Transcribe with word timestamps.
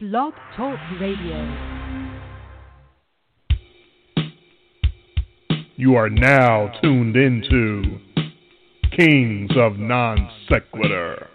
Blog 0.00 0.32
Talk 0.56 0.78
Radio. 0.98 1.36
You 5.76 5.94
are 5.94 6.08
now 6.08 6.72
tuned 6.80 7.16
into 7.16 7.98
Kings 8.96 9.50
of 9.58 9.76
Non 9.76 10.30
Sequitur. 10.48 11.28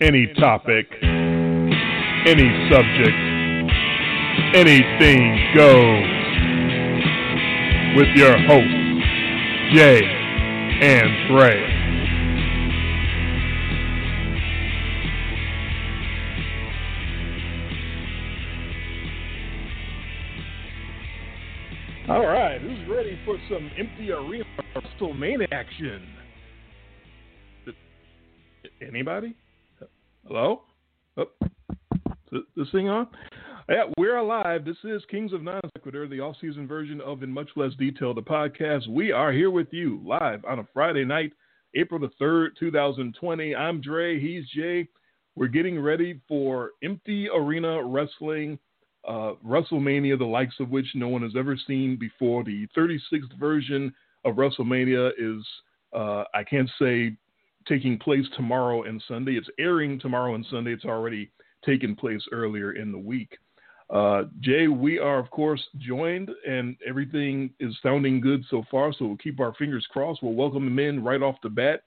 Any 0.00 0.32
topic, 0.40 0.86
any 1.02 2.48
subject, 2.72 3.18
anything 4.54 5.52
goes. 5.54 6.08
With 7.98 8.16
your 8.16 8.38
hosts, 8.46 9.74
Jay 9.74 10.00
and 10.80 11.36
Dre. 11.36 11.67
Some 23.48 23.70
empty 23.78 24.12
arena 24.12 24.44
WrestleMania 24.76 25.48
action? 25.52 26.02
Anybody? 28.86 29.34
Hello? 30.26 30.62
Oh, 31.16 31.26
is 32.32 32.42
this 32.56 32.68
thing 32.72 32.88
on? 32.88 33.08
Yeah, 33.68 33.84
we're 33.96 34.16
alive. 34.16 34.64
This 34.64 34.76
is 34.84 35.02
Kings 35.10 35.32
of 35.32 35.42
Non 35.42 35.60
Sequitur, 35.76 36.06
the 36.08 36.20
off-season 36.20 36.66
version 36.66 37.00
of 37.00 37.22
In 37.22 37.30
Much 37.30 37.48
Less 37.56 37.72
Detail, 37.78 38.14
the 38.14 38.22
podcast. 38.22 38.86
We 38.88 39.12
are 39.12 39.32
here 39.32 39.50
with 39.50 39.68
you 39.72 40.00
live 40.04 40.44
on 40.44 40.58
a 40.58 40.68
Friday 40.72 41.04
night, 41.04 41.32
April 41.74 42.00
the 42.00 42.10
3rd, 42.22 42.50
2020. 42.58 43.54
I'm 43.54 43.80
Dre. 43.80 44.20
He's 44.20 44.48
Jay. 44.50 44.88
We're 45.36 45.48
getting 45.48 45.80
ready 45.80 46.20
for 46.28 46.72
Empty 46.82 47.28
Arena 47.34 47.82
Wrestling 47.82 48.58
uh, 49.08 49.32
WrestleMania, 49.44 50.18
the 50.18 50.24
likes 50.24 50.54
of 50.60 50.68
which 50.68 50.86
no 50.94 51.08
one 51.08 51.22
has 51.22 51.32
ever 51.36 51.56
seen 51.66 51.96
before. 51.96 52.44
The 52.44 52.68
36th 52.76 53.38
version 53.40 53.92
of 54.24 54.36
WrestleMania 54.36 55.12
is, 55.18 55.44
uh, 55.94 56.24
I 56.34 56.44
can't 56.44 56.70
say, 56.78 57.16
taking 57.66 57.98
place 57.98 58.26
tomorrow 58.36 58.82
and 58.82 59.02
Sunday. 59.08 59.32
It's 59.32 59.48
airing 59.58 59.98
tomorrow 59.98 60.34
and 60.34 60.46
Sunday. 60.50 60.72
It's 60.72 60.84
already 60.84 61.30
taken 61.64 61.96
place 61.96 62.22
earlier 62.32 62.72
in 62.72 62.92
the 62.92 62.98
week. 62.98 63.36
Uh, 63.90 64.24
Jay, 64.40 64.68
we 64.68 64.98
are, 64.98 65.18
of 65.18 65.30
course, 65.30 65.62
joined, 65.78 66.30
and 66.46 66.76
everything 66.86 67.50
is 67.58 67.74
sounding 67.82 68.20
good 68.20 68.44
so 68.50 68.62
far, 68.70 68.92
so 68.92 69.06
we'll 69.06 69.16
keep 69.16 69.40
our 69.40 69.54
fingers 69.54 69.86
crossed. 69.90 70.22
We'll 70.22 70.34
welcome 70.34 70.66
him 70.66 70.78
in 70.78 71.02
right 71.02 71.22
off 71.22 71.36
the 71.42 71.48
bat. 71.48 71.84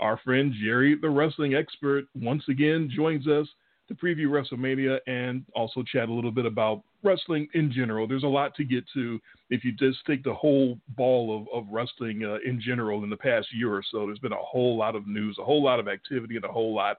Our 0.00 0.20
friend 0.24 0.54
Jerry, 0.62 0.96
the 1.00 1.10
wrestling 1.10 1.54
expert, 1.54 2.04
once 2.14 2.44
again 2.48 2.88
joins 2.94 3.26
us 3.26 3.48
to 3.88 3.94
preview 3.94 4.26
WrestleMania 4.26 4.98
and 5.06 5.44
also 5.54 5.82
chat 5.82 6.08
a 6.08 6.12
little 6.12 6.30
bit 6.30 6.46
about 6.46 6.82
wrestling 7.02 7.46
in 7.54 7.70
general. 7.70 8.06
There's 8.06 8.22
a 8.22 8.26
lot 8.28 8.54
to 8.56 8.64
get 8.64 8.84
to 8.94 9.20
if 9.50 9.62
you 9.64 9.72
just 9.72 9.98
take 10.06 10.24
the 10.24 10.32
whole 10.32 10.78
ball 10.96 11.36
of, 11.36 11.46
of 11.52 11.68
wrestling 11.70 12.24
uh, 12.24 12.38
in 12.48 12.60
general 12.60 13.04
in 13.04 13.10
the 13.10 13.16
past 13.16 13.48
year 13.52 13.72
or 13.72 13.82
so. 13.90 14.06
There's 14.06 14.18
been 14.18 14.32
a 14.32 14.36
whole 14.36 14.76
lot 14.76 14.96
of 14.96 15.06
news, 15.06 15.36
a 15.38 15.44
whole 15.44 15.62
lot 15.62 15.80
of 15.80 15.88
activity, 15.88 16.36
and 16.36 16.44
a 16.44 16.48
whole 16.48 16.74
lot 16.74 16.98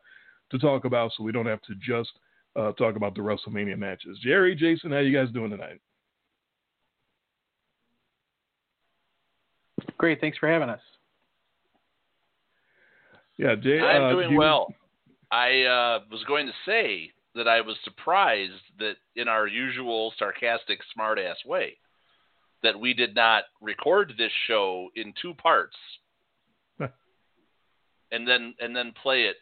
to 0.52 0.60
talk 0.60 0.86
about, 0.86 1.12
so 1.18 1.24
we 1.24 1.32
don't 1.32 1.48
have 1.48 1.62
to 1.64 1.74
just 1.76 2.12
uh, 2.56 2.72
talk 2.74 2.96
about 2.96 3.16
the 3.16 3.22
WrestleMania 3.22 3.78
matches. 3.78 4.20
Jerry, 4.22 4.56
Jason, 4.56 4.92
how 4.92 5.00
you 5.00 5.16
guys 5.16 5.34
doing 5.34 5.50
tonight? 5.50 5.82
Great, 9.98 10.22
thanks 10.22 10.38
for 10.38 10.48
having 10.48 10.70
us. 10.70 10.82
Yeah, 13.38 13.56
Jay. 13.56 13.80
I'm 13.80 14.04
uh, 14.04 14.12
doing 14.12 14.32
you, 14.32 14.38
well. 14.38 14.74
I 15.32 15.64
uh, 15.64 16.00
was 16.12 16.24
going 16.28 16.48
to 16.48 16.54
say 16.66 17.12
that 17.36 17.48
I 17.48 17.62
was 17.62 17.76
surprised 17.84 18.54
that 18.80 18.96
in 19.16 19.28
our 19.28 19.48
usual 19.48 20.14
sarcastic, 20.18 20.80
smart-ass 20.94 21.38
way, 21.46 21.78
that 22.64 22.80
we 22.80 22.94
did 22.94 23.14
not 23.14 23.44
record 23.62 24.14
this 24.18 24.32
show 24.48 24.90
in 24.96 25.14
two 25.22 25.34
parts, 25.34 25.76
and 26.80 28.28
then 28.28 28.56
and 28.60 28.76
then 28.76 28.94
play 29.02 29.24
it 29.24 29.36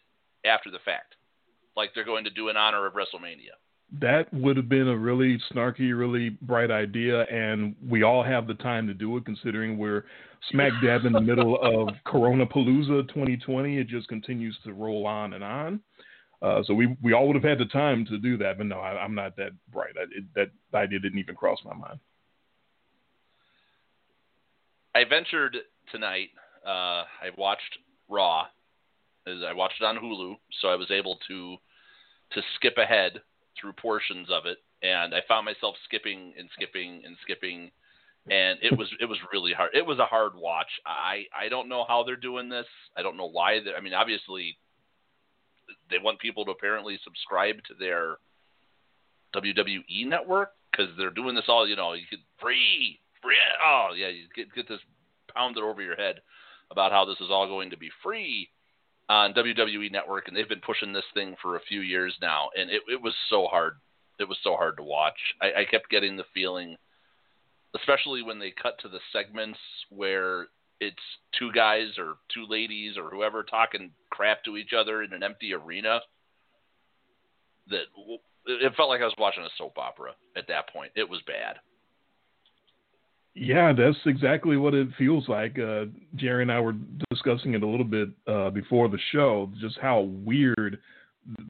after 0.45 0.71
the 0.71 0.79
fact, 0.83 1.15
like 1.75 1.91
they're 1.93 2.03
going 2.03 2.25
to 2.25 2.29
do 2.29 2.49
in 2.49 2.57
honor 2.57 2.85
of 2.85 2.93
WrestleMania. 2.93 3.55
That 4.01 4.33
would 4.33 4.57
have 4.57 4.69
been 4.69 4.87
a 4.87 4.97
really 4.97 5.39
snarky, 5.51 5.97
really 5.97 6.29
bright 6.41 6.71
idea, 6.71 7.21
and 7.23 7.75
we 7.87 8.01
all 8.01 8.23
have 8.23 8.47
the 8.47 8.55
time 8.55 8.87
to 8.87 8.93
do 8.93 9.15
it, 9.17 9.25
considering 9.25 9.77
we're 9.77 10.05
smack 10.51 10.71
dab 10.83 11.05
in 11.05 11.13
the 11.13 11.21
middle 11.21 11.57
of 11.61 11.89
Corona 12.05 12.45
Palooza 12.45 13.07
2020. 13.07 13.77
It 13.77 13.87
just 13.87 14.07
continues 14.07 14.57
to 14.63 14.73
roll 14.73 15.05
on 15.05 15.33
and 15.33 15.43
on. 15.43 15.79
Uh, 16.41 16.61
so 16.65 16.73
we 16.73 16.97
we 17.01 17.13
all 17.13 17.25
would 17.27 17.35
have 17.35 17.43
had 17.43 17.57
the 17.57 17.71
time 17.71 18.05
to 18.05 18.17
do 18.17 18.37
that, 18.37 18.57
but 18.57 18.65
no, 18.65 18.77
I, 18.79 19.03
am 19.03 19.15
not 19.15 19.37
that 19.37 19.51
bright. 19.71 19.93
I, 19.97 20.03
it, 20.03 20.25
that 20.35 20.77
idea 20.77 20.99
didn't 20.99 21.19
even 21.19 21.35
cross 21.35 21.59
my 21.63 21.73
mind. 21.73 21.99
I 24.93 25.05
ventured 25.05 25.55
tonight. 25.89 26.29
Uh, 26.65 27.07
I 27.21 27.31
watched 27.37 27.77
Raw. 28.09 28.43
I 29.25 29.53
watched 29.53 29.81
it 29.81 29.85
on 29.85 29.95
Hulu, 29.95 30.35
so 30.61 30.67
I 30.67 30.75
was 30.75 30.91
able 30.91 31.17
to 31.29 31.55
to 32.33 32.41
skip 32.55 32.77
ahead 32.77 33.21
through 33.59 33.73
portions 33.73 34.27
of 34.29 34.45
it, 34.45 34.57
and 34.81 35.15
I 35.15 35.19
found 35.27 35.45
myself 35.45 35.75
skipping 35.85 36.33
and 36.37 36.49
skipping 36.55 37.03
and 37.05 37.15
skipping, 37.21 37.71
and 38.29 38.59
it 38.61 38.77
was 38.77 38.87
it 38.99 39.05
was 39.05 39.17
really 39.31 39.53
hard. 39.53 39.71
It 39.73 39.85
was 39.85 39.99
a 39.99 40.05
hard 40.05 40.33
watch. 40.35 40.69
I 40.85 41.25
I 41.37 41.49
don't 41.49 41.69
know 41.69 41.85
how 41.87 42.03
they're 42.03 42.15
doing 42.15 42.49
this. 42.49 42.67
I 42.95 43.01
don't 43.01 43.17
know 43.17 43.29
why. 43.29 43.59
I 43.77 43.81
mean, 43.81 43.93
obviously, 43.93 44.57
they 45.89 45.97
want 46.01 46.19
people 46.19 46.45
to 46.45 46.51
apparently 46.51 46.99
subscribe 47.03 47.57
to 47.67 47.73
their 47.79 48.17
WWE 49.35 50.07
network 50.07 50.51
because 50.71 50.87
they're 50.97 51.09
doing 51.09 51.35
this 51.35 51.45
all. 51.47 51.67
You 51.67 51.75
know, 51.75 51.93
you 51.93 52.05
could 52.09 52.23
free 52.41 52.99
free. 53.21 53.35
Oh 53.65 53.89
yeah, 53.95 54.09
you 54.09 54.23
get 54.35 54.53
get 54.53 54.67
this 54.67 54.79
pounded 55.33 55.63
over 55.63 55.81
your 55.81 55.95
head 55.95 56.21
about 56.71 56.91
how 56.91 57.05
this 57.05 57.19
is 57.19 57.29
all 57.29 57.47
going 57.47 57.69
to 57.69 57.77
be 57.77 57.89
free 58.01 58.49
on 59.09 59.33
WWE 59.33 59.91
Network, 59.91 60.27
and 60.27 60.35
they've 60.35 60.49
been 60.49 60.61
pushing 60.61 60.93
this 60.93 61.03
thing 61.13 61.35
for 61.41 61.55
a 61.55 61.61
few 61.67 61.81
years 61.81 62.15
now, 62.21 62.49
and 62.57 62.69
it, 62.69 62.81
it 62.87 63.01
was 63.01 63.13
so 63.29 63.47
hard. 63.47 63.75
It 64.19 64.27
was 64.27 64.37
so 64.43 64.55
hard 64.55 64.77
to 64.77 64.83
watch. 64.83 65.17
I, 65.41 65.61
I 65.61 65.65
kept 65.69 65.89
getting 65.89 66.15
the 66.15 66.23
feeling, 66.33 66.77
especially 67.75 68.21
when 68.21 68.39
they 68.39 68.51
cut 68.51 68.79
to 68.79 68.89
the 68.89 68.99
segments 69.11 69.59
where 69.89 70.47
it's 70.79 70.95
two 71.37 71.51
guys 71.51 71.97
or 71.97 72.15
two 72.33 72.45
ladies 72.47 72.97
or 72.97 73.09
whoever 73.09 73.43
talking 73.43 73.91
crap 74.09 74.43
to 74.43 74.57
each 74.57 74.73
other 74.77 75.03
in 75.03 75.13
an 75.13 75.23
empty 75.23 75.53
arena. 75.53 75.99
That 77.69 77.83
it 78.45 78.73
felt 78.75 78.89
like 78.89 79.01
I 79.01 79.05
was 79.05 79.15
watching 79.17 79.43
a 79.43 79.49
soap 79.57 79.77
opera 79.77 80.11
at 80.35 80.47
that 80.49 80.69
point. 80.69 80.91
It 80.95 81.09
was 81.09 81.21
bad. 81.25 81.57
Yeah, 83.35 83.73
that's 83.73 83.97
exactly 84.05 84.57
what 84.57 84.75
it 84.75 84.89
feels 84.97 85.27
like. 85.27 85.57
Uh, 85.57 85.85
Jerry 86.15 86.43
and 86.43 86.51
I 86.51 86.59
were 86.59 86.75
discussing 87.09 87.55
it 87.55 87.63
a 87.63 87.67
little 87.67 87.85
bit 87.85 88.09
uh, 88.27 88.51
before 88.51 88.89
the 88.89 88.99
show, 89.11 89.49
just 89.59 89.77
how 89.79 90.01
weird 90.01 90.79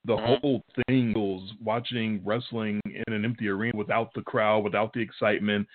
the 0.05 0.15
Mhm. 0.15 0.39
whole 0.39 0.63
thing 0.87 1.13
was 1.13 1.51
watching 1.61 2.23
wrestling 2.23 2.79
in 2.85 3.13
an 3.13 3.25
empty 3.25 3.49
arena 3.49 3.75
without 3.75 4.13
the 4.13 4.21
crowd, 4.21 4.63
without 4.63 4.93
the 4.93 5.01
excitement. 5.01 5.67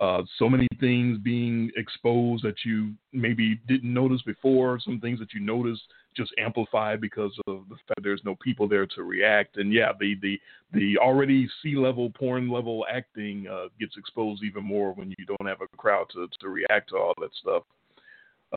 Uh, 0.00 0.22
so 0.38 0.48
many 0.48 0.66
things 0.80 1.18
being 1.18 1.70
exposed 1.76 2.42
that 2.42 2.56
you 2.64 2.92
maybe 3.12 3.60
didn't 3.68 3.92
notice 3.92 4.20
before, 4.22 4.80
some 4.80 4.98
things 5.00 5.20
that 5.20 5.32
you 5.32 5.40
noticed 5.40 5.82
just 6.16 6.32
amplified 6.38 7.00
because 7.00 7.32
of 7.46 7.62
the 7.68 7.76
fact 7.86 8.02
there's 8.02 8.20
no 8.24 8.34
people 8.42 8.68
there 8.68 8.86
to 8.86 9.02
react. 9.02 9.56
And 9.56 9.72
yeah, 9.72 9.92
the 9.98 10.16
the 10.20 10.40
the 10.72 10.98
already 10.98 11.48
sea 11.62 11.76
level 11.76 12.10
porn 12.10 12.50
level 12.50 12.84
acting 12.92 13.46
uh, 13.46 13.66
gets 13.78 13.96
exposed 13.96 14.42
even 14.42 14.64
more 14.64 14.92
when 14.92 15.14
you 15.16 15.26
don't 15.26 15.48
have 15.48 15.60
a 15.60 15.76
crowd 15.76 16.06
to 16.14 16.28
to 16.40 16.48
react 16.48 16.90
to 16.90 16.96
all 16.96 17.14
that 17.20 17.30
stuff. 17.40 17.62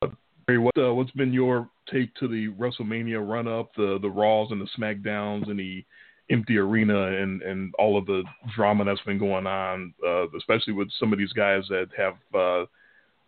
Uh, 0.01 0.07
what 0.55 0.77
uh, 0.77 0.93
what's 0.93 1.11
been 1.11 1.33
your 1.33 1.69
take 1.91 2.13
to 2.15 2.27
the 2.27 2.49
WrestleMania 2.53 3.27
run 3.27 3.47
up, 3.47 3.71
the 3.75 3.99
the 4.01 4.09
Raws 4.09 4.49
and 4.51 4.61
the 4.61 4.69
Smackdowns 4.77 5.49
and 5.49 5.59
the 5.59 5.85
empty 6.29 6.57
arena 6.57 7.07
and 7.07 7.41
and 7.41 7.73
all 7.79 7.97
of 7.97 8.05
the 8.05 8.23
drama 8.55 8.83
that's 8.83 9.01
been 9.01 9.19
going 9.19 9.47
on, 9.47 9.93
uh, 10.05 10.27
especially 10.37 10.73
with 10.73 10.89
some 10.99 11.13
of 11.13 11.19
these 11.19 11.33
guys 11.33 11.63
that 11.69 11.87
have 11.97 12.15
uh, 12.33 12.65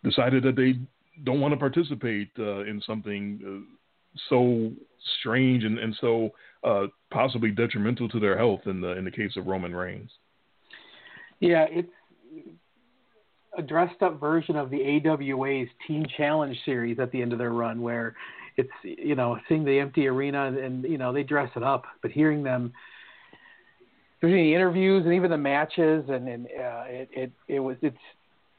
decided 0.04 0.42
that 0.42 0.56
they 0.56 0.74
don't 1.24 1.40
want 1.40 1.52
to 1.52 1.58
participate 1.58 2.30
uh, 2.38 2.60
in 2.60 2.82
something 2.86 3.40
uh, 3.46 3.74
so 4.28 4.70
strange 5.20 5.64
and 5.64 5.78
and 5.78 5.96
so 6.00 6.30
uh, 6.64 6.86
possibly 7.10 7.50
detrimental 7.50 8.08
to 8.08 8.20
their 8.20 8.36
health 8.36 8.60
in 8.66 8.80
the 8.80 8.96
in 8.96 9.04
the 9.04 9.10
case 9.10 9.36
of 9.36 9.46
Roman 9.46 9.74
Reigns. 9.74 10.10
Yeah, 11.40 11.66
it's 11.70 11.88
a 13.56 13.62
dressed 13.62 14.02
up 14.02 14.20
version 14.20 14.56
of 14.56 14.70
the 14.70 15.00
AWA's 15.04 15.68
Team 15.86 16.04
Challenge 16.16 16.56
series 16.64 16.98
at 16.98 17.10
the 17.10 17.20
end 17.20 17.32
of 17.32 17.38
their 17.38 17.52
run, 17.52 17.80
where 17.80 18.14
it's 18.60 19.00
you 19.00 19.14
know 19.14 19.38
seeing 19.48 19.64
the 19.64 19.78
empty 19.78 20.06
arena 20.06 20.46
and 20.46 20.84
you 20.84 20.98
know 20.98 21.12
they 21.12 21.22
dress 21.22 21.50
it 21.56 21.62
up, 21.62 21.84
but 22.02 22.10
hearing 22.10 22.42
them 22.42 22.72
during 24.20 24.36
the 24.36 24.54
interviews 24.54 25.04
and 25.04 25.14
even 25.14 25.30
the 25.30 25.38
matches 25.38 26.04
and 26.08 26.28
and 26.28 26.46
uh, 26.46 26.84
it 26.86 27.08
it 27.12 27.32
it 27.48 27.60
was 27.60 27.76
it's 27.82 27.96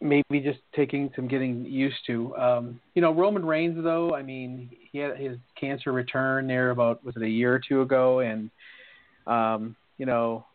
maybe 0.01 0.39
just 0.39 0.59
taking 0.75 1.11
some 1.15 1.27
getting 1.27 1.63
used 1.65 1.97
to. 2.07 2.35
Um, 2.35 2.79
you 2.95 3.01
know, 3.01 3.13
Roman 3.13 3.45
Reigns 3.45 3.81
though, 3.83 4.15
I 4.15 4.23
mean, 4.23 4.69
he 4.91 4.97
had 4.97 5.17
his 5.17 5.37
cancer 5.59 5.91
return 5.91 6.47
there 6.47 6.71
about 6.71 7.03
was 7.05 7.15
it 7.15 7.21
a 7.21 7.29
year 7.29 7.53
or 7.53 7.59
two 7.59 7.81
ago, 7.81 8.19
and 8.19 8.49
um, 9.27 9.75
you 9.97 10.05
know, 10.05 10.45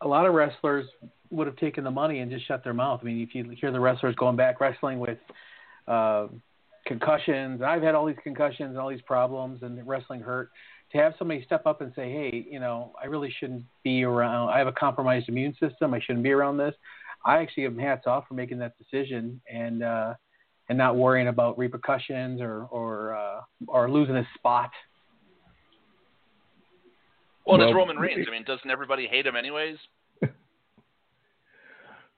a 0.00 0.08
lot 0.08 0.26
of 0.26 0.34
wrestlers 0.34 0.86
would 1.30 1.46
have 1.46 1.56
taken 1.56 1.84
the 1.84 1.90
money 1.90 2.18
and 2.18 2.30
just 2.30 2.46
shut 2.46 2.64
their 2.64 2.74
mouth. 2.74 3.00
I 3.02 3.06
mean, 3.06 3.22
if 3.22 3.34
you 3.34 3.48
hear 3.58 3.70
the 3.70 3.80
wrestlers 3.80 4.16
going 4.16 4.36
back 4.36 4.60
wrestling 4.60 4.98
with 4.98 5.18
uh, 5.86 6.26
concussions, 6.86 7.60
And 7.60 7.64
I've 7.64 7.82
had 7.82 7.94
all 7.94 8.06
these 8.06 8.16
concussions 8.22 8.70
and 8.70 8.78
all 8.78 8.88
these 8.88 9.02
problems, 9.02 9.62
and 9.62 9.86
wrestling 9.86 10.20
hurt. 10.20 10.50
To 10.92 10.98
have 10.98 11.14
somebody 11.18 11.42
step 11.44 11.66
up 11.66 11.80
and 11.80 11.92
say, 11.94 12.12
"Hey, 12.12 12.46
you 12.50 12.60
know, 12.60 12.92
I 13.02 13.06
really 13.06 13.30
shouldn't 13.38 13.64
be 13.82 14.04
around. 14.04 14.50
I 14.50 14.58
have 14.58 14.66
a 14.66 14.72
compromised 14.72 15.28
immune 15.28 15.54
system. 15.58 15.94
I 15.94 16.00
shouldn't 16.00 16.22
be 16.22 16.32
around 16.32 16.58
this." 16.58 16.74
I 17.24 17.38
actually 17.38 17.64
give 17.64 17.74
them 17.76 17.84
hats 17.84 18.06
off 18.06 18.26
for 18.28 18.34
making 18.34 18.58
that 18.58 18.74
decision 18.78 19.40
and 19.50 19.82
uh, 19.82 20.14
and 20.68 20.76
not 20.76 20.96
worrying 20.96 21.28
about 21.28 21.56
repercussions 21.58 22.40
or 22.40 22.64
or 22.64 23.14
uh, 23.14 23.40
or 23.68 23.90
losing 23.90 24.16
a 24.16 24.26
spot. 24.36 24.70
Well, 27.46 27.58
Well, 27.58 27.68
it's 27.68 27.74
Roman 27.74 27.96
Reigns. 27.96 28.26
I 28.28 28.30
mean, 28.30 28.44
doesn't 28.44 28.70
everybody 28.70 29.06
hate 29.06 29.26
him 29.26 29.36
anyways? 29.36 29.76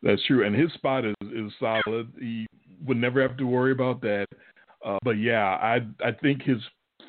That's 0.02 0.24
true, 0.26 0.46
and 0.46 0.54
his 0.54 0.72
spot 0.72 1.04
is 1.04 1.14
is 1.22 1.52
solid. 1.58 2.12
He 2.18 2.46
would 2.84 2.96
never 2.96 3.22
have 3.22 3.36
to 3.38 3.44
worry 3.44 3.72
about 3.72 4.00
that. 4.02 4.26
Uh, 4.84 4.98
but 5.02 5.18
yeah, 5.18 5.44
I 5.44 5.80
I 6.04 6.12
think 6.12 6.42
his 6.42 6.58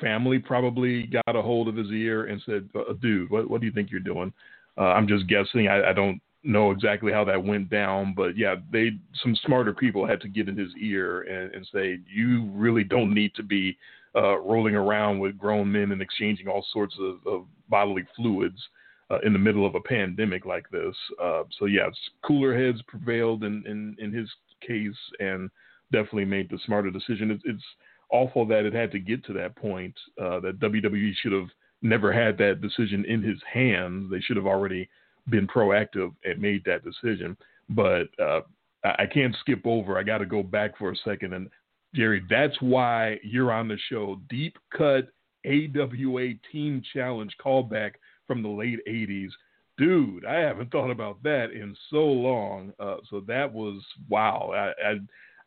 family 0.00 0.38
probably 0.38 1.06
got 1.06 1.36
a 1.36 1.42
hold 1.42 1.68
of 1.68 1.76
his 1.76 1.90
ear 1.90 2.26
and 2.26 2.42
said, 2.46 2.68
uh, 2.74 2.92
"Dude, 3.00 3.30
what 3.30 3.48
what 3.48 3.60
do 3.60 3.66
you 3.66 3.72
think 3.72 3.90
you're 3.90 4.00
doing?" 4.00 4.32
Uh, 4.78 4.92
I'm 4.92 5.08
just 5.08 5.26
guessing. 5.28 5.68
I, 5.68 5.90
I 5.90 5.92
don't 5.92 6.20
know 6.42 6.70
exactly 6.70 7.12
how 7.12 7.24
that 7.24 7.42
went 7.42 7.70
down, 7.70 8.14
but 8.14 8.36
yeah, 8.36 8.56
they 8.70 8.92
some 9.22 9.36
smarter 9.44 9.72
people 9.72 10.06
had 10.06 10.20
to 10.22 10.28
get 10.28 10.48
in 10.48 10.56
his 10.56 10.70
ear 10.80 11.22
and, 11.22 11.54
and 11.54 11.68
say, 11.72 11.98
"You 12.12 12.46
really 12.52 12.84
don't 12.84 13.12
need 13.14 13.34
to 13.34 13.42
be 13.42 13.76
uh, 14.14 14.38
rolling 14.38 14.74
around 14.74 15.18
with 15.18 15.38
grown 15.38 15.70
men 15.70 15.92
and 15.92 16.00
exchanging 16.00 16.48
all 16.48 16.64
sorts 16.72 16.94
of, 16.98 17.26
of 17.26 17.46
bodily 17.68 18.04
fluids." 18.16 18.60
uh, 19.10 19.18
in 19.24 19.32
the 19.32 19.38
middle 19.38 19.66
of 19.66 19.74
a 19.74 19.80
pandemic 19.80 20.44
like 20.44 20.68
this. 20.70 20.94
Uh, 21.22 21.44
so 21.58 21.66
yeah, 21.66 21.88
cooler 22.24 22.56
heads 22.56 22.82
prevailed 22.88 23.44
in, 23.44 23.64
in, 23.66 23.96
in 23.98 24.12
his 24.12 24.28
case 24.66 24.96
and 25.20 25.50
definitely 25.92 26.24
made 26.24 26.50
the 26.50 26.58
smarter 26.66 26.90
decision. 26.90 27.30
It's, 27.30 27.42
it's 27.44 27.64
awful 28.10 28.46
that 28.46 28.64
it 28.64 28.72
had 28.72 28.92
to 28.92 28.98
get 28.98 29.24
to 29.26 29.32
that 29.34 29.56
point. 29.56 29.94
Uh, 30.20 30.40
that 30.40 30.60
WWE 30.60 31.12
should 31.22 31.32
have 31.32 31.48
never 31.82 32.12
had 32.12 32.38
that 32.38 32.60
decision 32.60 33.04
in 33.04 33.22
his 33.22 33.38
hands. 33.50 34.10
They 34.10 34.20
should 34.20 34.36
have 34.36 34.46
already 34.46 34.88
been 35.28 35.46
proactive 35.46 36.12
and 36.24 36.40
made 36.40 36.64
that 36.64 36.84
decision. 36.84 37.36
But 37.68 38.08
uh, 38.20 38.40
I, 38.84 39.02
I 39.02 39.06
can't 39.06 39.36
skip 39.40 39.62
over. 39.64 39.98
I 39.98 40.02
got 40.02 40.18
to 40.18 40.26
go 40.26 40.42
back 40.42 40.78
for 40.78 40.90
a 40.90 40.96
second. 41.04 41.32
And 41.32 41.48
Jerry, 41.94 42.22
that's 42.28 42.60
why 42.60 43.18
you're 43.22 43.52
on 43.52 43.68
the 43.68 43.78
show. 43.88 44.20
Deep 44.28 44.56
cut 44.76 45.08
AWA 45.46 46.34
Team 46.52 46.82
Challenge 46.92 47.34
callback 47.44 47.92
from 48.26 48.42
the 48.42 48.48
late 48.48 48.80
80s. 48.88 49.30
Dude, 49.78 50.24
I 50.24 50.36
haven't 50.36 50.72
thought 50.72 50.90
about 50.90 51.22
that 51.22 51.50
in 51.52 51.76
so 51.90 51.98
long. 51.98 52.72
Uh, 52.80 52.96
so 53.10 53.20
that 53.26 53.52
was 53.52 53.82
wow. 54.08 54.50
I, 54.54 54.90
I 54.90 54.94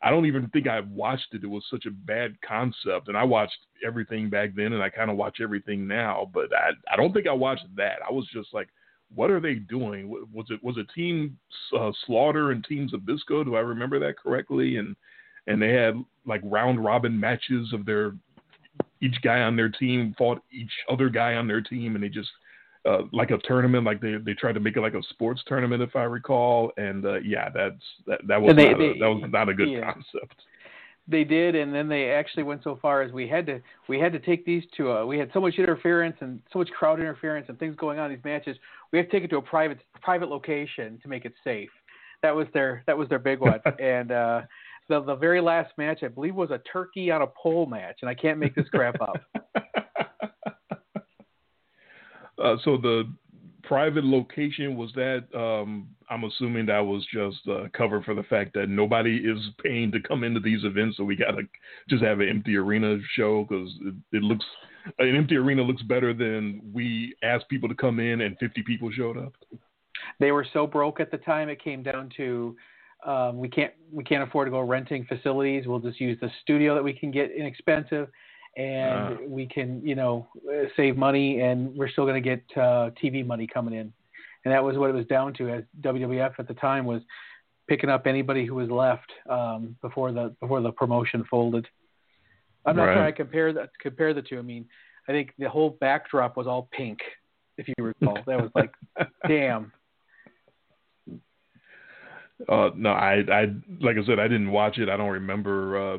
I 0.02 0.10
don't 0.10 0.26
even 0.26 0.48
think 0.48 0.66
I 0.66 0.80
watched 0.80 1.34
it. 1.34 1.44
It 1.44 1.50
was 1.50 1.64
such 1.70 1.84
a 1.86 1.90
bad 1.90 2.36
concept, 2.46 3.08
and 3.08 3.16
I 3.16 3.24
watched 3.24 3.58
everything 3.86 4.30
back 4.30 4.54
then, 4.54 4.72
and 4.72 4.82
I 4.82 4.88
kind 4.88 5.10
of 5.10 5.16
watch 5.16 5.38
everything 5.42 5.86
now. 5.86 6.30
But 6.32 6.52
I 6.54 6.70
I 6.92 6.96
don't 6.96 7.12
think 7.12 7.26
I 7.26 7.32
watched 7.32 7.66
that. 7.76 7.98
I 8.08 8.12
was 8.12 8.26
just 8.32 8.54
like, 8.54 8.68
what 9.14 9.30
are 9.30 9.40
they 9.40 9.54
doing? 9.54 10.08
Was 10.32 10.46
it 10.50 10.62
was 10.62 10.76
it 10.78 10.86
Team 10.94 11.38
uh, 11.78 11.92
Slaughter 12.06 12.52
and 12.52 12.64
Team 12.64 12.88
Zbyszko? 12.88 13.44
Do 13.44 13.56
I 13.56 13.60
remember 13.60 13.98
that 13.98 14.18
correctly? 14.18 14.76
And 14.76 14.96
and 15.46 15.60
they 15.60 15.72
had 15.72 16.02
like 16.26 16.40
round 16.44 16.84
robin 16.84 17.18
matches 17.18 17.72
of 17.72 17.84
their 17.86 18.12
each 19.02 19.16
guy 19.22 19.40
on 19.40 19.56
their 19.56 19.68
team 19.70 20.14
fought 20.16 20.42
each 20.52 20.72
other 20.90 21.08
guy 21.08 21.34
on 21.34 21.48
their 21.48 21.60
team, 21.60 21.94
and 21.94 22.04
they 22.04 22.08
just 22.08 22.30
uh, 22.88 23.02
like 23.12 23.30
a 23.30 23.38
tournament, 23.38 23.84
like 23.84 24.00
they 24.00 24.16
they 24.24 24.34
tried 24.34 24.52
to 24.52 24.60
make 24.60 24.76
it 24.76 24.80
like 24.80 24.94
a 24.94 25.02
sports 25.10 25.42
tournament, 25.46 25.82
if 25.82 25.96
I 25.96 26.04
recall. 26.04 26.72
And 26.76 27.04
uh, 27.04 27.20
yeah, 27.20 27.48
that's 27.50 27.82
that 28.06 28.20
that 28.26 28.40
was 28.40 28.56
they- 28.56 28.72
not 28.72 28.80
a, 28.80 28.98
that 28.98 29.06
was 29.06 29.30
not 29.30 29.48
a 29.48 29.54
good 29.54 29.70
yeah. 29.70 29.92
concept. 29.92 30.42
They 31.08 31.24
did, 31.24 31.56
and 31.56 31.74
then 31.74 31.88
they 31.88 32.10
actually 32.10 32.44
went 32.44 32.62
so 32.62 32.78
far 32.80 33.02
as 33.02 33.10
we 33.10 33.26
had 33.26 33.44
to 33.46 33.60
we 33.88 33.98
had 33.98 34.12
to 34.12 34.20
take 34.20 34.46
these 34.46 34.62
to 34.76 34.92
a 34.92 35.06
we 35.06 35.18
had 35.18 35.30
so 35.32 35.40
much 35.40 35.54
interference 35.58 36.16
and 36.20 36.40
so 36.52 36.60
much 36.60 36.70
crowd 36.70 37.00
interference 37.00 37.46
and 37.48 37.58
things 37.58 37.74
going 37.76 37.98
on 37.98 38.10
in 38.10 38.16
these 38.16 38.24
matches. 38.24 38.56
We 38.92 38.98
have 38.98 39.08
to 39.08 39.12
take 39.12 39.24
it 39.24 39.28
to 39.30 39.38
a 39.38 39.42
private 39.42 39.78
private 40.00 40.28
location 40.28 41.00
to 41.02 41.08
make 41.08 41.24
it 41.24 41.32
safe. 41.42 41.70
That 42.22 42.34
was 42.34 42.46
their 42.54 42.84
that 42.86 42.96
was 42.96 43.08
their 43.08 43.18
big 43.18 43.40
one. 43.40 43.60
and 43.80 44.12
uh, 44.12 44.42
the 44.88 45.02
the 45.02 45.16
very 45.16 45.40
last 45.40 45.72
match, 45.76 46.02
I 46.02 46.08
believe, 46.08 46.34
was 46.34 46.50
a 46.50 46.60
turkey 46.70 47.10
on 47.10 47.22
a 47.22 47.26
pole 47.26 47.66
match, 47.66 47.98
and 48.02 48.08
I 48.08 48.14
can't 48.14 48.38
make 48.38 48.54
this 48.54 48.68
crap 48.68 49.00
up. 49.00 49.16
uh, 52.42 52.56
so 52.64 52.76
the 52.76 53.04
private 53.62 54.04
location 54.04 54.76
was 54.76 54.90
that 54.94 55.24
um, 55.34 55.88
I'm 56.08 56.24
assuming 56.24 56.66
that 56.66 56.80
was 56.80 57.06
just 57.12 57.38
uh, 57.48 57.68
cover 57.72 58.02
for 58.02 58.14
the 58.14 58.22
fact 58.24 58.52
that 58.54 58.68
nobody 58.68 59.18
is 59.18 59.38
paying 59.62 59.92
to 59.92 60.00
come 60.00 60.24
into 60.24 60.40
these 60.40 60.64
events, 60.64 60.96
so 60.96 61.04
we 61.04 61.16
gotta 61.16 61.42
just 61.88 62.02
have 62.02 62.20
an 62.20 62.28
empty 62.28 62.56
arena 62.56 62.98
show? 63.14 63.46
Because 63.48 63.70
it, 63.82 63.94
it 64.16 64.22
looks 64.22 64.44
an 64.98 65.14
empty 65.14 65.36
arena 65.36 65.62
looks 65.62 65.82
better 65.82 66.14
than 66.14 66.60
we 66.72 67.14
asked 67.22 67.48
people 67.48 67.68
to 67.68 67.74
come 67.74 68.00
in 68.00 68.22
and 68.22 68.36
50 68.38 68.62
people 68.62 68.90
showed 68.90 69.18
up. 69.18 69.34
they 70.18 70.32
were 70.32 70.46
so 70.52 70.66
broke 70.66 71.00
at 71.00 71.10
the 71.10 71.18
time 71.18 71.48
it 71.48 71.62
came 71.62 71.82
down 71.82 72.10
to 72.16 72.56
um, 73.06 73.38
we 73.38 73.48
can't 73.48 73.72
we 73.92 74.04
can't 74.04 74.22
afford 74.22 74.46
to 74.46 74.50
go 74.50 74.60
renting 74.60 75.06
facilities. 75.06 75.66
We'll 75.66 75.78
just 75.78 76.00
use 76.00 76.18
the 76.20 76.30
studio 76.42 76.74
that 76.74 76.82
we 76.82 76.92
can 76.92 77.10
get 77.10 77.30
inexpensive 77.30 78.08
and 78.56 79.14
Ah. 79.14 79.16
we 79.28 79.46
can 79.46 79.80
you 79.86 79.94
know 79.94 80.26
uh, 80.52 80.64
save 80.76 80.96
money 80.96 81.40
and 81.40 81.74
we're 81.76 81.88
still 81.88 82.04
going 82.04 82.20
to 82.22 82.28
get 82.28 82.42
uh, 82.56 82.90
tv 83.02 83.24
money 83.24 83.46
coming 83.46 83.74
in 83.74 83.92
and 84.44 84.52
that 84.54 84.62
was 84.64 84.76
what 84.76 84.90
it 84.90 84.92
was 84.94 85.06
down 85.06 85.32
to 85.34 85.48
as 85.48 85.62
wwf 85.82 86.32
at 86.38 86.48
the 86.48 86.54
time 86.54 86.84
was 86.84 87.02
picking 87.68 87.88
up 87.90 88.06
anybody 88.06 88.44
who 88.44 88.54
was 88.56 88.68
left 88.68 89.10
um, 89.28 89.76
before 89.82 90.10
the 90.12 90.34
before 90.40 90.60
the 90.60 90.72
promotion 90.72 91.24
folded 91.30 91.66
i'm 92.66 92.74
not 92.76 92.86
Right. 92.86 92.94
trying 92.94 93.12
to 93.12 93.16
compare 93.16 93.52
that 93.52 93.70
compare 93.80 94.12
the 94.14 94.22
two 94.22 94.38
i 94.38 94.42
mean 94.42 94.66
i 95.08 95.12
think 95.12 95.32
the 95.38 95.48
whole 95.48 95.70
backdrop 95.80 96.36
was 96.36 96.46
all 96.48 96.68
pink 96.72 96.98
if 97.56 97.68
you 97.68 97.74
recall 97.78 98.18
that 98.26 98.40
was 98.40 98.50
like 98.56 98.72
damn 99.28 99.72
Uh, 102.48 102.70
no, 102.74 102.90
I, 102.90 103.16
I, 103.30 103.54
like 103.80 103.96
I 103.98 104.04
said, 104.06 104.18
I 104.18 104.26
didn't 104.26 104.50
watch 104.50 104.78
it. 104.78 104.88
I 104.88 104.96
don't 104.96 105.10
remember 105.10 105.94
uh, 105.94 105.98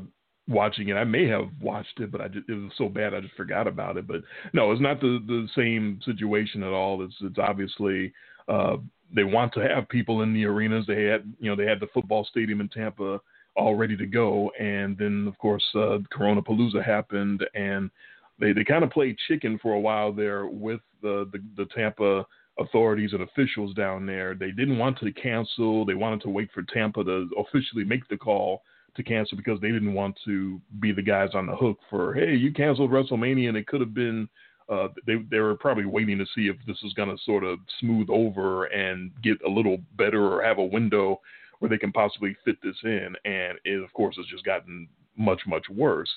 watching 0.51 0.89
it. 0.89 0.93
I 0.93 1.03
may 1.03 1.27
have 1.27 1.49
watched 1.61 1.99
it, 1.99 2.11
but 2.11 2.21
I 2.21 2.27
just, 2.27 2.47
it 2.49 2.53
was 2.53 2.71
so 2.77 2.89
bad 2.89 3.13
I 3.13 3.21
just 3.21 3.35
forgot 3.35 3.67
about 3.67 3.97
it. 3.97 4.07
But 4.07 4.21
no, 4.53 4.71
it's 4.71 4.81
not 4.81 4.99
the 4.99 5.23
the 5.25 5.47
same 5.55 5.99
situation 6.05 6.63
at 6.63 6.73
all. 6.73 7.03
It's 7.03 7.15
it's 7.21 7.39
obviously 7.39 8.13
uh, 8.47 8.77
they 9.13 9.23
want 9.23 9.53
to 9.53 9.61
have 9.61 9.89
people 9.89 10.21
in 10.21 10.33
the 10.33 10.45
arenas. 10.45 10.85
They 10.87 11.03
had 11.03 11.31
you 11.39 11.49
know 11.49 11.55
they 11.55 11.69
had 11.69 11.79
the 11.79 11.87
football 11.93 12.25
stadium 12.29 12.61
in 12.61 12.69
Tampa 12.69 13.19
all 13.55 13.75
ready 13.75 13.97
to 13.97 14.05
go, 14.05 14.51
and 14.59 14.97
then 14.97 15.25
of 15.27 15.37
course 15.37 15.63
uh, 15.75 15.97
Corona 16.11 16.41
Palooza 16.41 16.83
happened, 16.83 17.43
and 17.53 17.89
they 18.39 18.53
they 18.53 18.63
kind 18.63 18.83
of 18.83 18.91
played 18.91 19.17
chicken 19.27 19.59
for 19.61 19.73
a 19.73 19.79
while 19.79 20.11
there 20.11 20.45
with 20.45 20.81
the 21.01 21.29
the, 21.31 21.39
the 21.57 21.69
Tampa 21.73 22.25
authorities 22.59 23.13
and 23.13 23.21
officials 23.21 23.73
down 23.73 24.05
there. 24.05 24.35
They 24.35 24.51
didn't 24.51 24.77
want 24.77 24.99
to 24.99 25.11
cancel. 25.13 25.85
They 25.85 25.93
wanted 25.93 26.21
to 26.21 26.29
wait 26.29 26.49
for 26.53 26.63
Tampa 26.63 27.03
to 27.03 27.29
officially 27.37 27.83
make 27.83 28.07
the 28.07 28.17
call 28.17 28.61
to 28.95 29.03
cancel 29.03 29.37
because 29.37 29.59
they 29.61 29.71
didn't 29.71 29.93
want 29.93 30.17
to 30.25 30.59
be 30.79 30.91
the 30.91 31.01
guys 31.01 31.29
on 31.33 31.45
the 31.45 31.55
hook 31.55 31.79
for, 31.89 32.13
hey, 32.13 32.35
you 32.35 32.51
canceled 32.51 32.91
WrestleMania 32.91 33.49
and 33.49 33.57
it 33.57 33.67
could 33.67 33.81
have 33.81 33.93
been. 33.93 34.27
Uh, 34.69 34.87
they 35.05 35.15
they 35.29 35.39
were 35.39 35.55
probably 35.55 35.85
waiting 35.85 36.17
to 36.17 36.25
see 36.33 36.47
if 36.47 36.55
this 36.65 36.77
was 36.81 36.93
going 36.93 37.09
to 37.09 37.21
sort 37.25 37.43
of 37.43 37.59
smooth 37.79 38.07
over 38.09 38.65
and 38.65 39.11
get 39.21 39.37
a 39.45 39.49
little 39.49 39.77
better 39.97 40.25
or 40.25 40.41
have 40.41 40.59
a 40.59 40.63
window 40.63 41.19
where 41.59 41.67
they 41.67 41.77
can 41.77 41.91
possibly 41.91 42.35
fit 42.45 42.55
this 42.63 42.75
in. 42.83 43.13
And 43.25 43.57
it, 43.65 43.83
of 43.83 43.91
course, 43.93 44.15
has 44.15 44.25
just 44.27 44.45
gotten 44.45 44.87
much 45.17 45.41
much 45.45 45.65
worse. 45.69 46.09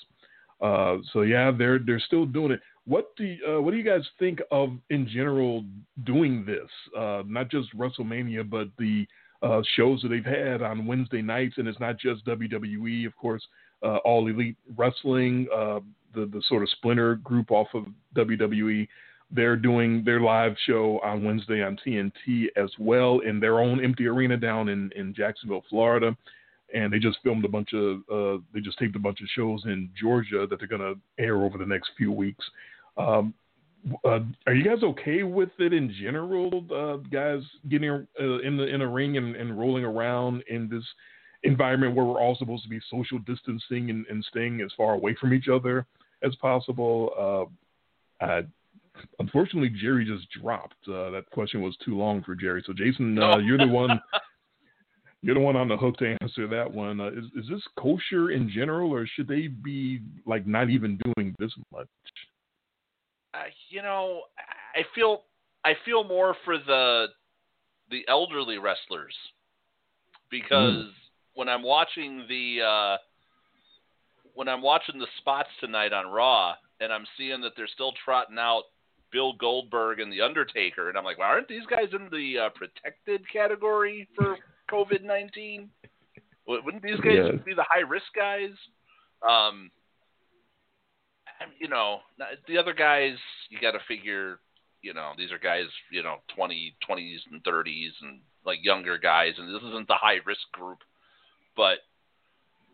Uh, 0.61 0.99
so 1.13 1.23
yeah, 1.23 1.51
they're 1.51 1.81
they're 1.81 1.99
still 2.01 2.27
doing 2.27 2.53
it. 2.53 2.61
What 2.87 3.17
do 3.17 3.25
you, 3.25 3.39
uh, 3.47 3.61
what 3.61 3.73
do 3.73 3.77
you 3.77 3.85
guys 3.85 4.03
think 4.19 4.41
of 4.51 4.71
in 4.91 5.09
general 5.09 5.65
doing 6.05 6.45
this? 6.45 6.71
Uh, 6.97 7.23
not 7.27 7.51
just 7.51 7.77
WrestleMania, 7.77 8.49
but 8.49 8.69
the 8.79 9.07
uh, 9.45 9.63
shows 9.77 10.03
that 10.03 10.09
they've 10.09 10.25
had 10.25 10.63
on 10.63 10.87
Wednesday 10.87 11.23
nights, 11.23 11.55
and 11.59 11.69
it's 11.69 11.81
not 11.81 11.99
just 11.99 12.25
WWE, 12.27 13.07
of 13.07 13.17
course. 13.17 13.47
Uh, 13.83 13.97
All 13.99 14.27
Elite 14.27 14.57
Wrestling, 14.77 15.47
uh, 15.55 15.81
the 16.15 16.27
the 16.27 16.43
sort 16.49 16.63
of 16.63 16.71
splinter 16.71 17.17
group 17.17 17.51
off 17.51 17.69
of 17.75 17.85
WWE, 18.17 18.89
they're 19.31 19.57
doing 19.57 20.03
their 20.05 20.21
live 20.21 20.55
show 20.67 21.01
on 21.05 21.25
Wednesday 21.25 21.63
on 21.63 21.79
TNT 21.87 22.47
as 22.57 22.71
well 22.79 23.21
in 23.21 23.41
their 23.41 23.59
own 23.61 23.85
empty 23.85 24.07
arena 24.07 24.37
down 24.37 24.69
in 24.69 24.91
in 24.97 25.15
Jacksonville, 25.15 25.65
Florida 25.69 26.17
and 26.73 26.93
they 26.93 26.99
just 26.99 27.19
filmed 27.23 27.45
a 27.45 27.49
bunch 27.49 27.73
of 27.73 27.99
uh, 28.13 28.43
they 28.53 28.61
just 28.61 28.79
taped 28.79 28.97
a 28.97 28.99
bunch 28.99 29.21
of 29.21 29.29
shows 29.35 29.63
in 29.65 29.89
Georgia 29.99 30.47
that 30.49 30.59
they're 30.59 30.69
going 30.69 30.81
to 30.81 30.99
air 31.23 31.37
over 31.43 31.57
the 31.57 31.67
next 31.67 31.91
few 31.97 32.11
weeks. 32.11 32.45
Um, 32.97 33.33
uh, 34.05 34.21
are 34.47 34.55
you 34.55 34.65
guys 34.65 34.83
okay 34.83 35.23
with 35.23 35.51
it 35.59 35.73
in 35.73 35.95
general, 36.01 36.65
uh, 36.75 36.97
guys 37.11 37.43
getting 37.69 37.91
uh, 37.91 38.39
in 38.39 38.57
the 38.57 38.65
in 38.65 38.81
a 38.81 38.89
ring 38.89 39.17
and, 39.17 39.37
and 39.37 39.59
rolling 39.59 39.85
around 39.85 40.43
in 40.49 40.69
this 40.69 40.85
environment 41.43 41.95
where 41.95 42.05
we're 42.05 42.21
all 42.21 42.37
supposed 42.37 42.63
to 42.63 42.69
be 42.69 42.81
social 42.91 43.19
distancing 43.21 43.91
and, 43.91 44.07
and 44.09 44.25
staying 44.25 44.61
as 44.63 44.71
far 44.77 44.95
away 44.95 45.15
from 45.21 45.35
each 45.35 45.49
other 45.49 45.87
as 46.23 46.35
possible? 46.37 47.51
Uh, 48.21 48.43
unfortunately, 49.19 49.71
Jerry 49.81 50.05
just 50.05 50.27
dropped. 50.31 50.77
Uh, 50.89 51.11
that 51.11 51.25
question 51.33 51.63
was 51.63 51.77
too 51.85 51.97
long 51.97 52.23
for 52.23 52.35
Jerry. 52.35 52.63
So, 52.67 52.73
Jason, 52.73 53.19
uh, 53.19 53.39
you're 53.39 53.59
the 53.59 53.67
one. 53.67 54.01
You're 55.23 55.37
the 55.37 55.41
one 55.41 55.57
on 55.57 55.69
the 55.69 55.77
hook 55.79 55.97
to 55.97 56.17
answer 56.21 56.47
that 56.49 56.71
one. 56.71 57.01
Uh, 57.01 57.09
is 57.09 57.25
is 57.35 57.49
this 57.49 57.63
kosher 57.79 58.31
in 58.31 58.51
general, 58.55 58.93
or 58.93 59.07
should 59.07 59.27
they 59.27 59.47
be 59.47 60.03
like 60.27 60.47
not 60.47 60.69
even 60.69 60.99
doing 61.03 61.35
this 61.39 61.51
much? 61.73 61.89
You 63.69 63.83
know, 63.83 64.23
I 64.75 64.83
feel 64.95 65.23
I 65.65 65.73
feel 65.85 66.05
more 66.05 66.37
for 66.45 66.59
the 66.59 67.07
the 67.91 68.05
elderly 68.09 68.59
wrestlers 68.59 69.15
because 70.31 70.85
mm. 70.85 70.91
when 71.35 71.49
I'm 71.49 71.63
watching 71.63 72.25
the 72.29 72.63
uh, 72.63 72.97
when 74.35 74.49
I'm 74.49 74.63
watching 74.63 74.99
the 74.99 75.07
spots 75.19 75.51
tonight 75.61 75.93
on 75.93 76.07
Raw 76.07 76.55
and 76.81 76.93
I'm 76.93 77.07
seeing 77.17 77.41
that 77.43 77.53
they're 77.57 77.69
still 77.73 77.93
trotting 78.05 78.39
out 78.39 78.65
Bill 79.13 79.33
Goldberg 79.35 80.01
and 80.01 80.13
the 80.13 80.21
Undertaker, 80.21 80.89
and 80.89 80.99
I'm 80.99 81.05
like, 81.05 81.19
well, 81.19 81.29
aren't 81.29 81.47
these 81.47 81.67
guys 81.71 81.89
in 81.93 82.09
the 82.11 82.47
uh, 82.47 82.49
protected 82.51 83.23
category 83.33 84.09
for 84.17 84.37
COVID 84.71 85.05
nineteen? 85.05 85.71
Wouldn't 86.47 86.83
these 86.83 87.01
guys 87.01 87.15
yeah. 87.17 87.31
be 87.45 87.55
the 87.55 87.65
high 87.69 87.89
risk 87.89 88.07
guys? 88.15 88.51
Um, 89.27 89.71
you 91.59 91.69
know, 91.69 92.01
the 92.49 92.59
other 92.59 92.75
guys, 92.75 93.17
you 93.51 93.61
got 93.61 93.73
to 93.73 93.81
figure, 93.87 94.39
you 94.83 94.95
know, 94.95 95.13
these 95.17 95.33
are 95.33 95.39
guys, 95.39 95.67
you 95.91 96.03
know, 96.03 96.17
20, 96.37 96.75
20s 96.89 97.19
and 97.31 97.43
30s 97.45 97.91
and 98.03 98.21
like 98.45 98.59
younger 98.63 98.99
guys, 98.99 99.33
and 99.39 99.49
this 99.49 99.63
isn't 99.63 99.89
the 99.89 99.95
high 99.95 100.19
risk 100.27 100.41
group, 100.53 100.79
but 101.57 101.79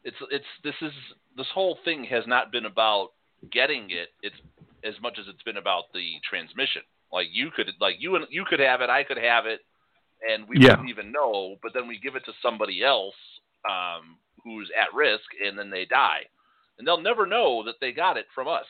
it's 0.04 0.16
it's 0.30 0.44
this 0.64 0.74
is 0.80 0.92
this 1.36 1.46
whole 1.54 1.78
thing 1.84 2.04
has 2.04 2.24
not 2.26 2.50
been 2.50 2.66
about 2.66 3.10
getting 3.52 3.90
it. 3.90 4.08
It's 4.22 4.36
as 4.84 4.94
much 5.02 5.18
as 5.18 5.26
it's 5.28 5.42
been 5.42 5.58
about 5.58 5.84
the 5.92 6.14
transmission. 6.28 6.82
Like 7.12 7.28
you 7.30 7.50
could 7.54 7.70
like 7.80 7.96
you 7.98 8.16
and 8.16 8.26
you 8.30 8.44
could 8.48 8.60
have 8.60 8.80
it, 8.80 8.90
I 8.90 9.04
could 9.04 9.18
have 9.18 9.46
it, 9.46 9.60
and 10.28 10.48
we 10.48 10.56
yeah. 10.58 10.70
wouldn't 10.70 10.88
even 10.88 11.12
know. 11.12 11.56
But 11.62 11.72
then 11.74 11.86
we 11.86 11.98
give 11.98 12.16
it 12.16 12.24
to 12.26 12.32
somebody 12.42 12.82
else 12.82 13.14
um, 13.68 14.16
who's 14.42 14.70
at 14.80 14.94
risk, 14.94 15.24
and 15.44 15.58
then 15.58 15.70
they 15.70 15.84
die, 15.84 16.22
and 16.80 16.88
they'll 16.88 17.00
never 17.00 17.26
know 17.26 17.62
that 17.66 17.74
they 17.80 17.92
got 17.92 18.16
it 18.16 18.26
from 18.34 18.48
us. 18.48 18.64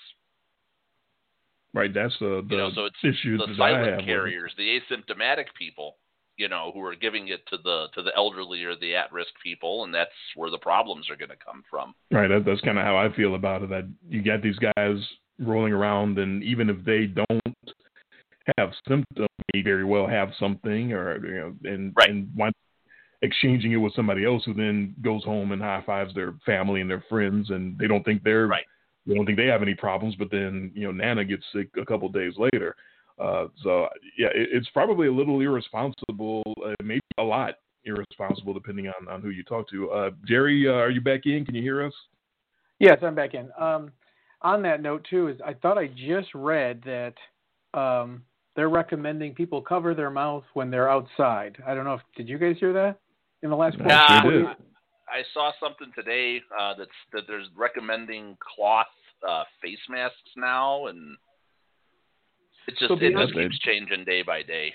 Right. 1.73 1.95
That's 1.95 2.15
the, 2.19 2.45
the 2.49 2.57
you 2.57 2.61
know, 2.61 2.71
so 2.75 2.85
it's 2.87 2.97
issue 3.05 3.39
the 3.39 3.55
silent 3.57 4.05
carriers, 4.05 4.53
the 4.59 4.81
asymptomatic 4.81 5.45
people, 5.57 5.97
you 6.37 6.49
know, 6.49 6.73
who 6.75 6.85
are 6.85 6.97
giving 6.97 7.29
it 7.29 7.47
to 7.47 7.57
the 7.63 7.87
to 7.95 8.03
the 8.03 8.11
elderly 8.17 8.65
or 8.65 8.75
the 8.75 8.97
at 8.97 9.13
risk 9.13 9.31
people, 9.41 9.85
and 9.85 9.95
that's 9.95 10.11
where 10.35 10.51
the 10.51 10.59
problems 10.59 11.09
are 11.09 11.17
going 11.17 11.31
to 11.31 11.37
come 11.37 11.63
from. 11.71 11.95
Right. 12.11 12.27
That, 12.27 12.45
that's 12.45 12.61
kind 12.63 12.77
of 12.77 12.85
how 12.85 12.97
I 12.97 13.15
feel 13.15 13.37
about 13.37 13.63
it. 13.63 13.71
That 13.71 13.89
you 14.09 14.21
got 14.21 14.43
these 14.43 14.59
guys 14.59 14.97
rolling 15.39 15.73
around, 15.73 16.19
and 16.19 16.43
even 16.43 16.69
if 16.69 16.85
they 16.85 17.07
don't 17.07 17.57
have 18.59 18.71
symptoms, 18.89 19.29
may 19.55 19.63
very 19.63 19.85
well 19.85 20.09
have 20.09 20.31
something, 20.41 20.93
or 20.93 21.25
you 21.25 21.35
know, 21.35 21.71
and 21.71 21.93
right. 21.97 22.11
and 22.11 22.29
want 22.35 22.57
exchanging 23.23 23.73
it 23.73 23.77
with 23.77 23.95
somebody 23.95 24.25
else 24.25 24.43
who 24.45 24.55
then 24.55 24.95
goes 25.03 25.25
home 25.25 25.53
and 25.53 25.61
high 25.61 25.83
fives 25.85 26.15
their 26.15 26.35
family 26.47 26.81
and 26.81 26.91
their 26.91 27.05
friends, 27.09 27.51
and 27.51 27.79
they 27.79 27.87
don't 27.87 28.05
think 28.05 28.23
they're 28.23 28.47
right. 28.47 28.65
they 29.07 29.15
don't 29.15 29.27
think 29.27 29.39
they 29.39 29.47
have 29.47 29.63
any 29.63 29.75
problems, 29.75 30.15
but 30.17 30.31
then 30.31 30.71
you 30.75 30.85
know 30.87 30.93
Nana 30.93 31.25
gets 31.25 31.45
sick 31.55 31.69
a 31.81 31.85
couple 31.85 32.09
of 32.09 32.15
days 32.15 32.35
later. 32.37 32.75
Uh, 33.19 33.47
so 33.63 33.89
yeah, 34.19 34.29
it, 34.29 34.49
it's 34.53 34.71
probably 34.71 35.09
a 35.09 35.13
little 35.13 35.41
irresponsible, 35.41 36.43
uh, 36.67 36.75
maybe 36.83 37.01
a 37.19 37.23
lot 37.23 37.55
irresponsible, 37.85 38.55
depending 38.55 38.89
on 38.89 39.09
on 39.09 39.21
who 39.21 39.31
you 39.31 39.43
talk 39.43 39.69
to. 39.71 39.91
Uh, 39.91 40.11
Jerry, 40.27 40.67
uh, 40.69 40.73
are 40.73 40.91
you 40.91 41.01
back 41.01 41.27
in? 41.27 41.45
Can 41.45 41.55
you 41.55 41.63
hear 41.63 41.85
us? 41.85 41.95
Yes, 42.79 42.99
I'm 43.03 43.15
back 43.15 43.35
in. 43.35 43.51
Um, 43.59 43.93
on 44.43 44.63
that 44.63 44.81
note 44.81 45.07
too 45.11 45.29
is 45.29 45.39
I 45.45 45.53
thought 45.53 45.77
I 45.77 45.89
just 45.89 46.29
read 46.35 46.83
that 46.85 47.13
um, 47.79 48.23
they're 48.57 48.71
recommending 48.71 49.35
people 49.35 49.61
cover 49.61 49.95
their 49.95 50.09
mouth 50.09 50.45
when 50.55 50.71
they're 50.71 50.89
outside. 50.89 51.59
I 51.67 51.75
don't 51.75 51.85
know 51.85 51.95
if 51.95 52.01
did 52.17 52.27
you 52.27 52.39
guys 52.39 52.57
hear 52.59 52.73
that 52.73 52.99
in 53.43 53.51
the 53.51 53.57
last? 53.57 53.77
Yeah, 53.79 53.97
I, 53.99 54.55
I 55.09 55.23
saw 55.35 55.53
something 55.61 55.93
today 55.95 56.41
uh, 56.59 56.75
that's 56.79 56.91
that 57.13 57.23
there's 57.27 57.47
recommending 57.57 58.37
cloth 58.55 58.87
uh, 59.27 59.45
face 59.63 59.79
masks 59.89 60.17
now, 60.37 60.87
and 60.87 61.17
it 62.69 62.77
just 62.79 62.89
so 62.89 62.99
it 63.01 63.13
just 63.13 63.35
keeps 63.35 63.59
changing 63.61 64.05
day 64.05 64.23
by 64.23 64.43
day. 64.43 64.73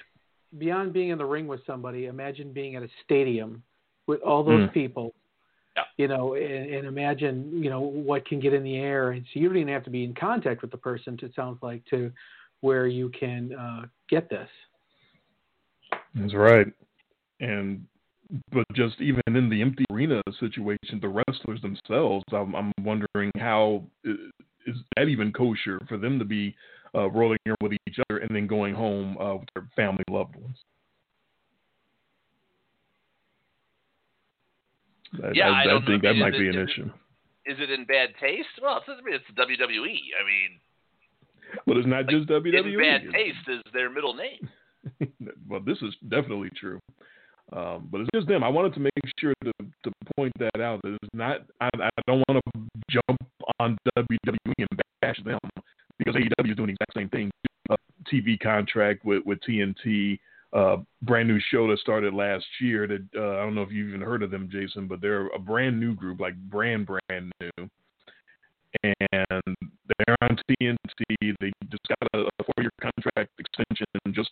Beyond 0.58 0.94
being 0.94 1.10
in 1.10 1.18
the 1.18 1.26
ring 1.26 1.48
with 1.48 1.62
somebody, 1.66 2.06
imagine 2.06 2.54
being 2.54 2.76
at 2.76 2.84
a 2.84 2.90
stadium 3.04 3.64
with 4.08 4.22
all 4.22 4.44
those 4.44 4.70
mm. 4.70 4.74
people 4.74 5.14
yeah. 5.76 5.84
You 5.98 6.08
know, 6.08 6.36
and, 6.36 6.74
and, 6.74 6.88
imagine, 6.88 7.52
you 7.62 7.70
know, 7.70 7.82
what 7.82 8.26
can 8.26 8.40
get 8.40 8.54
in 8.54 8.64
the 8.64 8.78
air. 8.78 9.12
And 9.12 9.26
so 9.34 9.40
you 9.40 9.50
don't 9.50 9.58
even 9.58 9.74
have 9.74 9.84
to 9.84 9.90
be 9.90 10.06
in 10.06 10.14
contact 10.14 10.62
with 10.62 10.72
the 10.72 10.78
person, 10.78 11.20
it 11.22 11.34
sounds 11.36 11.60
like, 11.62 11.84
to 11.88 12.12
where 12.62 12.88
you 12.88 13.10
can 13.10 13.54
uh, 13.54 13.86
get 14.10 14.30
this. 14.30 14.48
That's 16.14 16.34
right. 16.34 16.68
And, 17.42 17.86
but 18.52 18.66
just 18.74 19.00
even 19.02 19.22
in 19.28 19.50
the 19.50 19.62
empty 19.62 19.86
arena 19.92 20.22
situation, 20.40 21.00
the 21.02 21.08
wrestlers 21.10 21.62
themselves, 21.62 22.24
I'm, 22.32 22.56
I'm 22.56 22.72
wondering 22.82 23.32
how 23.38 23.84
is 24.04 24.76
that 24.96 25.08
even 25.08 25.32
kosher 25.32 25.80
for 25.88 25.98
them 25.98 26.20
to 26.20 26.26
be 26.26 26.56
uh, 26.96 27.10
rolling 27.10 27.38
around 27.46 27.58
with 27.62 27.74
each 27.88 27.98
other 28.10 28.20
and 28.20 28.36
then 28.36 28.48
going 28.48 28.74
home 28.74 29.18
uh, 29.18 29.36
with 29.36 29.50
their 29.54 29.68
family 29.76 30.04
loved 30.10 30.36
ones? 30.36 30.58
I, 35.24 35.30
yeah, 35.34 35.50
I, 35.50 35.64
I, 35.64 35.78
I 35.78 35.86
think 35.86 36.02
that 36.04 36.16
might 36.16 36.34
it, 36.34 36.40
be 36.40 36.50
an 36.50 36.58
is 36.58 36.70
issue. 36.70 36.86
It, 37.46 37.52
is 37.52 37.58
it 37.60 37.70
in 37.70 37.86
bad 37.86 38.10
taste? 38.20 38.48
Well, 38.62 38.82
it's, 38.88 39.02
it's 39.08 39.40
WWE. 39.40 39.96
I 40.10 40.26
mean, 40.26 40.60
but 41.68 41.78
it's 41.78 41.88
not 41.88 42.06
like, 42.06 42.10
just 42.10 42.28
WWE. 42.28 42.74
In 42.74 42.80
bad 42.80 43.02
taste 43.14 43.48
is 43.48 43.62
their 43.72 43.90
middle 43.90 44.16
name. 44.16 44.50
well, 45.48 45.62
this 45.62 45.78
is 45.82 45.94
definitely 46.10 46.50
true. 46.60 46.80
Um, 47.54 47.88
but 47.92 48.02
it's 48.02 48.10
just 48.14 48.28
them. 48.28 48.44
I 48.44 48.50
wanted 48.50 48.74
to 48.74 48.80
make 48.80 48.92
sure 49.20 49.34
to, 49.44 49.52
to 49.84 49.92
point 50.16 50.34
that 50.40 50.62
out. 50.62 50.82
That 50.84 50.98
it's 51.02 51.14
not. 51.14 51.42
I, 51.62 51.70
I 51.78 52.02
don't 52.08 52.24
want 52.28 52.44
to 52.44 52.62
jump 52.90 53.20
on 53.60 53.78
WWE 53.98 54.54
and 54.58 54.82
bash 55.02 55.20
them 55.24 55.40
because 56.00 56.16
AEW 56.16 56.52
is 56.52 56.56
doing 56.58 56.68
the 56.68 56.74
exact 56.74 56.94
same 56.96 57.10
thing. 57.10 57.32
A 57.70 57.76
TV 58.12 58.40
contract 58.40 59.06
with 59.06 59.24
with 59.26 59.40
TNT 59.48 60.20
uh, 60.54 60.78
brand 61.02 61.28
new 61.28 61.40
show 61.52 61.68
that 61.68 61.80
started 61.80 62.14
last 62.14 62.46
year. 62.60 62.88
That 62.88 63.06
uh, 63.16 63.38
I 63.38 63.44
don't 63.44 63.56
know 63.56 63.62
if 63.62 63.72
you've 63.72 63.90
even 63.90 64.02
heard 64.02 64.24
of 64.24 64.32
them, 64.32 64.50
Jason, 64.52 64.88
but 64.88 65.02
they're 65.02 65.28
a 65.28 65.40
brand 65.40 65.80
new 65.80 65.94
group, 65.94 66.20
like 66.20 66.36
brand 66.50 66.88
brand 66.88 67.32
new, 67.42 67.70
and 68.84 69.56
they're 69.98 70.16
on 70.22 70.38
TNT. 70.50 71.36
They 71.40 71.52
just 71.70 71.88
got 71.90 72.10
a, 72.14 72.20
a 72.22 72.44
four-year 72.44 72.72
contract 72.82 73.32
extension 73.38 73.86
just 74.12 74.32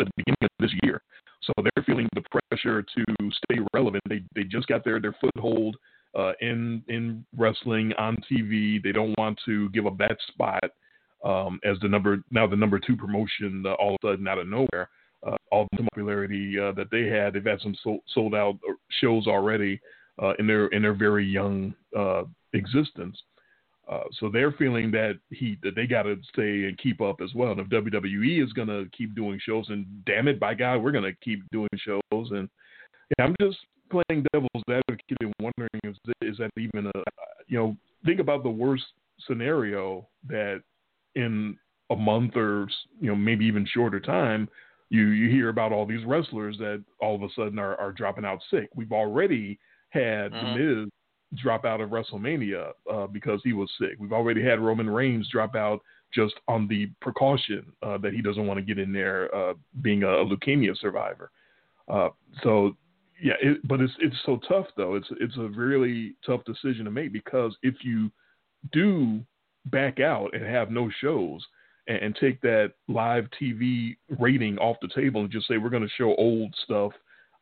at 0.00 0.06
the 0.06 0.12
beginning 0.16 0.38
of 0.42 0.48
this 0.58 0.72
year, 0.82 1.02
so 1.48 1.62
they're 1.62 1.84
feeling 1.84 2.08
the 2.14 2.22
pressure 2.50 2.82
to 2.82 3.04
stay 3.30 3.60
relevant. 3.72 4.02
They 4.08 4.22
they 4.34 4.44
just 4.44 4.66
got 4.68 4.84
their 4.84 5.00
their 5.00 5.16
foothold. 5.20 5.76
Uh, 6.18 6.32
in 6.40 6.82
in 6.88 7.24
wrestling 7.36 7.92
on 7.98 8.16
TV, 8.30 8.82
they 8.82 8.92
don't 8.92 9.14
want 9.18 9.38
to 9.44 9.68
give 9.70 9.86
up 9.86 9.98
that 9.98 10.16
spot 10.28 10.64
um, 11.24 11.60
as 11.64 11.76
the 11.80 11.88
number 11.88 12.22
now 12.30 12.46
the 12.46 12.56
number 12.56 12.78
two 12.78 12.96
promotion 12.96 13.62
uh, 13.66 13.72
all 13.74 13.94
of 13.94 13.98
a 14.04 14.12
sudden 14.12 14.26
out 14.26 14.38
of 14.38 14.48
nowhere 14.48 14.88
uh, 15.26 15.36
all 15.50 15.66
the 15.72 15.82
popularity 15.84 16.58
uh, 16.58 16.72
that 16.72 16.90
they 16.90 17.06
had. 17.06 17.32
They've 17.32 17.44
had 17.44 17.60
some 17.60 17.76
sold, 17.82 18.00
sold 18.14 18.34
out 18.34 18.58
shows 19.00 19.26
already 19.26 19.80
uh, 20.22 20.34
in 20.38 20.46
their 20.46 20.66
in 20.68 20.82
their 20.82 20.94
very 20.94 21.26
young 21.26 21.74
uh, 21.96 22.22
existence. 22.52 23.20
Uh, 23.88 24.04
so 24.20 24.28
they're 24.28 24.52
feeling 24.52 24.90
that 24.90 25.18
heat 25.30 25.58
that 25.62 25.74
they 25.74 25.86
got 25.86 26.02
to 26.02 26.16
stay 26.30 26.64
and 26.64 26.76
keep 26.76 27.00
up 27.00 27.20
as 27.22 27.30
well. 27.34 27.52
And 27.52 27.60
if 27.60 27.68
WWE 27.68 28.44
is 28.44 28.52
going 28.52 28.68
to 28.68 28.86
keep 28.96 29.14
doing 29.14 29.40
shows, 29.42 29.66
and 29.70 29.86
damn 30.04 30.28
it, 30.28 30.38
by 30.38 30.54
God, 30.54 30.78
we're 30.78 30.92
going 30.92 31.04
to 31.04 31.16
keep 31.24 31.42
doing 31.50 31.68
shows. 31.78 32.00
And 32.12 32.48
yeah, 33.18 33.24
I'm 33.24 33.34
just 33.40 33.56
playing 33.90 34.26
devil's 34.32 34.62
advocate 34.68 35.16
and 35.20 35.32
wondering 35.40 35.80
is, 35.84 35.96
is 36.20 36.36
that 36.36 36.50
even 36.58 36.86
a 36.86 37.02
you 37.46 37.58
know 37.58 37.76
think 38.04 38.20
about 38.20 38.42
the 38.42 38.50
worst 38.50 38.84
scenario 39.26 40.06
that 40.28 40.62
in 41.14 41.56
a 41.90 41.96
month 41.96 42.36
or 42.36 42.68
you 43.00 43.08
know 43.08 43.16
maybe 43.16 43.46
even 43.46 43.66
shorter 43.72 43.98
time 43.98 44.48
you 44.90 45.06
you 45.08 45.30
hear 45.30 45.48
about 45.48 45.72
all 45.72 45.86
these 45.86 46.04
wrestlers 46.04 46.56
that 46.58 46.82
all 47.00 47.14
of 47.14 47.22
a 47.22 47.28
sudden 47.34 47.58
are, 47.58 47.76
are 47.76 47.92
dropping 47.92 48.24
out 48.24 48.40
sick. 48.50 48.68
We've 48.74 48.92
already 48.92 49.58
had 49.90 50.32
mm-hmm. 50.32 50.58
The 50.58 50.64
Miz 50.82 50.88
drop 51.34 51.64
out 51.64 51.80
of 51.80 51.90
WrestleMania 51.90 52.70
uh, 52.92 53.06
because 53.06 53.40
he 53.44 53.52
was 53.52 53.70
sick. 53.78 53.96
We've 53.98 54.12
already 54.12 54.42
had 54.42 54.60
Roman 54.60 54.88
Reigns 54.88 55.28
drop 55.30 55.54
out 55.54 55.80
just 56.14 56.34
on 56.48 56.66
the 56.68 56.90
precaution 57.00 57.66
uh, 57.82 57.98
that 57.98 58.14
he 58.14 58.22
doesn't 58.22 58.46
want 58.46 58.58
to 58.58 58.64
get 58.64 58.78
in 58.78 58.92
there 58.92 59.34
uh, 59.34 59.54
being 59.82 60.04
a, 60.04 60.06
leukemia 60.06 60.76
survivor. 60.78 61.30
Uh, 61.86 62.08
so 62.42 62.76
yeah, 63.22 63.34
it, 63.42 63.66
but 63.66 63.80
it's 63.80 63.92
it's 63.98 64.16
so 64.24 64.38
tough 64.48 64.66
though. 64.76 64.94
It's 64.94 65.08
it's 65.20 65.36
a 65.36 65.48
really 65.48 66.14
tough 66.24 66.40
decision 66.44 66.84
to 66.84 66.90
make 66.90 67.12
because 67.12 67.56
if 67.62 67.74
you 67.82 68.10
do 68.72 69.20
back 69.66 70.00
out 70.00 70.34
and 70.34 70.44
have 70.44 70.70
no 70.70 70.88
shows, 71.00 71.44
and, 71.88 71.98
and 71.98 72.16
take 72.20 72.40
that 72.42 72.72
live 72.86 73.26
TV 73.40 73.96
rating 74.18 74.58
off 74.58 74.76
the 74.80 74.88
table 74.94 75.22
and 75.22 75.30
just 75.30 75.48
say 75.48 75.56
we're 75.56 75.70
going 75.70 75.82
to 75.82 75.88
show 75.96 76.14
old 76.16 76.54
stuff 76.64 76.92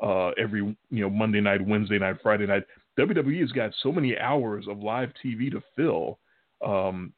uh, 0.02 0.28
every 0.38 0.60
you 0.60 0.76
know 0.90 1.10
Monday 1.10 1.40
night, 1.40 1.66
Wednesday 1.66 1.98
night, 1.98 2.16
Friday 2.22 2.46
night. 2.46 2.62
WWE 2.98 3.40
has 3.40 3.52
got 3.52 3.72
so 3.82 3.92
many 3.92 4.18
hours 4.18 4.66
of 4.68 4.78
live 4.78 5.10
TV 5.24 5.50
to 5.50 5.62
fill 5.76 6.18
um, 6.64 7.12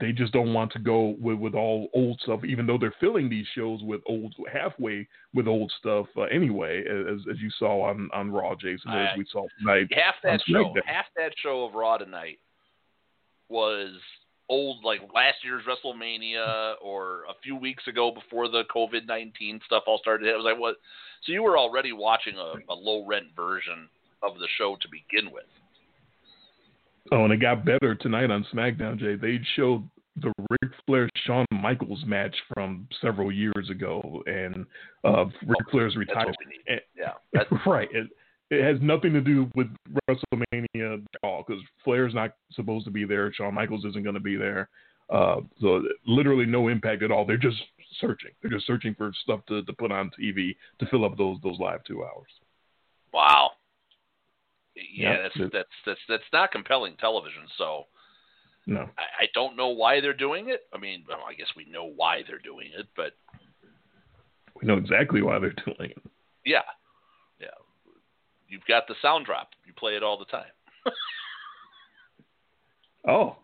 they 0.00 0.10
just 0.10 0.32
don't 0.32 0.52
want 0.52 0.72
to 0.72 0.78
go 0.80 1.14
with, 1.20 1.38
with 1.38 1.54
all 1.54 1.88
old 1.94 2.20
stuff, 2.20 2.44
even 2.44 2.66
though 2.66 2.78
they're 2.78 2.94
filling 3.00 3.28
these 3.28 3.46
shows 3.54 3.80
with 3.82 4.00
old 4.06 4.34
halfway 4.52 5.06
with 5.34 5.46
old 5.46 5.72
stuff 5.78 6.06
uh, 6.16 6.22
anyway, 6.22 6.80
as 6.80 7.20
as 7.30 7.38
you 7.40 7.50
saw 7.58 7.82
on 7.88 8.10
on 8.12 8.30
Raw, 8.30 8.54
Jason, 8.56 8.90
as 8.90 9.16
we 9.16 9.24
saw 9.30 9.46
tonight. 9.58 9.86
Half 9.92 10.14
that 10.24 10.40
show, 10.46 10.74
half 10.84 11.06
that 11.16 11.32
show 11.40 11.64
of 11.64 11.74
Raw 11.74 11.98
tonight 11.98 12.40
was 13.48 13.90
old, 14.48 14.84
like 14.84 15.00
last 15.14 15.36
year's 15.44 15.62
WrestleMania 15.64 16.74
or 16.82 17.22
a 17.30 17.34
few 17.42 17.54
weeks 17.54 17.86
ago 17.86 18.10
before 18.10 18.48
the 18.48 18.64
COVID 18.74 19.06
nineteen 19.06 19.60
stuff 19.64 19.84
all 19.86 19.98
started. 19.98 20.26
It 20.26 20.36
was 20.36 20.44
like 20.44 20.58
what? 20.58 20.76
So 21.22 21.32
you 21.32 21.44
were 21.44 21.56
already 21.56 21.92
watching 21.92 22.34
a, 22.36 22.54
a 22.72 22.74
low 22.74 23.06
rent 23.06 23.26
version 23.36 23.88
of 24.26 24.38
the 24.38 24.48
show 24.58 24.76
to 24.80 24.88
begin 24.88 25.32
with. 25.32 25.44
Oh, 27.12 27.24
and 27.24 27.32
it 27.32 27.38
got 27.38 27.64
better 27.64 27.94
tonight 27.94 28.30
on 28.30 28.46
SmackDown, 28.52 28.98
Jay. 28.98 29.16
They 29.16 29.38
showed 29.56 29.88
the 30.16 30.32
Ric 30.50 30.72
Flair 30.86 31.08
Shawn 31.26 31.44
Michaels 31.50 32.02
match 32.06 32.34
from 32.52 32.88
several 33.00 33.30
years 33.30 33.68
ago, 33.70 34.22
and 34.26 34.64
uh, 35.04 35.26
Ric 35.46 35.58
oh, 35.60 35.70
Flair's 35.70 35.96
retired. 35.96 36.36
yeah, 36.96 37.10
that's... 37.32 37.50
right. 37.66 37.88
It, 37.92 38.08
it 38.50 38.62
has 38.62 38.80
nothing 38.80 39.12
to 39.12 39.20
do 39.20 39.50
with 39.54 39.66
WrestleMania 40.08 40.94
at 40.94 41.00
all 41.22 41.44
because 41.46 41.62
Flair's 41.82 42.14
not 42.14 42.34
supposed 42.52 42.84
to 42.84 42.90
be 42.90 43.04
there. 43.04 43.32
Shawn 43.32 43.54
Michaels 43.54 43.84
isn't 43.84 44.02
going 44.02 44.14
to 44.14 44.20
be 44.20 44.36
there. 44.36 44.68
Uh, 45.10 45.40
so 45.60 45.82
literally 46.06 46.46
no 46.46 46.68
impact 46.68 47.02
at 47.02 47.10
all. 47.10 47.26
They're 47.26 47.36
just 47.36 47.56
searching. 48.00 48.30
They're 48.40 48.50
just 48.50 48.66
searching 48.66 48.94
for 48.94 49.12
stuff 49.22 49.40
to, 49.48 49.62
to 49.62 49.72
put 49.72 49.92
on 49.92 50.10
TV 50.20 50.56
to 50.78 50.86
fill 50.86 51.04
up 51.04 51.18
those 51.18 51.38
those 51.42 51.58
live 51.58 51.84
two 51.84 52.04
hours. 52.04 52.30
Wow 53.12 53.52
yeah, 54.76 55.22
that's, 55.22 55.52
that's 55.52 55.68
that's 55.86 56.00
that's 56.08 56.24
not 56.32 56.52
compelling 56.52 56.96
television. 56.98 57.42
So 57.58 57.84
no, 58.66 58.88
I, 58.98 59.24
I 59.24 59.26
don't 59.34 59.56
know 59.56 59.68
why 59.68 60.00
they're 60.00 60.12
doing 60.12 60.48
it. 60.48 60.62
I 60.72 60.78
mean, 60.78 61.04
well, 61.08 61.20
I 61.28 61.34
guess 61.34 61.48
we 61.56 61.66
know 61.70 61.92
why 61.94 62.22
they're 62.26 62.38
doing 62.38 62.70
it, 62.76 62.86
but 62.96 63.12
we 64.60 64.66
know 64.66 64.76
exactly 64.76 65.22
why 65.22 65.38
they're 65.38 65.52
doing 65.64 65.90
it. 65.90 66.02
Yeah, 66.44 66.62
yeah. 67.40 67.48
You've 68.48 68.64
got 68.68 68.86
the 68.88 68.94
sound 69.00 69.26
drop. 69.26 69.50
You 69.66 69.72
play 69.72 69.96
it 69.96 70.02
all 70.02 70.18
the 70.18 70.24
time. 70.26 70.52
oh, 73.08 73.36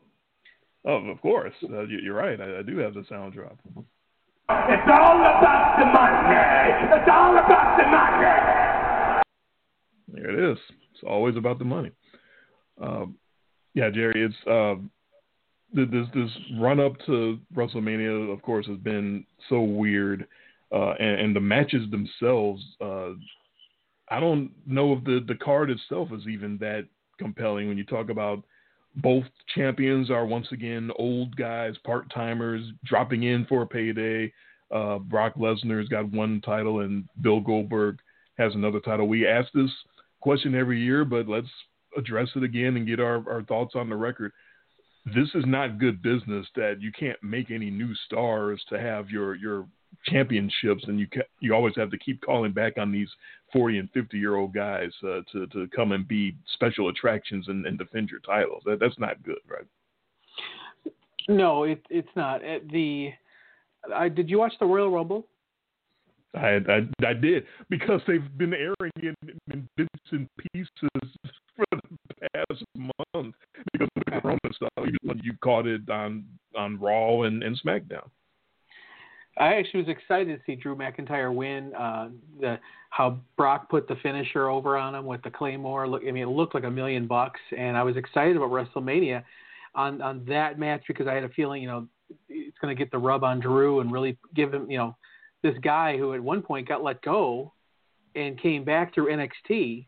oh, 0.87 1.11
of 1.11 1.21
course. 1.21 1.55
Uh, 1.63 1.83
you, 1.87 2.13
are 2.13 2.17
right. 2.17 2.41
I, 2.41 2.59
I 2.59 2.63
do 2.63 2.79
have 2.79 2.95
the 2.95 3.05
sound 3.09 3.35
drop. 3.35 3.59
It's 3.67 4.89
all 4.91 5.17
about 5.21 5.79
the 5.79 5.87
money. 5.87 6.97
It's 6.97 7.09
all 7.09 7.39
about 7.39 7.79
the 7.79 7.87
money. 7.87 8.80
There 10.13 10.31
it 10.31 10.53
is. 10.53 10.59
It's 10.93 11.03
always 11.07 11.37
about 11.37 11.59
the 11.59 11.65
money. 11.65 11.91
Um, 12.81 13.17
yeah, 13.75 13.91
Jerry, 13.91 14.25
it's 14.25 14.47
uh, 14.47 14.75
this 15.73 16.07
this 16.15 16.31
run 16.59 16.81
up 16.81 16.93
to 17.07 17.39
WrestleMania, 17.55 18.33
of 18.33 18.43
course, 18.43 18.67
has 18.67 18.79
been 18.79 19.25
so 19.49 19.61
weird, 19.61 20.27
uh, 20.73 20.93
and, 20.99 21.21
and, 21.21 21.37
the 21.37 21.41
matches 21.41 21.89
themselves. 21.91 22.63
Uh, 22.81 23.11
I 24.09 24.19
don't 24.19 24.51
know 24.67 24.93
if 24.95 25.05
the 25.05 25.25
the 25.27 25.37
card 25.37 25.71
itself 25.71 26.09
is 26.13 26.27
even 26.27 26.59
that 26.59 26.87
compelling 27.19 27.69
when 27.69 27.79
you 27.79 27.85
talk 27.85 28.09
about 28.11 28.43
both 28.97 29.25
champions 29.55 30.11
are 30.11 30.27
once 30.27 30.49
again 30.51 30.91
old 30.99 31.37
guys, 31.37 31.75
part 31.85 32.11
timers 32.13 32.65
dropping 32.85 33.23
in 33.23 33.47
for 33.47 33.63
a 33.63 33.67
payday. 33.67 34.33
Uh, 34.73 34.99
Brock 34.99 35.35
Lesnar's 35.37 35.89
got 35.89 36.11
one 36.11 36.41
title, 36.41 36.81
and 36.81 37.09
Bill 37.21 37.41
Goldberg 37.41 37.99
has 38.39 38.55
another 38.55 38.81
title. 38.81 39.07
We 39.07 39.27
asked 39.27 39.51
this 39.55 39.71
question 40.21 40.55
every 40.55 40.81
year, 40.83 41.05
but 41.05 41.29
let's 41.29 41.49
address 41.97 42.29
it 42.37 42.43
again 42.43 42.77
and 42.77 42.87
get 42.87 43.01
our, 43.01 43.29
our 43.29 43.43
thoughts 43.43 43.75
on 43.75 43.89
the 43.89 43.97
record. 43.97 44.33
This 45.07 45.29
is 45.35 45.45
not 45.47 45.79
good 45.79 46.03
business 46.03 46.47
that 46.57 46.77
you 46.81 46.93
can't 46.93 47.21
make 47.23 47.51
any 47.51 47.71
new 47.71 47.95
stars 48.07 48.63
to 48.69 48.79
have 48.79 49.09
your 49.09 49.35
your 49.35 49.67
championships, 50.07 50.85
and 50.87 51.01
you 51.01 51.07
ca- 51.13 51.23
you 51.41 51.55
always 51.55 51.75
have 51.77 51.91
to 51.91 51.99
keep 51.99 52.21
calling 52.21 52.53
back 52.53 52.79
on 52.79 52.93
these 52.93 53.09
forty 53.53 53.79
and 53.79 53.91
fifty 53.93 54.19
year 54.19 54.37
old 54.37 54.53
guys 54.53 54.91
uh, 55.03 55.21
to 55.33 55.47
to 55.49 55.67
come 55.75 55.93
and 55.93 56.07
be 56.07 56.37
special 56.55 56.91
attractions 56.91 57.49
and, 57.49 57.67
and 57.67 57.79
defend 57.79 58.11
your 58.11 58.21
titles. 58.21 58.63
That, 58.67 58.79
that's 58.79 58.99
not 58.99 59.23
good, 59.23 59.39
right? 59.49 59.67
No, 61.29 61.65
it, 61.65 61.83
it's 61.91 62.09
not. 62.15 62.43
The 62.71 63.11
I, 63.95 64.09
did 64.09 64.29
you 64.29 64.39
watch 64.39 64.53
the 64.61 64.67
Royal 64.67 64.91
Rumble? 64.91 65.27
I, 66.35 66.61
I, 66.69 67.07
I 67.07 67.13
did 67.13 67.45
because 67.69 68.01
they've 68.07 68.39
been 68.39 68.55
airing 68.55 68.93
it 68.97 69.17
in 69.53 69.69
bits 69.77 69.89
and 70.13 70.29
pieces 70.53 70.69
for 71.57 71.65
the 71.73 72.29
past 72.33 72.65
month 72.77 73.35
because 73.73 73.89
of 73.97 74.03
the 74.07 74.21
Corona 74.21 74.39
stuff. 74.55 74.71
You, 74.79 75.15
you 75.23 75.33
caught 75.43 75.67
it 75.67 75.89
on 75.91 76.25
on 76.57 76.79
Raw 76.79 77.23
and, 77.23 77.43
and 77.43 77.61
SmackDown. 77.61 78.09
I 79.39 79.55
actually 79.55 79.81
was 79.81 79.89
excited 79.89 80.37
to 80.37 80.43
see 80.45 80.57
Drew 80.57 80.77
McIntyre 80.77 81.35
win. 81.35 81.75
Uh, 81.75 82.11
the 82.41 82.59
how 82.91 83.19
Brock 83.37 83.71
put 83.71 83.89
the 83.89 83.97
finisher 84.03 84.49
over 84.49 84.77
on 84.77 84.95
him 84.95 85.07
with 85.07 85.23
the 85.23 85.31
Claymore. 85.31 85.89
Look, 85.89 86.03
I 86.07 86.11
mean, 86.11 86.25
it 86.25 86.31
looked 86.31 86.55
like 86.55 86.65
a 86.65 86.71
million 86.71 87.07
bucks, 87.07 87.41
and 87.57 87.77
I 87.77 87.83
was 87.83 87.97
excited 87.97 88.37
about 88.37 88.51
WrestleMania 88.51 89.23
on 89.75 90.01
on 90.01 90.25
that 90.27 90.59
match 90.59 90.83
because 90.87 91.07
I 91.07 91.15
had 91.15 91.25
a 91.25 91.29
feeling, 91.31 91.63
you 91.63 91.69
know, 91.69 91.87
it's 92.29 92.59
going 92.59 92.75
to 92.75 92.79
get 92.79 92.91
the 92.91 92.99
rub 92.99 93.25
on 93.25 93.41
Drew 93.41 93.81
and 93.81 93.93
really 93.93 94.17
give 94.35 94.53
him, 94.53 94.71
you 94.71 94.79
know, 94.79 94.97
this 95.43 95.57
guy 95.63 95.97
who 95.97 96.15
at 96.15 96.21
one 96.21 96.43
point 96.43 96.69
got 96.69 96.83
let 96.83 97.03
go 97.03 97.53
and 98.15 98.41
came 98.41 98.65
back 98.65 98.95
through 98.95 99.11
NXT 99.11 99.87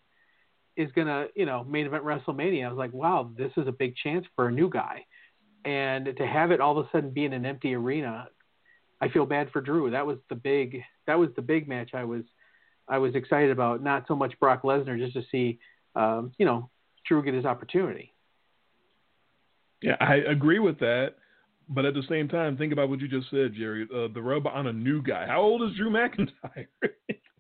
is 0.77 0.91
gonna, 0.93 1.27
you 1.35 1.45
know, 1.45 1.65
main 1.65 1.87
event 1.87 2.05
WrestleMania. 2.05 2.65
I 2.65 2.69
was 2.69 2.79
like, 2.79 2.93
wow, 2.93 3.31
this 3.37 3.53
is 3.57 3.67
a 3.67 3.73
big 3.73 3.95
chance 3.97 4.27
for 4.37 4.49
a 4.49 4.53
new 4.53 4.71
guy, 4.71 5.05
and 5.65 6.07
to 6.17 6.27
have 6.27 6.51
it 6.51 6.61
all 6.61 6.79
of 6.79 6.87
a 6.87 6.91
sudden 6.91 7.11
be 7.11 7.25
in 7.25 7.33
an 7.33 7.45
empty 7.45 7.75
arena, 7.75 8.29
I 9.01 9.09
feel 9.09 9.27
bad 9.27 9.51
for 9.51 9.61
Drew. 9.61 9.91
That 9.91 10.07
was 10.07 10.19
the 10.29 10.35
big, 10.35 10.83
that 11.07 11.19
was 11.19 11.31
the 11.37 11.43
big 11.43 11.69
match 11.69 11.91
I 11.93 12.05
was, 12.05 12.23
I 12.89 12.99
was 12.99 13.15
excited 13.15 13.51
about. 13.51 13.83
Not 13.83 14.05
so 14.09 14.17
much 14.17 14.39
Brock 14.41 14.63
Lesnar, 14.63 14.99
just 14.99 15.15
to 15.15 15.23
see, 15.31 15.59
um, 15.95 16.33
you 16.39 16.47
know, 16.47 16.71
Drew 17.07 17.23
get 17.23 17.35
his 17.35 17.45
opportunity. 17.45 18.15
Yeah, 19.83 19.97
I 20.01 20.17
agree 20.17 20.61
with 20.61 20.79
that. 20.79 21.17
But 21.69 21.85
at 21.85 21.95
the 21.95 22.03
same 22.09 22.29
time, 22.29 22.57
think 22.57 22.73
about 22.73 22.89
what 22.89 23.01
you 23.01 23.09
just 23.09 23.31
said, 23.31 23.55
Jerry. 23.55 23.87
Uh, 23.95 24.09
the 24.13 24.21
rub 24.21 24.47
on 24.47 24.67
a 24.67 24.73
new 24.73 25.03
guy. 25.03 25.27
How 25.27 25.41
old 25.41 25.63
is 25.63 25.77
Drew 25.77 25.91
McIntyre? 25.91 26.67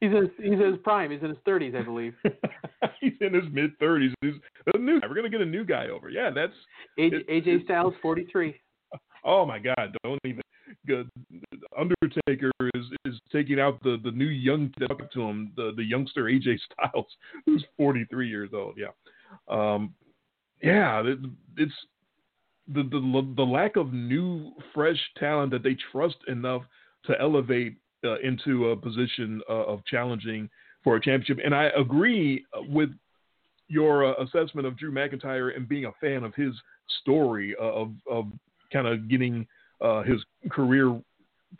he's 0.02 0.10
in 0.10 0.30
he's 0.38 0.52
in 0.52 0.60
his 0.60 0.78
prime. 0.82 1.10
He's 1.10 1.22
in 1.22 1.30
his 1.30 1.38
thirties, 1.44 1.74
I 1.78 1.82
believe. 1.82 2.14
he's 3.00 3.12
in 3.20 3.34
his 3.34 3.44
mid 3.52 3.78
thirties. 3.78 4.12
He's 4.20 4.34
a 4.74 4.78
new 4.78 5.00
guy. 5.00 5.06
We're 5.06 5.14
gonna 5.14 5.30
get 5.30 5.40
a 5.40 5.46
new 5.46 5.64
guy 5.64 5.88
over. 5.88 6.10
Yeah, 6.10 6.30
that's 6.34 6.52
AJ, 6.98 7.28
AJ 7.28 7.64
Styles, 7.64 7.94
forty 8.02 8.26
three. 8.30 8.60
Oh 9.24 9.46
my 9.46 9.60
God! 9.60 9.96
Don't 10.02 10.18
even. 10.24 10.42
Good. 10.84 11.08
Undertaker 11.78 12.50
is 12.74 12.86
is 13.04 13.14
taking 13.30 13.60
out 13.60 13.80
the 13.84 13.98
the 14.02 14.10
new 14.10 14.26
young 14.26 14.72
up 14.90 15.12
to 15.12 15.22
him, 15.22 15.52
the 15.54 15.72
the 15.76 15.84
youngster 15.84 16.24
AJ 16.24 16.58
Styles, 16.72 17.06
who's 17.46 17.64
forty 17.76 18.04
three 18.10 18.28
years 18.28 18.50
old. 18.52 18.76
Yeah, 18.76 18.88
um, 19.48 19.94
yeah. 20.60 21.02
It, 21.04 21.18
it's 21.56 21.72
the, 22.74 22.82
the 22.82 23.34
the 23.36 23.42
lack 23.42 23.76
of 23.76 23.92
new, 23.92 24.52
fresh 24.74 24.98
talent 25.18 25.50
that 25.52 25.62
they 25.62 25.76
trust 25.92 26.16
enough 26.28 26.62
to 27.06 27.20
elevate 27.20 27.76
uh, 28.04 28.18
into 28.20 28.70
a 28.70 28.76
position 28.76 29.40
uh, 29.48 29.52
of 29.52 29.84
challenging 29.84 30.48
for 30.82 30.96
a 30.96 31.00
championship. 31.00 31.38
And 31.44 31.54
I 31.54 31.70
agree 31.76 32.44
with 32.68 32.90
your 33.68 34.04
uh, 34.04 34.24
assessment 34.24 34.66
of 34.66 34.76
Drew 34.76 34.92
McIntyre 34.92 35.56
and 35.56 35.68
being 35.68 35.86
a 35.86 35.92
fan 36.00 36.24
of 36.24 36.34
his 36.34 36.54
story 37.00 37.54
uh, 37.60 37.64
of 37.64 37.92
of 38.10 38.26
kind 38.72 38.86
of 38.86 39.08
getting 39.08 39.46
uh, 39.80 40.02
his 40.02 40.22
career 40.50 41.00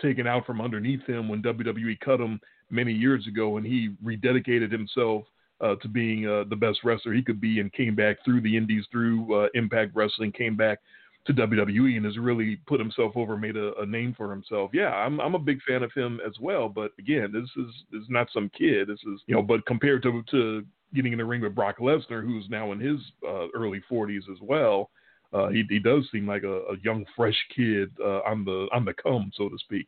taken 0.01 0.27
out 0.27 0.47
from 0.47 0.61
underneath 0.61 1.05
him 1.07 1.29
when 1.29 1.43
WWE 1.43 1.99
cut 2.01 2.21
him 2.21 2.41
many 2.71 2.93
years 2.93 3.27
ago, 3.27 3.57
and 3.57 3.67
he 3.67 3.91
rededicated 4.05 4.71
himself. 4.71 5.25
Uh, 5.61 5.77
to 5.77 5.87
being 5.87 6.27
uh, 6.27 6.43
the 6.51 6.57
best 6.57 6.81
wrestler 6.83 7.13
he 7.13 7.23
could 7.23 7.41
be, 7.41 7.61
and 7.61 7.73
came 7.73 7.95
back 7.95 8.17
through 8.25 8.41
the 8.41 8.57
Indies, 8.57 8.85
through 8.91 9.33
uh, 9.33 9.47
Impact 9.55 9.95
Wrestling, 9.95 10.33
came 10.33 10.57
back 10.57 10.81
to 11.27 11.33
WWE 11.33 11.97
and 11.97 12.05
has 12.05 12.19
really 12.19 12.57
put 12.67 12.81
himself 12.81 13.13
over, 13.17 13.37
made 13.37 13.57
a, 13.57 13.73
a, 13.81 13.87
name 13.87 14.13
for 14.17 14.31
himself. 14.31 14.71
Yeah, 14.75 14.93
I'm 14.93 15.21
I'm 15.21 15.35
a 15.35 15.39
big 15.39 15.61
fan 15.67 15.83
of 15.83 15.93
him 15.93 16.21
as 16.27 16.33
well. 16.41 16.69
But 16.69 16.93
again, 16.99 17.31
this 17.33 17.49
is 17.57 17.73
is 17.93 18.09
not 18.09 18.29
some 18.33 18.51
kid. 18.57 18.89
This 18.89 19.01
is 19.01 19.21
you 19.27 19.35
know, 19.35 19.43
but 19.43 19.65
compared 19.67 20.03
to 20.03 20.23
to 20.31 20.65
getting 20.95 21.13
in 21.13 21.19
the 21.19 21.25
ring 21.25 21.41
with 21.41 21.55
Brock 21.55 21.79
Lesnar, 21.79 22.23
who's 22.23 22.47
now 22.51 22.73
in 22.73 22.81
his 22.81 22.99
uh, 23.27 23.49
early 23.55 23.83
40s 23.91 24.31
as 24.31 24.39
well, 24.43 24.91
uh, 25.33 25.49
he 25.49 25.65
he 25.69 25.79
does 25.79 26.05
seem 26.11 26.27
like 26.27 26.43
a, 26.43 26.57
a 26.63 26.77
young, 26.83 27.05
fresh 27.17 27.37
kid 27.55 27.91
uh, 28.01 28.21
on 28.21 28.45
the 28.45 28.69
on 28.73 28.85
the 28.85 28.95
come, 28.95 29.31
so 29.37 29.49
to 29.49 29.59
speak. 29.59 29.87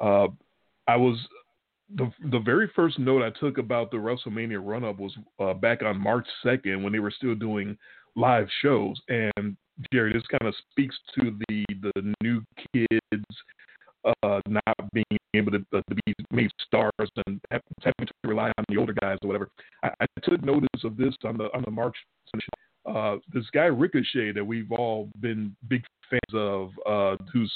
Uh, 0.00 0.28
I 0.88 0.96
was 0.96 1.18
the 1.94 2.10
the 2.30 2.40
very 2.40 2.70
first 2.74 2.98
note 2.98 3.22
I 3.22 3.38
took 3.38 3.58
about 3.58 3.90
the 3.90 3.98
WrestleMania 3.98 4.60
run 4.64 4.84
up 4.84 4.98
was 4.98 5.16
uh, 5.38 5.54
back 5.54 5.82
on 5.82 6.00
March 6.00 6.26
2nd 6.44 6.82
when 6.82 6.92
they 6.92 6.98
were 6.98 7.10
still 7.10 7.34
doing 7.34 7.76
live 8.16 8.48
shows 8.62 8.96
and 9.08 9.56
Jerry, 9.92 10.12
this 10.12 10.22
kind 10.26 10.48
of 10.48 10.54
speaks 10.70 10.96
to 11.18 11.36
the 11.48 11.64
the 11.82 12.14
new 12.22 12.42
kids 12.72 13.24
uh, 14.04 14.40
not 14.46 14.92
being 14.92 15.18
able 15.34 15.50
to, 15.52 15.64
uh, 15.72 15.80
to 15.88 15.94
be 16.06 16.14
made 16.30 16.50
stars 16.66 16.92
and 17.26 17.40
having 17.50 18.06
to 18.06 18.12
rely 18.24 18.52
on 18.58 18.64
the 18.68 18.76
older 18.76 18.94
guys 19.00 19.18
or 19.22 19.28
whatever. 19.28 19.48
I, 19.82 19.90
I 20.00 20.06
took 20.22 20.44
notice 20.44 20.68
of 20.84 20.96
this 20.96 21.14
on 21.24 21.36
the 21.36 21.44
on 21.54 21.62
the 21.64 21.70
March 21.70 21.96
uh, 22.86 23.16
this 23.32 23.44
guy 23.52 23.64
Ricochet 23.64 24.32
that 24.32 24.44
we've 24.44 24.70
all 24.70 25.08
been 25.20 25.54
big 25.68 25.82
fans 26.10 26.20
of, 26.34 26.70
uh, 26.86 27.16
who's 27.32 27.52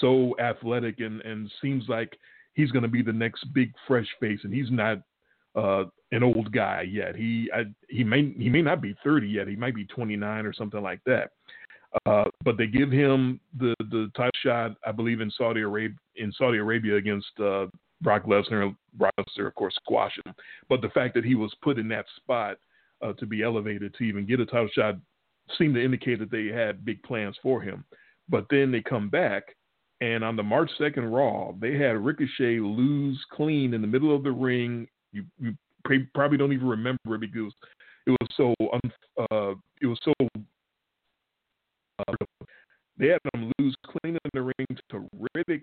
so 0.00 0.36
athletic 0.40 1.00
and, 1.00 1.20
and 1.22 1.50
seems 1.60 1.84
like 1.88 2.16
he's 2.54 2.70
going 2.70 2.82
to 2.82 2.88
be 2.88 3.02
the 3.02 3.12
next 3.12 3.44
big 3.52 3.72
fresh 3.86 4.06
face, 4.20 4.40
and 4.44 4.54
he's 4.54 4.70
not 4.70 4.98
uh, 5.56 5.84
an 6.12 6.22
old 6.22 6.52
guy 6.52 6.82
yet. 6.82 7.16
He 7.16 7.50
I, 7.54 7.64
he 7.88 8.04
may 8.04 8.32
he 8.38 8.48
may 8.48 8.62
not 8.62 8.80
be 8.80 8.94
30 9.02 9.28
yet. 9.28 9.48
He 9.48 9.56
might 9.56 9.74
be 9.74 9.86
29 9.86 10.46
or 10.46 10.52
something 10.52 10.82
like 10.82 11.00
that. 11.06 11.30
Uh, 12.04 12.24
but 12.44 12.58
they 12.58 12.66
give 12.66 12.90
him 12.90 13.40
the 13.58 13.74
the 13.78 14.10
title 14.16 14.30
shot, 14.42 14.72
I 14.86 14.92
believe, 14.92 15.20
in 15.20 15.30
Saudi 15.30 15.62
Arabia 15.62 15.96
in 16.16 16.32
Saudi 16.32 16.58
Arabia 16.58 16.96
against 16.96 17.40
uh, 17.40 17.66
Brock 18.02 18.24
Lesnar. 18.24 18.74
Brock 18.94 19.14
Lesnar, 19.18 19.46
of 19.46 19.54
course, 19.54 19.74
squashed 19.76 20.20
him. 20.24 20.34
But 20.68 20.82
the 20.82 20.90
fact 20.90 21.14
that 21.14 21.24
he 21.24 21.34
was 21.34 21.54
put 21.62 21.78
in 21.78 21.88
that 21.88 22.06
spot 22.16 22.58
uh, 23.02 23.12
to 23.14 23.26
be 23.26 23.42
elevated 23.42 23.94
to 23.94 24.04
even 24.04 24.26
get 24.26 24.40
a 24.40 24.46
title 24.46 24.68
shot 24.72 24.96
seemed 25.56 25.74
to 25.74 25.84
indicate 25.84 26.18
that 26.18 26.30
they 26.30 26.46
had 26.46 26.84
big 26.84 27.02
plans 27.02 27.36
for 27.42 27.60
him. 27.60 27.84
But 28.28 28.46
then 28.50 28.72
they 28.72 28.82
come 28.82 29.08
back, 29.08 29.54
and 30.00 30.24
on 30.24 30.36
the 30.36 30.42
March 30.42 30.70
2nd 30.80 31.12
Raw, 31.12 31.52
they 31.60 31.78
had 31.78 32.04
Ricochet 32.04 32.58
lose 32.58 33.24
clean 33.32 33.72
in 33.72 33.80
the 33.80 33.86
middle 33.86 34.14
of 34.14 34.24
the 34.24 34.32
ring. 34.32 34.88
You, 35.12 35.24
you 35.38 35.54
probably 36.14 36.36
don't 36.36 36.52
even 36.52 36.66
remember 36.66 37.14
it 37.14 37.20
because 37.20 37.52
it 38.06 38.10
was 38.10 38.28
so 38.36 38.54
uh, 39.18 39.54
it 39.80 39.86
was 39.86 39.98
so 40.02 40.12
uh, 41.98 42.14
they 42.98 43.08
had 43.08 43.20
him 43.34 43.52
lose 43.58 43.74
clean 43.84 44.16
in 44.16 44.30
the 44.32 44.42
ring 44.42 44.78
to 44.90 45.08
Riddick 45.36 45.62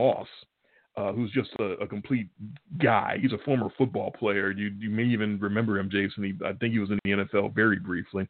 Moss, 0.00 0.26
uh, 0.96 1.12
who's 1.12 1.30
just 1.32 1.50
a, 1.58 1.72
a, 1.82 1.86
complete 1.86 2.28
guy. 2.82 3.18
He's 3.20 3.32
a 3.32 3.38
former 3.44 3.68
football 3.76 4.10
player. 4.10 4.50
You 4.50 4.72
you 4.78 4.90
may 4.90 5.04
even 5.04 5.38
remember 5.40 5.78
him, 5.78 5.90
Jason. 5.90 6.24
He, 6.24 6.34
I 6.44 6.52
think 6.54 6.72
he 6.72 6.78
was 6.78 6.90
in 6.90 6.98
the 7.04 7.24
NFL 7.24 7.54
very 7.54 7.78
briefly. 7.78 8.28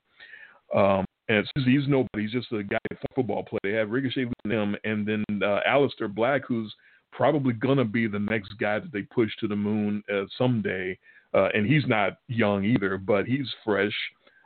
Um, 0.75 1.05
and 1.29 1.47
he's 1.55 1.88
nobody. 1.88 2.23
He's 2.23 2.33
just 2.33 2.53
a 2.53 2.62
guy, 2.62 2.79
a 2.90 2.97
football 3.14 3.45
player. 3.45 3.61
They 3.62 3.73
have 3.73 3.90
Ricochet 3.90 4.27
losing 4.45 4.59
him, 4.59 4.77
and 4.85 5.07
then 5.07 5.25
uh, 5.43 5.61
Aleister 5.67 6.12
Black, 6.12 6.43
who's 6.47 6.75
probably 7.14 7.53
gonna 7.53 7.85
be 7.85 8.07
the 8.07 8.18
next 8.18 8.55
guy 8.59 8.79
that 8.79 8.92
they 8.92 9.03
push 9.03 9.31
to 9.40 9.48
the 9.48 9.57
moon 9.57 10.03
uh, 10.12 10.24
someday. 10.37 10.98
Uh, 11.33 11.48
and 11.55 11.66
he's 11.66 11.87
not 11.87 12.18
young 12.29 12.64
either, 12.64 12.96
but 12.96 13.27
he's 13.27 13.48
fresh 13.64 13.92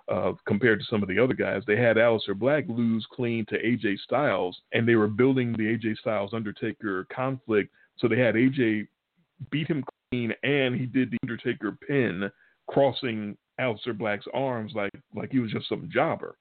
uh, 0.09 0.33
compared 0.47 0.79
to 0.79 0.87
some 0.87 1.03
of 1.03 1.09
the 1.09 1.19
other 1.19 1.35
guys. 1.35 1.63
They 1.67 1.77
had 1.77 1.97
Aleister 1.97 2.39
Black 2.39 2.65
lose 2.69 3.07
clean 3.13 3.45
to 3.47 3.63
AJ 3.63 3.99
Styles, 4.01 4.59
and 4.73 4.89
they 4.89 4.95
were 4.95 5.09
building 5.09 5.53
the 5.53 5.65
AJ 5.65 5.99
Styles 5.99 6.33
Undertaker 6.33 7.07
conflict. 7.13 7.71
So 7.99 8.09
they 8.09 8.19
had 8.19 8.37
AJ 8.37 8.89
beat 9.51 9.69
him 9.69 9.85
clean, 10.11 10.33
and 10.43 10.75
he 10.75 10.87
did 10.87 11.11
the 11.11 11.19
Undertaker 11.23 11.77
pin, 11.87 12.31
crossing 12.69 13.37
Aleister 13.61 13.97
Black's 13.97 14.27
arms 14.33 14.73
like 14.75 14.93
like 15.15 15.31
he 15.31 15.41
was 15.41 15.53
just 15.53 15.69
some 15.69 15.91
jobber. 15.93 16.37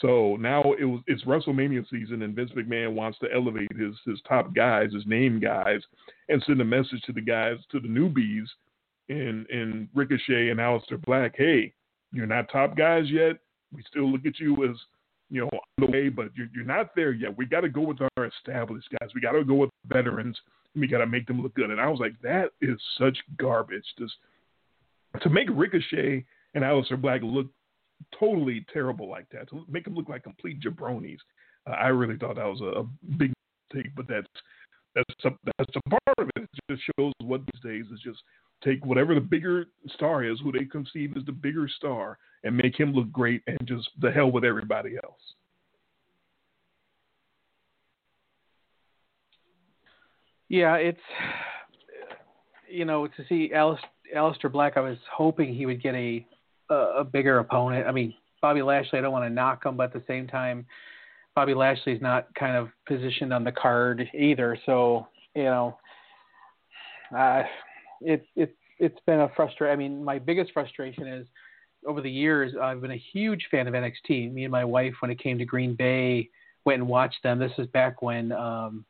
So 0.00 0.36
now 0.36 0.62
it 0.78 0.84
was 0.84 1.00
it's 1.06 1.24
WrestleMania 1.24 1.84
season, 1.90 2.22
and 2.22 2.34
Vince 2.34 2.50
McMahon 2.56 2.94
wants 2.94 3.18
to 3.18 3.32
elevate 3.32 3.70
his 3.76 3.94
his 4.06 4.20
top 4.26 4.54
guys, 4.54 4.92
his 4.92 5.06
name 5.06 5.38
guys, 5.38 5.80
and 6.28 6.42
send 6.46 6.60
a 6.60 6.64
message 6.64 7.02
to 7.06 7.12
the 7.12 7.20
guys 7.20 7.56
to 7.70 7.78
the 7.78 7.88
newbies 7.88 8.46
in 9.08 9.46
in 9.50 9.88
Ricochet 9.94 10.48
and 10.48 10.58
Aleister 10.58 11.00
Black. 11.04 11.34
Hey, 11.36 11.74
you're 12.12 12.26
not 12.26 12.50
top 12.50 12.76
guys 12.76 13.04
yet. 13.10 13.36
We 13.74 13.82
still 13.88 14.10
look 14.10 14.26
at 14.26 14.38
you 14.38 14.68
as, 14.68 14.76
you 15.30 15.40
know, 15.40 15.48
on 15.52 15.86
the 15.86 15.90
way, 15.90 16.08
but 16.10 16.28
you're, 16.34 16.48
you're 16.54 16.64
not 16.64 16.94
there 16.94 17.12
yet. 17.12 17.36
We 17.36 17.46
got 17.46 17.62
to 17.62 17.70
go 17.70 17.80
with 17.80 17.98
our 18.00 18.26
established 18.26 18.88
guys. 19.00 19.10
We 19.14 19.20
got 19.20 19.32
to 19.32 19.44
go 19.44 19.54
with 19.54 19.70
veterans. 19.86 20.38
We 20.76 20.86
got 20.86 20.98
to 20.98 21.06
make 21.06 21.26
them 21.26 21.42
look 21.42 21.54
good. 21.54 21.70
And 21.70 21.80
I 21.80 21.88
was 21.88 22.00
like, 22.00 22.12
that 22.22 22.50
is 22.60 22.78
such 22.98 23.16
garbage. 23.38 23.84
Just 23.98 24.12
to 25.22 25.30
make 25.30 25.48
Ricochet 25.50 26.24
and 26.54 26.64
Aleister 26.64 27.00
Black 27.00 27.22
look 27.22 27.46
totally 28.18 28.64
terrible 28.72 29.08
like 29.08 29.26
that, 29.32 29.48
to 29.50 29.64
make 29.68 29.84
them 29.84 29.94
look 29.94 30.08
like 30.08 30.24
complete 30.24 30.60
jabronis. 30.60 31.18
Uh, 31.66 31.72
I 31.72 31.88
really 31.88 32.16
thought 32.16 32.36
that 32.36 32.46
was 32.46 32.60
a, 32.60 32.80
a 32.80 32.84
big 33.16 33.32
mistake, 33.72 33.92
but 33.96 34.06
that's 34.08 34.26
that's 34.94 35.24
a, 35.24 35.30
that's 35.58 35.76
a 35.76 35.90
part 35.90 36.18
of 36.18 36.28
it. 36.36 36.42
It 36.42 36.48
just 36.70 36.82
shows 36.98 37.12
what 37.22 37.40
these 37.52 37.62
days 37.62 37.86
is 37.92 38.00
just 38.00 38.20
take 38.62 38.84
whatever 38.84 39.14
the 39.14 39.20
bigger 39.20 39.66
star 39.94 40.24
is, 40.24 40.38
who 40.42 40.52
they 40.52 40.64
conceive 40.64 41.16
as 41.16 41.24
the 41.24 41.32
bigger 41.32 41.68
star, 41.68 42.18
and 42.44 42.56
make 42.56 42.78
him 42.78 42.92
look 42.92 43.10
great, 43.10 43.42
and 43.46 43.58
just 43.64 43.88
the 44.00 44.10
hell 44.10 44.30
with 44.30 44.44
everybody 44.44 44.96
else. 45.02 45.20
Yeah, 50.48 50.74
it's 50.74 51.00
you 52.68 52.84
know 52.84 53.06
to 53.06 53.24
see 53.28 53.52
Alice, 53.54 53.80
Aleister 54.14 54.52
Black. 54.52 54.76
I 54.76 54.80
was 54.80 54.98
hoping 55.10 55.54
he 55.54 55.64
would 55.66 55.82
get 55.82 55.94
a 55.94 56.26
a, 56.72 57.04
bigger 57.04 57.38
opponent. 57.38 57.86
I 57.86 57.92
mean, 57.92 58.14
Bobby 58.40 58.62
Lashley. 58.62 58.98
I 58.98 59.02
don't 59.02 59.12
want 59.12 59.24
to 59.24 59.30
knock 59.30 59.64
him, 59.64 59.76
but 59.76 59.84
at 59.84 59.92
the 59.92 60.02
same 60.06 60.26
time, 60.26 60.66
Bobby 61.34 61.54
Lashley's 61.54 62.00
not 62.00 62.34
kind 62.34 62.56
of 62.56 62.68
positioned 62.86 63.32
on 63.32 63.44
the 63.44 63.52
card 63.52 64.08
either. 64.14 64.58
So 64.66 65.06
you 65.34 65.44
know, 65.44 65.78
uh, 67.16 67.42
it's 68.00 68.26
it's 68.36 68.52
it's 68.78 68.98
been 69.06 69.20
a 69.20 69.28
frustration. 69.36 69.72
I 69.72 69.76
mean, 69.76 70.04
my 70.04 70.18
biggest 70.18 70.52
frustration 70.52 71.06
is 71.06 71.26
over 71.86 72.00
the 72.00 72.10
years 72.10 72.54
I've 72.60 72.80
been 72.80 72.92
a 72.92 73.02
huge 73.12 73.46
fan 73.50 73.66
of 73.66 73.74
NXT. 73.74 74.32
Me 74.32 74.44
and 74.44 74.52
my 74.52 74.64
wife, 74.64 74.94
when 75.00 75.10
it 75.10 75.18
came 75.18 75.38
to 75.38 75.44
Green 75.44 75.74
Bay, 75.74 76.28
went 76.64 76.80
and 76.80 76.88
watched 76.88 77.22
them. 77.22 77.38
This 77.38 77.52
is 77.58 77.66
back 77.68 78.02
when 78.02 78.32
um, 78.32 78.84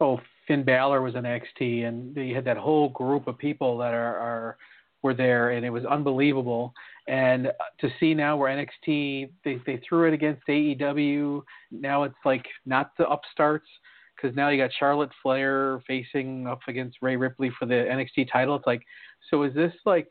oh 0.00 0.20
Finn 0.46 0.64
Balor 0.64 1.02
was 1.02 1.14
in 1.14 1.24
NXT, 1.24 1.86
and 1.86 2.16
you 2.16 2.34
had 2.34 2.44
that 2.44 2.56
whole 2.56 2.88
group 2.90 3.26
of 3.26 3.38
people 3.38 3.78
that 3.78 3.94
are, 3.94 4.16
are 4.16 4.58
were 5.02 5.14
there, 5.14 5.50
and 5.50 5.64
it 5.64 5.70
was 5.70 5.84
unbelievable. 5.84 6.72
And 7.06 7.50
to 7.80 7.88
see 7.98 8.14
now 8.14 8.36
where 8.36 8.54
NXT 8.54 9.30
they 9.44 9.60
they 9.66 9.80
threw 9.88 10.08
it 10.08 10.14
against 10.14 10.46
AEW. 10.46 11.42
Now 11.70 12.02
it's 12.02 12.14
like 12.24 12.46
not 12.66 12.92
the 12.98 13.08
upstarts 13.08 13.68
because 14.16 14.36
now 14.36 14.48
you 14.48 14.62
got 14.62 14.70
Charlotte 14.78 15.10
Flair 15.22 15.80
facing 15.86 16.46
up 16.46 16.60
against 16.68 16.98
Rhea 17.00 17.18
Ripley 17.18 17.50
for 17.58 17.66
the 17.66 17.74
NXT 17.74 18.30
title. 18.32 18.56
It's 18.56 18.66
like, 18.66 18.82
so 19.30 19.44
is 19.44 19.54
this 19.54 19.72
like, 19.86 20.08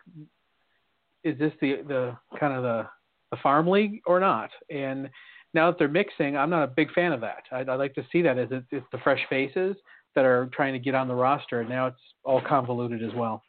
is 1.23 1.37
this 1.37 1.53
the 1.61 1.83
the 1.87 2.17
kind 2.39 2.53
of 2.53 2.63
the 2.63 2.87
the 3.31 3.37
farm 3.43 3.67
league 3.67 4.01
or 4.05 4.19
not? 4.19 4.49
And 4.69 5.09
now 5.53 5.69
that 5.69 5.79
they're 5.79 5.87
mixing, 5.87 6.37
I'm 6.37 6.49
not 6.49 6.63
a 6.63 6.67
big 6.67 6.91
fan 6.93 7.11
of 7.11 7.21
that. 7.21 7.43
I'd, 7.51 7.69
I'd 7.69 7.75
like 7.75 7.95
to 7.95 8.05
see 8.11 8.21
that 8.21 8.37
as 8.37 8.49
it's, 8.51 8.67
it's 8.71 8.85
the 8.91 8.99
fresh 8.99 9.21
faces 9.29 9.75
that 10.15 10.25
are 10.25 10.49
trying 10.53 10.73
to 10.73 10.79
get 10.79 10.95
on 10.95 11.07
the 11.07 11.15
roster, 11.15 11.61
and 11.61 11.69
now 11.69 11.87
it's 11.87 12.01
all 12.23 12.41
convoluted 12.41 13.03
as 13.03 13.13
well. 13.15 13.43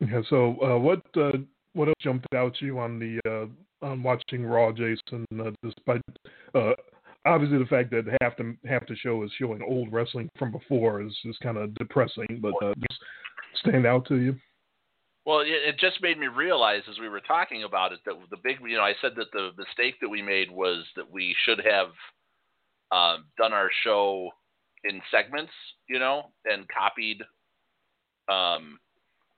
Yeah. 0.00 0.22
So, 0.28 0.56
uh, 0.62 0.78
what 0.78 1.02
uh, 1.16 1.38
what 1.74 1.88
else 1.88 1.96
jumped 2.00 2.26
out 2.34 2.54
to 2.56 2.66
you 2.66 2.78
on 2.78 2.98
the 2.98 3.20
uh, 3.30 3.86
on 3.86 4.02
watching 4.02 4.44
Raw, 4.44 4.72
Jason? 4.72 5.26
Uh, 5.38 5.50
despite 5.62 6.00
uh, 6.54 6.72
obviously 7.26 7.58
the 7.58 7.66
fact 7.66 7.90
that 7.90 8.16
half 8.20 8.36
the 8.36 8.56
half 8.66 8.86
the 8.86 8.96
show 8.96 9.22
is 9.22 9.30
showing 9.38 9.62
old 9.62 9.92
wrestling 9.92 10.28
from 10.38 10.52
before 10.52 11.02
is 11.02 11.16
is 11.24 11.36
kind 11.42 11.56
of 11.56 11.74
depressing, 11.74 12.40
but 12.40 12.54
uh, 12.64 12.74
just 12.88 13.00
stand 13.56 13.86
out 13.86 14.06
to 14.08 14.16
you. 14.16 14.34
Well, 15.26 15.40
it 15.40 15.78
just 15.78 16.02
made 16.02 16.18
me 16.18 16.28
realize 16.28 16.82
as 16.90 16.98
we 16.98 17.08
were 17.08 17.20
talking 17.20 17.64
about 17.64 17.92
it 17.92 18.00
that 18.06 18.14
the 18.30 18.38
big, 18.42 18.56
you 18.66 18.76
know, 18.78 18.82
I 18.82 18.94
said 19.02 19.12
that 19.16 19.30
the 19.32 19.50
mistake 19.56 19.96
that 20.00 20.08
we 20.08 20.22
made 20.22 20.50
was 20.50 20.84
that 20.96 21.08
we 21.08 21.36
should 21.44 21.60
have 21.60 21.90
um, 22.90 23.26
done 23.36 23.52
our 23.52 23.70
show 23.84 24.30
in 24.82 25.02
segments, 25.10 25.52
you 25.88 25.98
know, 25.98 26.30
and 26.46 26.66
copied 26.68 27.20
um, 28.32 28.78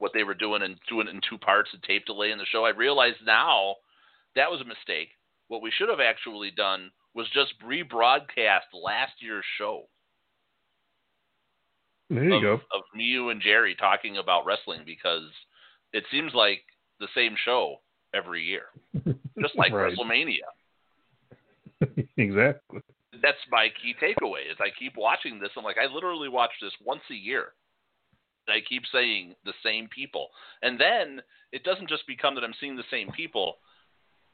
what 0.02 0.10
they 0.12 0.24
were 0.24 0.34
doing 0.34 0.62
and 0.62 0.74
doing 0.88 1.06
it 1.06 1.14
in 1.14 1.20
two 1.30 1.38
parts 1.38 1.70
and 1.72 1.80
tape 1.84 2.04
delay 2.06 2.32
in 2.32 2.38
the 2.38 2.44
show. 2.50 2.64
I 2.64 2.70
realize 2.70 3.14
now 3.24 3.76
that 4.34 4.50
was 4.50 4.60
a 4.60 4.64
mistake. 4.64 5.10
What 5.46 5.62
we 5.62 5.70
should 5.70 5.88
have 5.88 6.00
actually 6.00 6.50
done 6.50 6.90
was 7.14 7.28
just 7.32 7.54
rebroadcast 7.64 8.66
last 8.74 9.12
year's 9.20 9.44
show. 9.58 9.84
There 12.10 12.24
you 12.24 12.34
of, 12.34 12.42
go. 12.42 12.54
Of 12.54 12.82
me, 12.92 13.04
you, 13.04 13.28
and 13.28 13.40
Jerry 13.40 13.76
talking 13.76 14.16
about 14.16 14.44
wrestling 14.44 14.80
because 14.84 15.30
it 15.92 16.02
seems 16.10 16.32
like 16.34 16.62
the 16.98 17.06
same 17.14 17.36
show 17.44 17.76
every 18.12 18.42
year, 18.42 18.64
just 19.40 19.56
like 19.56 19.70
WrestleMania. 19.72 20.50
exactly. 22.16 22.80
That's 23.22 23.38
my 23.52 23.68
key 23.80 23.94
takeaway. 24.02 24.50
Is 24.50 24.58
I 24.58 24.70
keep 24.76 24.94
watching 24.96 25.38
this. 25.38 25.50
I'm 25.56 25.62
like, 25.62 25.76
I 25.78 25.92
literally 25.94 26.28
watch 26.28 26.50
this 26.60 26.72
once 26.84 27.02
a 27.08 27.14
year. 27.14 27.52
I 28.48 28.60
keep 28.68 28.82
saying 28.92 29.34
the 29.44 29.54
same 29.64 29.88
people, 29.88 30.28
and 30.62 30.80
then 30.80 31.22
it 31.52 31.64
doesn't 31.64 31.88
just 31.88 32.06
become 32.06 32.34
that 32.34 32.44
I'm 32.44 32.54
seeing 32.60 32.76
the 32.76 32.84
same 32.90 33.10
people. 33.12 33.56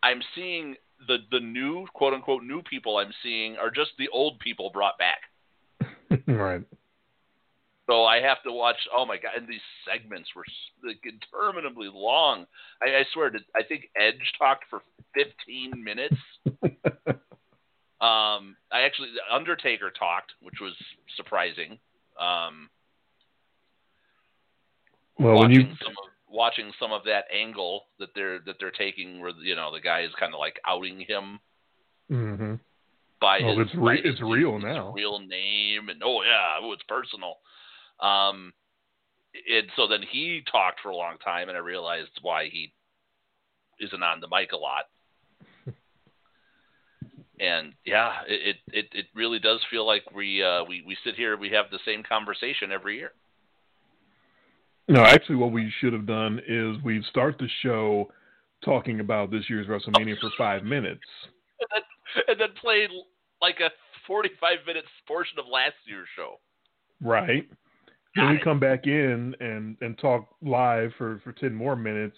I'm 0.03 0.23
seeing 0.35 0.77
the 1.07 1.19
the 1.31 1.41
new 1.41 1.87
quote 1.95 2.15
unquote 2.15 2.43
new 2.43 2.63
people 2.63 2.97
I'm 2.97 3.13
seeing 3.23 3.57
are 3.57 3.71
just 3.71 3.91
the 3.99 4.09
old 4.09 4.39
people 4.41 4.71
brought 4.71 4.99
back. 4.99 5.21
right. 6.27 6.63
So 7.89 8.05
I 8.05 8.21
have 8.21 8.43
to 8.45 8.53
watch. 8.53 8.77
Oh 8.95 9.07
my 9.07 9.17
god! 9.17 9.33
And 9.37 9.49
these 9.49 9.65
segments 9.91 10.29
were 10.37 10.45
like, 10.87 11.01
interminably 11.05 11.89
long. 11.93 12.45
I, 12.83 13.01
I 13.01 13.05
swear, 13.15 13.31
to, 13.31 13.39
I 13.57 13.63
think 13.63 13.89
Edge 13.97 14.33
talked 14.39 14.65
for 14.69 14.83
15 15.15 15.83
minutes. 15.83 16.17
um, 18.01 18.57
I 18.71 18.83
actually 18.85 19.09
Undertaker 19.33 19.91
talked, 19.91 20.33
which 20.43 20.57
was 20.61 20.75
surprising. 21.17 21.79
Um, 22.21 22.69
well, 25.19 25.39
when 25.41 25.51
you 25.51 25.65
watching 26.31 26.73
some 26.79 26.93
of 26.93 27.05
that 27.05 27.25
angle 27.33 27.87
that 27.99 28.11
they're 28.15 28.39
that 28.47 28.57
they're 28.61 28.71
taking, 28.71 29.21
where 29.21 29.33
you 29.43 29.55
know 29.57 29.73
the 29.73 29.81
guy 29.81 30.03
is 30.03 30.11
kind 30.19 30.35
of 30.35 30.41
like 30.41 30.59
outing 30.67 31.01
him 31.01 31.41
Mm-hmm. 32.11 32.55
by 33.21 33.41
Well, 33.43 33.59
his, 33.59 33.67
it's 33.67 33.75
re- 33.75 34.01
by 34.01 34.03
his- 34.03 34.15
it's 34.15 34.23
real 34.23 34.55
his 34.55 34.65
now. 34.65 34.93
real 34.93 35.19
name, 35.19 35.89
and 35.91 36.03
oh 36.03 36.23
yeah, 36.23 36.57
oh 36.63 36.73
it's 36.73 36.83
personal. 36.89 37.37
Um, 38.01 38.53
and 39.53 39.67
so 39.77 39.87
then 39.87 40.03
he 40.11 40.43
talked 40.51 40.81
for 40.81 40.89
a 40.91 40.97
long 40.97 41.19
time, 41.19 41.49
and 41.49 41.57
I 41.57 41.61
realized 41.61 42.11
why 42.23 42.49
he 42.49 42.73
isn't 43.81 44.03
on 44.03 44.21
the 44.21 44.29
mic 44.29 44.53
a 44.53 44.57
lot. 44.57 44.85
and 47.41 47.75
yeah, 47.85 48.23
it, 48.27 48.57
it 48.57 48.57
it 48.73 48.87
it 49.01 49.07
really 49.15 49.39
does 49.39 49.61
feel 49.71 49.87
like 49.87 50.05
we 50.15 50.43
uh 50.43 50.65
we 50.65 50.83
we 50.87 50.97
sit 51.05 51.15
here 51.15 51.37
we 51.37 51.51
have 51.51 51.67
the 51.71 51.79
same 51.85 52.03
conversation 52.03 52.73
every 52.73 52.97
year. 52.97 53.13
No, 54.89 55.03
actually, 55.03 55.37
what 55.37 55.53
we 55.53 55.73
should 55.81 55.93
have 55.93 56.07
done 56.07 56.41
is 56.49 56.83
we 56.83 57.03
start 57.11 57.37
the 57.39 57.49
show 57.63 58.11
talking 58.65 59.01
about 59.01 59.31
this 59.31 59.45
year's 59.49 59.67
WrestleMania 59.67 60.19
for 60.21 60.31
five 60.39 60.65
minutes. 60.65 61.03
and 61.61 61.69
then, 61.73 62.25
and 62.29 62.41
then 62.41 62.49
played 62.61 62.91
like 63.43 63.61
a 63.61 63.71
45 64.07 64.59
minutes 64.67 64.89
portion 65.07 65.39
of 65.39 65.45
last 65.47 65.75
year's 65.87 66.09
show. 66.17 66.41
Right. 67.03 67.47
Got 68.17 68.23
Then 68.23 68.31
we 68.31 68.37
it. 68.37 68.45
come 68.45 68.59
back 68.59 68.87
in 68.87 69.35
and 69.41 69.77
and 69.83 69.99
talk 69.99 70.27
live 70.43 70.93
for 70.97 71.21
for 71.23 71.33
ten 71.33 71.55
more 71.55 71.77
minutes. 71.77 72.17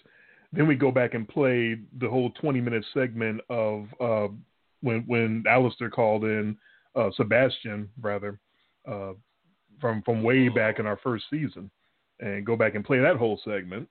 Then 0.53 0.65
we 0.65 0.75
go 0.75 0.89
back 0.91 1.13
and 1.13 1.27
play 1.27 1.77
the 1.99 2.09
whole 2.09 2.31
twenty 2.31 2.61
minute 2.61 2.85
segment 2.93 3.41
of 3.49 3.85
uh, 3.99 4.27
when 4.81 5.03
when 5.05 5.43
Alistair 5.47 5.89
called 5.89 6.23
in 6.23 6.57
uh, 6.95 7.09
Sebastian 7.15 7.89
rather 8.01 8.39
uh, 8.89 9.11
from 9.79 10.01
from 10.03 10.23
way 10.23 10.47
back 10.49 10.79
in 10.79 10.85
our 10.87 10.97
first 11.03 11.25
season, 11.29 11.69
and 12.21 12.45
go 12.45 12.55
back 12.55 12.75
and 12.75 12.85
play 12.85 12.99
that 12.99 13.17
whole 13.17 13.39
segment, 13.43 13.87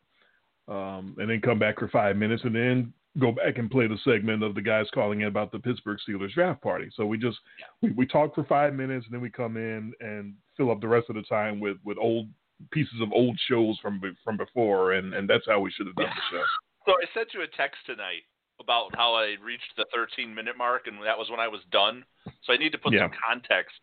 um, 0.68 1.14
and 1.18 1.28
then 1.28 1.40
come 1.40 1.58
back 1.58 1.78
for 1.78 1.88
five 1.88 2.16
minutes, 2.16 2.42
and 2.44 2.54
then 2.54 2.92
go 3.18 3.32
back 3.32 3.58
and 3.58 3.70
play 3.70 3.86
the 3.86 3.98
segment 4.04 4.42
of 4.42 4.54
the 4.54 4.62
guys 4.62 4.86
calling 4.94 5.20
in 5.20 5.26
about 5.26 5.50
the 5.52 5.58
Pittsburgh 5.58 5.98
Steelers 6.08 6.32
draft 6.32 6.62
party. 6.62 6.88
So 6.94 7.04
we 7.06 7.18
just 7.18 7.38
we, 7.82 7.90
we 7.90 8.06
talk 8.06 8.34
for 8.34 8.44
five 8.44 8.74
minutes, 8.74 9.06
and 9.06 9.14
then 9.14 9.20
we 9.20 9.30
come 9.30 9.56
in 9.56 9.92
and 10.00 10.34
fill 10.56 10.70
up 10.70 10.80
the 10.80 10.88
rest 10.88 11.10
of 11.10 11.16
the 11.16 11.22
time 11.22 11.60
with 11.60 11.76
with 11.84 11.98
old 11.98 12.28
pieces 12.70 13.00
of 13.00 13.12
old 13.12 13.38
shows 13.48 13.78
from 13.82 14.00
from 14.24 14.36
before, 14.36 14.92
and 14.92 15.12
and 15.14 15.28
that's 15.28 15.46
how 15.46 15.60
we 15.60 15.70
should 15.70 15.86
have 15.86 15.96
done 15.96 16.10
the 16.14 16.36
show. 16.36 16.44
So 16.86 16.92
I 16.92 17.04
sent 17.12 17.34
you 17.34 17.42
a 17.42 17.46
text 17.46 17.76
tonight 17.84 18.24
about 18.58 18.88
how 18.96 19.14
I 19.14 19.36
reached 19.44 19.76
the 19.76 19.84
13 19.94 20.34
minute 20.34 20.56
mark, 20.56 20.86
and 20.86 20.96
that 21.04 21.16
was 21.16 21.28
when 21.30 21.38
I 21.38 21.46
was 21.46 21.60
done. 21.70 22.02
So 22.42 22.54
I 22.54 22.56
need 22.56 22.72
to 22.72 22.78
put 22.78 22.94
Yeah. 22.94 23.04
some 23.04 23.12
context 23.20 23.76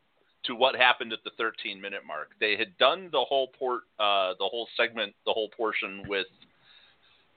to 0.48 0.56
what 0.56 0.76
happened 0.76 1.14
at 1.14 1.20
the 1.24 1.32
13 1.38 1.80
minute 1.80 2.02
mark. 2.06 2.32
They 2.40 2.58
had 2.58 2.78
done 2.78 3.10
the 3.12 3.24
whole 3.24 3.50
port, 3.60 3.84
uh, 4.00 4.34
the 4.40 4.48
whole 4.50 4.68
segment, 4.76 5.14
the 5.26 5.34
whole 5.34 5.50
portion 5.56 6.04
with, 6.08 6.28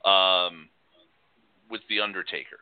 um, 0.04 0.68
with 1.70 1.82
the 1.88 2.00
Undertaker. 2.00 2.58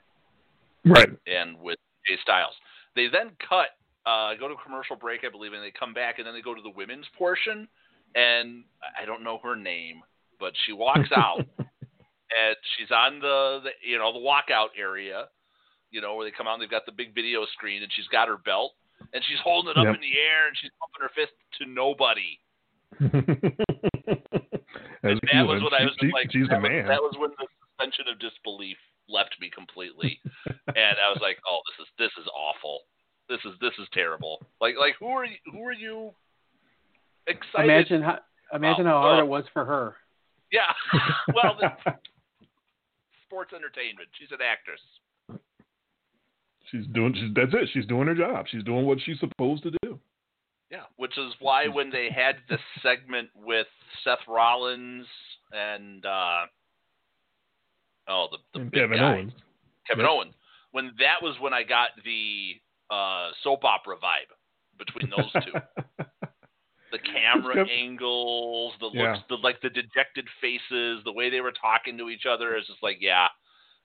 Right. 0.84 1.10
and 1.26 1.58
with 1.60 1.78
AJ 2.10 2.22
Styles. 2.22 2.54
They 2.96 3.08
then 3.08 3.30
cut, 3.46 3.76
uh, 4.06 4.34
go 4.38 4.48
to 4.48 4.54
commercial 4.64 4.96
break, 4.96 5.20
I 5.24 5.30
believe, 5.30 5.52
and 5.52 5.62
they 5.62 5.70
come 5.70 5.92
back, 5.92 6.18
and 6.18 6.26
then 6.26 6.34
they 6.34 6.42
go 6.42 6.54
to 6.54 6.62
the 6.62 6.70
women's 6.70 7.06
portion. 7.16 7.68
And 8.14 8.64
I 9.00 9.04
don't 9.04 9.22
know 9.22 9.38
her 9.42 9.54
name, 9.54 10.02
but 10.40 10.52
she 10.64 10.72
walks 10.72 11.10
out, 11.16 11.44
and 11.58 12.56
she's 12.76 12.90
on 12.90 13.20
the, 13.20 13.60
the 13.64 13.70
you 13.86 13.98
know 13.98 14.12
the 14.12 14.18
walkout 14.18 14.68
area, 14.78 15.26
you 15.90 16.00
know 16.00 16.14
where 16.14 16.24
they 16.24 16.34
come 16.34 16.46
out 16.46 16.54
and 16.54 16.62
they've 16.62 16.70
got 16.70 16.86
the 16.86 16.92
big 16.92 17.14
video 17.14 17.44
screen, 17.52 17.82
and 17.82 17.92
she's 17.94 18.08
got 18.08 18.28
her 18.28 18.38
belt, 18.38 18.72
and 19.12 19.22
she's 19.28 19.38
holding 19.42 19.70
it 19.70 19.78
up 19.78 19.84
Yep. 19.86 19.94
in 19.96 20.00
the 20.00 20.18
air, 20.18 20.46
and 20.48 20.56
she's 20.56 20.70
pumping 20.80 21.02
her 21.02 21.12
fist 21.14 21.32
to 21.60 21.66
nobody. 21.66 22.38
As 25.04 25.14
And 25.14 25.20
a 25.22 25.26
that 25.32 25.46
was 25.46 25.60
human, 25.60 25.64
when 25.64 25.74
I 25.74 25.84
was 25.84 25.96
she- 26.00 26.10
like, 26.12 26.32
she's 26.32 26.48
that 26.48 26.56
the 26.60 26.62
was, 26.62 26.70
man. 26.70 26.86
that 26.88 27.02
was 27.02 27.14
when 27.18 27.30
the 27.38 27.46
suspension 27.62 28.06
of 28.10 28.18
disbelief 28.18 28.76
left 29.08 29.36
me 29.40 29.48
completely, 29.50 30.18
and 30.46 30.96
I 30.98 31.08
was 31.10 31.18
like, 31.22 31.38
oh, 31.48 31.60
this 31.70 31.86
is 31.86 31.88
this 31.98 32.12
is 32.20 32.28
awful. 32.34 32.80
This 33.28 33.40
is 33.44 33.54
this 33.60 33.72
is 33.78 33.86
terrible. 33.92 34.40
Like 34.60 34.74
like 34.78 34.94
who 34.98 35.06
are 35.08 35.24
you, 35.24 35.36
who 35.52 35.62
are 35.64 35.72
you 35.72 36.10
excited? 37.26 37.64
Imagine 37.70 38.02
how 38.02 38.18
imagine 38.52 38.86
Oh, 38.86 38.90
how 38.90 39.00
hard 39.00 39.20
oh. 39.20 39.24
it 39.24 39.28
was 39.28 39.44
for 39.52 39.64
her. 39.64 39.96
Yeah. 40.50 40.72
well, 41.34 41.56
the, 41.60 41.70
sports 43.26 43.52
entertainment. 43.54 44.08
She's 44.18 44.32
an 44.32 44.38
actress. 44.42 44.80
She's 46.70 46.86
doing. 46.92 47.14
She's, 47.14 47.34
that's 47.34 47.52
it. 47.54 47.68
She's 47.72 47.86
doing 47.86 48.06
her 48.08 48.14
job. 48.14 48.46
She's 48.50 48.62
doing 48.64 48.84
what 48.86 48.98
she's 49.04 49.18
supposed 49.20 49.62
to 49.64 49.70
do. 49.82 49.98
Yeah, 50.70 50.82
which 50.96 51.16
is 51.16 51.32
why 51.40 51.68
when 51.68 51.90
they 51.90 52.10
had 52.14 52.36
this 52.50 52.60
segment 52.82 53.30
with 53.34 53.66
Seth 54.04 54.18
Rollins 54.28 55.06
and 55.52 56.04
uh 56.04 56.40
oh 58.08 58.26
the, 58.30 58.38
the 58.54 58.60
And 58.64 58.72
Kevin 58.72 58.98
guy, 58.98 59.14
Owens. 59.14 59.32
Kevin 59.86 60.04
Yep. 60.04 60.10
Owens, 60.12 60.34
when 60.72 60.92
that 60.98 61.22
was 61.22 61.36
when 61.40 61.54
I 61.54 61.62
got 61.62 61.90
the 62.04 62.52
uh 62.90 63.30
soap 63.42 63.64
opera 63.64 63.96
vibe 63.96 64.32
between 64.78 65.10
those 65.10 65.32
two. 65.44 65.52
the 66.92 66.98
camera 66.98 67.66
angles, 67.68 68.74
the 68.80 68.86
looks, 68.86 68.96
Yeah. 68.96 69.16
the 69.30 69.36
like 69.36 69.60
the 69.62 69.70
dejected 69.70 70.26
faces, 70.40 71.02
the 71.04 71.12
way 71.12 71.30
they 71.30 71.40
were 71.40 71.52
talking 71.52 71.96
to 71.98 72.08
each 72.10 72.26
other 72.30 72.56
is 72.56 72.66
just 72.66 72.82
like, 72.82 72.98
yeah, 73.00 73.28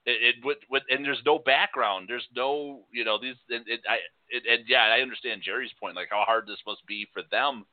it, 0.06 0.36
it 0.36 0.44
would, 0.44 0.58
would, 0.70 0.82
and 0.90 1.04
there's 1.04 1.22
no 1.24 1.38
background, 1.38 2.06
there's 2.08 2.26
no, 2.36 2.80
you 2.92 3.04
know, 3.04 3.18
these, 3.20 3.36
and 3.48 3.64
it, 3.66 3.80
I, 3.88 3.96
it, 4.28 4.42
and 4.50 4.68
yeah, 4.68 4.82
I 4.82 5.00
understand 5.00 5.42
Jerry's 5.44 5.72
point, 5.80 5.96
like 5.96 6.08
how 6.10 6.24
hard 6.26 6.46
this 6.46 6.58
must 6.66 6.86
be 6.86 7.06
for 7.12 7.22
them 7.30 7.64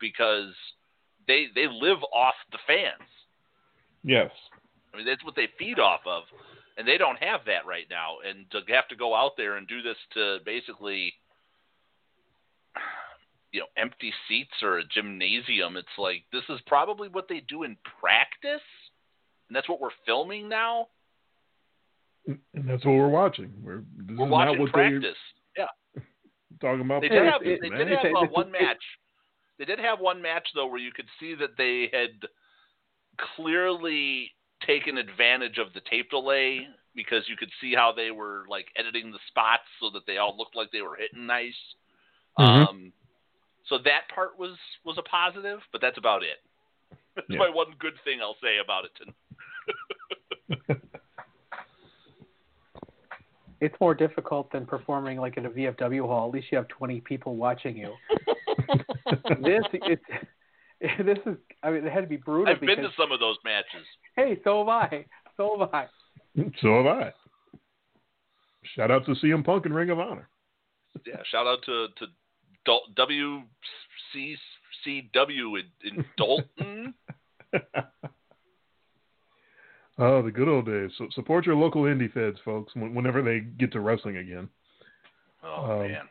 because 0.00 0.52
they 1.26 1.46
they 1.54 1.66
live 1.70 1.98
off 2.12 2.34
the 2.52 2.58
fans. 2.66 3.08
yes. 4.02 4.30
I 4.92 4.96
mean, 4.96 5.06
that's 5.06 5.24
what 5.24 5.36
they 5.36 5.48
feed 5.56 5.78
off 5.78 6.00
of, 6.04 6.24
and 6.76 6.86
they 6.86 6.98
don't 6.98 7.22
have 7.22 7.42
that 7.46 7.64
right 7.64 7.86
now. 7.88 8.16
And 8.28 8.50
to 8.50 8.60
have 8.74 8.88
to 8.88 8.96
go 8.96 9.14
out 9.14 9.32
there 9.36 9.56
and 9.56 9.68
do 9.68 9.82
this 9.82 9.96
to 10.14 10.38
basically, 10.44 11.12
you 13.52 13.60
know, 13.60 13.66
empty 13.76 14.12
seats 14.28 14.54
or 14.62 14.78
a 14.78 14.84
gymnasium, 14.84 15.76
it's 15.76 15.96
like 15.96 16.24
this 16.32 16.42
is 16.48 16.58
probably 16.66 17.08
what 17.08 17.28
they 17.28 17.40
do 17.48 17.62
in 17.62 17.76
practice, 18.00 18.66
and 19.48 19.54
that's 19.54 19.68
what 19.68 19.80
we're 19.80 19.90
filming 20.04 20.48
now. 20.48 20.88
And 22.54 22.68
that's 22.68 22.84
what 22.84 22.92
we're 22.94 23.08
watching. 23.08 23.52
We're 23.62 23.82
this 23.96 24.16
We're 24.18 24.26
is 24.26 24.30
watching 24.30 24.54
not 24.54 24.60
what 24.60 24.72
practice. 24.72 25.16
Yeah, 25.56 25.66
they're 25.94 26.04
talking 26.60 26.84
about. 26.84 27.02
they 27.02 27.08
did 27.08 27.24
have 27.24 27.42
it- 27.42 27.60
they 27.60 27.66
it- 27.68 27.70
did 27.78 27.88
it's 27.92 28.02
have 28.02 28.12
a- 28.12 28.18
uh, 28.18 28.26
one 28.26 28.48
it's- 28.48 28.62
match. 28.62 28.84
They 29.58 29.64
did 29.66 29.78
have 29.78 30.00
one 30.00 30.22
match 30.22 30.48
though 30.54 30.66
where 30.66 30.78
you 30.80 30.92
could 30.92 31.08
see 31.18 31.34
that 31.34 31.56
they 31.58 31.88
had 31.92 32.26
clearly 33.36 34.32
taken 34.66 34.98
advantage 34.98 35.58
of 35.58 35.72
the 35.74 35.80
tape 35.90 36.10
delay 36.10 36.66
because 36.94 37.28
you 37.28 37.36
could 37.36 37.50
see 37.60 37.74
how 37.74 37.92
they 37.92 38.10
were 38.10 38.44
like 38.48 38.66
editing 38.76 39.10
the 39.10 39.18
spots 39.28 39.64
so 39.80 39.90
that 39.90 40.06
they 40.06 40.16
all 40.18 40.36
looked 40.36 40.56
like 40.56 40.70
they 40.72 40.82
were 40.82 40.96
hitting 40.96 41.26
nice. 41.26 41.54
Mhm. 42.38 42.68
Um, 42.68 42.92
so 43.66 43.78
that 43.78 44.08
part 44.14 44.38
was 44.38 44.56
was 44.84 44.96
a 44.98 45.02
positive, 45.02 45.60
but 45.72 45.80
that's 45.80 45.98
about 45.98 46.22
it. 46.22 46.38
That's 47.14 47.28
Yeah. 47.28 47.38
my 47.38 47.48
one 47.50 47.72
good 47.78 47.98
thing 48.04 48.20
I'll 48.22 48.36
say 48.42 48.58
about 48.58 48.84
it. 48.86 50.80
tonight. 53.60 53.72
It's 53.72 53.80
more 53.80 53.94
difficult 53.94 54.50
than 54.52 54.66
performing 54.66 55.18
like 55.18 55.38
at 55.38 55.44
a 55.46 55.50
VFW 55.50 56.06
hall. 56.06 56.28
At 56.28 56.34
least 56.34 56.48
you 56.50 56.58
have 56.58 56.68
20 56.68 57.00
people 57.00 57.36
watching 57.36 57.76
you. 57.76 57.94
this 59.42 59.64
it's 59.72 60.02
this 61.04 61.18
is 61.26 61.36
I 61.62 61.70
mean 61.70 61.86
it 61.86 61.92
had 61.92 62.00
to 62.00 62.06
be 62.06 62.16
brutal 62.16 62.52
I've 62.52 62.60
been 62.60 62.78
to 62.78 62.90
some 62.96 63.12
of 63.12 63.20
those 63.20 63.36
matches. 63.44 63.86
hey, 64.16 64.38
so 64.44 64.58
have 64.58 64.68
I. 64.68 65.06
So 65.36 65.58
have 65.58 65.74
I. 65.74 65.86
so 66.60 66.76
have 66.76 66.86
I. 66.86 67.12
Shout 68.76 68.90
out 68.90 69.04
to 69.06 69.12
CM 69.12 69.44
Punk 69.44 69.66
and 69.66 69.74
Ring 69.74 69.90
of 69.90 69.98
Honor. 69.98 70.28
Yeah, 71.06 71.22
shout 71.30 71.46
out 71.46 71.62
to 71.66 71.88
to 71.98 72.06
Dol- 72.64 72.88
WCCW 72.96 73.44
in, 75.60 75.64
in 75.84 76.04
Dalton. 76.16 76.94
oh, 80.00 80.22
the 80.22 80.30
good 80.32 80.48
old 80.48 80.66
days. 80.66 80.90
So 80.98 81.06
support 81.14 81.46
your 81.46 81.54
local 81.54 81.82
indie 81.82 82.12
feds, 82.12 82.38
folks. 82.44 82.72
Whenever 82.74 83.22
they 83.22 83.40
get 83.40 83.70
to 83.72 83.80
wrestling 83.80 84.16
again. 84.16 84.48
Oh 85.44 85.64
Um, 85.82 85.88
man. 85.92 86.02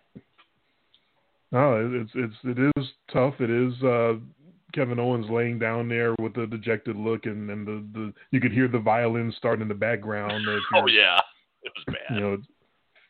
No, 1.51 2.01
it's 2.01 2.11
it's 2.15 2.35
it 2.43 2.71
is 2.77 2.87
tough. 3.11 3.35
It 3.39 3.49
is 3.49 3.73
uh, 3.83 4.13
Kevin 4.73 4.99
Owens 4.99 5.25
laying 5.29 5.57
down 5.57 5.89
there 5.89 6.13
with 6.19 6.37
a 6.37 6.45
dejected 6.45 6.95
look, 6.95 7.25
and, 7.25 7.49
and 7.49 7.65
the, 7.67 7.83
the 7.99 8.13
you 8.31 8.39
could 8.39 8.51
hear 8.51 8.67
the 8.67 8.79
violin 8.79 9.33
starting 9.37 9.63
in 9.63 9.67
the 9.67 9.73
background. 9.73 10.45
Oh 10.75 10.85
yeah, 10.87 11.19
it 11.63 11.71
was 11.75 11.85
bad. 11.87 12.15
you 12.15 12.21
know, 12.21 12.33
it 12.33 12.41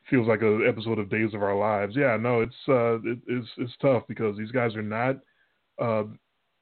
feels 0.10 0.28
like 0.28 0.42
an 0.42 0.66
episode 0.66 1.00
of 1.00 1.10
Days 1.10 1.34
of 1.34 1.44
Our 1.44 1.56
Lives. 1.58 1.96
Yeah, 1.98 2.16
no, 2.16 2.40
it's 2.40 2.56
uh, 2.70 2.96
it, 3.02 3.20
it's 3.28 3.48
it's 3.58 3.74
tough 3.82 4.04
because 4.08 4.38
these 4.38 4.52
guys 4.52 4.74
are 4.76 4.82
not 4.82 5.18
uh, 5.82 6.04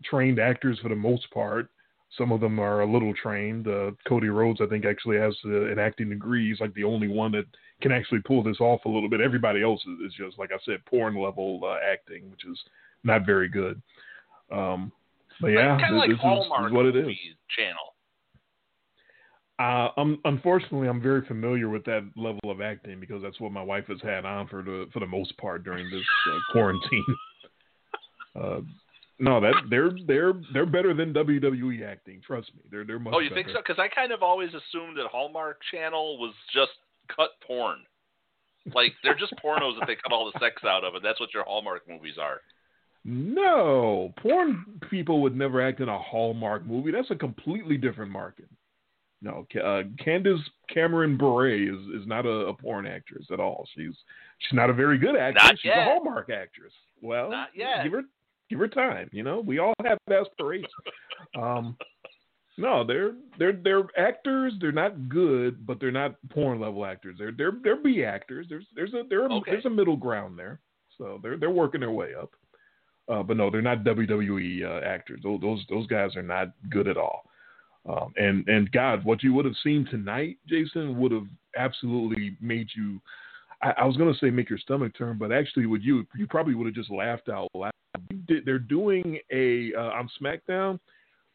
trained 0.03 0.39
actors 0.39 0.79
for 0.81 0.89
the 0.89 0.95
most 0.95 1.29
part. 1.31 1.69
Some 2.17 2.31
of 2.31 2.39
them 2.39 2.59
are 2.59 2.81
a 2.81 2.91
little 2.91 3.13
trained. 3.13 3.67
Uh, 3.67 3.91
Cody 4.07 4.29
Rhodes, 4.29 4.61
I 4.61 4.65
think, 4.67 4.85
actually 4.85 5.17
has 5.17 5.35
uh, 5.45 5.65
an 5.65 5.77
acting 5.79 6.09
degree. 6.09 6.49
He's 6.49 6.61
like 6.61 6.73
the 6.73 6.83
only 6.83 7.07
one 7.07 7.31
that 7.33 7.45
can 7.81 7.91
actually 7.91 8.21
pull 8.25 8.43
this 8.43 8.59
off 8.59 8.85
a 8.85 8.89
little 8.89 9.09
bit. 9.09 9.21
Everybody 9.21 9.61
else 9.61 9.81
is, 10.05 10.13
just, 10.13 10.39
like 10.39 10.51
I 10.51 10.57
said, 10.65 10.83
porn 10.85 11.15
level 11.15 11.61
uh, 11.63 11.77
acting, 11.85 12.31
which 12.31 12.45
is 12.45 12.59
not 13.03 13.25
very 13.25 13.49
good. 13.49 13.81
Um, 14.51 14.91
but 15.41 15.49
yeah, 15.49 15.77
kind 15.79 15.83
of 15.83 15.89
this, 15.91 15.99
like 15.99 16.09
this 16.09 16.19
Hallmark 16.19 16.71
is 16.71 16.73
what 16.73 16.85
it 16.85 16.95
is. 16.95 17.15
channel. 17.55 17.93
Uh, 19.59 19.89
um, 19.99 20.19
unfortunately, 20.25 20.87
I'm 20.87 21.01
very 21.01 21.25
familiar 21.25 21.67
with 21.67 21.83
that 21.85 22.07
level 22.15 22.51
of 22.51 22.61
acting 22.61 22.99
because 22.99 23.23
that's 23.23 23.39
what 23.39 23.51
my 23.51 23.61
wife 23.61 23.85
has 23.87 23.99
had 24.03 24.23
on 24.23 24.47
for 24.47 24.61
the 24.61 24.87
for 24.93 24.99
the 24.99 25.07
most 25.07 25.35
part 25.37 25.63
during 25.63 25.89
this 25.89 26.05
uh, 26.31 26.37
quarantine. 26.51 27.05
uh, 28.39 28.59
no, 29.19 29.41
that 29.41 29.53
they're 29.69 29.91
they're 30.05 30.33
they're 30.53 30.65
better 30.65 30.93
than 30.93 31.13
WWE 31.13 31.87
acting. 31.87 32.21
Trust 32.25 32.51
me, 32.55 32.61
they're 32.69 32.85
they're 32.85 32.99
much. 32.99 33.13
Oh, 33.15 33.19
you 33.19 33.29
better. 33.29 33.43
think 33.43 33.55
so? 33.55 33.61
Because 33.65 33.79
I 33.79 33.87
kind 33.87 34.11
of 34.11 34.21
always 34.21 34.49
assumed 34.49 34.97
that 34.97 35.07
Hallmark 35.11 35.59
Channel 35.71 36.19
was 36.19 36.33
just 36.53 36.71
cut 37.15 37.31
porn. 37.45 37.79
Like 38.73 38.93
they're 39.03 39.17
just 39.17 39.33
pornos 39.43 39.79
that 39.79 39.87
they 39.87 39.95
cut 39.95 40.11
all 40.11 40.31
the 40.31 40.39
sex 40.39 40.63
out 40.63 40.83
of, 40.83 40.95
and 40.95 41.03
that's 41.03 41.19
what 41.19 41.33
your 41.33 41.43
Hallmark 41.45 41.87
movies 41.87 42.15
are. 42.19 42.41
No, 43.05 44.13
porn 44.21 44.65
people 44.89 45.21
would 45.21 45.35
never 45.35 45.61
act 45.61 45.79
in 45.79 45.87
a 45.87 45.97
Hallmark 45.97 46.65
movie. 46.65 46.91
That's 46.91 47.09
a 47.09 47.15
completely 47.15 47.77
different 47.77 48.11
market. 48.11 48.49
No, 49.21 49.47
uh, 49.63 49.83
Candace 50.03 50.41
Cameron 50.71 51.17
Bure 51.17 51.49
is, 51.49 52.01
is 52.01 52.05
not 52.05 52.25
a, 52.25 52.47
a, 52.47 52.53
porn 52.53 52.85
actress 52.85 53.25
at 53.31 53.39
all. 53.39 53.67
She's 53.73 53.95
she's 54.37 54.55
not 54.55 54.69
a 54.69 54.73
very 54.73 54.99
good 54.99 55.15
actress. 55.15 55.43
Not 55.43 55.59
she's 55.59 55.69
yet. 55.69 55.79
a 55.79 55.83
Hallmark 55.85 56.29
actress. 56.29 56.73
Well, 57.01 57.31
Not 57.31 57.49
yet. 57.55 57.83
give 57.83 57.93
her 57.93 58.03
give 58.49 58.59
her 58.59 58.67
time. 58.67 59.09
You 59.11 59.23
know, 59.23 59.39
we 59.39 59.59
all 59.59 59.73
have 59.85 59.97
aspirations. 60.11 60.71
um, 61.39 61.77
no, 62.57 62.83
they're 62.85 63.13
they're 63.37 63.53
they're 63.63 63.83
actors. 63.97 64.53
They're 64.59 64.71
not 64.71 65.09
good, 65.09 65.65
but 65.65 65.79
they're 65.79 65.91
not 65.91 66.15
porn 66.31 66.59
level 66.59 66.85
actors. 66.85 67.15
They're 67.19 67.31
they're 67.31 67.53
they're 67.63 67.75
B 67.81 68.03
actors. 68.03 68.47
There's 68.49 68.65
there's 68.75 68.93
a 68.93 69.03
there 69.09 69.25
Okay. 69.25 69.51
there's 69.51 69.65
a 69.65 69.69
middle 69.69 69.97
ground 69.97 70.37
there. 70.39 70.59
So 70.97 71.19
they're 71.21 71.37
they're 71.37 71.51
working 71.51 71.81
their 71.81 71.91
way 71.91 72.13
up. 72.19 72.31
Uh, 73.09 73.23
but 73.23 73.37
no, 73.37 73.49
they're 73.49 73.61
not 73.61 73.83
WWE 73.85 74.63
uh, 74.65 74.85
actors. 74.85 75.21
Those, 75.23 75.39
those 75.39 75.63
those 75.69 75.87
guys 75.87 76.15
are 76.15 76.23
not 76.23 76.49
good 76.69 76.87
at 76.87 76.97
all. 76.97 77.23
Um, 77.87 78.11
and 78.17 78.47
and 78.47 78.71
God, 78.71 79.05
what 79.05 79.23
you 79.23 79.33
would 79.33 79.45
have 79.45 79.53
seen 79.63 79.85
tonight, 79.89 80.37
Jason, 80.47 80.97
would 80.99 81.11
have 81.11 81.27
absolutely 81.57 82.35
made 82.41 82.67
you. 82.75 82.99
I, 83.61 83.71
I 83.77 83.85
was 83.85 83.95
going 83.97 84.11
to 84.11 84.19
say 84.19 84.29
make 84.29 84.49
your 84.49 84.59
stomach 84.59 84.93
turn, 84.97 85.17
but 85.17 85.31
actually, 85.31 85.67
would 85.67 85.83
you 85.83 86.05
you 86.17 86.27
probably 86.27 86.55
would 86.55 86.65
have 86.65 86.75
just 86.75 86.91
laughed 86.91 87.29
out 87.29 87.47
loud. 87.53 87.71
Did- 88.27 88.45
They're 88.45 88.59
doing 88.59 89.19
a 89.31 89.73
uh, 89.75 89.91
on 89.91 90.09
SmackDown. 90.21 90.79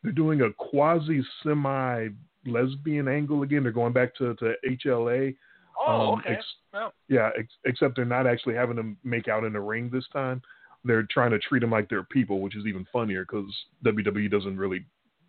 They're 0.03 0.13
doing 0.13 0.43
a 0.43 0.53
quasi 0.55 1.25
semi 1.43 2.09
lesbian 2.47 3.09
angle 3.09 3.43
again. 3.43 3.63
They're 3.63 3.73
going 3.73 3.93
back 3.93 4.15
to 4.17 4.35
to 4.37 4.55
HLA. 4.69 5.35
Oh, 5.79 6.13
Um, 6.13 6.19
okay. 6.21 6.35
ex- 6.35 6.93
Yeah, 7.09 7.31
ex- 7.39 7.57
except 7.65 7.97
they're 7.97 8.05
not 8.05 8.27
actually 8.27 8.55
having 8.55 8.77
them 8.77 8.97
make 9.05 9.29
out 9.29 9.45
in 9.45 9.53
the 9.53 9.61
ring 9.61 9.89
this 9.91 10.07
time. 10.13 10.43
They're 10.85 11.07
trying 11.11 11.31
to 11.31 11.39
treat 11.39 11.61
them 11.61 11.71
like 11.71 11.89
they're 11.89 12.03
people, 12.03 12.41
which 12.41 12.57
is 12.57 12.67
even 12.67 12.85
funnier 12.93 13.25
because 13.25 13.47
WWE 13.85 14.29
doesn't 14.31 14.57
really 14.57 14.85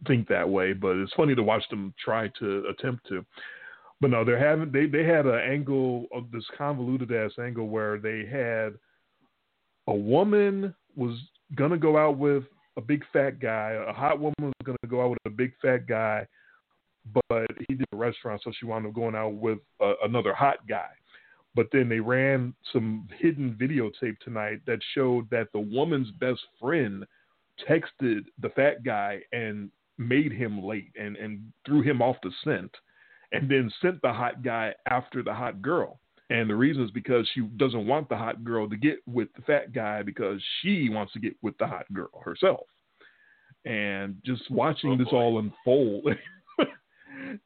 think 0.07 0.27
that 0.27 0.49
way. 0.49 0.73
But 0.73 0.97
it's 0.97 1.13
funny 1.13 1.35
to 1.35 1.43
watch 1.43 1.63
them 1.69 1.93
try 2.03 2.27
to 2.39 2.65
attempt 2.67 3.07
to. 3.09 3.23
But 4.01 4.09
no, 4.09 4.25
they're 4.25 4.39
having 4.39 4.71
they 4.71 4.87
they 4.87 5.03
had 5.05 5.25
an 5.27 5.39
angle 5.39 6.07
of 6.11 6.29
this 6.31 6.45
convoluted 6.57 7.11
ass 7.11 7.31
angle 7.39 7.67
where 7.69 7.99
they 7.99 8.25
had 8.25 8.73
a 9.87 9.93
woman 9.93 10.73
was 10.95 11.17
gonna 11.55 11.77
go 11.77 11.97
out 11.97 12.17
with 12.17 12.43
a 12.77 12.81
big 12.81 13.03
fat 13.11 13.39
guy, 13.39 13.71
a 13.87 13.93
hot 13.93 14.19
woman 14.19 14.33
was 14.39 14.53
gonna 14.63 14.77
go 14.87 15.03
out 15.03 15.11
with 15.11 15.19
a 15.25 15.29
big 15.29 15.53
fat 15.61 15.87
guy, 15.87 16.27
but 17.29 17.47
he 17.67 17.75
did 17.75 17.87
a 17.91 17.97
restaurant, 17.97 18.41
so 18.43 18.51
she 18.57 18.65
wound 18.65 18.85
up 18.85 18.93
going 18.93 19.15
out 19.15 19.33
with 19.33 19.59
uh, 19.81 19.93
another 20.03 20.33
hot 20.33 20.67
guy. 20.67 20.89
But 21.55 21.67
then 21.71 21.87
they 21.87 21.99
ran 21.99 22.55
some 22.71 23.07
hidden 23.19 23.55
videotape 23.59 24.17
tonight 24.19 24.61
that 24.65 24.79
showed 24.95 25.29
that 25.29 25.49
the 25.53 25.59
woman's 25.59 26.09
best 26.11 26.41
friend 26.59 27.05
texted 27.69 28.21
the 28.41 28.49
fat 28.55 28.83
guy 28.83 29.19
and 29.31 29.69
made 29.97 30.31
him 30.31 30.63
late 30.63 30.91
and, 30.99 31.15
and 31.17 31.51
threw 31.65 31.83
him 31.83 32.01
off 32.01 32.15
the 32.23 32.31
scent 32.43 32.71
and 33.31 33.49
then 33.49 33.71
sent 33.81 34.01
the 34.01 34.11
hot 34.11 34.43
guy 34.43 34.73
after 34.89 35.21
the 35.21 35.33
hot 35.33 35.61
girl. 35.61 35.99
And 36.29 36.49
the 36.49 36.55
reason 36.55 36.83
is 36.83 36.91
because 36.91 37.27
she 37.33 37.41
doesn't 37.41 37.85
want 37.85 38.09
the 38.09 38.17
hot 38.17 38.43
girl 38.43 38.69
to 38.69 38.77
get 38.77 38.97
with 39.05 39.27
the 39.35 39.41
fat 39.43 39.73
guy 39.73 40.01
because 40.03 40.41
she 40.61 40.89
wants 40.89 41.13
to 41.13 41.19
get 41.19 41.35
with 41.41 41.57
the 41.57 41.67
hot 41.67 41.91
girl 41.93 42.09
herself. 42.23 42.65
And 43.65 44.17
just 44.25 44.49
watching 44.49 44.91
Oh, 44.91 44.97
this 44.97 45.09
boy. 45.09 45.17
all 45.17 45.39
unfold 45.39 46.07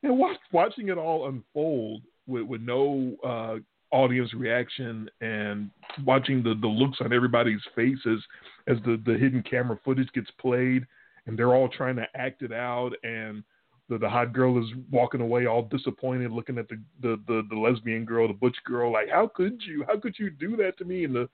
and 0.04 0.18
watch, 0.18 0.38
watching 0.52 0.90
it 0.90 0.98
all 0.98 1.28
unfold 1.28 2.02
with, 2.28 2.44
with 2.44 2.62
no 2.62 3.16
uh, 3.24 3.58
audience 3.92 4.34
reaction 4.34 5.10
and 5.22 5.70
watching 6.06 6.44
the, 6.44 6.56
the 6.62 6.68
looks 6.68 6.98
on 7.02 7.14
everybody's 7.14 7.62
faces 7.76 8.24
as 8.68 8.78
the, 8.86 9.02
the 9.06 9.18
hidden 9.18 9.44
camera 9.44 9.80
footage 9.86 10.12
gets 10.14 10.30
played 10.40 10.86
and 11.26 11.38
they're 11.38 11.54
all 11.56 11.70
trying 11.70 11.96
to 11.96 12.08
act 12.16 12.42
it 12.42 12.52
out 12.52 12.92
and 13.04 13.44
the, 13.90 13.98
the 13.98 14.10
hot 14.10 14.34
girl 14.34 14.60
is 14.60 14.70
walking 14.92 15.22
away 15.22 15.46
all 15.46 15.64
disappointed 15.64 16.32
looking 16.32 16.58
at 16.58 16.68
the, 16.68 16.80
the, 17.02 17.22
the, 17.28 17.44
the 17.50 17.56
lesbian 17.56 18.06
girl, 18.06 18.28
the 18.28 18.34
butch 18.34 18.58
girl, 18.66 18.92
like, 18.92 19.10
how 19.10 19.32
could 19.34 19.62
you? 19.66 19.86
How 19.88 20.00
could 20.00 20.16
you 20.18 20.30
do 20.30 20.58
that 20.58 20.78
to 20.80 20.86
me? 20.86 21.06
And 21.06 21.16
the 21.16 21.30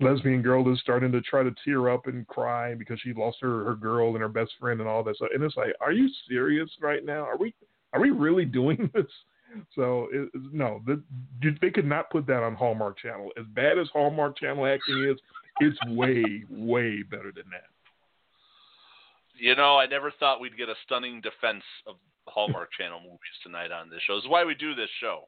lesbian 0.00 0.42
girl 0.42 0.70
is 0.72 0.80
starting 0.80 1.12
to 1.12 1.20
try 1.20 1.42
to 1.42 1.54
tear 1.64 1.90
up 1.90 2.06
and 2.06 2.26
cry 2.28 2.74
because 2.74 3.00
she 3.00 3.12
lost 3.12 3.38
her, 3.40 3.64
her 3.64 3.74
girl 3.74 4.10
and 4.10 4.20
her 4.20 4.28
best 4.28 4.52
friend 4.60 4.80
and 4.80 4.88
all 4.88 5.02
that 5.04 5.16
stuff. 5.16 5.30
And 5.34 5.42
it's 5.42 5.56
like, 5.56 5.74
are 5.80 5.92
you 5.92 6.08
serious 6.28 6.70
right 6.80 7.04
now? 7.04 7.22
Are 7.22 7.36
we 7.36 7.54
are 7.92 8.00
we 8.00 8.10
really 8.10 8.44
doing 8.44 8.90
this? 8.94 9.06
So 9.74 10.08
it, 10.12 10.28
no, 10.52 10.82
the, 10.86 11.02
they 11.60 11.70
could 11.70 11.86
not 11.86 12.10
put 12.10 12.26
that 12.26 12.42
on 12.42 12.54
Hallmark 12.54 12.98
Channel. 12.98 13.30
As 13.38 13.46
bad 13.54 13.78
as 13.78 13.88
Hallmark 13.92 14.38
Channel 14.38 14.66
acting 14.66 15.04
is, 15.10 15.16
it's 15.60 15.78
way 15.88 16.44
way 16.50 17.02
better 17.02 17.32
than 17.34 17.44
that. 17.50 17.64
You 19.38 19.54
know, 19.54 19.76
I 19.78 19.86
never 19.86 20.12
thought 20.18 20.40
we'd 20.40 20.56
get 20.56 20.68
a 20.68 20.74
stunning 20.84 21.20
defense 21.20 21.64
of 21.86 21.96
Hallmark 22.26 22.70
Channel 22.78 23.00
movies 23.00 23.18
tonight 23.42 23.72
on 23.72 23.90
this 23.90 24.00
show. 24.06 24.16
This 24.16 24.24
is 24.24 24.30
why 24.30 24.44
we 24.44 24.54
do 24.54 24.74
this 24.74 24.90
show. 25.00 25.22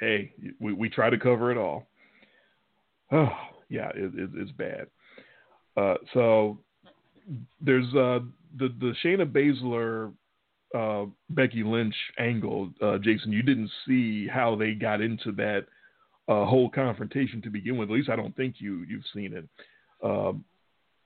Hey, 0.00 0.32
we 0.60 0.72
we 0.72 0.88
try 0.88 1.10
to 1.10 1.18
cover 1.18 1.52
it 1.52 1.58
all. 1.58 1.86
Oh, 3.12 3.30
yeah, 3.68 3.90
it, 3.94 4.12
it, 4.14 4.30
it's 4.34 4.52
bad. 4.52 4.86
Uh, 5.76 5.94
so 6.12 6.58
there's 7.60 7.86
uh, 7.94 8.20
the 8.58 8.68
the 8.80 8.94
Shayna 9.04 9.24
Baszler 9.26 10.12
uh, 10.74 11.08
Becky 11.30 11.62
Lynch 11.62 11.94
angle. 12.18 12.70
Uh, 12.82 12.98
Jason, 12.98 13.32
you 13.32 13.42
didn't 13.42 13.70
see 13.86 14.26
how 14.26 14.56
they 14.56 14.72
got 14.72 15.00
into 15.00 15.32
that 15.32 15.66
uh, 16.28 16.44
whole 16.44 16.68
confrontation 16.68 17.40
to 17.42 17.50
begin 17.50 17.76
with. 17.76 17.90
At 17.90 17.94
least 17.94 18.10
I 18.10 18.16
don't 18.16 18.36
think 18.36 18.56
you 18.58 18.84
you've 18.88 19.04
seen 19.14 19.32
it. 19.34 19.48
Um, 20.02 20.44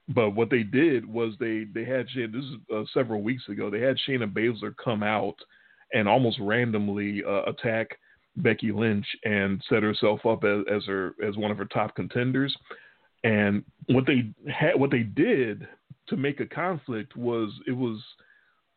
but 0.08 0.30
what 0.30 0.50
they 0.50 0.62
did 0.62 1.04
was 1.06 1.34
they 1.38 1.64
they 1.74 1.84
had 1.84 2.08
Shay- 2.10 2.26
this 2.26 2.44
is 2.44 2.56
uh, 2.74 2.84
several 2.94 3.22
weeks 3.22 3.48
ago. 3.48 3.70
They 3.70 3.80
had 3.80 3.96
Shayna 4.08 4.32
Baszler 4.32 4.74
come 4.82 5.02
out 5.02 5.36
and 5.92 6.08
almost 6.08 6.38
randomly 6.40 7.22
uh, 7.24 7.42
attack 7.44 7.88
Becky 8.36 8.72
Lynch 8.72 9.06
and 9.24 9.62
set 9.68 9.82
herself 9.82 10.24
up 10.26 10.44
as, 10.44 10.60
as 10.72 10.84
her 10.86 11.14
as 11.26 11.36
one 11.36 11.50
of 11.50 11.58
her 11.58 11.66
top 11.66 11.94
contenders. 11.94 12.56
And 13.24 13.64
what 13.86 14.06
they 14.06 14.32
had, 14.50 14.78
what 14.78 14.90
they 14.90 15.02
did 15.02 15.66
to 16.08 16.16
make 16.16 16.40
a 16.40 16.46
conflict 16.46 17.16
was 17.16 17.50
it 17.66 17.76
was 17.76 18.00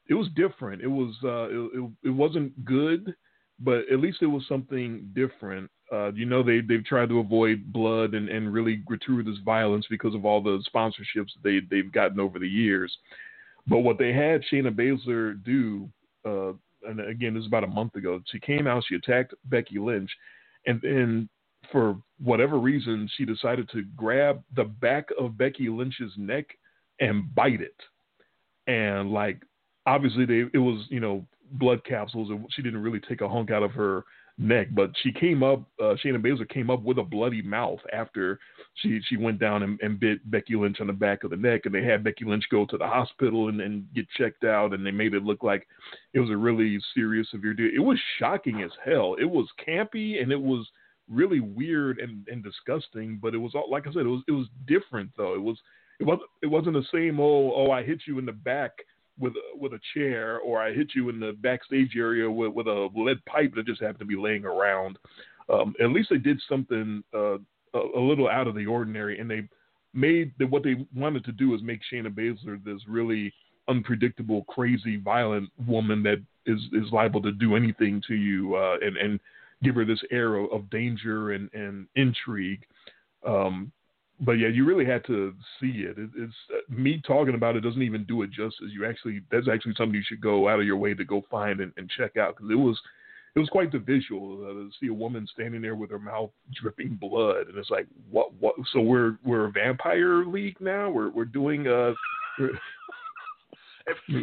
it 0.09 0.13
was 0.15 0.27
different. 0.35 0.81
It 0.81 0.87
was 0.87 1.15
uh, 1.23 1.49
it, 1.49 1.71
it, 1.79 1.91
it 2.05 2.09
wasn't 2.09 2.65
good, 2.65 3.13
but 3.59 3.83
at 3.91 3.99
least 3.99 4.17
it 4.21 4.27
was 4.27 4.43
something 4.49 5.09
different. 5.13 5.69
Uh, 5.91 6.11
you 6.13 6.25
know, 6.25 6.41
they 6.41 6.61
they've 6.61 6.85
tried 6.85 7.09
to 7.09 7.19
avoid 7.19 7.73
blood 7.73 8.13
and, 8.13 8.29
and 8.29 8.53
really 8.53 8.77
gratuitous 8.77 9.37
violence 9.43 9.85
because 9.89 10.15
of 10.15 10.25
all 10.25 10.41
the 10.41 10.63
sponsorships 10.73 11.31
they 11.43 11.59
they've 11.69 11.91
gotten 11.91 12.19
over 12.19 12.39
the 12.39 12.47
years. 12.47 12.95
But 13.67 13.79
what 13.79 13.97
they 13.97 14.13
had 14.13 14.41
Shayna 14.51 14.73
Baszler 14.73 15.43
do, 15.43 15.89
uh, 16.25 16.53
and 16.89 16.99
again, 17.01 17.33
this 17.33 17.41
is 17.41 17.47
about 17.47 17.65
a 17.65 17.67
month 17.67 17.95
ago. 17.95 18.21
She 18.31 18.39
came 18.39 18.67
out, 18.67 18.83
she 18.87 18.95
attacked 18.95 19.33
Becky 19.45 19.79
Lynch, 19.79 20.09
and 20.65 20.79
then 20.81 21.29
for 21.71 21.97
whatever 22.23 22.57
reason, 22.57 23.09
she 23.17 23.25
decided 23.25 23.69
to 23.69 23.83
grab 23.95 24.41
the 24.55 24.63
back 24.63 25.09
of 25.19 25.37
Becky 25.37 25.69
Lynch's 25.69 26.13
neck 26.17 26.45
and 26.99 27.33
bite 27.35 27.61
it. 27.61 27.75
And 28.67 29.11
like, 29.11 29.41
obviously, 29.85 30.25
they 30.25 30.45
it 30.53 30.59
was 30.59 30.85
you 30.89 31.01
know 31.01 31.25
blood 31.53 31.83
capsules. 31.83 32.29
and 32.29 32.45
She 32.51 32.61
didn't 32.61 32.81
really 32.81 33.01
take 33.01 33.19
a 33.19 33.29
hunk 33.29 33.51
out 33.51 33.63
of 33.63 33.71
her 33.71 34.05
neck, 34.37 34.67
but 34.71 34.91
she 35.01 35.11
came 35.11 35.43
up. 35.43 35.63
Uh, 35.79 35.95
Shayna 36.03 36.17
Baszler 36.17 36.49
came 36.49 36.69
up 36.69 36.81
with 36.81 36.97
a 36.97 37.03
bloody 37.03 37.41
mouth 37.41 37.79
after 37.93 38.39
she 38.75 38.99
she 39.07 39.17
went 39.17 39.39
down 39.39 39.63
and, 39.63 39.79
and 39.81 39.99
bit 39.99 40.29
Becky 40.29 40.55
Lynch 40.55 40.79
on 40.81 40.87
the 40.87 40.93
back 40.93 41.23
of 41.23 41.29
the 41.29 41.37
neck, 41.37 41.61
and 41.65 41.73
they 41.73 41.83
had 41.83 42.03
Becky 42.03 42.25
Lynch 42.25 42.45
go 42.49 42.65
to 42.65 42.77
the 42.77 42.87
hospital 42.87 43.49
and, 43.49 43.61
and 43.61 43.85
get 43.93 44.07
checked 44.17 44.43
out, 44.43 44.73
and 44.73 44.85
they 44.85 44.91
made 44.91 45.13
it 45.13 45.23
look 45.23 45.43
like 45.43 45.67
it 46.13 46.19
was 46.19 46.29
a 46.29 46.37
really 46.37 46.79
serious, 46.93 47.29
severe 47.31 47.53
deal. 47.53 47.69
It 47.73 47.79
was 47.79 47.99
shocking 48.19 48.61
as 48.61 48.71
hell. 48.83 49.15
It 49.19 49.29
was 49.29 49.47
campy 49.65 50.21
and 50.21 50.31
it 50.31 50.41
was 50.41 50.67
really 51.09 51.41
weird 51.41 51.99
and, 51.99 52.27
and 52.27 52.43
disgusting, 52.43 53.19
but 53.21 53.33
it 53.33 53.37
was 53.37 53.51
all 53.55 53.69
like 53.69 53.87
I 53.87 53.93
said, 53.93 54.05
it 54.05 54.09
was 54.09 54.23
it 54.27 54.31
was 54.31 54.47
different 54.67 55.11
though. 55.17 55.35
It 55.35 55.41
was 55.41 55.57
it 55.99 56.05
wasn't 56.05 56.29
it 56.41 56.47
wasn't 56.47 56.73
the 56.73 56.85
same 56.91 57.19
oh 57.19 57.53
oh 57.55 57.71
I 57.71 57.83
hit 57.83 58.01
you 58.07 58.17
in 58.19 58.25
the 58.25 58.31
back 58.31 58.71
with 59.21 59.33
a, 59.33 59.57
with 59.57 59.73
a 59.73 59.79
chair 59.93 60.39
or 60.39 60.61
I 60.61 60.73
hit 60.73 60.89
you 60.95 61.09
in 61.09 61.19
the 61.19 61.33
backstage 61.41 61.95
area 61.95 62.29
with, 62.29 62.53
with 62.53 62.67
a 62.67 62.89
lead 62.95 63.23
pipe 63.25 63.53
that 63.55 63.65
just 63.65 63.81
happened 63.81 63.99
to 63.99 64.05
be 64.05 64.17
laying 64.17 64.43
around. 64.43 64.97
Um, 65.51 65.73
at 65.81 65.91
least 65.91 66.09
they 66.09 66.17
did 66.17 66.41
something 66.49 67.03
uh, 67.13 67.37
a, 67.73 67.79
a 67.95 68.01
little 68.01 68.27
out 68.27 68.47
of 68.47 68.55
the 68.55 68.65
ordinary, 68.65 69.19
and 69.19 69.29
they 69.29 69.47
made 69.93 70.33
the, 70.39 70.45
what 70.45 70.63
they 70.63 70.85
wanted 70.95 71.23
to 71.25 71.31
do 71.31 71.53
is 71.53 71.61
make 71.61 71.81
Shayna 71.91 72.09
Baszler 72.09 72.63
this 72.63 72.81
really 72.87 73.33
unpredictable, 73.67 74.43
crazy, 74.45 74.97
violent 74.97 75.49
woman 75.67 76.03
that 76.03 76.21
is 76.45 76.59
is 76.73 76.91
liable 76.91 77.21
to 77.21 77.31
do 77.31 77.55
anything 77.55 78.01
to 78.07 78.15
you 78.15 78.55
uh, 78.55 78.77
and 78.81 78.97
and 78.97 79.19
give 79.63 79.75
her 79.75 79.85
this 79.85 80.01
air 80.11 80.35
of, 80.35 80.51
of 80.51 80.69
danger 80.69 81.31
and 81.31 81.49
and 81.53 81.87
intrigue. 81.95 82.65
Um, 83.25 83.71
but 84.21 84.33
yeah, 84.33 84.47
you 84.47 84.65
really 84.65 84.85
had 84.85 85.03
to 85.05 85.33
see 85.59 85.85
it. 85.85 85.97
it 85.97 86.09
it's 86.15 86.33
uh, 86.53 86.57
me 86.69 87.01
talking 87.05 87.33
about 87.33 87.55
it 87.55 87.61
doesn't 87.61 87.81
even 87.81 88.03
do 88.05 88.21
it 88.21 88.29
justice. 88.31 88.69
You 88.71 88.85
actually 88.85 89.21
that's 89.31 89.47
actually 89.51 89.73
something 89.75 89.95
you 89.95 90.03
should 90.05 90.21
go 90.21 90.47
out 90.47 90.59
of 90.59 90.65
your 90.65 90.77
way 90.77 90.93
to 90.93 91.03
go 91.03 91.23
find 91.29 91.59
and, 91.59 91.73
and 91.77 91.89
check 91.89 92.17
out 92.17 92.35
because 92.35 92.51
it 92.51 92.55
was 92.55 92.79
it 93.35 93.39
was 93.39 93.49
quite 93.49 93.71
the 93.71 93.79
visual 93.79 94.43
uh, 94.43 94.53
to 94.53 94.69
see 94.79 94.87
a 94.87 94.93
woman 94.93 95.27
standing 95.33 95.61
there 95.61 95.75
with 95.75 95.89
her 95.89 95.99
mouth 95.99 96.29
dripping 96.61 96.97
blood, 97.01 97.47
and 97.47 97.57
it's 97.57 97.69
like 97.71 97.87
what 98.11 98.33
what? 98.39 98.55
So 98.73 98.81
we're 98.81 99.17
we're 99.23 99.45
a 99.45 99.51
vampire 99.51 100.25
league 100.25 100.59
now. 100.59 100.89
We're 100.91 101.09
we're 101.09 101.25
doing 101.25 101.67
uh. 101.67 101.93
We're, 102.39 102.51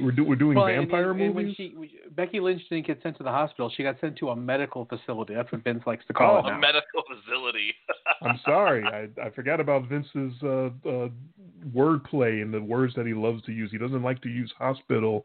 we're, 0.02 0.12
do, 0.12 0.24
we're 0.24 0.36
doing 0.36 0.56
well, 0.56 0.66
vampire 0.66 1.10
and, 1.10 1.18
movies. 1.18 1.56
and 1.60 1.76
when 1.78 1.88
she, 1.88 2.10
Becky 2.10 2.38
Lynch 2.38 2.62
didn't 2.70 2.86
get 2.86 3.02
sent 3.02 3.16
to 3.18 3.24
the 3.24 3.30
hospital. 3.30 3.70
She 3.76 3.82
got 3.82 3.96
sent 4.00 4.16
to 4.18 4.28
a 4.28 4.36
medical 4.36 4.84
facility. 4.84 5.34
That's 5.34 5.50
what 5.50 5.64
Vince 5.64 5.82
likes 5.86 6.06
to 6.06 6.12
call 6.12 6.36
Oh, 6.44 6.46
it 6.46 6.52
A 6.52 6.58
medical 6.58 7.02
facility. 7.08 7.74
I'm 8.22 8.40
sorry, 8.44 8.84
I, 8.84 9.08
I 9.20 9.30
forgot 9.30 9.60
about 9.60 9.88
Vince's 9.88 10.32
uh, 10.42 10.70
uh, 10.88 11.08
wordplay 11.74 12.42
and 12.42 12.52
the 12.52 12.60
words 12.60 12.94
that 12.96 13.06
he 13.06 13.14
loves 13.14 13.42
to 13.44 13.52
use. 13.52 13.70
He 13.70 13.78
doesn't 13.78 14.02
like 14.02 14.20
to 14.22 14.28
use 14.28 14.52
hospital. 14.58 15.24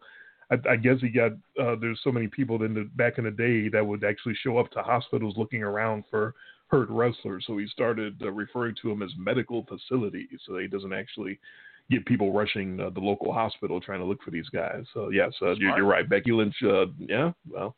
I, 0.51 0.57
I 0.69 0.75
guess 0.75 0.97
he 1.01 1.09
got 1.09 1.31
uh, 1.59 1.75
there's 1.79 1.99
so 2.03 2.11
many 2.11 2.27
people 2.27 2.61
in 2.63 2.73
the 2.73 2.89
back 2.95 3.17
in 3.17 3.23
the 3.23 3.31
day 3.31 3.69
that 3.69 3.85
would 3.85 4.03
actually 4.03 4.35
show 4.43 4.57
up 4.57 4.69
to 4.71 4.81
hospitals 4.81 5.35
looking 5.37 5.63
around 5.63 6.03
for 6.09 6.35
hurt 6.67 6.89
wrestlers. 6.89 7.45
So 7.47 7.57
he 7.57 7.67
started 7.67 8.21
uh, 8.21 8.31
referring 8.31 8.75
to 8.81 8.89
them 8.89 9.01
as 9.01 9.11
medical 9.17 9.65
facilities. 9.65 10.39
So 10.45 10.57
he 10.57 10.67
doesn't 10.67 10.93
actually 10.93 11.39
get 11.91 12.05
people 12.05 12.33
rushing 12.33 12.79
uh, 12.79 12.89
the 12.89 12.99
local 12.99 13.31
hospital 13.33 13.79
trying 13.79 13.99
to 13.99 14.05
look 14.05 14.21
for 14.23 14.31
these 14.31 14.49
guys. 14.49 14.83
So 14.93 15.09
yes, 15.09 15.31
uh, 15.41 15.51
you're, 15.51 15.77
you're 15.77 15.85
right. 15.85 16.07
Becky 16.07 16.31
Lynch. 16.31 16.55
Uh, 16.63 16.85
yeah, 16.97 17.31
well. 17.49 17.75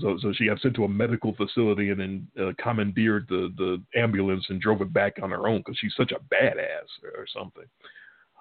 So, 0.00 0.18
so 0.20 0.32
she 0.32 0.46
got 0.46 0.60
sent 0.60 0.74
to 0.74 0.84
a 0.84 0.88
medical 0.88 1.34
facility 1.34 1.90
and 1.90 2.00
then 2.00 2.28
uh, 2.40 2.52
commandeered 2.60 3.26
the, 3.28 3.52
the 3.56 4.00
ambulance 4.00 4.44
and 4.48 4.60
drove 4.60 4.82
it 4.82 4.92
back 4.92 5.18
on 5.22 5.30
her 5.30 5.46
own 5.46 5.58
because 5.58 5.78
she's 5.78 5.94
such 5.96 6.10
a 6.10 6.34
badass 6.34 6.88
or, 7.04 7.10
or 7.20 7.26
something. 7.32 7.64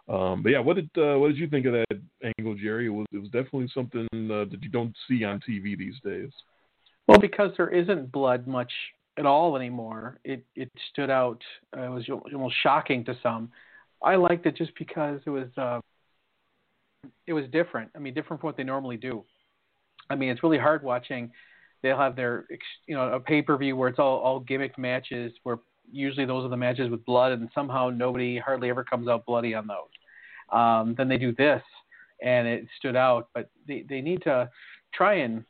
Um, 0.09 0.43
but 0.43 0.49
yeah, 0.49 0.59
what 0.59 0.75
did 0.75 0.89
uh, 0.97 1.17
what 1.17 1.29
did 1.29 1.37
you 1.37 1.47
think 1.47 1.65
of 1.65 1.73
that 1.73 2.01
angle, 2.37 2.55
Jerry? 2.55 2.87
It 2.87 2.89
was 2.89 3.05
it 3.13 3.19
was 3.19 3.29
definitely 3.29 3.69
something 3.73 4.07
uh, 4.13 4.45
that 4.51 4.59
you 4.61 4.69
don't 4.69 4.93
see 5.07 5.23
on 5.23 5.39
TV 5.47 5.77
these 5.77 5.95
days. 6.03 6.29
Well, 7.07 7.19
because 7.19 7.51
there 7.55 7.69
isn't 7.69 8.11
blood 8.11 8.47
much 8.47 8.71
at 9.17 9.25
all 9.25 9.55
anymore, 9.55 10.19
it 10.25 10.43
it 10.55 10.69
stood 10.91 11.09
out. 11.09 11.41
Uh, 11.75 11.83
it 11.83 11.89
was 11.89 12.09
almost 12.33 12.55
shocking 12.63 13.05
to 13.05 13.17
some. 13.23 13.51
I 14.01 14.15
liked 14.15 14.45
it 14.45 14.57
just 14.57 14.71
because 14.77 15.21
it 15.25 15.29
was 15.29 15.47
uh, 15.57 15.79
it 17.25 17.33
was 17.33 17.45
different. 17.51 17.91
I 17.95 17.99
mean, 17.99 18.13
different 18.13 18.41
from 18.41 18.47
what 18.47 18.57
they 18.57 18.63
normally 18.63 18.97
do. 18.97 19.23
I 20.09 20.15
mean, 20.15 20.29
it's 20.29 20.43
really 20.43 20.57
hard 20.57 20.83
watching. 20.83 21.31
They'll 21.81 21.97
have 21.97 22.15
their 22.15 22.45
you 22.87 22.95
know 22.95 23.13
a 23.13 23.19
pay 23.19 23.41
per 23.41 23.57
view 23.57 23.75
where 23.75 23.89
it's 23.89 23.99
all 23.99 24.19
all 24.19 24.39
gimmick 24.39 24.77
matches 24.77 25.33
where 25.43 25.59
usually 25.91 26.25
those 26.25 26.45
are 26.45 26.49
the 26.49 26.57
matches 26.57 26.89
with 26.89 27.05
blood 27.05 27.33
and 27.33 27.49
somehow 27.53 27.89
nobody 27.89 28.39
hardly 28.39 28.69
ever 28.69 28.83
comes 28.83 29.07
out 29.07 29.25
bloody 29.25 29.53
on 29.53 29.67
those. 29.67 30.57
Um, 30.57 30.95
then 30.97 31.09
they 31.09 31.17
do 31.17 31.33
this 31.35 31.61
and 32.21 32.47
it 32.47 32.65
stood 32.77 32.95
out, 32.95 33.29
but 33.33 33.49
they 33.67 33.85
they 33.87 34.01
need 34.01 34.23
to 34.23 34.49
try 34.93 35.15
and 35.15 35.43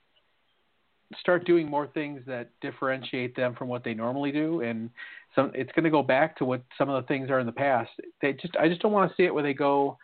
start 1.20 1.46
doing 1.46 1.70
more 1.70 1.88
things 1.88 2.22
that 2.26 2.50
differentiate 2.62 3.36
them 3.36 3.56
from 3.56 3.68
what 3.68 3.84
they 3.84 3.94
normally 3.94 4.32
do 4.32 4.62
and 4.62 4.90
some 5.36 5.52
it's 5.54 5.72
going 5.74 5.84
to 5.84 5.90
go 5.90 6.04
back 6.04 6.36
to 6.36 6.46
what 6.46 6.64
some 6.78 6.90
of 6.90 7.02
the 7.02 7.08
things 7.08 7.30
are 7.30 7.40
in 7.40 7.46
the 7.46 7.52
past 7.52 7.92
they 8.22 8.34
just 8.34 8.56
i 8.60 8.68
just 8.68 8.82
don't 8.82 8.92
want 8.92 9.10
to 9.10 9.16
see 9.16 9.24
it 9.24 9.34
where 9.34 9.44
they 9.44 9.54
go 9.54 9.98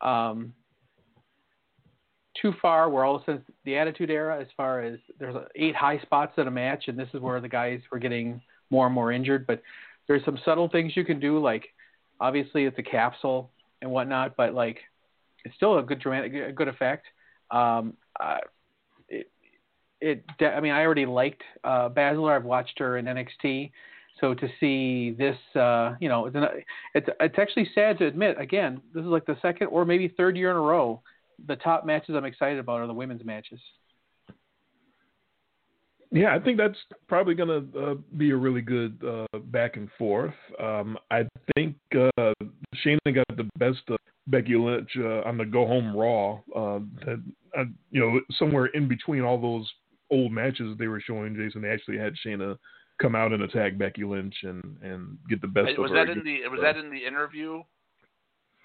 um 0.00 0.52
too 2.40 2.52
far. 2.60 2.88
Where 2.90 3.04
all 3.04 3.16
of 3.16 3.22
a 3.22 3.24
sudden 3.24 3.44
the 3.64 3.76
attitude 3.76 4.10
era 4.10 4.40
as 4.40 4.48
far 4.56 4.82
as 4.82 4.98
there's 5.18 5.36
eight 5.56 5.74
high 5.74 5.98
spots 6.00 6.32
in 6.36 6.46
a 6.46 6.50
match 6.50 6.84
and 6.88 6.98
this 6.98 7.08
is 7.14 7.20
where 7.20 7.40
the 7.40 7.48
guys 7.48 7.80
were 7.90 7.98
getting 7.98 8.40
more 8.70 8.86
and 8.86 8.94
more 8.94 9.12
injured. 9.12 9.46
But 9.46 9.62
there's 10.06 10.24
some 10.24 10.38
subtle 10.44 10.68
things 10.68 10.96
you 10.96 11.04
can 11.04 11.20
do 11.20 11.38
like 11.38 11.66
obviously 12.20 12.64
it's 12.64 12.78
a 12.78 12.82
capsule 12.82 13.50
and 13.82 13.90
whatnot 13.90 14.36
but 14.36 14.54
like 14.54 14.78
it's 15.44 15.54
still 15.54 15.78
a 15.78 15.82
good 15.82 16.00
dramatic 16.00 16.34
a 16.34 16.52
good 16.52 16.68
effect. 16.68 17.06
Um 17.50 17.94
uh, 18.18 18.38
it, 19.08 19.30
it 20.00 20.24
I 20.40 20.60
mean 20.60 20.72
I 20.72 20.84
already 20.84 21.06
liked 21.06 21.42
uh 21.64 21.88
Baszler 21.90 22.36
I've 22.36 22.44
watched 22.44 22.78
her 22.78 22.98
in 22.98 23.06
NXT 23.06 23.70
so 24.20 24.34
to 24.34 24.48
see 24.58 25.12
this 25.12 25.36
uh 25.54 25.94
you 26.00 26.08
know 26.08 26.26
it's 26.26 26.36
an, 26.36 26.44
it's 26.94 27.08
it's 27.20 27.38
actually 27.38 27.68
sad 27.74 27.98
to 27.98 28.06
admit 28.06 28.40
again 28.40 28.80
this 28.94 29.02
is 29.02 29.08
like 29.08 29.26
the 29.26 29.36
second 29.40 29.68
or 29.68 29.84
maybe 29.84 30.08
third 30.08 30.36
year 30.36 30.50
in 30.50 30.56
a 30.56 30.60
row 30.60 31.00
the 31.46 31.56
top 31.56 31.86
matches 31.86 32.14
I'm 32.14 32.24
excited 32.24 32.58
about 32.58 32.80
are 32.80 32.86
the 32.86 32.94
women's 32.94 33.24
matches 33.24 33.60
Yeah, 36.10 36.34
I 36.34 36.40
think 36.40 36.58
that's 36.58 36.78
probably 37.08 37.34
going 37.34 37.48
to 37.72 37.78
uh, 37.78 37.94
be 38.16 38.30
a 38.30 38.36
really 38.36 38.62
good 38.62 39.02
uh, 39.04 39.38
back 39.38 39.76
and 39.76 39.88
forth. 39.98 40.34
Um, 40.58 40.98
I 41.10 41.26
think 41.54 41.76
uh, 41.94 42.32
Shayna 42.84 43.14
got 43.14 43.36
the 43.36 43.48
best 43.58 43.82
of 43.88 43.98
Becky 44.26 44.56
Lynch 44.56 44.90
uh, 44.98 45.22
on 45.22 45.36
the 45.36 45.44
Go 45.44 45.66
Home 45.66 45.96
Raw. 45.96 46.38
Uh, 46.54 46.80
that 47.04 47.22
uh, 47.58 47.64
you 47.90 48.00
know, 48.00 48.20
somewhere 48.38 48.66
in 48.66 48.88
between 48.88 49.22
all 49.22 49.40
those 49.40 49.70
old 50.10 50.32
matches 50.32 50.76
they 50.78 50.86
were 50.86 51.00
showing, 51.00 51.34
Jason, 51.34 51.62
they 51.62 51.70
actually 51.70 51.98
had 51.98 52.14
Shayna 52.24 52.56
come 53.00 53.14
out 53.14 53.32
and 53.32 53.42
attack 53.42 53.78
Becky 53.78 54.04
Lynch 54.04 54.34
and 54.42 54.76
and 54.82 55.18
get 55.28 55.40
the 55.40 55.48
best 55.48 55.70
of 55.70 55.78
was 55.78 55.90
her. 55.90 56.06
that 56.06 56.10
in 56.10 56.24
the 56.24 56.48
was 56.48 56.60
that 56.62 56.76
in 56.76 56.90
the 56.90 57.04
interview? 57.04 57.62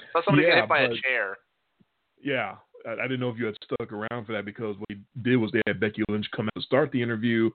I 0.01 0.19
saw 0.19 0.25
somebody 0.25 0.47
Yeah, 0.47 0.55
get 0.55 0.61
hit 0.61 0.69
by 0.69 0.79
a 0.81 0.89
chair. 0.89 1.37
Yeah, 2.23 2.55
I, 2.87 2.91
I 2.93 3.03
didn't 3.03 3.19
know 3.19 3.29
if 3.29 3.37
you 3.37 3.45
had 3.45 3.55
stuck 3.63 3.91
around 3.91 4.25
for 4.25 4.33
that 4.33 4.45
because 4.45 4.77
what 4.77 4.89
they 4.89 4.97
did 5.21 5.37
was 5.37 5.51
they 5.51 5.61
had 5.67 5.79
Becky 5.79 6.03
Lynch 6.09 6.25
come 6.35 6.47
out 6.47 6.55
to 6.55 6.61
start 6.61 6.91
the 6.91 7.01
interview, 7.01 7.49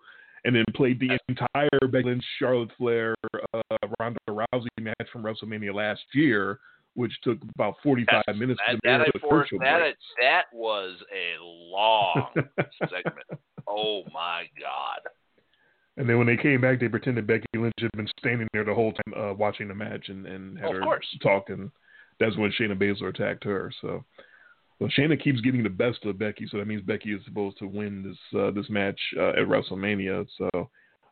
and 0.44 0.54
then 0.54 0.64
played 0.74 1.00
the 1.00 1.18
entire 1.28 1.88
Becky 1.90 2.04
Lynch 2.08 2.24
Charlotte 2.38 2.70
Flair 2.78 3.14
uh, 3.54 3.60
Ronda 3.98 4.18
Rousey 4.28 4.68
match 4.80 5.08
from 5.12 5.22
WrestleMania 5.22 5.74
last 5.74 6.02
year, 6.14 6.60
which 6.94 7.12
took 7.22 7.38
about 7.54 7.74
45 7.82 8.22
Yes, 8.26 8.36
minutes 8.36 8.60
that, 8.66 8.72
to 8.72 8.78
that, 8.84 9.00
I 9.00 9.18
forced, 9.20 9.52
that, 9.60 9.94
that 10.20 10.44
was 10.52 10.96
a 11.12 11.42
long 11.42 12.28
segment. 12.88 13.26
Oh 13.66 14.02
my 14.12 14.44
god! 14.60 15.00
And 15.96 16.08
then 16.08 16.18
when 16.18 16.28
they 16.28 16.36
came 16.36 16.60
back, 16.60 16.78
they 16.78 16.88
pretended 16.88 17.26
Becky 17.26 17.46
Lynch 17.56 17.74
had 17.80 17.90
been 17.96 18.08
standing 18.20 18.46
there 18.52 18.64
the 18.64 18.74
whole 18.74 18.92
time 18.92 19.14
uh, 19.16 19.34
watching 19.34 19.66
the 19.66 19.74
match 19.74 20.08
and, 20.08 20.26
and 20.26 20.56
had 20.56 20.70
Of 20.70 20.76
her 20.76 20.82
course. 20.82 21.06
talk. 21.22 21.50
And 21.50 21.70
that's 22.20 22.36
when 22.36 22.52
Shayna 22.52 22.80
Baszler 22.80 23.08
attacked 23.08 23.42
her. 23.44 23.72
So, 23.80 24.04
well, 24.80 24.90
Shayna 24.96 25.22
keeps 25.22 25.40
getting 25.40 25.62
the 25.62 25.68
best 25.68 26.04
of 26.04 26.18
Becky, 26.18 26.46
so 26.50 26.58
that 26.58 26.66
means 26.66 26.82
Becky 26.82 27.12
is 27.12 27.24
supposed 27.24 27.58
to 27.58 27.66
win 27.66 28.02
this 28.02 28.40
uh, 28.40 28.50
this 28.52 28.68
match 28.70 29.00
uh, 29.18 29.30
at 29.30 29.48
WrestleMania. 29.48 30.26
So, 30.36 30.70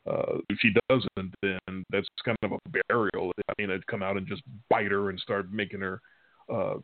uh, 0.08 0.38
if 0.48 0.58
she 0.60 0.72
doesn't, 0.88 1.34
then 1.42 1.84
that's 1.90 2.08
kind 2.24 2.38
of 2.44 2.52
a 2.52 2.82
burial. 2.88 3.32
I 3.48 3.52
mean, 3.58 3.70
I'd 3.70 3.86
come 3.86 4.02
out 4.02 4.16
and 4.16 4.26
just 4.26 4.42
bite 4.70 4.90
her 4.92 5.10
and 5.10 5.18
start 5.18 5.52
making 5.52 5.80
her 5.80 6.00
uh, 6.52 6.74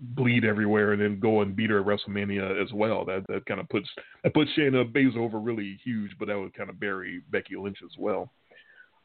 bleed 0.00 0.44
everywhere, 0.44 0.92
and 0.92 1.02
then 1.02 1.18
go 1.18 1.40
and 1.40 1.56
beat 1.56 1.70
her 1.70 1.80
at 1.80 1.86
WrestleMania 1.86 2.62
as 2.62 2.72
well. 2.72 3.04
That 3.04 3.24
that 3.28 3.44
kind 3.46 3.60
of 3.60 3.68
puts 3.68 3.88
that 4.22 4.32
puts 4.32 4.50
Shayna 4.56 4.90
Baszler 4.92 5.18
over 5.18 5.40
really 5.40 5.78
huge, 5.82 6.12
but 6.20 6.28
that 6.28 6.38
would 6.38 6.54
kind 6.54 6.70
of 6.70 6.78
bury 6.78 7.20
Becky 7.30 7.56
Lynch 7.56 7.78
as 7.84 7.98
well. 7.98 8.30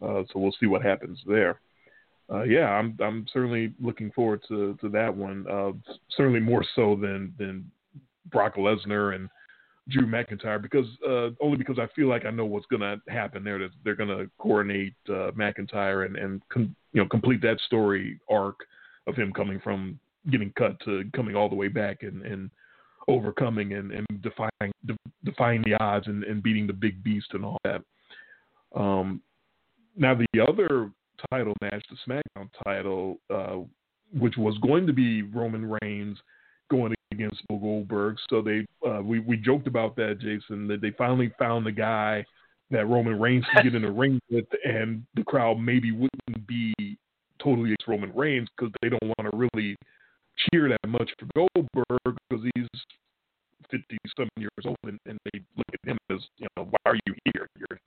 Uh, 0.02 0.24
so 0.32 0.40
we'll 0.40 0.56
see 0.60 0.68
what 0.68 0.84
happens 0.84 1.20
there. 1.26 1.60
Uh, 2.32 2.44
yeah, 2.44 2.70
I'm 2.70 2.98
I'm 3.02 3.26
certainly 3.34 3.74
looking 3.82 4.12
forward 4.12 4.42
to, 4.48 4.78
to 4.82 4.90
that 4.90 5.16
one. 5.16 5.46
Uh, 5.50 5.72
certainly 6.16 6.40
more 6.40 6.64
so 6.76 6.96
than 6.96 7.34
than 7.38 7.70
Brock 8.32 8.56
Lesnar 8.56 9.16
and 9.16 9.30
Drew 9.90 10.06
McIntyre 10.06 10.62
because 10.62 10.86
uh, 11.08 11.30
only 11.42 11.58
because 11.58 11.78
I 11.78 11.88
feel 11.94 12.08
like 12.08 12.26
I 12.26 12.32
know 12.32 12.46
what's 12.46 12.68
going 12.68 12.82
to 12.82 13.02
happen 13.12 13.44
there. 13.44 13.60
That 13.60 13.72
they're 13.84 13.96
going 13.96 14.18
to 14.18 14.30
coordinate 14.38 14.94
uh, 15.10 15.32
McIntyre 15.32 16.06
and 16.06 16.16
and 16.16 16.42
com- 16.50 16.76
you 16.94 17.02
know 17.02 17.10
complete 17.10 17.42
that 17.42 17.60
story 17.66 18.20
arc 18.30 18.60
of 19.08 19.16
him 19.16 19.34
coming 19.34 19.60
from 19.60 20.00
getting 20.30 20.54
cut 20.58 20.80
to 20.86 21.04
coming 21.14 21.36
all 21.36 21.50
the 21.50 21.56
way 21.56 21.68
back 21.68 22.04
and 22.04 22.22
and 22.26 22.50
overcoming 23.08 23.74
and, 23.74 23.92
and 23.92 24.06
defying 24.22 24.72
de- 24.86 24.98
defying 25.26 25.64
the 25.64 25.74
odds 25.84 26.08
and, 26.08 26.24
and 26.24 26.44
beating 26.44 26.68
the 26.68 26.74
big 26.74 27.04
beast 27.04 27.28
and 27.34 27.44
all 27.44 27.58
that. 27.66 27.82
Um, 28.74 29.22
now 29.98 30.16
the 30.16 30.40
other 30.40 30.92
title 31.30 31.54
match, 31.62 31.84
the 31.90 31.98
SmackDown 32.08 32.50
title, 32.64 33.18
uh, 33.34 33.58
which 34.18 34.38
was 34.38 34.58
going 34.60 34.88
to 34.88 34.94
be 34.94 35.22
Roman 35.22 35.78
Reigns 35.82 36.18
going 36.70 36.94
against 37.12 37.46
Bill 37.48 37.60
Goldberg. 37.60 38.18
So 38.30 38.42
they 38.42 38.66
uh, 38.88 39.02
we 39.02 39.20
we 39.20 39.38
joked 39.38 39.68
about 39.68 39.96
that, 39.98 40.20
Jason, 40.20 40.68
that 40.68 40.82
they 40.82 40.92
finally 40.92 41.32
found 41.38 41.66
the 41.66 41.72
guy 41.72 42.26
that 42.72 42.88
Roman 42.88 43.20
Reigns 43.20 43.46
could 43.54 43.64
get 43.64 43.76
in 43.76 43.82
the 43.82 43.92
ring 43.92 44.20
with, 44.30 44.46
and 44.64 45.04
the 45.16 45.24
crowd 45.24 45.60
maybe 45.60 45.92
wouldn't 45.92 46.48
be 46.48 46.74
totally 47.42 47.70
against 47.70 47.88
Roman 47.88 48.14
Reigns 48.16 48.48
because 48.56 48.74
they 48.82 48.90
don't 48.90 49.14
want 49.18 49.32
to 49.32 49.38
really 49.38 49.76
cheer 50.38 50.70
that 50.70 50.88
much 50.88 51.10
for 51.20 51.28
Goldberg 51.36 52.18
because 52.30 52.46
he's 52.56 52.68
50 53.70 53.98
some 54.18 54.30
years 54.38 54.52
old 54.66 54.78
and, 54.86 55.00
and 55.06 55.18
they 55.32 55.40
look 55.56 55.68
at 55.74 55.90
him 55.90 55.98
as, 56.10 56.20
you 56.38 56.48
know, 56.58 56.66
why 56.66 56.80
are 56.86 56.96
you 57.08 57.16
here? 57.34 57.48
You're, 57.58 57.80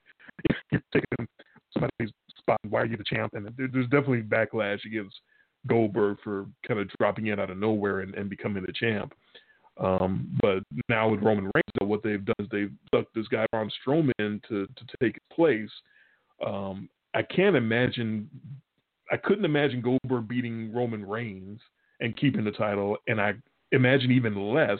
you're 0.71 0.81
taking 0.93 1.27
somebody's 1.73 2.13
spot. 2.45 2.59
Why 2.69 2.81
are 2.81 2.85
you 2.85 2.97
the 2.97 3.03
champ? 3.03 3.33
And 3.33 3.49
there's 3.57 3.89
definitely 3.89 4.21
backlash 4.21 4.85
against 4.85 5.15
Goldberg 5.67 6.17
for 6.23 6.45
kind 6.67 6.79
of 6.79 6.89
dropping 6.99 7.27
in 7.27 7.39
out 7.39 7.49
of 7.49 7.57
nowhere 7.57 8.01
and, 8.01 8.13
and 8.15 8.29
becoming 8.29 8.63
the 8.65 8.73
champ. 8.73 9.13
Um, 9.77 10.37
but 10.41 10.63
now 10.87 11.09
with 11.09 11.21
Roman 11.21 11.45
Reigns, 11.45 11.73
though, 11.79 11.85
what 11.85 12.03
they've 12.03 12.23
done 12.23 12.35
is 12.39 12.47
they've 12.51 12.71
stuck 12.87 13.05
this 13.13 13.27
guy 13.27 13.45
Braun 13.51 13.69
Strowman 13.85 14.41
to 14.47 14.67
to 14.67 14.97
take 15.01 15.15
his 15.15 15.35
place. 15.35 15.69
Um, 16.45 16.89
I 17.13 17.23
can't 17.23 17.55
imagine. 17.55 18.29
I 19.11 19.17
couldn't 19.17 19.45
imagine 19.45 19.81
Goldberg 19.81 20.27
beating 20.27 20.73
Roman 20.73 21.05
Reigns 21.05 21.59
and 21.99 22.15
keeping 22.17 22.43
the 22.43 22.51
title, 22.51 22.97
and 23.07 23.19
I 23.19 23.33
imagine 23.71 24.11
even 24.11 24.53
less 24.53 24.79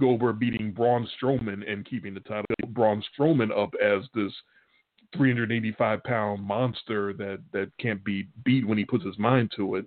Goldberg 0.00 0.38
beating 0.38 0.72
Braun 0.72 1.06
Strowman 1.20 1.70
and 1.70 1.84
keeping 1.84 2.14
the 2.14 2.20
title. 2.20 2.46
Braun 2.68 3.02
Strowman 3.14 3.56
up 3.56 3.74
as 3.82 4.04
this 4.14 4.32
385 5.16 6.02
pound 6.04 6.42
monster 6.42 7.12
that 7.14 7.40
that 7.52 7.70
can't 7.78 8.02
be 8.04 8.28
beat 8.44 8.66
when 8.66 8.78
he 8.78 8.84
puts 8.84 9.04
his 9.04 9.18
mind 9.18 9.50
to 9.56 9.76
it. 9.76 9.86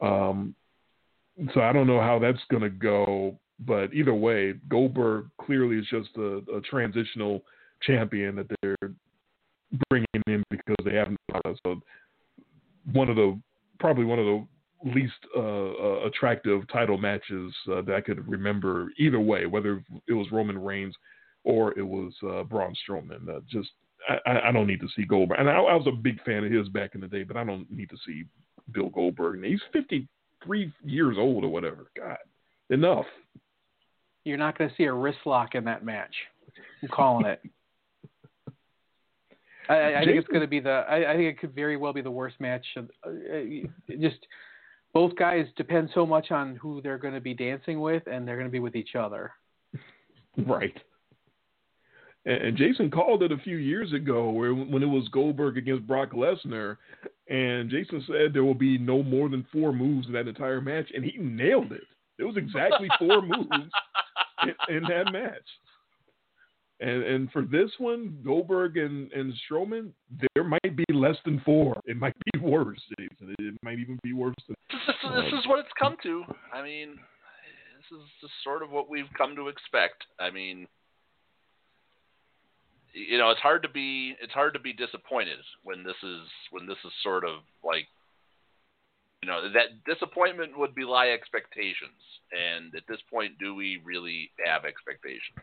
Um, 0.00 0.54
so 1.54 1.60
I 1.60 1.72
don't 1.72 1.86
know 1.86 2.00
how 2.00 2.18
that's 2.18 2.42
going 2.50 2.62
to 2.62 2.70
go, 2.70 3.38
but 3.60 3.92
either 3.94 4.14
way, 4.14 4.54
Goldberg 4.68 5.26
clearly 5.40 5.76
is 5.76 5.86
just 5.90 6.10
a, 6.16 6.42
a 6.54 6.60
transitional 6.68 7.42
champion 7.82 8.36
that 8.36 8.46
they're 8.60 8.90
bringing 9.88 10.06
in 10.26 10.42
because 10.50 10.76
they 10.84 10.94
haven't. 10.94 11.16
So 11.64 11.80
one 12.92 13.08
of 13.08 13.16
the 13.16 13.40
probably 13.78 14.04
one 14.04 14.18
of 14.18 14.26
the 14.26 14.46
least 14.94 15.12
uh, 15.36 15.40
uh, 15.40 16.06
attractive 16.06 16.62
title 16.72 16.98
matches 16.98 17.52
uh, 17.70 17.82
that 17.82 17.94
I 17.94 18.00
could 18.00 18.28
remember. 18.28 18.88
Either 18.98 19.20
way, 19.20 19.46
whether 19.46 19.82
it 20.08 20.12
was 20.12 20.26
Roman 20.32 20.58
Reigns 20.58 20.94
or 21.44 21.76
it 21.78 21.82
was 21.82 22.12
uh, 22.24 22.42
Braun 22.44 22.74
Strowman, 22.88 23.28
uh, 23.28 23.40
just 23.50 23.70
I, 24.08 24.48
I, 24.48 24.52
don't 24.52 24.66
need 24.66 24.80
to 24.80 24.88
see 24.96 25.04
Goldberg. 25.04 25.38
And 25.38 25.48
I, 25.48 25.54
I, 25.54 25.74
was 25.74 25.86
a 25.86 25.92
big 25.92 26.22
fan 26.24 26.44
of 26.44 26.50
his 26.50 26.68
back 26.68 26.94
in 26.94 27.00
the 27.00 27.08
day, 27.08 27.22
but 27.22 27.36
I 27.36 27.44
don't 27.44 27.70
need 27.70 27.90
to 27.90 27.96
see 28.06 28.24
Bill 28.72 28.88
Goldberg. 28.88 29.36
And 29.36 29.44
he's 29.44 29.60
fifty 29.72 30.08
three 30.44 30.72
years 30.84 31.16
old 31.18 31.44
or 31.44 31.48
whatever. 31.48 31.90
God, 31.96 32.16
enough. 32.70 33.06
You're 34.24 34.38
not 34.38 34.56
going 34.56 34.70
to 34.70 34.76
see 34.76 34.84
a 34.84 34.92
wrist 34.92 35.18
lock 35.24 35.54
in 35.54 35.64
that 35.64 35.84
match. 35.84 36.14
I'm 36.82 36.88
calling 36.88 37.26
it. 37.26 37.40
I, 39.68 39.94
I 39.94 40.04
think 40.04 40.18
it's 40.18 40.28
going 40.28 40.40
to 40.40 40.48
be 40.48 40.60
the. 40.60 40.70
I, 40.70 41.12
I, 41.12 41.16
think 41.16 41.28
it 41.28 41.38
could 41.38 41.54
very 41.54 41.76
well 41.76 41.92
be 41.92 42.02
the 42.02 42.10
worst 42.10 42.40
match. 42.40 42.66
Of, 42.76 42.90
uh, 43.06 43.10
just 44.00 44.18
both 44.92 45.14
guys 45.16 45.46
depend 45.56 45.90
so 45.94 46.04
much 46.04 46.30
on 46.30 46.56
who 46.56 46.82
they're 46.82 46.98
going 46.98 47.14
to 47.14 47.20
be 47.20 47.34
dancing 47.34 47.80
with, 47.80 48.02
and 48.06 48.26
they're 48.26 48.36
going 48.36 48.48
to 48.48 48.52
be 48.52 48.60
with 48.60 48.76
each 48.76 48.94
other. 48.94 49.32
Right. 50.46 50.74
And 52.24 52.56
Jason 52.56 52.88
called 52.88 53.24
it 53.24 53.32
a 53.32 53.38
few 53.38 53.56
years 53.56 53.92
ago, 53.92 54.30
where 54.30 54.54
when 54.54 54.82
it 54.82 54.86
was 54.86 55.08
Goldberg 55.08 55.58
against 55.58 55.88
Brock 55.88 56.12
Lesnar, 56.12 56.76
and 57.28 57.68
Jason 57.68 58.04
said 58.06 58.32
there 58.32 58.44
will 58.44 58.54
be 58.54 58.78
no 58.78 59.02
more 59.02 59.28
than 59.28 59.44
four 59.52 59.72
moves 59.72 60.06
in 60.06 60.12
that 60.12 60.28
entire 60.28 60.60
match, 60.60 60.88
and 60.94 61.04
he 61.04 61.18
nailed 61.18 61.72
it. 61.72 61.82
It 62.18 62.24
was 62.24 62.36
exactly 62.36 62.88
four 63.00 63.22
moves 63.26 63.48
in, 64.44 64.76
in, 64.76 64.82
that 64.84 65.12
match. 65.12 65.42
And 66.78 67.02
and 67.02 67.30
for 67.32 67.42
this 67.42 67.70
one, 67.78 68.18
Goldberg 68.24 68.76
and, 68.76 69.10
and 69.12 69.34
Strowman, 69.50 69.90
there 70.34 70.44
might 70.44 70.76
be 70.76 70.84
less 70.94 71.16
than 71.24 71.42
four. 71.44 71.80
It 71.86 71.96
might 71.96 72.14
be 72.32 72.38
worse, 72.40 72.80
Jason. 73.00 73.34
It 73.40 73.54
might 73.64 73.80
even 73.80 73.98
be 74.04 74.12
worse 74.12 74.36
than. 74.46 74.54
This, 74.70 74.94
is, 74.94 75.10
this 75.24 75.40
is 75.40 75.48
what 75.48 75.58
it's 75.58 75.72
come 75.76 75.96
to. 76.04 76.22
I 76.54 76.62
mean, 76.62 76.90
this 76.90 77.98
is 77.98 78.04
just 78.20 78.32
sort 78.44 78.62
of 78.62 78.70
what 78.70 78.88
we've 78.88 79.10
come 79.18 79.34
to 79.34 79.48
expect. 79.48 80.04
I 80.20 80.30
mean 80.30 80.68
you 82.92 83.18
know, 83.18 83.30
it's 83.30 83.40
hard 83.40 83.62
to 83.62 83.68
be 83.68 84.14
it's 84.20 84.32
hard 84.32 84.54
to 84.54 84.60
be 84.60 84.72
disappointed 84.72 85.38
when 85.64 85.82
this 85.82 85.96
is 86.02 86.20
when 86.50 86.66
this 86.66 86.78
is 86.84 86.92
sort 87.02 87.24
of 87.24 87.40
like 87.64 87.86
you 89.22 89.28
know 89.28 89.50
that 89.52 89.84
disappointment 89.84 90.58
would 90.58 90.74
be 90.74 90.82
belie 90.82 91.08
expectations, 91.08 92.00
and 92.32 92.74
at 92.74 92.82
this 92.88 93.00
point, 93.10 93.38
do 93.38 93.54
we 93.54 93.80
really 93.84 94.30
have 94.44 94.64
expectations? 94.64 95.40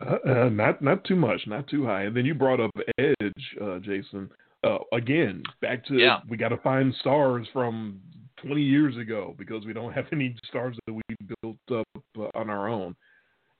Uh, 0.00 0.16
uh, 0.28 0.48
not 0.48 0.80
not 0.80 1.04
too 1.04 1.16
much, 1.16 1.40
not 1.46 1.66
too 1.68 1.84
high. 1.84 2.02
And 2.04 2.16
then 2.16 2.24
you 2.24 2.34
brought 2.34 2.60
up 2.60 2.70
Edge, 2.98 3.56
uh, 3.62 3.78
Jason. 3.80 4.30
Uh, 4.62 4.78
again, 4.92 5.42
back 5.62 5.84
to 5.86 5.94
yeah. 5.94 6.20
we 6.28 6.36
got 6.36 6.50
to 6.50 6.58
find 6.58 6.94
stars 7.00 7.46
from 7.52 7.98
20 8.42 8.60
years 8.60 8.96
ago 8.96 9.34
because 9.38 9.64
we 9.64 9.72
don't 9.72 9.92
have 9.94 10.06
any 10.12 10.34
stars 10.48 10.76
that 10.86 10.92
we 10.92 11.02
built 11.42 11.56
up 11.72 11.86
uh, 12.18 12.38
on 12.38 12.50
our 12.50 12.68
own. 12.68 12.94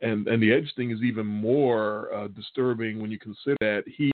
And 0.03 0.26
and 0.28 0.42
the 0.42 0.53
Edge 0.53 0.72
thing 0.76 0.90
is 0.90 1.03
even 1.03 1.26
more 1.26 2.12
uh, 2.14 2.28
disturbing 2.28 3.01
when 3.01 3.11
you 3.11 3.18
consider 3.18 3.57
that 3.61 3.84
he 3.86 4.11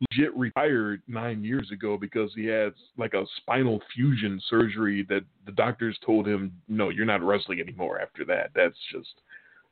legit 0.00 0.36
retired 0.36 1.02
nine 1.08 1.42
years 1.42 1.70
ago 1.72 1.96
because 1.96 2.30
he 2.34 2.46
had 2.46 2.72
like 2.98 3.14
a 3.14 3.24
spinal 3.38 3.80
fusion 3.94 4.40
surgery 4.48 5.04
that 5.08 5.22
the 5.46 5.52
doctors 5.52 5.98
told 6.04 6.26
him, 6.26 6.52
no, 6.68 6.90
you're 6.90 7.06
not 7.06 7.22
wrestling 7.22 7.60
anymore 7.60 8.00
after 8.00 8.24
that. 8.24 8.50
That's 8.54 8.76
just 8.92 9.08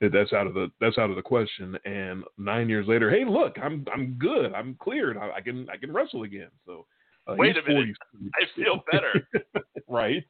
that's 0.01 0.33
out 0.33 0.47
of 0.47 0.55
the 0.55 0.71
that's 0.81 0.99
out 0.99 1.11
of 1.11 1.17
the 1.17 1.23
question. 1.23 1.79
And 1.85 2.25
nine 2.39 2.69
years 2.69 2.87
later, 2.87 3.11
hey, 3.11 3.25
look, 3.25 3.57
I'm 3.63 3.87
I'm 3.93 4.17
good. 4.19 4.53
I'm 4.53 4.77
cleared. 4.81 5.17
I, 5.17 5.33
I 5.37 5.41
can 5.41 5.69
I 5.71 5.77
can 5.77 5.93
wrestle 5.93 6.25
again. 6.25 6.51
So 6.67 6.87
uh, 7.27 7.37
wait 7.39 7.57
a 7.57 7.63
minute, 7.69 7.97
40. 8.13 8.31
I 8.35 8.63
feel 8.63 8.83
better. 8.91 9.29
right. 9.89 10.25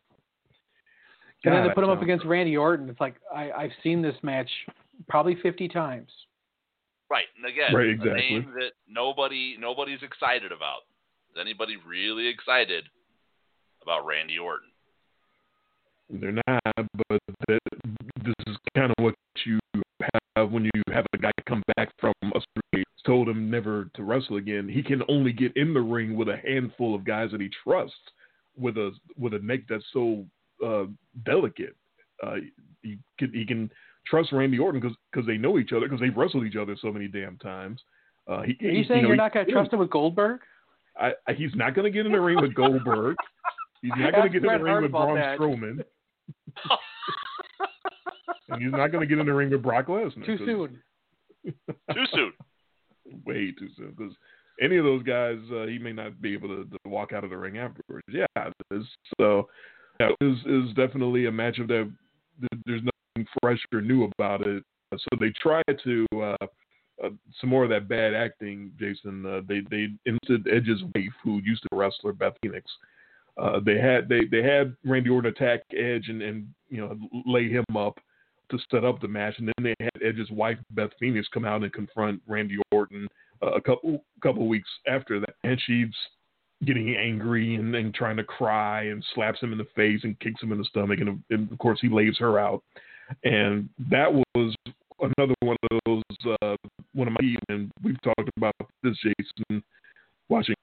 And 1.44 1.54
then 1.54 1.64
to 1.64 1.74
put 1.74 1.84
him 1.84 1.90
up 1.90 2.00
against 2.00 2.24
Randy 2.24 2.56
Orton, 2.56 2.88
it's 2.88 3.00
like 3.00 3.16
I, 3.34 3.50
I've 3.50 3.72
seen 3.82 4.00
this 4.00 4.16
match 4.22 4.48
probably 5.08 5.36
50 5.42 5.68
times. 5.68 6.10
Right, 7.10 7.26
and 7.36 7.46
again, 7.46 7.74
right, 7.74 7.90
exactly. 7.90 8.12
a 8.12 8.14
name 8.16 8.52
that 8.58 8.72
nobody 8.88 9.56
nobody's 9.60 10.02
excited 10.02 10.52
about. 10.52 10.80
Is 11.30 11.40
anybody 11.40 11.76
really 11.86 12.26
excited 12.26 12.84
about 13.82 14.06
Randy 14.06 14.38
Orton? 14.38 14.68
They're 16.10 16.32
not, 16.32 16.86
but 17.08 17.20
this 18.24 18.34
is 18.46 18.56
kind 18.76 18.92
of 18.96 19.04
what 19.04 19.14
you 19.44 19.58
have 20.36 20.50
when 20.50 20.64
you 20.64 20.82
have 20.92 21.06
a 21.12 21.18
guy 21.18 21.30
come 21.48 21.62
back 21.76 21.90
from 21.98 22.14
a 22.22 22.40
surgery, 22.40 22.84
told 23.06 23.28
him 23.28 23.50
never 23.50 23.90
to 23.94 24.02
wrestle 24.02 24.36
again. 24.36 24.68
He 24.68 24.82
can 24.82 25.02
only 25.08 25.32
get 25.32 25.56
in 25.56 25.74
the 25.74 25.80
ring 25.80 26.16
with 26.16 26.28
a 26.28 26.36
handful 26.36 26.94
of 26.94 27.04
guys 27.04 27.30
that 27.32 27.40
he 27.40 27.50
trusts, 27.62 27.96
with 28.56 28.76
a 28.76 28.92
with 29.18 29.34
a 29.34 29.38
neck 29.38 29.60
that's 29.68 29.84
so 29.92 30.24
uh, 30.64 30.84
delicate. 31.24 31.76
Uh, 32.22 32.36
he 32.82 32.98
can 33.18 33.32
he 33.32 33.44
can 33.44 33.70
trust 34.06 34.32
Randy 34.32 34.58
Orton 34.58 34.80
because 34.80 35.26
they 35.26 35.36
know 35.36 35.58
each 35.58 35.72
other 35.72 35.86
because 35.88 36.00
they've 36.00 36.16
wrestled 36.16 36.44
each 36.44 36.56
other 36.56 36.76
so 36.80 36.92
many 36.92 37.08
damn 37.08 37.38
times. 37.38 37.80
Uh, 38.26 38.42
he, 38.42 38.56
Are 38.66 38.70
you 38.70 38.84
saying 38.84 39.00
you 39.00 39.02
know, 39.02 39.08
you're 39.08 39.16
not 39.16 39.34
going 39.34 39.46
to 39.46 39.52
trust 39.52 39.72
him 39.72 39.78
with 39.80 39.90
Goldberg? 39.90 40.40
I, 40.96 41.12
I, 41.26 41.32
he's 41.32 41.54
not 41.54 41.74
going 41.74 41.84
to 41.84 41.90
get 41.90 42.06
in 42.06 42.12
the 42.12 42.20
ring 42.20 42.40
with 42.40 42.54
Goldberg. 42.54 43.16
He's 43.82 43.92
not 43.96 44.12
going 44.12 44.32
to 44.32 44.40
get 44.40 44.50
in 44.50 44.58
the 44.58 44.64
ring 44.64 44.82
with 44.82 44.92
Braun 44.92 45.16
that. 45.16 45.38
Strowman. 45.38 45.84
and 48.48 48.62
he's 48.62 48.72
not 48.72 48.88
going 48.88 49.00
to 49.00 49.06
get 49.06 49.18
in 49.18 49.26
the 49.26 49.34
ring 49.34 49.50
with 49.50 49.62
Brock 49.62 49.88
Lesnar. 49.88 50.24
Too 50.24 50.38
soon. 50.38 50.78
too 51.92 52.04
soon. 52.12 52.32
Way 53.26 53.52
too 53.58 53.68
soon. 53.76 53.94
Because 53.96 54.14
any 54.62 54.76
of 54.76 54.84
those 54.84 55.02
guys, 55.02 55.38
uh, 55.52 55.66
he 55.66 55.78
may 55.78 55.92
not 55.92 56.20
be 56.22 56.32
able 56.32 56.48
to, 56.48 56.64
to, 56.64 56.78
walk 56.86 57.12
out 57.12 57.24
of 57.24 57.30
the 57.30 57.36
ring 57.36 57.58
afterwards. 57.58 58.06
Yeah. 58.08 58.24
So 59.20 59.48
yeah, 60.00 60.10
is 60.20 60.38
is 60.46 60.74
definitely 60.74 61.26
a 61.26 61.30
matchup 61.30 61.68
that 61.68 61.92
there's 62.66 62.82
no 62.82 62.90
fresh 63.42 63.60
or 63.72 63.80
new 63.80 64.10
about 64.18 64.46
it. 64.46 64.62
So 64.92 65.18
they 65.18 65.30
tried 65.30 65.64
to 65.82 66.06
uh, 66.14 66.46
uh, 67.02 67.10
some 67.40 67.50
more 67.50 67.64
of 67.64 67.70
that 67.70 67.88
bad 67.88 68.14
acting, 68.14 68.72
Jason. 68.78 69.26
Uh, 69.26 69.40
they 69.48 69.62
they 69.70 69.88
insted 70.06 70.46
Edge's 70.46 70.82
wife, 70.94 71.12
who 71.22 71.40
used 71.44 71.62
to 71.62 71.76
wrestler 71.76 72.12
Beth 72.12 72.34
Phoenix. 72.42 72.70
Uh, 73.36 73.60
they 73.64 73.78
had 73.78 74.08
they 74.08 74.24
they 74.30 74.42
had 74.42 74.76
Randy 74.84 75.10
Orton 75.10 75.32
attack 75.32 75.60
Edge 75.72 76.08
and 76.08 76.22
and 76.22 76.46
you 76.68 76.78
know 76.78 76.96
lay 77.26 77.48
him 77.48 77.64
up 77.76 77.98
to 78.50 78.58
set 78.70 78.84
up 78.84 79.00
the 79.00 79.08
match, 79.08 79.34
and 79.38 79.48
then 79.48 79.64
they 79.64 79.84
had 79.84 80.02
Edge's 80.04 80.30
wife 80.30 80.58
Beth 80.70 80.90
Phoenix 81.00 81.26
come 81.32 81.44
out 81.44 81.62
and 81.62 81.72
confront 81.72 82.22
Randy 82.28 82.58
Orton 82.70 83.08
uh, 83.42 83.52
a 83.52 83.60
couple 83.60 84.04
couple 84.22 84.46
weeks 84.46 84.68
after 84.86 85.18
that, 85.18 85.34
and 85.42 85.60
she's 85.66 85.94
getting 86.64 86.94
angry 86.94 87.56
and, 87.56 87.74
and 87.74 87.92
trying 87.92 88.16
to 88.16 88.24
cry 88.24 88.84
and 88.84 89.04
slaps 89.14 89.40
him 89.40 89.52
in 89.52 89.58
the 89.58 89.66
face 89.74 90.00
and 90.04 90.18
kicks 90.20 90.42
him 90.42 90.52
in 90.52 90.58
the 90.58 90.64
stomach, 90.64 91.00
and, 91.00 91.22
and 91.30 91.50
of 91.50 91.58
course 91.58 91.78
he 91.82 91.88
lays 91.88 92.16
her 92.18 92.38
out 92.38 92.62
and 93.24 93.68
that 93.90 94.12
was 94.12 94.54
another 95.00 95.34
one 95.40 95.56
of 95.70 95.80
those 95.84 96.36
uh, 96.42 96.56
one 96.94 97.08
of 97.08 97.14
my 97.20 97.36
and 97.48 97.70
we've 97.82 98.00
talked 98.02 98.30
about 98.36 98.54
this 98.82 98.96
Jason 99.02 99.62
watching 100.28 100.54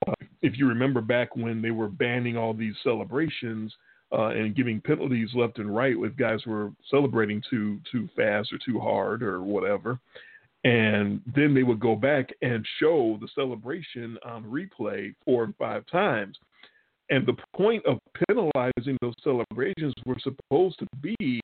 if 0.42 0.58
you 0.58 0.68
remember 0.68 1.02
back 1.02 1.36
when 1.36 1.62
they 1.62 1.72
were 1.72 1.88
banning 1.88 2.38
all 2.38 2.54
these 2.54 2.76
celebrations 2.84 3.74
uh, 4.12 4.30
and 4.30 4.56
giving 4.56 4.82
penalties 4.82 5.30
left 5.34 5.60
and 5.60 5.74
right 5.74 5.98
with 5.98 6.18
guys 6.18 6.39
who 6.44 6.52
were 6.52 6.72
celebrating 6.89 7.42
too 7.50 7.80
too 7.92 8.10
fast 8.16 8.52
or 8.52 8.60
too 8.66 8.80
hard 8.80 9.24
or 9.24 9.42
whatever. 9.42 10.00
And 10.64 11.22
then 11.36 11.56
they 11.56 11.64
would 11.64 11.80
go 11.80 11.96
back 11.96 12.30
and 12.44 12.66
show 12.80 13.18
the 13.20 13.28
celebration 13.34 14.18
on 14.24 14.44
replay 14.44 15.16
four 15.26 15.44
and 15.44 15.56
five 15.56 15.84
times. 15.92 16.38
And 17.10 17.26
the 17.26 17.36
point 17.56 17.84
of 17.86 17.98
penalizing 18.28 18.98
those 19.02 19.16
celebrations 19.24 19.94
were 20.06 20.18
supposed 20.20 20.78
to 20.80 20.88
be 21.02 21.42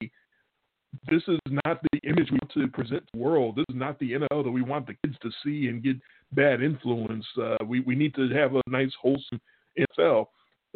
this 1.09 1.23
is 1.27 1.39
not 1.65 1.81
the 1.91 1.99
image 2.03 2.29
we 2.31 2.39
want 2.41 2.51
to 2.53 2.67
present 2.67 3.05
to 3.05 3.07
the 3.13 3.19
world. 3.19 3.55
This 3.55 3.65
is 3.69 3.75
not 3.75 3.99
the 3.99 4.13
NFL 4.13 4.43
that 4.43 4.51
we 4.51 4.61
want 4.61 4.87
the 4.87 4.95
kids 5.03 5.17
to 5.21 5.29
see 5.43 5.67
and 5.67 5.83
get 5.83 5.97
bad 6.33 6.61
influence. 6.61 7.25
Uh, 7.41 7.57
we 7.65 7.81
we 7.81 7.95
need 7.95 8.15
to 8.15 8.29
have 8.29 8.55
a 8.55 8.61
nice, 8.67 8.91
wholesome 9.01 9.41
NFL. 9.77 10.27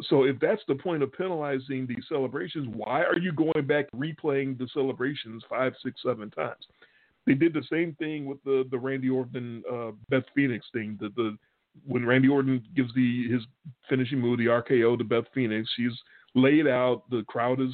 So 0.02 0.24
if 0.24 0.38
that's 0.40 0.62
the 0.66 0.74
point 0.74 1.02
of 1.02 1.12
penalizing 1.12 1.86
the 1.86 1.96
celebrations, 2.08 2.68
why 2.74 3.02
are 3.02 3.18
you 3.18 3.32
going 3.32 3.66
back 3.66 3.86
replaying 3.92 4.58
the 4.58 4.68
celebrations 4.72 5.44
five, 5.48 5.74
six, 5.84 6.00
seven 6.04 6.30
times? 6.30 6.66
They 7.26 7.34
did 7.34 7.52
the 7.52 7.64
same 7.70 7.94
thing 7.98 8.26
with 8.26 8.42
the 8.44 8.66
the 8.70 8.78
Randy 8.78 9.10
Orton 9.10 9.62
uh, 9.70 9.92
Beth 10.08 10.24
Phoenix 10.34 10.66
thing. 10.72 10.98
The 11.00 11.10
the 11.16 11.36
when 11.86 12.04
Randy 12.04 12.28
Orton 12.28 12.62
gives 12.74 12.92
the 12.94 13.28
his 13.28 13.42
finishing 13.88 14.18
move, 14.18 14.38
the 14.38 14.46
RKO 14.46 14.98
to 14.98 15.04
Beth 15.04 15.24
Phoenix, 15.34 15.68
she's 15.76 15.92
laid 16.34 16.66
out. 16.66 17.08
The 17.10 17.24
crowd 17.28 17.60
is, 17.60 17.70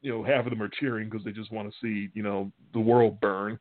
you 0.00 0.10
know, 0.10 0.22
half 0.22 0.46
of 0.46 0.50
them 0.50 0.62
are 0.62 0.68
cheering 0.68 1.08
because 1.08 1.24
they 1.24 1.32
just 1.32 1.52
want 1.52 1.70
to 1.70 1.74
see, 1.82 2.10
you 2.14 2.22
know, 2.22 2.50
the 2.72 2.80
world 2.80 3.20
burn. 3.20 3.58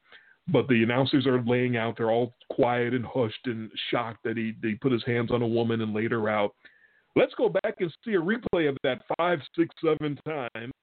But 0.47 0.67
the 0.67 0.81
announcers 0.81 1.27
are 1.27 1.43
laying 1.43 1.77
out. 1.77 1.95
They're 1.97 2.11
all 2.11 2.33
quiet 2.49 2.93
and 2.93 3.05
hushed 3.05 3.45
and 3.45 3.69
shocked 3.91 4.23
that 4.23 4.35
he 4.35 4.55
they 4.63 4.73
put 4.75 4.91
his 4.91 5.03
hands 5.05 5.31
on 5.31 5.41
a 5.41 5.47
woman 5.47 5.81
and 5.81 5.93
laid 5.93 6.11
her 6.11 6.27
out. 6.27 6.55
Let's 7.15 7.33
go 7.35 7.49
back 7.49 7.75
and 7.79 7.93
see 8.03 8.13
a 8.13 8.21
replay 8.21 8.67
of 8.69 8.77
that 8.83 9.01
five, 9.17 9.39
six, 9.55 9.73
seven 9.83 10.17
times. 10.25 10.73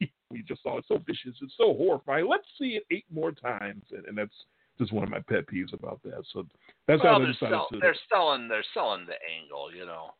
We 0.30 0.42
just 0.42 0.64
saw 0.64 0.78
it 0.78 0.84
so 0.88 0.98
vicious. 1.06 1.38
It's 1.40 1.54
so 1.56 1.74
horrifying. 1.74 2.26
Let's 2.28 2.48
see 2.58 2.70
it 2.70 2.82
eight 2.90 3.04
more 3.08 3.30
times, 3.30 3.84
and, 3.92 4.04
and 4.06 4.18
that's 4.18 4.34
just 4.78 4.92
one 4.92 5.04
of 5.04 5.10
my 5.10 5.20
pet 5.28 5.46
peeves 5.46 5.72
about 5.72 6.00
that. 6.02 6.24
So 6.32 6.44
that's 6.88 7.02
well, 7.04 7.12
how 7.12 7.18
they're, 7.18 7.28
they 7.28 7.32
decided 7.34 7.54
sell, 7.54 7.68
to. 7.72 7.78
they're 7.78 7.96
selling 8.12 8.48
they're 8.48 8.64
selling 8.74 9.06
the 9.06 9.14
angle, 9.40 9.72
you 9.72 9.86
know. 9.86 10.10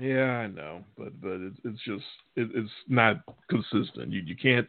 Yeah, 0.00 0.30
I 0.38 0.46
know, 0.46 0.82
but 0.96 1.20
but 1.20 1.40
it's 1.42 1.58
it's 1.62 1.80
just 1.84 2.04
it, 2.34 2.48
it's 2.54 2.70
not 2.88 3.16
consistent. 3.50 4.10
You 4.10 4.22
you 4.24 4.34
can't 4.34 4.68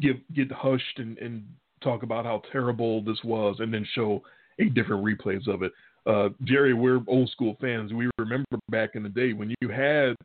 give 0.00 0.16
get 0.34 0.50
hushed 0.50 0.98
and 0.98 1.16
and 1.18 1.44
talk 1.80 2.02
about 2.02 2.24
how 2.24 2.42
terrible 2.50 3.00
this 3.04 3.18
was 3.22 3.56
and 3.60 3.72
then 3.72 3.86
show 3.94 4.20
eight 4.58 4.74
different 4.74 5.04
replays 5.04 5.46
of 5.46 5.62
it. 5.62 5.70
Uh, 6.06 6.30
Jerry, 6.42 6.74
we're 6.74 7.00
old 7.06 7.30
school 7.30 7.56
fans. 7.60 7.92
We 7.92 8.10
remember 8.18 8.58
back 8.68 8.90
in 8.94 9.04
the 9.04 9.08
day 9.08 9.32
when 9.32 9.54
you 9.60 9.68
had 9.68 10.16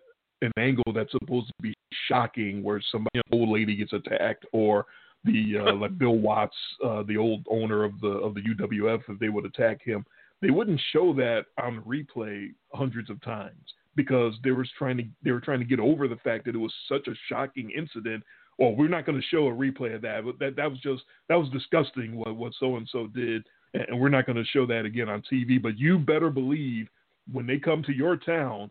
an 0.41 0.51
angle 0.57 0.91
that's 0.95 1.11
supposed 1.11 1.47
to 1.47 1.53
be 1.61 1.75
shocking, 2.07 2.63
where 2.63 2.81
somebody, 2.91 3.19
an 3.19 3.39
old 3.39 3.49
lady 3.49 3.75
gets 3.75 3.93
attacked, 3.93 4.47
or 4.51 4.87
the 5.25 5.59
uh, 5.59 5.75
like 5.79 5.95
Bill 5.99 6.17
Watts, 6.17 6.57
uh, 6.83 7.03
the 7.03 7.17
old 7.17 7.45
owner 7.51 7.83
of 7.83 8.01
the 8.01 8.07
of 8.07 8.33
the 8.33 8.41
UWF, 8.41 9.03
if 9.09 9.19
they 9.19 9.29
would 9.29 9.45
attack 9.45 9.81
him, 9.83 10.03
they 10.41 10.49
wouldn't 10.49 10.81
show 10.91 11.13
that 11.13 11.45
on 11.61 11.83
replay 11.83 12.47
hundreds 12.73 13.11
of 13.11 13.21
times 13.21 13.75
because 13.95 14.33
they 14.43 14.51
were 14.51 14.65
trying 14.77 14.97
to 14.97 15.03
they 15.23 15.31
were 15.31 15.41
trying 15.41 15.59
to 15.59 15.65
get 15.65 15.79
over 15.79 16.07
the 16.07 16.17
fact 16.17 16.45
that 16.45 16.55
it 16.55 16.59
was 16.59 16.73
such 16.89 17.07
a 17.07 17.15
shocking 17.29 17.71
incident. 17.71 18.23
Well, 18.59 18.75
we're 18.75 18.87
not 18.87 19.05
going 19.05 19.19
to 19.19 19.27
show 19.27 19.47
a 19.47 19.51
replay 19.51 19.95
of 19.95 20.01
that. 20.03 20.25
But 20.25 20.39
that 20.39 20.55
that 20.55 20.69
was 20.69 20.79
just 20.79 21.03
that 21.29 21.35
was 21.35 21.49
disgusting 21.49 22.15
what 22.15 22.35
what 22.35 22.53
so 22.59 22.77
and 22.77 22.87
so 22.91 23.07
did, 23.07 23.43
and 23.73 23.99
we're 23.99 24.09
not 24.09 24.25
going 24.25 24.37
to 24.37 24.45
show 24.45 24.65
that 24.67 24.85
again 24.85 25.09
on 25.09 25.23
TV. 25.31 25.61
But 25.61 25.77
you 25.77 25.99
better 25.99 26.29
believe 26.29 26.87
when 27.31 27.47
they 27.47 27.57
come 27.57 27.83
to 27.83 27.93
your 27.93 28.17
town, 28.17 28.69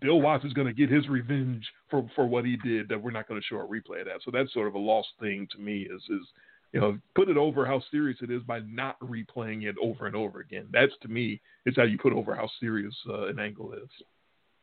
Bill 0.00 0.20
Watts 0.20 0.44
is 0.44 0.52
going 0.52 0.66
to 0.66 0.72
get 0.72 0.90
his 0.90 1.08
revenge 1.08 1.64
for 1.90 2.08
for 2.14 2.26
what 2.26 2.44
he 2.44 2.56
did. 2.56 2.88
That 2.88 3.02
we're 3.02 3.10
not 3.10 3.28
going 3.28 3.40
to 3.40 3.46
show 3.46 3.60
a 3.60 3.66
replay 3.66 4.00
of 4.00 4.06
that. 4.06 4.20
So 4.24 4.30
that's 4.30 4.52
sort 4.52 4.68
of 4.68 4.74
a 4.74 4.78
lost 4.78 5.08
thing 5.20 5.46
to 5.52 5.58
me. 5.58 5.82
Is 5.82 6.02
is 6.08 6.26
you 6.72 6.80
know 6.80 6.98
put 7.14 7.28
it 7.28 7.36
over 7.36 7.66
how 7.66 7.82
serious 7.90 8.18
it 8.22 8.30
is 8.30 8.42
by 8.42 8.60
not 8.60 8.98
replaying 9.00 9.64
it 9.64 9.76
over 9.82 10.06
and 10.06 10.16
over 10.16 10.40
again. 10.40 10.68
That's 10.72 10.92
to 11.02 11.08
me 11.08 11.40
is 11.66 11.76
how 11.76 11.84
you 11.84 11.98
put 11.98 12.12
over 12.12 12.34
how 12.34 12.48
serious 12.58 12.94
uh, 13.08 13.26
an 13.26 13.38
angle 13.38 13.72
is. 13.74 13.88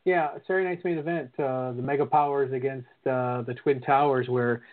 Yeah, 0.10 0.30
Saturday 0.48 0.68
night's 0.68 0.84
main 0.84 0.98
event, 0.98 1.30
uh, 1.38 1.72
the 1.74 1.84
Mega 1.84 2.04
Powers 2.04 2.52
against 2.52 2.88
uh, 3.06 3.44
the 3.44 3.54
Twin 3.62 3.80
Towers, 3.80 4.28
where 4.28 4.64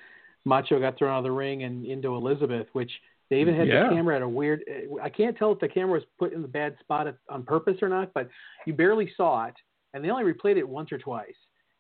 Macho 0.47 0.81
got 0.81 0.97
thrown 0.97 1.13
out 1.13 1.19
of 1.19 1.25
the 1.25 1.31
ring 1.31 1.65
and 1.65 1.85
into 1.85 2.15
Elizabeth, 2.15 2.69
which 2.73 2.91
they 3.29 3.41
even 3.43 3.55
had 3.55 3.69
Yeah. 3.69 3.83
the 3.83 3.95
camera 3.95 4.17
at 4.17 4.23
a 4.23 4.29
weird. 4.29 4.63
I 5.03 5.11
can't 5.11 5.37
tell 5.37 5.53
if 5.53 5.59
the 5.59 5.69
camera 5.69 5.95
was 5.95 6.05
put 6.19 6.33
in 6.33 6.41
the 6.41 6.49
bad 6.49 6.79
spot 6.81 7.07
on 7.29 7.43
purpose 7.43 7.83
or 7.83 7.91
not, 7.91 8.15
but 8.15 8.31
you 8.67 8.73
barely 8.73 9.13
saw 9.15 9.45
it, 9.45 9.55
and 9.93 10.03
they 10.03 10.09
only 10.09 10.33
replayed 10.33 10.57
it 10.57 10.67
once 10.67 10.91
or 10.91 10.97
twice, 10.99 11.37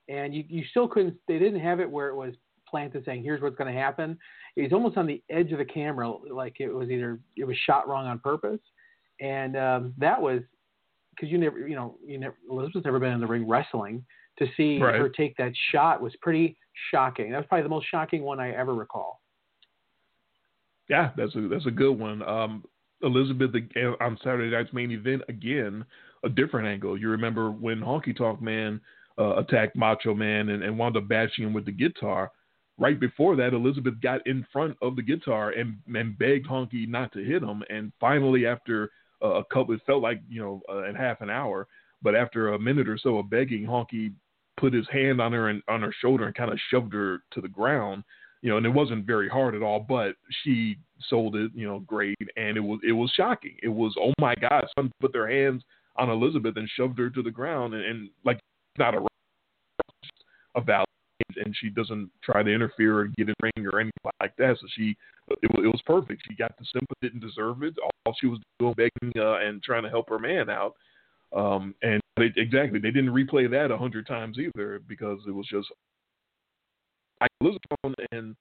and 0.08 0.34
you 0.34 0.44
you 0.48 0.62
still 0.72 0.86
couldn't. 0.86 1.14
They 1.26 1.38
didn't 1.38 1.60
have 1.60 1.80
it 1.80 1.90
where 1.90 2.08
it 2.08 2.14
was 2.14 2.34
planted 2.68 3.04
saying, 3.06 3.22
"Here's 3.22 3.40
what's 3.40 3.56
going 3.56 3.72
to 3.72 3.80
happen." 3.80 4.18
It 4.56 4.62
was 4.64 4.72
almost 4.74 4.98
on 4.98 5.06
the 5.06 5.22
edge 5.30 5.52
of 5.52 5.58
the 5.58 5.64
camera, 5.64 6.10
like 6.10 6.60
it 6.60 6.68
was 6.68 6.90
either 6.90 7.20
it 7.36 7.44
was 7.44 7.56
shot 7.58 7.88
wrong 7.88 8.06
on 8.06 8.18
purpose, 8.18 8.60
and 9.20 9.56
um, 9.56 9.94
that 9.96 10.20
was 10.20 10.42
because 11.16 11.30
you 11.32 11.38
never, 11.38 11.66
you 11.66 11.74
know, 11.74 11.96
you 12.04 12.18
never 12.18 12.36
Elizabeth's 12.50 12.84
never 12.84 12.98
been 12.98 13.12
in 13.12 13.20
the 13.20 13.26
ring 13.26 13.48
wrestling. 13.48 14.04
To 14.38 14.46
see 14.54 14.78
Right. 14.78 15.00
her 15.00 15.08
take 15.08 15.34
that 15.38 15.52
shot 15.72 16.02
was 16.02 16.14
pretty 16.20 16.58
shocking. 16.90 17.30
That 17.30 17.38
was 17.38 17.46
probably 17.46 17.62
the 17.62 17.70
most 17.70 17.86
shocking 17.90 18.22
one 18.22 18.38
I 18.38 18.50
ever 18.50 18.74
recall. 18.74 19.22
Yeah, 20.88 21.10
that's 21.16 21.34
a 21.34 21.48
that's 21.48 21.66
a 21.66 21.70
good 21.70 21.98
one. 21.98 22.22
Um, 22.22 22.64
Elizabeth 23.02 23.50
on 24.00 24.18
Saturday 24.22 24.50
night's 24.50 24.72
main 24.72 24.90
event 24.90 25.22
again, 25.28 25.84
a 26.24 26.28
different 26.28 26.68
angle. 26.68 26.98
You 26.98 27.08
remember 27.10 27.50
when 27.50 27.80
Honky 27.80 28.16
Tonk 28.16 28.40
Man 28.40 28.80
uh, 29.18 29.36
attacked 29.36 29.76
Macho 29.76 30.14
Man 30.14 30.50
and, 30.50 30.62
and 30.62 30.78
wound 30.78 30.96
up 30.96 31.08
bashing 31.08 31.44
him 31.44 31.52
with 31.52 31.64
the 31.64 31.72
guitar. 31.72 32.30
Right 32.78 33.00
before 33.00 33.36
that, 33.36 33.54
Elizabeth 33.54 33.94
got 34.02 34.26
in 34.26 34.46
front 34.52 34.76
of 34.82 34.96
the 34.96 35.02
guitar 35.02 35.50
and 35.50 35.78
and 35.94 36.18
begged 36.18 36.46
Honky 36.46 36.86
not 36.86 37.12
to 37.12 37.24
hit 37.24 37.42
him. 37.42 37.62
And 37.70 37.92
finally, 37.98 38.46
after 38.46 38.90
a 39.22 39.42
couple, 39.52 39.74
it 39.74 39.80
felt 39.86 40.02
like 40.02 40.20
you 40.28 40.40
know 40.40 40.62
uh, 40.68 40.84
in 40.84 40.94
half 40.94 41.20
an 41.20 41.30
hour, 41.30 41.66
but 42.02 42.14
after 42.14 42.54
a 42.54 42.58
minute 42.58 42.88
or 42.88 42.98
so 42.98 43.18
of 43.18 43.30
begging, 43.30 43.64
Honky 43.64 44.12
put 44.56 44.72
his 44.72 44.86
hand 44.90 45.20
on 45.20 45.32
her 45.32 45.48
and 45.48 45.62
on 45.68 45.82
her 45.82 45.94
shoulder 46.00 46.26
and 46.26 46.34
kind 46.34 46.50
of 46.50 46.58
shoved 46.70 46.92
her 46.92 47.22
to 47.32 47.40
the 47.40 47.48
ground 47.48 48.04
you 48.42 48.50
know, 48.50 48.58
and 48.58 48.66
it 48.66 48.70
wasn't 48.70 49.04
very 49.04 49.28
hard 49.28 49.56
at 49.56 49.62
all, 49.62 49.80
but 49.80 50.14
she 50.44 50.76
sold 51.08 51.36
it, 51.36 51.50
you 51.52 51.66
know, 51.66 51.80
great, 51.80 52.16
and 52.36 52.56
it 52.56 52.60
was 52.60 52.78
it 52.86 52.92
was 52.92 53.10
shocking. 53.16 53.56
It 53.60 53.68
was 53.68 53.94
oh 54.00 54.12
my 54.20 54.36
God, 54.36 54.66
someone 54.76 54.92
put 55.00 55.12
their 55.12 55.28
hands 55.28 55.62
on 55.96 56.10
Elizabeth 56.10 56.56
and 56.56 56.68
shoved 56.76 56.98
her 56.98 57.10
to 57.10 57.22
the 57.22 57.30
ground, 57.30 57.74
and, 57.74 57.84
and 57.84 58.10
like 58.24 58.38
not 58.78 58.94
a 58.94 59.04
a 60.54 60.60
valid, 60.60 60.85
and 61.36 61.54
she 61.60 61.68
doesn't 61.70 62.10
try 62.22 62.42
to 62.42 62.50
interfere 62.52 62.98
or 63.00 63.04
get 63.06 63.28
in 63.28 63.34
ring 63.42 63.66
or 63.66 63.80
anything 63.80 63.92
like 64.20 64.36
that. 64.36 64.56
So 64.60 64.66
she, 64.76 64.96
it, 65.42 65.50
was- 65.54 65.64
it 65.64 65.68
was 65.68 65.80
perfect. 65.86 66.22
She 66.28 66.34
got 66.34 66.56
the 66.58 66.64
sympathy, 66.72 66.94
didn't 67.02 67.20
deserve 67.20 67.62
it. 67.62 67.74
All 68.04 68.14
she 68.20 68.26
was 68.26 68.38
doing 68.58 68.74
begging 68.76 69.12
uh, 69.18 69.38
and 69.38 69.62
trying 69.62 69.82
to 69.82 69.90
help 69.90 70.08
her 70.08 70.18
man 70.18 70.48
out. 70.50 70.74
Um, 71.34 71.74
and 71.82 72.00
they, 72.16 72.32
exactly, 72.36 72.78
they 72.78 72.90
didn't 72.90 73.10
replay 73.10 73.50
that 73.50 73.70
a 73.70 73.76
hundred 73.76 74.06
times 74.06 74.38
either 74.38 74.80
because 74.86 75.18
it 75.26 75.32
was 75.32 75.46
just 75.50 75.68
I 77.20 77.26
Elizabeth 77.40 78.06
and 78.12 78.36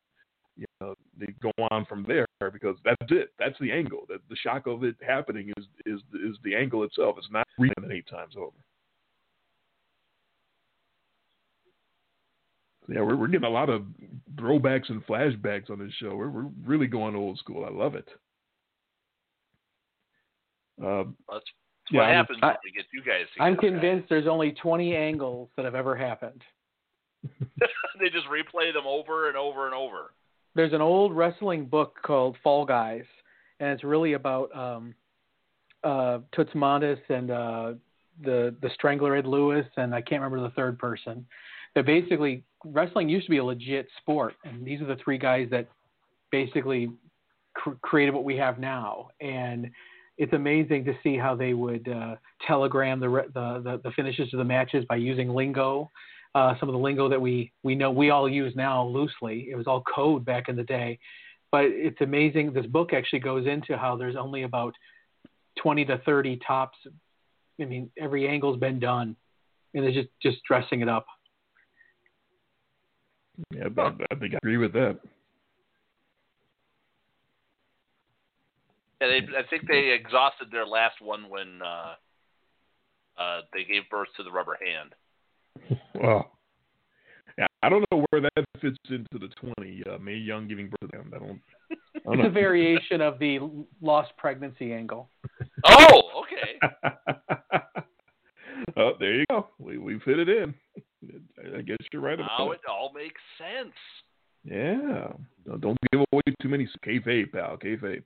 you 0.55 0.65
know 0.79 0.93
they 1.19 1.33
go 1.41 1.51
on 1.71 1.85
from 1.85 2.05
there 2.07 2.25
because 2.53 2.77
that's 2.85 2.95
it. 3.09 3.31
That's 3.39 3.57
the 3.59 3.71
angle. 3.71 4.05
That 4.07 4.19
the 4.29 4.35
shock 4.35 4.67
of 4.67 4.83
it 4.83 4.95
happening 5.05 5.51
is 5.57 5.65
is 5.85 5.99
is 6.13 6.37
the 6.43 6.55
angle 6.55 6.83
itself. 6.83 7.15
It's 7.17 7.27
not 7.31 7.47
it 7.57 7.91
eight 7.91 8.07
times 8.07 8.35
over. 8.37 8.55
Yeah, 12.87 13.01
we're 13.01 13.15
we're 13.15 13.27
getting 13.27 13.47
a 13.47 13.49
lot 13.49 13.69
of 13.69 13.83
throwbacks 14.35 14.89
and 14.89 15.05
flashbacks 15.07 15.69
on 15.71 15.79
this 15.79 15.91
show. 15.99 16.15
We're 16.15 16.29
we're 16.29 16.49
really 16.63 16.87
going 16.87 17.15
old 17.15 17.37
school. 17.39 17.65
I 17.65 17.69
love 17.69 17.95
it. 17.95 18.07
Uh, 20.81 21.05
That's 21.31 21.45
Yeah, 21.91 21.99
what 22.01 22.05
I'm- 22.07 22.15
happens 22.15 22.39
I- 22.41 22.47
when 22.47 22.57
we 22.65 22.71
get 22.71 22.85
you 22.93 23.01
guys. 23.03 23.27
I'm 23.39 23.55
together. 23.55 23.71
convinced 23.79 24.09
there's 24.09 24.27
only 24.27 24.51
20 24.53 24.95
angles 24.95 25.49
that 25.55 25.65
have 25.65 25.75
ever 25.75 25.95
happened. 25.95 26.43
they 27.99 28.09
just 28.09 28.27
replay 28.27 28.73
them 28.73 28.85
over 28.85 29.27
and 29.29 29.37
over 29.37 29.65
and 29.65 29.73
over. 29.75 30.13
There's 30.53 30.73
an 30.73 30.81
old 30.81 31.13
wrestling 31.15 31.65
book 31.65 31.97
called 32.03 32.37
Fall 32.43 32.65
Guys, 32.65 33.05
and 33.59 33.69
it's 33.71 33.83
really 33.83 34.13
about 34.13 34.55
um, 34.55 34.95
uh, 35.83 36.19
Toots 36.33 36.53
Mondis 36.53 36.99
and 37.09 37.29
uh, 37.31 37.73
the 38.21 38.55
the 38.61 38.69
Strangler 38.73 39.15
Ed 39.15 39.25
Lewis, 39.27 39.65
and 39.75 39.93
I 39.93 40.01
can't 40.01 40.21
remember 40.21 40.47
the 40.47 40.53
third 40.55 40.79
person. 40.79 41.25
That 41.75 41.85
basically 41.85 42.43
wrestling 42.63 43.09
used 43.09 43.25
to 43.25 43.31
be 43.31 43.37
a 43.37 43.43
legit 43.43 43.87
sport, 44.01 44.33
and 44.43 44.65
these 44.65 44.81
are 44.81 44.85
the 44.85 44.95
three 45.03 45.17
guys 45.17 45.47
that 45.51 45.67
basically 46.31 46.89
cr- 47.53 47.71
created 47.81 48.13
what 48.13 48.23
we 48.23 48.37
have 48.37 48.59
now. 48.59 49.09
And 49.19 49.69
it's 50.17 50.33
amazing 50.33 50.85
to 50.85 50.93
see 51.03 51.17
how 51.17 51.35
they 51.35 51.53
would 51.53 51.87
uh, 51.87 52.15
telegram 52.47 52.99
the, 52.99 53.09
re- 53.09 53.27
the 53.33 53.61
the 53.63 53.81
the 53.83 53.91
finishes 53.91 54.33
of 54.33 54.37
the 54.37 54.45
matches 54.45 54.85
by 54.87 54.95
using 54.95 55.29
lingo. 55.29 55.91
Uh, 56.33 56.53
some 56.59 56.67
of 56.67 56.73
the 56.73 56.79
lingo 56.79 57.07
that 57.09 57.21
we 57.21 57.51
we 57.63 57.75
know 57.75 57.91
we 57.91 58.09
all 58.09 58.29
use 58.29 58.53
now 58.55 58.85
loosely. 58.85 59.47
It 59.49 59.55
was 59.55 59.67
all 59.67 59.83
code 59.83 60.25
back 60.25 60.49
in 60.49 60.55
the 60.55 60.63
day, 60.63 60.99
but 61.51 61.65
it's 61.65 61.99
amazing. 62.01 62.53
This 62.53 62.65
book 62.65 62.93
actually 62.93 63.19
goes 63.19 63.47
into 63.47 63.77
how 63.77 63.95
there's 63.95 64.15
only 64.15 64.43
about 64.43 64.73
20 65.61 65.85
to 65.85 65.97
30 65.99 66.39
tops. 66.45 66.77
I 67.59 67.65
mean, 67.65 67.89
every 67.97 68.27
angle's 68.27 68.59
been 68.59 68.79
done, 68.79 69.15
and 69.73 69.85
it's 69.85 69.95
just 69.95 70.09
just 70.21 70.43
dressing 70.43 70.81
it 70.81 70.89
up. 70.89 71.05
Yeah, 73.51 73.67
I, 73.77 73.91
I 74.11 74.15
think 74.15 74.33
I 74.33 74.37
agree 74.37 74.57
with 74.57 74.73
that. 74.73 74.99
Yeah, 79.01 79.07
they, 79.07 79.37
I 79.37 79.43
think 79.49 79.67
they 79.67 79.91
exhausted 79.91 80.47
their 80.51 80.65
last 80.65 81.01
one 81.01 81.29
when 81.29 81.61
uh, 81.61 81.95
uh, 83.21 83.41
they 83.53 83.63
gave 83.63 83.89
birth 83.89 84.07
to 84.17 84.23
the 84.23 84.31
rubber 84.31 84.57
hand. 84.63 84.95
Well, 85.95 86.31
yeah, 87.37 87.47
I 87.61 87.69
don't 87.69 87.83
know 87.91 88.05
where 88.09 88.21
that 88.21 88.45
fits 88.61 88.77
into 88.89 89.19
the 89.19 89.27
twenty. 89.39 89.83
Uh, 89.89 89.97
Mae 89.97 90.15
Young 90.15 90.47
giving 90.47 90.69
birth 90.69 90.91
to 90.91 90.97
them. 90.97 91.11
I 91.13 91.19
don't. 91.19 91.41
I 91.71 91.75
don't 92.05 92.13
It's 92.13 92.23
know. 92.23 92.27
a 92.27 92.31
variation 92.31 93.01
of 93.01 93.19
the 93.19 93.39
lost 93.81 94.11
pregnancy 94.17 94.73
angle. 94.73 95.09
Oh, 95.67 96.23
okay. 96.23 96.59
oh, 98.77 98.91
there 98.99 99.15
you 99.15 99.25
go. 99.29 99.47
We 99.57 99.77
we 99.77 99.99
fit 99.99 100.19
it 100.19 100.29
in. 100.29 100.53
I 101.57 101.61
guess 101.61 101.77
you're 101.91 102.01
right 102.01 102.15
about 102.15 102.29
Now 102.37 102.51
it. 102.51 102.61
it 102.63 102.69
all 102.69 102.91
makes 102.93 103.21
sense. 103.37 103.73
Yeah. 104.43 105.07
No, 105.45 105.57
don't 105.57 105.77
give 105.91 106.01
away 106.11 106.21
too 106.41 106.49
many 106.49 106.67
kayfabe, 106.85 107.31
pal. 107.31 107.57
Kayfabe. 107.57 108.03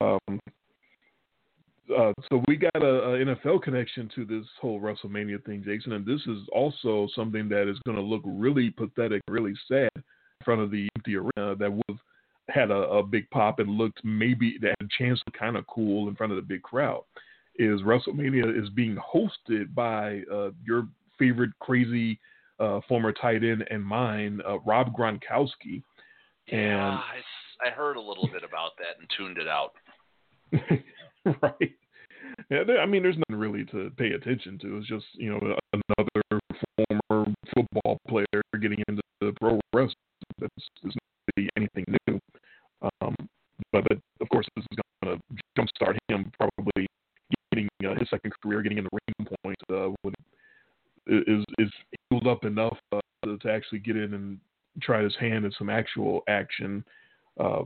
Um, 0.00 0.40
uh, 1.96 2.12
so 2.28 2.42
we 2.46 2.56
got 2.56 2.82
a, 2.82 2.86
a 2.86 3.24
NFL 3.24 3.62
connection 3.62 4.10
to 4.14 4.24
this 4.24 4.44
whole 4.60 4.80
WrestleMania 4.80 5.42
thing, 5.44 5.62
Jason, 5.64 5.92
and 5.92 6.04
this 6.04 6.20
is 6.26 6.38
also 6.52 7.08
something 7.14 7.48
that 7.48 7.68
is 7.70 7.78
going 7.86 7.96
to 7.96 8.02
look 8.02 8.22
really 8.24 8.70
pathetic, 8.70 9.22
really 9.28 9.54
sad 9.68 9.88
in 9.94 10.02
front 10.44 10.60
of 10.60 10.70
the 10.70 10.88
empty 10.96 11.16
arena 11.16 11.54
that 11.56 11.72
would 11.72 11.82
have 11.88 11.98
had 12.48 12.70
a, 12.70 12.74
a 12.74 13.02
big 13.02 13.28
pop 13.30 13.58
and 13.58 13.70
looked 13.70 14.04
maybe 14.04 14.58
that 14.60 14.74
had 14.80 14.86
a 14.88 15.02
chance 15.02 15.20
to 15.24 15.38
kind 15.38 15.56
of 15.56 15.66
cool 15.66 16.08
in 16.08 16.16
front 16.16 16.32
of 16.32 16.36
the 16.36 16.42
big 16.42 16.62
crowd. 16.62 17.02
Is 17.58 17.80
WrestleMania 17.80 18.60
is 18.62 18.68
being 18.70 18.96
hosted 18.96 19.74
by 19.74 20.22
uh, 20.32 20.50
your 20.64 20.86
favorite 21.18 21.50
crazy 21.60 22.18
uh, 22.60 22.80
former 22.88 23.12
tight 23.12 23.44
end 23.44 23.64
and 23.70 23.82
mine, 23.84 24.40
uh, 24.48 24.58
Rob 24.60 24.92
Gronkowski. 24.96 25.82
Yeah, 26.46 26.56
And 26.58 26.80
I, 26.82 27.18
s- 27.18 27.66
I 27.66 27.70
heard 27.70 27.96
a 27.96 28.00
little 28.00 28.28
bit 28.32 28.42
about 28.42 28.72
that 28.78 28.98
and 28.98 29.08
tuned 29.16 29.38
it 29.38 29.46
out. 29.48 29.72
right. 31.42 31.72
Yeah, 32.50 32.64
there, 32.64 32.80
I 32.80 32.86
mean, 32.86 33.02
there's 33.02 33.16
nothing 33.18 33.36
really 33.36 33.64
to 33.66 33.90
pay 33.96 34.12
attention 34.12 34.58
to. 34.60 34.78
It's 34.78 34.86
just 34.88 35.06
you 35.14 35.30
know 35.30 35.56
another 35.72 36.40
former 36.76 37.32
football 37.54 37.98
player 38.08 38.42
getting 38.60 38.82
into 38.88 39.02
the 39.20 39.32
pro 39.40 39.58
wrestling. 39.74 39.94
That's 40.38 40.52
it's 40.84 40.94
not 40.94 41.34
really 41.36 41.48
anything 41.56 41.84
new. 42.06 42.18
Um, 43.02 43.14
but, 43.72 43.84
but 43.88 43.98
of 44.20 44.28
course, 44.30 44.46
this 44.56 44.64
is 44.70 44.78
going 45.04 45.18
to 45.18 45.36
jumpstart 45.58 45.96
him 46.08 46.30
probably 46.38 46.86
getting 47.52 47.68
uh, 47.84 47.94
his 47.98 48.08
second 48.10 48.32
career, 48.42 48.62
getting 48.62 48.78
in 48.78 48.84
the 48.84 48.90
ring 48.92 49.28
point 49.44 49.56
uh, 49.72 49.94
when 50.02 50.14
is 51.06 51.44
is 51.58 51.70
healed 52.10 52.26
up 52.26 52.44
enough 52.44 52.76
uh, 52.92 53.00
to, 53.24 53.38
to 53.38 53.47
actually 53.58 53.80
get 53.80 53.96
in 53.96 54.14
and 54.14 54.38
try 54.80 55.02
his 55.02 55.14
hand 55.16 55.44
at 55.44 55.52
some 55.58 55.68
actual 55.68 56.22
action. 56.28 56.84
Uh, 57.38 57.62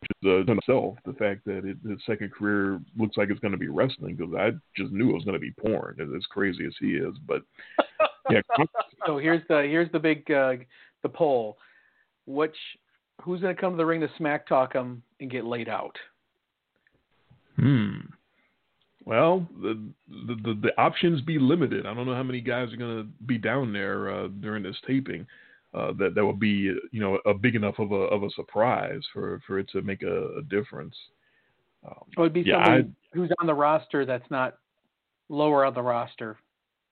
which 0.00 0.10
is 0.10 0.26
uh, 0.26 0.50
in 0.50 0.58
itself 0.58 0.96
the 1.04 1.12
fact 1.12 1.44
that 1.44 1.58
it, 1.64 1.76
his 1.88 1.98
second 2.06 2.32
career 2.32 2.80
looks 2.96 3.16
like 3.16 3.28
it's 3.30 3.40
going 3.40 3.52
to 3.52 3.58
be 3.58 3.68
wrestling 3.68 4.16
because 4.16 4.34
I 4.34 4.50
just 4.76 4.92
knew 4.92 5.10
it 5.10 5.14
was 5.14 5.24
going 5.24 5.34
to 5.34 5.38
be 5.38 5.52
porn 5.52 5.96
as, 6.00 6.08
as 6.16 6.24
crazy 6.26 6.64
as 6.64 6.72
he 6.80 6.94
is. 6.94 7.14
But 7.26 7.42
yeah, 8.30 8.40
So 9.06 9.18
here's 9.18 9.42
the 9.48 9.62
here's 9.62 9.92
the 9.92 9.98
big 9.98 10.30
uh, 10.30 10.54
the 11.02 11.08
poll. 11.08 11.58
Which 12.26 12.56
who's 13.22 13.42
going 13.42 13.54
to 13.54 13.60
come 13.60 13.74
to 13.74 13.76
the 13.76 13.86
ring 13.86 14.00
to 14.00 14.10
smack 14.16 14.46
talk 14.46 14.72
him 14.72 15.02
and 15.20 15.30
get 15.30 15.44
laid 15.44 15.68
out? 15.68 15.96
hmm. 17.56 17.98
Well, 19.06 19.46
the, 19.60 19.78
the 20.08 20.34
the 20.34 20.54
the 20.62 20.80
options 20.80 21.20
be 21.20 21.38
limited. 21.38 21.86
I 21.86 21.92
don't 21.92 22.06
know 22.06 22.14
how 22.14 22.22
many 22.22 22.40
guys 22.40 22.72
are 22.72 22.76
going 22.76 23.02
to 23.02 23.08
be 23.26 23.36
down 23.36 23.72
there 23.72 24.10
uh, 24.10 24.28
during 24.40 24.62
this 24.62 24.76
taping. 24.86 25.26
Uh, 25.74 25.92
that 25.98 26.14
that 26.14 26.24
would 26.24 26.40
be 26.40 26.74
you 26.90 27.00
know 27.00 27.18
a 27.26 27.34
big 27.34 27.54
enough 27.54 27.78
of 27.78 27.92
a 27.92 27.96
of 27.96 28.22
a 28.22 28.30
surprise 28.30 29.02
for, 29.12 29.42
for 29.46 29.58
it 29.58 29.68
to 29.70 29.82
make 29.82 30.02
a, 30.02 30.38
a 30.38 30.42
difference. 30.42 30.94
Um, 31.86 32.04
It 32.16 32.20
would 32.20 32.32
be 32.32 32.42
Yeah, 32.42 32.64
somebody 32.64 32.90
who's 33.12 33.30
on 33.40 33.46
the 33.46 33.54
roster 33.54 34.06
that's 34.06 34.30
not 34.30 34.56
lower 35.28 35.64
on 35.66 35.74
the 35.74 35.82
roster. 35.82 36.38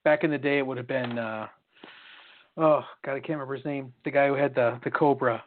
Back 0.05 0.25
in 0.25 0.31
the 0.31 0.39
day, 0.39 0.59
it 0.59 0.67
would 0.67 0.77
have 0.77 0.89
been 0.89 1.19
uh, 1.19 1.47
oh 2.59 2.85
god, 3.05 3.13
I 3.13 3.21
can't 3.21 3.31
remember 3.31 3.55
his 3.55 3.65
name. 3.65 3.93
The 4.05 4.11
guy 4.11 4.27
who 4.27 4.35
had 4.35 4.55
the 4.55 4.79
the 4.85 4.91
Cobra 4.91 5.43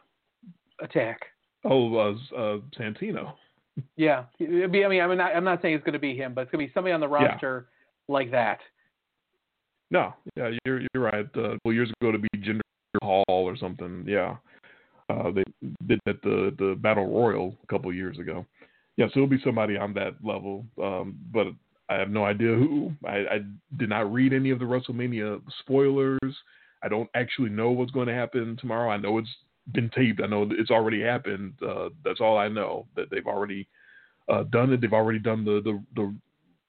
attack. 0.80 1.20
oh, 1.64 1.94
uh, 1.96 2.14
uh, 2.36 2.58
Santino. 2.76 3.34
Yeah, 3.96 4.24
it'd 4.38 4.72
be. 4.72 4.84
I 4.84 4.88
mean, 4.88 5.02
I'm 5.02 5.16
not. 5.16 5.34
I'm 5.36 5.44
not 5.44 5.60
saying 5.62 5.74
it's 5.74 5.84
going 5.84 5.92
to 5.94 5.98
be 5.98 6.16
him, 6.16 6.34
but 6.34 6.42
it's 6.42 6.50
going 6.50 6.64
to 6.64 6.68
be 6.68 6.74
somebody 6.74 6.92
on 6.92 7.00
the 7.00 7.08
Yeah. 7.08 7.26
roster 7.26 7.68
like 8.08 8.30
that. 8.30 8.60
No, 9.90 10.14
yeah, 10.34 10.50
you're 10.64 10.80
you're 10.92 11.02
right. 11.02 11.26
Uh, 11.36 11.56
well, 11.64 11.74
years 11.74 11.90
ago 12.00 12.10
to 12.12 12.18
be 12.18 12.28
Jinder 12.36 12.60
Mahal 13.00 13.24
or 13.28 13.56
something. 13.56 14.04
Yeah, 14.06 14.36
uh, 15.08 15.30
they 15.30 15.44
did 15.86 16.00
that 16.06 16.22
the 16.22 16.54
the 16.58 16.74
Battle 16.80 17.06
Royal 17.06 17.56
a 17.62 17.66
couple 17.66 17.92
years 17.92 18.18
ago. 18.18 18.44
Yeah, 18.96 19.06
so 19.08 19.20
it'll 19.20 19.26
be 19.26 19.40
somebody 19.44 19.76
on 19.76 19.92
that 19.94 20.14
level. 20.24 20.64
Um, 20.82 21.16
but 21.32 21.48
I 21.88 21.94
have 21.94 22.10
no 22.10 22.24
idea 22.24 22.54
who. 22.54 22.92
I, 23.04 23.16
I 23.16 23.40
did 23.76 23.90
not 23.90 24.12
read 24.12 24.32
any 24.32 24.50
of 24.50 24.58
the 24.58 24.64
WrestleMania 24.64 25.40
spoilers. 25.60 26.34
I 26.82 26.88
don't 26.88 27.08
actually 27.14 27.50
know 27.50 27.70
what's 27.70 27.90
going 27.92 28.08
to 28.08 28.14
happen 28.14 28.56
tomorrow. 28.60 28.90
I 28.90 28.96
know 28.96 29.18
it's 29.18 29.28
been 29.72 29.90
taped. 29.90 30.20
I 30.22 30.26
know 30.26 30.48
it's 30.50 30.70
already 30.70 31.02
happened. 31.02 31.54
Uh, 31.66 31.90
that's 32.04 32.20
all 32.20 32.38
I 32.38 32.48
know. 32.48 32.86
That 32.96 33.10
they've 33.10 33.26
already 33.26 33.68
uh, 34.28 34.44
done 34.44 34.72
it. 34.72 34.80
They've 34.80 34.92
already 34.92 35.18
done 35.18 35.44
the 35.44 35.60
the, 35.62 35.82
the 35.94 36.14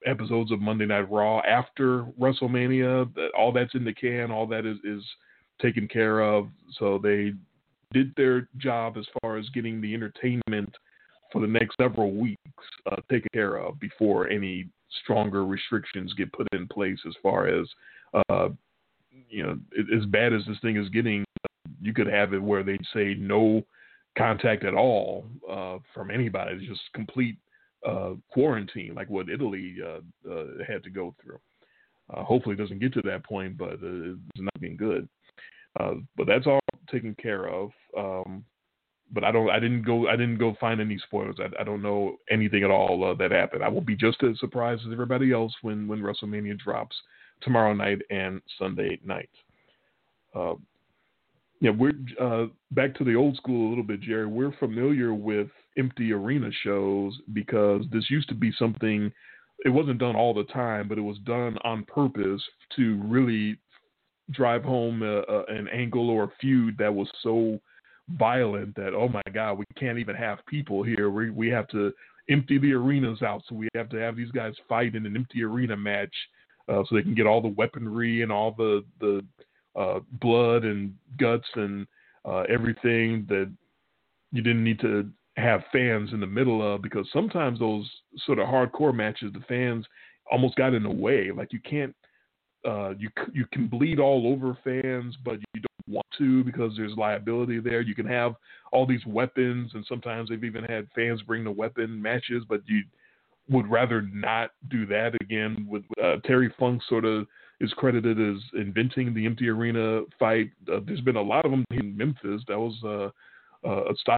episodes 0.08 0.52
of 0.52 0.60
Monday 0.60 0.86
Night 0.86 1.10
Raw 1.10 1.40
after 1.40 2.04
WrestleMania. 2.20 3.12
That 3.14 3.30
all 3.36 3.52
that's 3.52 3.74
in 3.74 3.84
the 3.84 3.94
can. 3.94 4.30
All 4.30 4.46
that 4.46 4.66
is 4.66 4.78
is 4.84 5.04
taken 5.60 5.88
care 5.88 6.20
of. 6.20 6.48
So 6.78 6.98
they 7.02 7.32
did 7.92 8.12
their 8.16 8.48
job 8.58 8.96
as 8.96 9.06
far 9.20 9.38
as 9.38 9.48
getting 9.50 9.80
the 9.80 9.94
entertainment 9.94 10.74
for 11.32 11.40
the 11.40 11.46
next 11.46 11.76
several 11.80 12.12
weeks 12.12 12.38
uh, 12.90 12.96
taken 13.10 13.28
care 13.32 13.56
of 13.56 13.78
before 13.80 14.28
any 14.28 14.66
stronger 15.02 15.44
restrictions 15.44 16.14
get 16.14 16.32
put 16.32 16.46
in 16.52 16.66
place 16.68 16.98
as 17.06 17.14
far 17.22 17.46
as 17.46 17.66
uh, 18.30 18.48
you 19.28 19.42
know 19.42 19.58
as 19.96 20.04
bad 20.06 20.32
as 20.32 20.42
this 20.46 20.58
thing 20.60 20.76
is 20.76 20.88
getting 20.90 21.24
you 21.80 21.92
could 21.92 22.06
have 22.06 22.32
it 22.32 22.42
where 22.42 22.62
they'd 22.62 22.84
say 22.92 23.14
no 23.18 23.62
contact 24.16 24.64
at 24.64 24.74
all 24.74 25.26
uh, 25.50 25.78
from 25.94 26.10
anybody 26.10 26.54
it's 26.54 26.66
just 26.66 26.80
complete 26.94 27.36
uh, 27.86 28.10
quarantine 28.32 28.94
like 28.94 29.08
what 29.08 29.28
italy 29.28 29.76
uh, 29.84 30.30
uh, 30.30 30.44
had 30.66 30.82
to 30.82 30.90
go 30.90 31.14
through 31.22 31.38
uh, 32.12 32.24
hopefully 32.24 32.54
it 32.54 32.58
doesn't 32.58 32.80
get 32.80 32.92
to 32.92 33.02
that 33.02 33.24
point 33.24 33.56
but 33.56 33.78
it's 33.82 34.18
not 34.36 34.60
being 34.60 34.76
good 34.76 35.08
but 36.16 36.26
that's 36.26 36.46
all 36.46 36.60
taken 36.90 37.14
care 37.20 37.48
of 37.48 37.70
um, 37.96 38.44
but 39.12 39.24
I 39.24 39.32
don't. 39.32 39.50
I 39.50 39.58
didn't 39.58 39.82
go. 39.82 40.08
I 40.08 40.16
didn't 40.16 40.38
go 40.38 40.54
find 40.60 40.80
any 40.80 40.98
spoilers. 40.98 41.36
I, 41.38 41.60
I 41.60 41.64
don't 41.64 41.82
know 41.82 42.16
anything 42.30 42.62
at 42.62 42.70
all 42.70 43.14
that 43.18 43.30
happened. 43.30 43.62
I 43.62 43.68
will 43.68 43.80
be 43.80 43.96
just 43.96 44.22
as 44.22 44.38
surprised 44.38 44.82
as 44.86 44.92
everybody 44.92 45.32
else 45.32 45.54
when 45.62 45.88
when 45.88 46.00
WrestleMania 46.00 46.58
drops 46.58 46.96
tomorrow 47.40 47.72
night 47.72 48.00
and 48.10 48.40
Sunday 48.58 48.98
night. 49.04 49.30
Uh, 50.34 50.54
yeah, 51.60 51.70
we're 51.70 51.92
uh, 52.20 52.46
back 52.70 52.94
to 52.96 53.04
the 53.04 53.14
old 53.14 53.36
school 53.36 53.68
a 53.68 53.70
little 53.70 53.84
bit, 53.84 54.00
Jerry. 54.00 54.26
We're 54.26 54.56
familiar 54.58 55.12
with 55.12 55.48
empty 55.76 56.12
arena 56.12 56.50
shows 56.62 57.18
because 57.32 57.82
this 57.92 58.10
used 58.10 58.28
to 58.28 58.34
be 58.34 58.52
something. 58.58 59.12
It 59.64 59.70
wasn't 59.70 59.98
done 59.98 60.14
all 60.14 60.34
the 60.34 60.44
time, 60.44 60.88
but 60.88 60.98
it 60.98 61.02
was 61.02 61.18
done 61.24 61.58
on 61.64 61.84
purpose 61.84 62.42
to 62.76 63.02
really 63.04 63.58
drive 64.30 64.62
home 64.62 65.02
a, 65.02 65.20
a, 65.20 65.44
an 65.46 65.68
angle 65.68 66.10
or 66.10 66.24
a 66.24 66.32
feud 66.40 66.76
that 66.78 66.94
was 66.94 67.08
so 67.22 67.58
violent 68.18 68.74
that 68.74 68.94
oh 68.94 69.08
my 69.08 69.22
god 69.34 69.58
we 69.58 69.64
can't 69.76 69.98
even 69.98 70.16
have 70.16 70.38
people 70.46 70.82
here 70.82 71.10
we 71.10 71.28
we 71.28 71.48
have 71.48 71.68
to 71.68 71.92
empty 72.30 72.58
the 72.58 72.72
arenas 72.72 73.20
out 73.20 73.42
so 73.46 73.54
we 73.54 73.68
have 73.74 73.88
to 73.90 73.98
have 73.98 74.16
these 74.16 74.30
guys 74.30 74.54
fight 74.66 74.94
in 74.94 75.04
an 75.04 75.14
empty 75.14 75.42
arena 75.42 75.76
match 75.76 76.12
uh, 76.68 76.82
so 76.88 76.94
they 76.94 77.02
can 77.02 77.14
get 77.14 77.26
all 77.26 77.42
the 77.42 77.48
weaponry 77.48 78.22
and 78.22 78.32
all 78.32 78.54
the 78.56 78.82
the 79.00 79.22
uh, 79.76 80.00
blood 80.20 80.64
and 80.64 80.94
guts 81.18 81.48
and 81.54 81.86
uh, 82.24 82.44
everything 82.48 83.24
that 83.28 83.50
you 84.32 84.42
didn't 84.42 84.64
need 84.64 84.80
to 84.80 85.08
have 85.36 85.62
fans 85.72 86.12
in 86.12 86.20
the 86.20 86.26
middle 86.26 86.62
of 86.62 86.82
because 86.82 87.06
sometimes 87.12 87.58
those 87.58 87.88
sort 88.26 88.38
of 88.38 88.46
hardcore 88.48 88.94
matches 88.94 89.32
the 89.32 89.40
fans 89.48 89.86
almost 90.30 90.56
got 90.56 90.74
in 90.74 90.82
the 90.82 90.90
way 90.90 91.30
like 91.30 91.52
you 91.52 91.60
can't 91.60 91.94
uh, 92.66 92.90
you 92.98 93.08
you 93.32 93.46
can 93.52 93.68
bleed 93.68 93.98
all 93.98 94.26
over 94.26 94.56
fans, 94.64 95.16
but 95.24 95.38
you 95.54 95.60
don't 95.60 95.94
want 95.94 96.06
to 96.18 96.42
because 96.44 96.72
there's 96.76 96.96
liability 96.96 97.60
there. 97.60 97.80
You 97.80 97.94
can 97.94 98.06
have 98.06 98.34
all 98.72 98.86
these 98.86 99.04
weapons, 99.06 99.70
and 99.74 99.84
sometimes 99.88 100.28
they've 100.28 100.44
even 100.44 100.64
had 100.64 100.88
fans 100.94 101.22
bring 101.22 101.44
the 101.44 101.50
weapon 101.50 102.00
matches, 102.00 102.44
but 102.48 102.62
you 102.66 102.82
would 103.48 103.70
rather 103.70 104.02
not 104.02 104.50
do 104.70 104.86
that 104.86 105.14
again. 105.20 105.66
With 105.68 105.84
uh, 106.02 106.16
Terry 106.24 106.52
Funk, 106.58 106.82
sort 106.88 107.04
of 107.04 107.26
is 107.60 107.72
credited 107.72 108.18
as 108.20 108.40
inventing 108.54 109.14
the 109.14 109.26
empty 109.26 109.48
arena 109.48 110.02
fight. 110.18 110.50
Uh, 110.72 110.80
there's 110.86 111.00
been 111.00 111.16
a 111.16 111.22
lot 111.22 111.44
of 111.44 111.50
them 111.50 111.64
in 111.72 111.96
Memphis. 111.96 112.42
That 112.48 112.58
was 112.58 112.74
uh, 112.84 113.68
uh, 113.68 113.84
a 113.90 113.96
style 113.96 114.16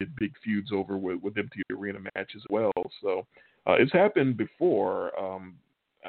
get 0.00 0.14
big 0.16 0.32
feuds 0.44 0.70
over 0.72 0.96
with, 0.96 1.20
with 1.22 1.36
empty 1.36 1.62
arena 1.70 1.98
matches 2.14 2.36
as 2.36 2.42
well. 2.50 2.72
So 3.02 3.26
uh, 3.66 3.74
it's 3.78 3.92
happened 3.92 4.36
before. 4.36 5.18
Um, 5.18 5.56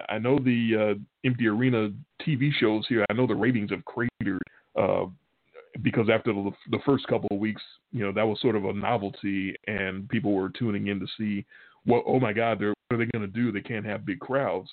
I 0.08 0.20
know 0.20 0.38
the 0.38 0.96
uh, 0.96 1.28
empty 1.28 1.48
arena 1.48 1.90
TV 2.26 2.52
shows 2.60 2.86
here. 2.88 3.06
I 3.10 3.14
know 3.14 3.28
the 3.28 3.36
ratings 3.36 3.72
have 3.72 3.84
cratered 3.86 4.42
uh, 4.80 5.06
because 5.82 6.10
after 6.12 6.32
the, 6.32 6.52
the 6.72 6.80
first 6.86 7.08
couple 7.08 7.30
of 7.32 7.40
weeks, 7.40 7.62
you 7.92 8.06
know 8.06 8.12
that 8.12 8.26
was 8.26 8.40
sort 8.42 8.56
of 8.56 8.66
a 8.66 8.74
novelty, 8.74 9.56
and 9.68 10.08
people 10.10 10.34
were 10.34 10.50
tuning 10.50 10.88
in 10.88 11.00
to 11.00 11.08
see 11.18 11.46
what. 11.86 12.04
Oh 12.08 12.20
my 12.20 12.34
God, 12.34 12.60
they're, 12.60 12.74
what 12.88 12.96
are 12.96 12.98
they 12.98 13.12
going 13.12 13.26
to 13.26 13.28
do? 13.28 13.52
They 13.52 13.62
can't 13.62 13.86
have 13.86 14.06
big 14.06 14.20
crowds. 14.20 14.70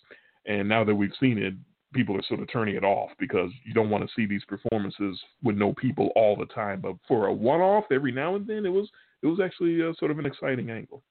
And 0.46 0.68
now 0.68 0.84
that 0.84 0.94
we've 0.94 1.12
seen 1.20 1.38
it, 1.38 1.54
people 1.94 2.16
are 2.16 2.22
sort 2.28 2.40
of 2.40 2.50
turning 2.52 2.76
it 2.76 2.84
off 2.84 3.10
because 3.18 3.50
you 3.64 3.74
don't 3.74 3.90
want 3.90 4.04
to 4.04 4.10
see 4.14 4.26
these 4.26 4.44
performances 4.44 5.18
with 5.42 5.56
no 5.56 5.72
people 5.74 6.10
all 6.14 6.36
the 6.36 6.46
time. 6.46 6.80
But 6.80 6.96
for 7.08 7.26
a 7.26 7.32
one-off 7.32 7.84
every 7.90 8.12
now 8.12 8.36
and 8.36 8.46
then, 8.46 8.66
it 8.66 8.70
was 8.70 8.88
it 9.22 9.26
was 9.26 9.40
actually 9.42 9.82
uh, 9.82 9.92
sort 9.98 10.10
of 10.10 10.18
an 10.18 10.26
exciting 10.26 10.70
angle. 10.70 11.02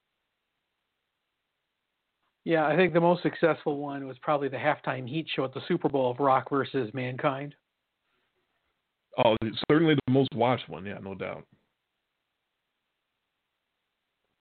Yeah, 2.46 2.68
I 2.68 2.76
think 2.76 2.94
the 2.94 3.02
most 3.02 3.24
successful 3.24 3.78
one 3.78 4.08
was 4.08 4.18
probably 4.22 4.50
the 4.50 4.58
halftime 4.58 5.10
heat 5.10 5.26
show 5.36 5.46
at 5.46 5.54
the 5.54 5.62
Super 5.68 5.90
Bowl 5.90 6.12
of 6.12 6.20
Rock 6.20 6.52
versus 6.52 6.94
Mankind. 6.94 7.56
Oh, 9.18 9.36
it's 9.42 9.58
certainly 9.72 9.96
the 9.96 10.14
most 10.14 10.30
watched 10.36 10.70
one. 10.70 10.86
Yeah, 10.86 11.00
no 11.02 11.16
doubt. 11.16 11.44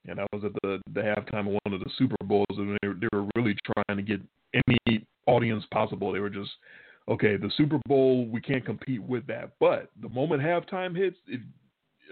And 0.07 0.21
I 0.21 0.27
was 0.33 0.45
at 0.45 0.53
the 0.63 0.81
the 0.93 1.01
halftime 1.01 1.47
of 1.47 1.59
one 1.65 1.75
of 1.75 1.81
the 1.81 1.91
Super 1.97 2.17
Bowls, 2.25 2.47
and 2.51 2.79
they, 2.83 2.89
they 2.89 3.09
were 3.13 3.27
really 3.37 3.57
trying 3.65 3.97
to 3.97 4.03
get 4.03 4.21
any 4.69 5.07
audience 5.27 5.65
possible. 5.71 6.13
They 6.13 6.21
were 6.21 6.31
just 6.31 6.51
okay. 7.09 7.37
The 7.37 7.51
Super 7.57 7.79
Bowl, 7.87 8.27
we 8.27 8.41
can't 8.41 8.65
compete 8.65 9.03
with 9.03 9.27
that. 9.27 9.53
But 9.61 9.91
the 10.03 10.09
moment 10.09 10.43
halftime 10.43 10.97
hits, 10.97 11.17
if, 11.27 11.41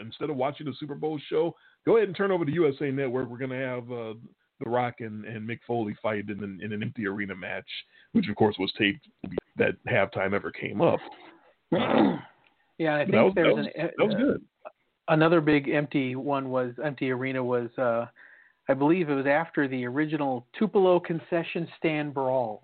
instead 0.00 0.30
of 0.30 0.36
watching 0.36 0.66
the 0.66 0.74
Super 0.78 0.94
Bowl 0.94 1.20
show, 1.28 1.54
go 1.84 1.96
ahead 1.96 2.08
and 2.08 2.16
turn 2.16 2.30
over 2.30 2.44
to 2.44 2.52
USA 2.52 2.90
Network. 2.90 3.28
We're 3.28 3.38
going 3.38 3.50
to 3.50 3.56
have 3.56 3.92
uh, 3.92 4.14
The 4.60 4.70
Rock 4.70 4.96
and, 5.00 5.24
and 5.24 5.48
Mick 5.48 5.60
Foley 5.66 5.96
fight 6.02 6.28
in 6.28 6.42
an, 6.42 6.60
in 6.62 6.72
an 6.72 6.82
empty 6.82 7.06
arena 7.06 7.34
match, 7.34 7.68
which 8.12 8.28
of 8.28 8.36
course 8.36 8.56
was 8.58 8.72
taped 8.78 9.06
that 9.56 9.74
halftime 9.86 10.32
ever 10.32 10.50
came 10.50 10.80
up. 10.80 11.00
yeah, 11.72 12.96
I 12.96 13.04
think 13.04 13.12
was, 13.12 13.32
there's 13.34 13.46
that 13.48 13.56
was, 13.56 13.66
an 13.66 13.90
that 13.98 14.06
was 14.06 14.14
uh, 14.14 14.18
good. 14.18 14.44
Another 15.08 15.40
big 15.40 15.68
empty 15.68 16.16
one 16.16 16.50
was 16.50 16.72
empty 16.84 17.10
arena 17.10 17.42
was 17.42 17.68
uh 17.78 18.06
I 18.68 18.74
believe 18.74 19.10
it 19.10 19.14
was 19.14 19.26
after 19.26 19.66
the 19.66 19.84
original 19.86 20.46
Tupelo 20.56 21.00
concession 21.00 21.66
stand 21.78 22.14
brawl 22.14 22.62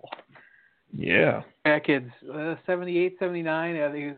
Yeah. 0.93 1.43
back 1.65 1.89
in 1.89 2.11
uh, 2.33 2.55
78, 2.65 3.17
79. 3.19 3.75
I 3.75 3.91
think 3.91 4.03
it 4.05 4.17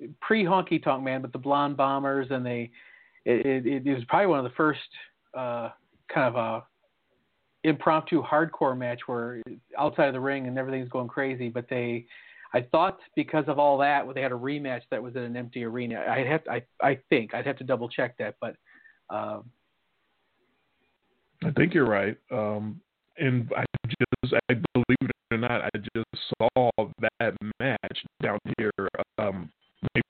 was 0.00 0.10
pre 0.20 0.44
honky 0.44 0.82
tonk 0.82 1.04
man, 1.04 1.20
but 1.20 1.32
the 1.32 1.38
blonde 1.38 1.76
bombers 1.76 2.28
and 2.30 2.44
they 2.44 2.70
it, 3.24 3.66
it, 3.66 3.86
it 3.86 3.94
was 3.94 4.04
probably 4.04 4.28
one 4.28 4.38
of 4.38 4.44
the 4.44 4.56
first 4.56 4.80
uh, 5.34 5.70
kind 6.12 6.34
of 6.34 6.36
a 6.36 6.64
impromptu 7.64 8.22
hardcore 8.22 8.76
match 8.76 9.00
where 9.06 9.42
outside 9.76 10.06
of 10.06 10.14
the 10.14 10.20
ring 10.20 10.46
and 10.46 10.56
everything's 10.56 10.88
going 10.88 11.08
crazy, 11.08 11.48
but 11.48 11.68
they 11.68 12.06
I 12.54 12.62
thought 12.62 12.98
because 13.14 13.44
of 13.46 13.58
all 13.58 13.78
that, 13.78 14.04
they 14.14 14.22
had 14.22 14.32
a 14.32 14.36
rematch 14.36 14.82
that 14.90 15.02
was 15.02 15.16
in 15.16 15.22
an 15.22 15.36
empty 15.36 15.64
arena. 15.64 16.02
I'd 16.08 16.26
have 16.26 16.42
I 16.50 16.62
I 16.82 16.98
think 17.08 17.34
I'd 17.34 17.46
have 17.46 17.58
to 17.58 17.64
double 17.64 17.88
check 17.88 18.16
that, 18.18 18.36
but 18.40 18.56
um, 19.10 19.44
I 21.44 21.50
think 21.52 21.74
you're 21.74 21.86
right. 21.86 22.16
Um, 22.30 22.80
and 23.18 23.50
I 23.56 23.64
just, 23.86 24.34
I 24.50 24.54
believe 24.74 24.96
it 25.02 25.10
or 25.30 25.38
not, 25.38 25.62
I 25.62 25.68
just 25.94 26.06
saw 26.38 26.70
that 27.00 27.36
match 27.60 28.04
down 28.22 28.38
here 28.56 28.72
um, 29.18 29.50
maybe 29.94 30.02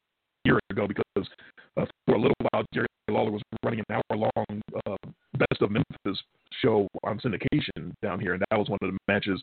a 0.45 0.49
year 0.49 0.59
ago 0.71 0.87
because 0.87 1.29
uh, 1.77 1.87
for 2.07 2.15
a 2.15 2.21
little 2.21 2.37
while 2.51 2.65
Jerry 2.75 2.87
Lawler 3.11 3.31
was 3.31 3.43
running 3.65 3.83
an 3.89 4.01
hour-long 4.11 4.63
uh, 4.87 4.97
Best 5.39 5.63
of 5.63 5.71
Memphis 5.71 6.23
show 6.63 6.89
on 7.05 7.19
syndication 7.21 7.93
down 8.03 8.21
here, 8.21 8.35
and 8.35 8.43
that 8.51 8.59
was 8.59 8.69
one 8.69 8.79
of 8.83 8.91
the 8.91 8.99
matches. 9.07 9.43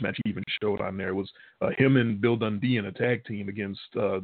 Match 0.00 0.18
he 0.24 0.30
even 0.30 0.44
showed 0.62 0.80
on 0.80 0.96
there 0.96 1.14
was 1.14 1.30
uh, 1.60 1.70
him 1.76 1.96
and 1.96 2.20
Bill 2.20 2.36
Dundee 2.36 2.76
in 2.76 2.86
a 2.86 2.92
tag 2.92 3.24
team 3.24 3.48
against 3.48 3.80
uh, 4.00 4.20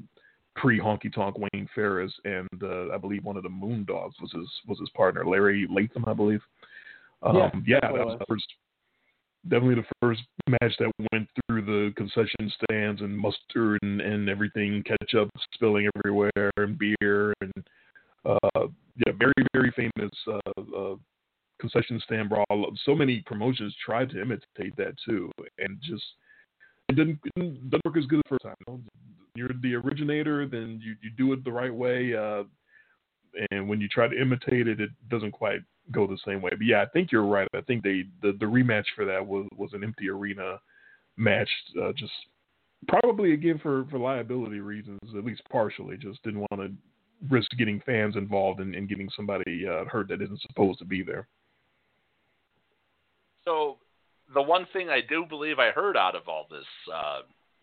pre 0.56 0.80
Honky 0.80 1.12
Tonk 1.12 1.36
Wayne 1.38 1.68
Ferris, 1.74 2.12
and 2.24 2.48
uh, 2.62 2.92
I 2.92 2.98
believe 2.98 3.24
one 3.24 3.36
of 3.36 3.42
the 3.42 3.48
Moondogs 3.48 4.20
was 4.20 4.32
his 4.32 4.48
was 4.66 4.78
his 4.80 4.90
partner, 4.90 5.24
Larry 5.24 5.66
Latham, 5.70 6.04
I 6.06 6.14
believe. 6.14 6.42
Um, 7.22 7.36
Yeah, 7.36 7.50
yeah, 7.66 7.80
that 7.80 7.92
was 7.92 8.06
was. 8.06 8.18
the 8.18 8.24
first, 8.28 8.46
definitely 9.48 9.76
the 9.76 9.88
first 10.02 10.22
match 10.48 10.74
that 10.78 10.90
went 11.12 11.28
through 11.46 11.62
the 11.62 11.92
concession 11.96 12.52
stands 12.64 13.00
and 13.00 13.16
mustard 13.16 13.78
and, 13.82 14.00
and 14.00 14.28
everything, 14.28 14.82
ketchup 14.82 15.30
spilling 15.54 15.88
everywhere, 15.96 16.50
and 16.56 16.78
beer, 16.78 17.34
and 17.40 17.52
uh, 18.24 18.66
yeah, 19.06 19.12
very 19.18 19.32
very 19.52 19.72
famous 19.76 20.12
uh, 20.26 20.60
uh, 20.76 20.96
concession 21.60 22.00
stand 22.04 22.28
brawl. 22.28 22.72
So 22.84 22.94
many 22.94 23.22
promotions 23.26 23.74
tried 23.84 24.10
to 24.10 24.20
imitate 24.20 24.76
that 24.76 24.94
too, 25.04 25.30
and 25.58 25.78
just 25.82 26.04
it 26.88 26.96
didn't, 26.96 27.18
it 27.36 27.70
doesn't 27.70 27.84
work 27.84 27.96
as 27.96 28.06
good 28.06 28.20
the 28.20 28.28
first 28.28 28.42
time. 28.42 28.54
You 28.66 28.74
know? 28.74 28.80
You're 29.34 29.50
the 29.60 29.74
originator, 29.74 30.46
then 30.46 30.80
you, 30.82 30.94
you 31.02 31.10
do 31.10 31.32
it 31.32 31.44
the 31.44 31.52
right 31.52 31.74
way. 31.74 32.14
Uh, 32.14 32.44
and 33.50 33.68
when 33.68 33.80
you 33.80 33.88
try 33.88 34.08
to 34.08 34.20
imitate 34.20 34.68
it, 34.68 34.80
it 34.80 34.90
doesn't 35.10 35.32
quite 35.32 35.60
go 35.92 36.06
the 36.06 36.18
same 36.24 36.40
way. 36.40 36.50
But 36.50 36.64
yeah, 36.66 36.82
I 36.82 36.86
think 36.86 37.12
you're 37.12 37.26
right. 37.26 37.48
I 37.54 37.60
think 37.62 37.82
they 37.82 38.04
the, 38.22 38.32
the 38.38 38.46
rematch 38.46 38.86
for 38.94 39.04
that 39.04 39.24
was 39.24 39.46
was 39.56 39.72
an 39.72 39.84
empty 39.84 40.08
arena 40.08 40.58
match, 41.16 41.50
uh, 41.82 41.92
just 41.92 42.12
probably 42.88 43.32
again 43.34 43.58
for 43.62 43.84
for 43.90 43.98
liability 43.98 44.60
reasons, 44.60 45.00
at 45.16 45.24
least 45.24 45.42
partially. 45.50 45.96
Just 45.96 46.22
didn't 46.22 46.46
want 46.50 46.62
to 46.62 46.72
risk 47.30 47.50
getting 47.58 47.80
fans 47.80 48.16
involved 48.16 48.60
and, 48.60 48.74
and 48.74 48.88
getting 48.88 49.08
somebody 49.16 49.66
uh, 49.66 49.84
hurt 49.84 50.08
that 50.08 50.22
isn't 50.22 50.40
supposed 50.42 50.78
to 50.78 50.84
be 50.84 51.02
there. 51.02 51.28
So 53.46 53.78
the 54.34 54.42
one 54.42 54.66
thing 54.72 54.88
I 54.90 55.00
do 55.08 55.24
believe 55.28 55.58
I 55.58 55.70
heard 55.70 55.96
out 55.96 56.14
of 56.16 56.28
all 56.28 56.46
this, 56.50 56.64
uh, 56.92 57.20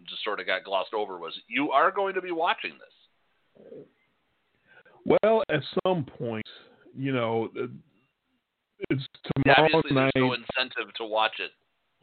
just 0.07 0.23
sort 0.23 0.39
of 0.39 0.47
got 0.47 0.63
glossed 0.63 0.93
over, 0.93 1.17
was 1.17 1.34
you 1.47 1.71
are 1.71 1.91
going 1.91 2.15
to 2.15 2.21
be 2.21 2.31
watching 2.31 2.71
this. 2.71 3.75
Well, 5.05 5.43
at 5.49 5.61
some 5.86 6.05
point, 6.05 6.45
you 6.97 7.11
know, 7.11 7.49
it's 8.89 9.03
Yeah, 9.45 9.55
tomorrow 9.55 9.75
obviously, 9.75 9.95
night 9.95 10.11
there's 10.15 10.23
no 10.23 10.34
incentive 10.34 10.93
to 10.95 11.05
watch 11.05 11.39
it 11.39 11.51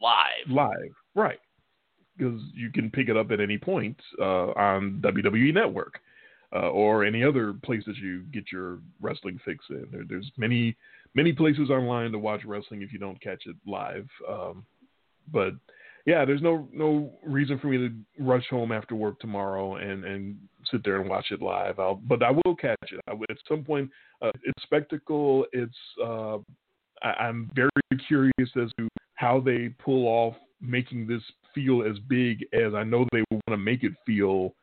live. 0.01 0.49
live, 0.49 0.93
right? 1.15 1.39
Because 2.17 2.39
you 2.53 2.71
can 2.71 2.91
pick 2.91 3.09
it 3.09 3.17
up 3.17 3.31
at 3.31 3.39
any 3.39 3.57
point 3.57 3.99
uh, 4.19 4.51
on 4.51 5.01
WWE 5.03 5.53
Network 5.53 5.99
uh, 6.53 6.69
or 6.69 7.03
any 7.03 7.23
other 7.23 7.53
place 7.53 7.83
that 7.87 7.97
you 7.97 8.21
get 8.31 8.51
your 8.51 8.79
wrestling 8.99 9.39
fix 9.43 9.65
in. 9.69 9.87
There, 9.91 10.03
there's 10.07 10.31
many 10.37 10.75
many 11.13 11.33
places 11.33 11.69
online 11.69 12.11
to 12.11 12.19
watch 12.19 12.41
wrestling 12.45 12.81
if 12.81 12.93
you 12.93 12.99
don't 12.99 13.21
catch 13.21 13.43
it 13.45 13.55
live. 13.65 14.07
Um, 14.29 14.65
but 15.31 15.53
yeah, 16.05 16.25
there's 16.25 16.41
no 16.41 16.67
no 16.73 17.13
reason 17.23 17.59
for 17.59 17.67
me 17.67 17.77
to 17.77 17.91
rush 18.19 18.47
home 18.49 18.71
after 18.71 18.95
work 18.95 19.19
tomorrow 19.19 19.75
and 19.75 20.03
and 20.03 20.37
sit 20.71 20.83
there 20.83 20.99
and 20.99 21.09
watch 21.09 21.25
it 21.31 21.41
live. 21.41 21.79
I'll, 21.79 21.95
but 21.95 22.23
I 22.23 22.31
will 22.31 22.55
catch 22.55 22.77
it. 22.91 22.99
I, 23.07 23.13
at 23.29 23.37
some 23.47 23.63
point, 23.63 23.89
uh, 24.21 24.31
it's 24.43 24.63
spectacle. 24.63 25.45
It's 25.53 25.77
uh, 26.03 26.37
I, 27.03 27.09
I'm 27.19 27.49
very 27.55 27.69
curious 28.07 28.31
as 28.39 28.71
to 28.77 28.87
how 29.15 29.39
they 29.39 29.69
pull 29.83 30.07
off 30.07 30.35
making 30.61 31.07
this 31.07 31.21
feel 31.53 31.83
as 31.83 31.97
big 32.07 32.45
as 32.53 32.73
I 32.73 32.83
know 32.83 33.05
they 33.11 33.23
want 33.31 33.43
to 33.49 33.57
make 33.57 33.83
it 33.83 33.93
feel, 34.05 34.53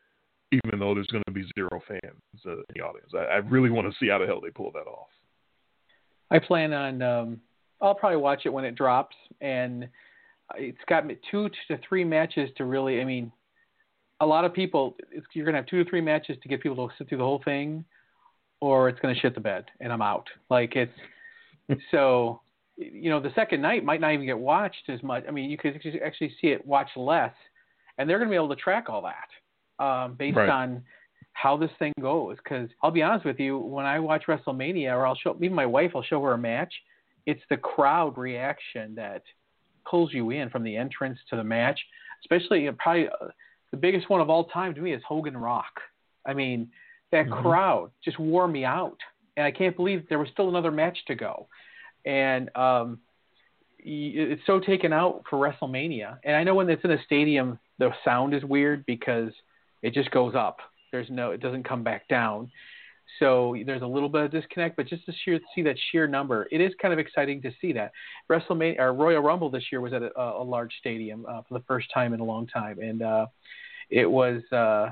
even 0.52 0.78
though 0.80 0.94
there's 0.94 1.06
going 1.08 1.24
to 1.26 1.32
be 1.32 1.48
zero 1.54 1.80
fans 1.86 2.20
uh, 2.46 2.52
in 2.52 2.64
the 2.74 2.80
audience. 2.80 3.12
I, 3.14 3.18
I 3.18 3.36
really 3.36 3.70
want 3.70 3.88
to 3.90 3.96
see 3.98 4.08
how 4.08 4.18
the 4.18 4.26
hell 4.26 4.40
they 4.40 4.50
pull 4.50 4.72
that 4.72 4.88
off. 4.88 5.08
I 6.30 6.38
plan 6.38 6.72
on. 6.72 7.02
Um, 7.02 7.40
I'll 7.80 7.94
probably 7.94 8.18
watch 8.18 8.42
it 8.44 8.50
when 8.52 8.64
it 8.64 8.74
drops, 8.74 9.16
and 9.40 9.88
it's 10.56 10.78
got 10.88 11.04
two 11.30 11.48
to 11.68 11.78
three 11.88 12.04
matches 12.04 12.50
to 12.56 12.64
really. 12.64 13.00
I 13.00 13.04
mean, 13.04 13.30
a 14.20 14.26
lot 14.26 14.44
of 14.44 14.52
people. 14.52 14.96
It's, 15.10 15.26
you're 15.32 15.46
gonna 15.46 15.58
have 15.58 15.66
two 15.66 15.82
to 15.84 15.88
three 15.88 16.00
matches 16.00 16.36
to 16.42 16.48
get 16.48 16.60
people 16.62 16.88
to 16.88 16.94
sit 16.96 17.08
through 17.08 17.18
the 17.18 17.24
whole 17.24 17.42
thing, 17.44 17.84
or 18.60 18.88
it's 18.88 18.98
gonna 19.00 19.14
shit 19.14 19.34
the 19.34 19.40
bed, 19.40 19.66
and 19.80 19.92
I'm 19.92 20.02
out. 20.02 20.26
Like 20.50 20.76
it's 20.76 20.92
so. 21.90 22.40
You 22.80 23.10
know, 23.10 23.18
the 23.18 23.32
second 23.34 23.60
night 23.60 23.84
might 23.84 24.00
not 24.00 24.12
even 24.12 24.24
get 24.24 24.38
watched 24.38 24.88
as 24.88 25.02
much. 25.02 25.24
I 25.26 25.32
mean, 25.32 25.50
you 25.50 25.58
could 25.58 25.74
actually- 26.00 26.32
see 26.40 26.46
it 26.46 26.64
watched 26.64 26.96
less, 26.96 27.32
and 27.98 28.08
they're 28.08 28.18
going 28.18 28.28
to 28.28 28.30
be 28.30 28.36
able 28.36 28.50
to 28.50 28.54
track 28.54 28.88
all 28.88 29.02
that 29.02 29.84
um, 29.84 30.14
based 30.14 30.36
Right. 30.36 30.48
on 30.48 30.84
how 31.42 31.56
this 31.56 31.70
thing 31.78 31.92
goes. 32.00 32.36
Because 32.42 32.68
I'll 32.82 32.90
be 32.90 33.02
honest 33.02 33.24
with 33.24 33.38
you, 33.38 33.58
when 33.58 33.86
I 33.86 33.98
watch 34.00 34.24
WrestleMania, 34.26 34.92
or 34.92 35.06
I'll 35.06 35.14
show 35.14 35.36
even 35.36 35.54
my 35.54 35.66
wife, 35.66 35.92
I'll 35.94 36.02
show 36.02 36.20
her 36.22 36.32
a 36.32 36.38
match. 36.38 36.72
It's 37.26 37.42
the 37.48 37.56
crowd 37.56 38.18
reaction 38.18 38.94
that 38.96 39.22
pulls 39.88 40.12
you 40.12 40.30
in 40.30 40.50
from 40.50 40.64
the 40.64 40.76
entrance 40.76 41.18
to 41.30 41.36
the 41.36 41.44
match. 41.44 41.78
Especially 42.24 42.66
uh, 42.68 42.72
probably 42.78 43.08
uh, 43.08 43.28
the 43.70 43.76
biggest 43.76 44.10
one 44.10 44.20
of 44.20 44.28
all 44.28 44.44
time 44.46 44.74
to 44.74 44.80
me 44.80 44.92
is 44.92 45.02
Hogan 45.06 45.36
Rock. 45.36 45.74
I 46.26 46.34
mean, 46.34 46.70
that 47.12 47.26
Mhm. 47.26 47.42
crowd 47.42 47.90
just 48.04 48.18
wore 48.18 48.48
me 48.48 48.64
out, 48.64 48.98
and 49.36 49.46
I 49.46 49.52
can't 49.52 49.76
believe 49.76 50.08
there 50.08 50.18
was 50.18 50.28
still 50.30 50.48
another 50.48 50.72
match 50.72 50.98
to 51.06 51.14
go. 51.14 51.48
And 52.04 52.50
um, 52.56 52.98
it's 53.78 54.44
so 54.46 54.58
taken 54.58 54.92
out 54.92 55.22
for 55.30 55.38
WrestleMania. 55.38 56.18
And 56.24 56.34
I 56.34 56.42
know 56.42 56.54
when 56.56 56.68
it's 56.68 56.84
in 56.84 56.90
a 56.90 57.02
stadium, 57.04 57.58
the 57.78 57.90
sound 58.04 58.34
is 58.34 58.44
weird 58.44 58.84
because 58.86 59.32
it 59.82 59.94
just 59.94 60.10
goes 60.10 60.34
up. 60.34 60.58
There's 60.92 61.08
no, 61.10 61.30
it 61.30 61.40
doesn't 61.40 61.64
come 61.64 61.82
back 61.82 62.08
down. 62.08 62.50
So 63.18 63.56
there's 63.64 63.82
a 63.82 63.86
little 63.86 64.08
bit 64.08 64.22
of 64.22 64.30
disconnect, 64.30 64.76
but 64.76 64.86
just 64.86 65.06
to 65.06 65.12
sheer, 65.24 65.40
see 65.54 65.62
that 65.62 65.76
sheer 65.90 66.06
number, 66.06 66.46
it 66.52 66.60
is 66.60 66.72
kind 66.80 66.92
of 66.92 66.98
exciting 66.98 67.40
to 67.42 67.50
see 67.60 67.72
that. 67.72 67.92
WrestleMania 68.30 68.78
or 68.78 68.92
Royal 68.92 69.22
Rumble 69.22 69.50
this 69.50 69.64
year 69.72 69.80
was 69.80 69.92
at 69.92 70.02
a, 70.02 70.20
a 70.20 70.42
large 70.42 70.72
stadium 70.78 71.24
uh, 71.28 71.42
for 71.48 71.54
the 71.54 71.64
first 71.66 71.88
time 71.92 72.12
in 72.12 72.20
a 72.20 72.24
long 72.24 72.46
time, 72.46 72.78
and 72.80 73.02
uh, 73.02 73.26
it 73.90 74.08
was 74.08 74.42
uh, 74.52 74.90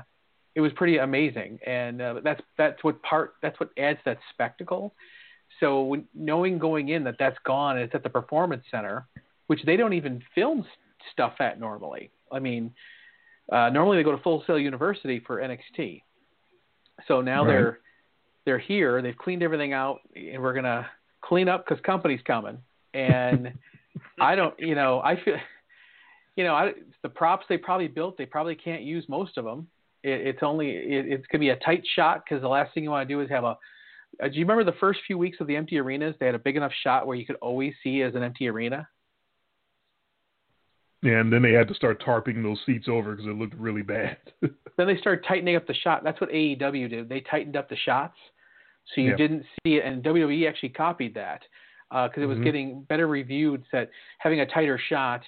it 0.55 0.61
was 0.61 0.71
pretty 0.73 0.97
amazing. 0.97 1.59
And 1.65 2.01
uh, 2.01 2.15
that's 2.23 2.41
that's 2.57 2.83
what 2.83 3.01
part 3.03 3.35
that's 3.41 3.59
what 3.59 3.69
adds 3.77 3.99
that 4.05 4.17
spectacle. 4.33 4.95
So 5.59 5.83
when, 5.83 6.05
knowing 6.13 6.57
going 6.57 6.89
in 6.89 7.03
that 7.03 7.15
that's 7.19 7.37
gone, 7.45 7.77
it's 7.77 7.93
at 7.93 8.03
the 8.03 8.09
Performance 8.09 8.63
Center, 8.71 9.05
which 9.45 9.63
they 9.65 9.77
don't 9.77 9.93
even 9.93 10.23
film 10.33 10.65
stuff 11.13 11.33
at 11.39 11.59
normally. 11.59 12.09
I 12.31 12.39
mean, 12.39 12.73
uh, 13.51 13.69
normally 13.69 13.97
they 13.97 14.03
go 14.03 14.11
to 14.15 14.21
Full 14.21 14.43
Sail 14.45 14.59
University 14.59 15.19
for 15.25 15.37
NXT. 15.41 16.03
So 17.07 17.21
now 17.21 17.43
Right. 17.43 17.53
they're 17.53 17.79
they're 18.45 18.57
here. 18.59 19.01
They've 19.01 19.17
cleaned 19.17 19.43
everything 19.43 19.73
out, 19.73 19.99
and 20.15 20.41
we're 20.41 20.53
gonna 20.53 20.87
clean 21.21 21.49
up 21.49 21.65
because 21.67 21.81
company's 21.83 22.21
coming. 22.25 22.57
And 22.93 23.53
I 24.21 24.35
don't, 24.35 24.57
you 24.59 24.73
know, 24.73 25.01
I 25.01 25.21
feel, 25.21 25.35
you 26.35 26.43
know, 26.45 26.53
I, 26.53 26.71
the 27.03 27.09
props 27.09 27.45
they 27.49 27.57
probably 27.57 27.87
built, 27.87 28.17
they 28.17 28.25
probably 28.25 28.55
can't 28.55 28.83
use 28.83 29.03
most 29.09 29.37
of 29.37 29.43
them. 29.43 29.67
It, 30.03 30.27
it's 30.27 30.43
only, 30.43 30.69
it, 30.71 31.07
it's 31.07 31.25
gonna 31.27 31.41
be 31.41 31.49
a 31.49 31.57
tight 31.57 31.83
shot 31.95 32.23
because 32.23 32.41
the 32.41 32.47
last 32.47 32.73
thing 32.73 32.83
you 32.83 32.89
want 32.89 33.07
to 33.07 33.13
do 33.13 33.21
is 33.21 33.29
have 33.29 33.43
a. 33.43 33.57
Uh, 34.23 34.29
do 34.29 34.39
you 34.39 34.45
remember 34.45 34.63
the 34.63 34.77
first 34.79 35.01
few 35.05 35.17
weeks 35.17 35.37
of 35.41 35.47
the 35.47 35.55
empty 35.55 35.77
arenas? 35.77 36.15
They 36.19 36.25
had 36.25 36.35
a 36.35 36.39
big 36.39 36.55
enough 36.55 36.71
shot 36.83 37.05
where 37.05 37.17
you 37.17 37.25
could 37.25 37.35
always 37.41 37.73
see 37.83 38.01
as 38.01 38.15
an 38.15 38.23
empty 38.23 38.47
arena. 38.47 38.87
And 41.03 41.31
then 41.31 41.41
they 41.41 41.51
had 41.51 41.67
to 41.67 41.75
start 41.75 42.01
tarping 42.01 42.41
those 42.41 42.59
seats 42.65 42.87
over 42.89 43.11
because 43.11 43.27
it 43.27 43.35
looked 43.35 43.53
really 43.55 43.83
bad. 43.83 44.17
then 44.41 44.87
they 44.87 44.97
started 44.97 45.23
tightening 45.27 45.55
up 45.55 45.67
the 45.67 45.73
shot. 45.73 46.03
That's 46.03 46.19
what 46.19 46.31
AEW 46.31 46.89
did. 46.89 47.07
They 47.07 47.21
tightened 47.21 47.55
up 47.55 47.69
the 47.69 47.75
shots, 47.77 48.17
so 48.93 49.01
you 49.01 49.11
Yeah. 49.11 49.15
didn't 49.17 49.45
see 49.63 49.75
it. 49.75 49.85
And 49.85 50.03
WWE 50.03 50.47
actually 50.47 50.69
copied 50.69 51.13
that 51.13 51.43
because 51.89 52.23
it 52.23 52.25
was 52.25 52.39
Mhm. 52.39 52.43
getting 52.43 52.83
better 52.83 53.07
reviewed. 53.07 53.63
That 53.71 53.91
having 54.17 54.39
a 54.39 54.45
tighter 54.45 54.77
shot, 54.77 55.23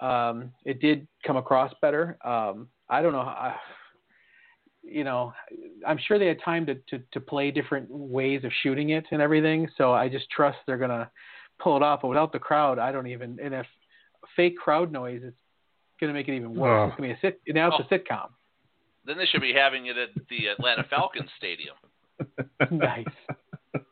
um, 0.00 0.52
it 0.64 0.80
did 0.80 1.08
come 1.24 1.36
across 1.36 1.72
better. 1.80 2.18
Um, 2.22 2.68
I 2.88 3.00
don't 3.00 3.12
know. 3.12 3.24
How, 3.24 3.58
you 4.82 5.02
know, 5.02 5.32
I'm 5.86 5.98
sure 5.98 6.18
they 6.18 6.28
had 6.28 6.40
time 6.40 6.66
to, 6.66 6.74
to 6.74 6.98
to 7.12 7.20
play 7.20 7.50
different 7.50 7.88
ways 7.90 8.44
of 8.44 8.52
shooting 8.62 8.90
it 8.90 9.06
and 9.10 9.22
everything. 9.22 9.68
So 9.76 9.92
I 9.94 10.08
just 10.08 10.30
trust 10.30 10.58
they're 10.66 10.76
gonna 10.76 11.10
pull 11.58 11.76
it 11.76 11.82
off. 11.82 12.02
But 12.02 12.08
without 12.08 12.32
the 12.32 12.38
crowd, 12.38 12.78
I 12.78 12.92
don't 12.92 13.06
even. 13.06 13.38
And 13.42 13.54
if 13.54 13.66
fake 14.34 14.56
crowd 14.56 14.92
noise, 14.92 15.22
is 15.22 15.34
gonna 16.00 16.12
make 16.12 16.28
it 16.28 16.36
even 16.36 16.54
worse. 16.54 16.84
Ugh. 16.84 16.88
It's 16.88 16.96
gonna 16.98 17.08
be 17.08 17.14
a 17.14 17.20
sit. 17.20 17.40
Now 17.54 17.70
it's 17.76 17.90
a 17.90 17.94
sitcom. 17.94 18.28
Then 19.04 19.18
they 19.18 19.26
should 19.26 19.40
be 19.40 19.52
having 19.52 19.86
it 19.86 19.96
at 19.96 20.08
the 20.28 20.48
Atlanta 20.48 20.84
Falcons 20.90 21.30
Stadium. 21.38 21.76
nice. 22.70 23.04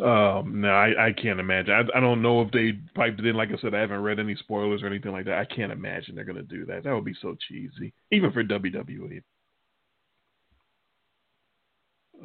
Um, 0.00 0.62
no, 0.62 0.70
I, 0.70 1.08
I 1.08 1.12
can't 1.12 1.40
imagine. 1.40 1.74
I, 1.74 1.98
I 1.98 2.00
don't 2.00 2.22
know 2.22 2.40
if 2.40 2.50
they 2.52 2.72
piped 2.94 3.20
it 3.20 3.26
in. 3.26 3.36
Like 3.36 3.50
I 3.50 3.60
said, 3.60 3.74
I 3.74 3.80
haven't 3.80 4.02
read 4.02 4.18
any 4.18 4.34
spoilers 4.34 4.82
or 4.82 4.86
anything 4.86 5.12
like 5.12 5.26
that. 5.26 5.38
I 5.38 5.44
can't 5.44 5.70
imagine 5.70 6.14
they're 6.14 6.24
gonna 6.24 6.42
do 6.42 6.64
that. 6.66 6.84
That 6.84 6.94
would 6.94 7.04
be 7.04 7.14
so 7.20 7.36
cheesy, 7.48 7.92
even 8.10 8.32
for 8.32 8.42
WWE. 8.42 9.22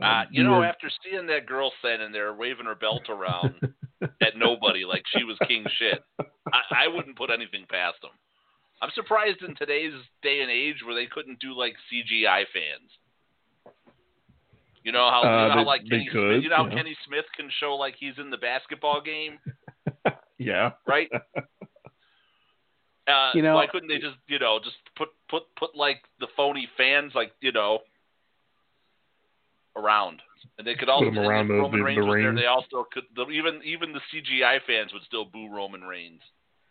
Uh, 0.02 0.24
you 0.30 0.44
know, 0.44 0.62
after 0.62 0.90
seeing 1.04 1.26
that 1.28 1.46
girl 1.46 1.72
standing 1.80 2.12
there 2.12 2.34
waving 2.34 2.66
her 2.66 2.76
belt 2.76 3.04
around 3.10 3.56
at 4.22 4.36
nobody 4.36 4.84
like 4.86 5.04
she 5.16 5.24
was 5.24 5.38
king 5.48 5.66
shit, 5.80 6.04
I, 6.20 6.86
I 6.86 6.88
wouldn't 6.88 7.18
put 7.18 7.30
anything 7.32 7.66
past 7.70 8.02
them. 8.02 8.12
I'm 8.82 8.90
surprised 8.94 9.42
in 9.42 9.56
today's 9.56 9.94
day 10.22 10.42
and 10.42 10.52
age 10.52 10.84
where 10.86 10.96
they 10.96 11.06
couldn't 11.06 11.40
do 11.40 11.54
like 11.58 11.76
CGI 11.92 12.44
fans. 12.54 12.92
You 14.84 14.92
know 14.92 15.10
how, 15.10 15.22
Uh, 15.24 15.42
you 15.44 15.48
know 15.48 15.54
how 15.56 15.66
like 15.66 15.82
Kenny 15.90 16.06
could, 16.12 16.34
Smith, 16.34 16.44
you 16.44 16.50
know 16.50 16.56
how 16.58 16.68
yeah. 16.68 16.76
Kenny 16.76 16.98
Smith 17.08 17.26
can 17.36 17.50
show 17.60 17.76
like 17.76 17.96
he's 17.98 18.14
in 18.20 18.30
the 18.30 18.38
basketball 18.38 19.02
game, 19.02 19.40
yeah, 20.38 20.72
right? 20.86 21.10
Uh, 23.08 23.30
You 23.36 23.44
know- 23.44 23.54
why 23.56 23.68
couldn't 23.68 23.88
they 23.88 24.00
just 24.00 24.18
you 24.28 24.40
know 24.40 24.60
just 24.64 24.78
put 24.98 25.10
put 25.30 25.44
put 25.56 25.76
like 25.76 26.02
the 26.20 26.28
phony 26.36 26.68
fans 26.76 27.12
like 27.14 27.32
you 27.40 27.52
know 27.52 27.80
around, 29.76 30.22
and 30.58 30.66
they 30.66 30.76
could 30.76 30.90
also 30.90 31.06
them 31.06 31.20
around 31.20 31.48
the- 31.48 31.56
Roman 31.56 31.80
the- 31.80 31.86
Reigns 31.86 31.98
the 32.00 32.06
was 32.06 32.16
there. 32.16 32.34
They 32.36 32.46
also 32.46 32.88
could 32.92 33.04
the, 33.16 33.28
even 33.30 33.62
even 33.64 33.92
the 33.94 34.02
CGI 34.12 34.60
fans 34.66 34.94
would 34.94 35.04
still 35.04 35.26
boo 35.26 35.50
Roman 35.50 35.84
Reigns. 35.84 36.22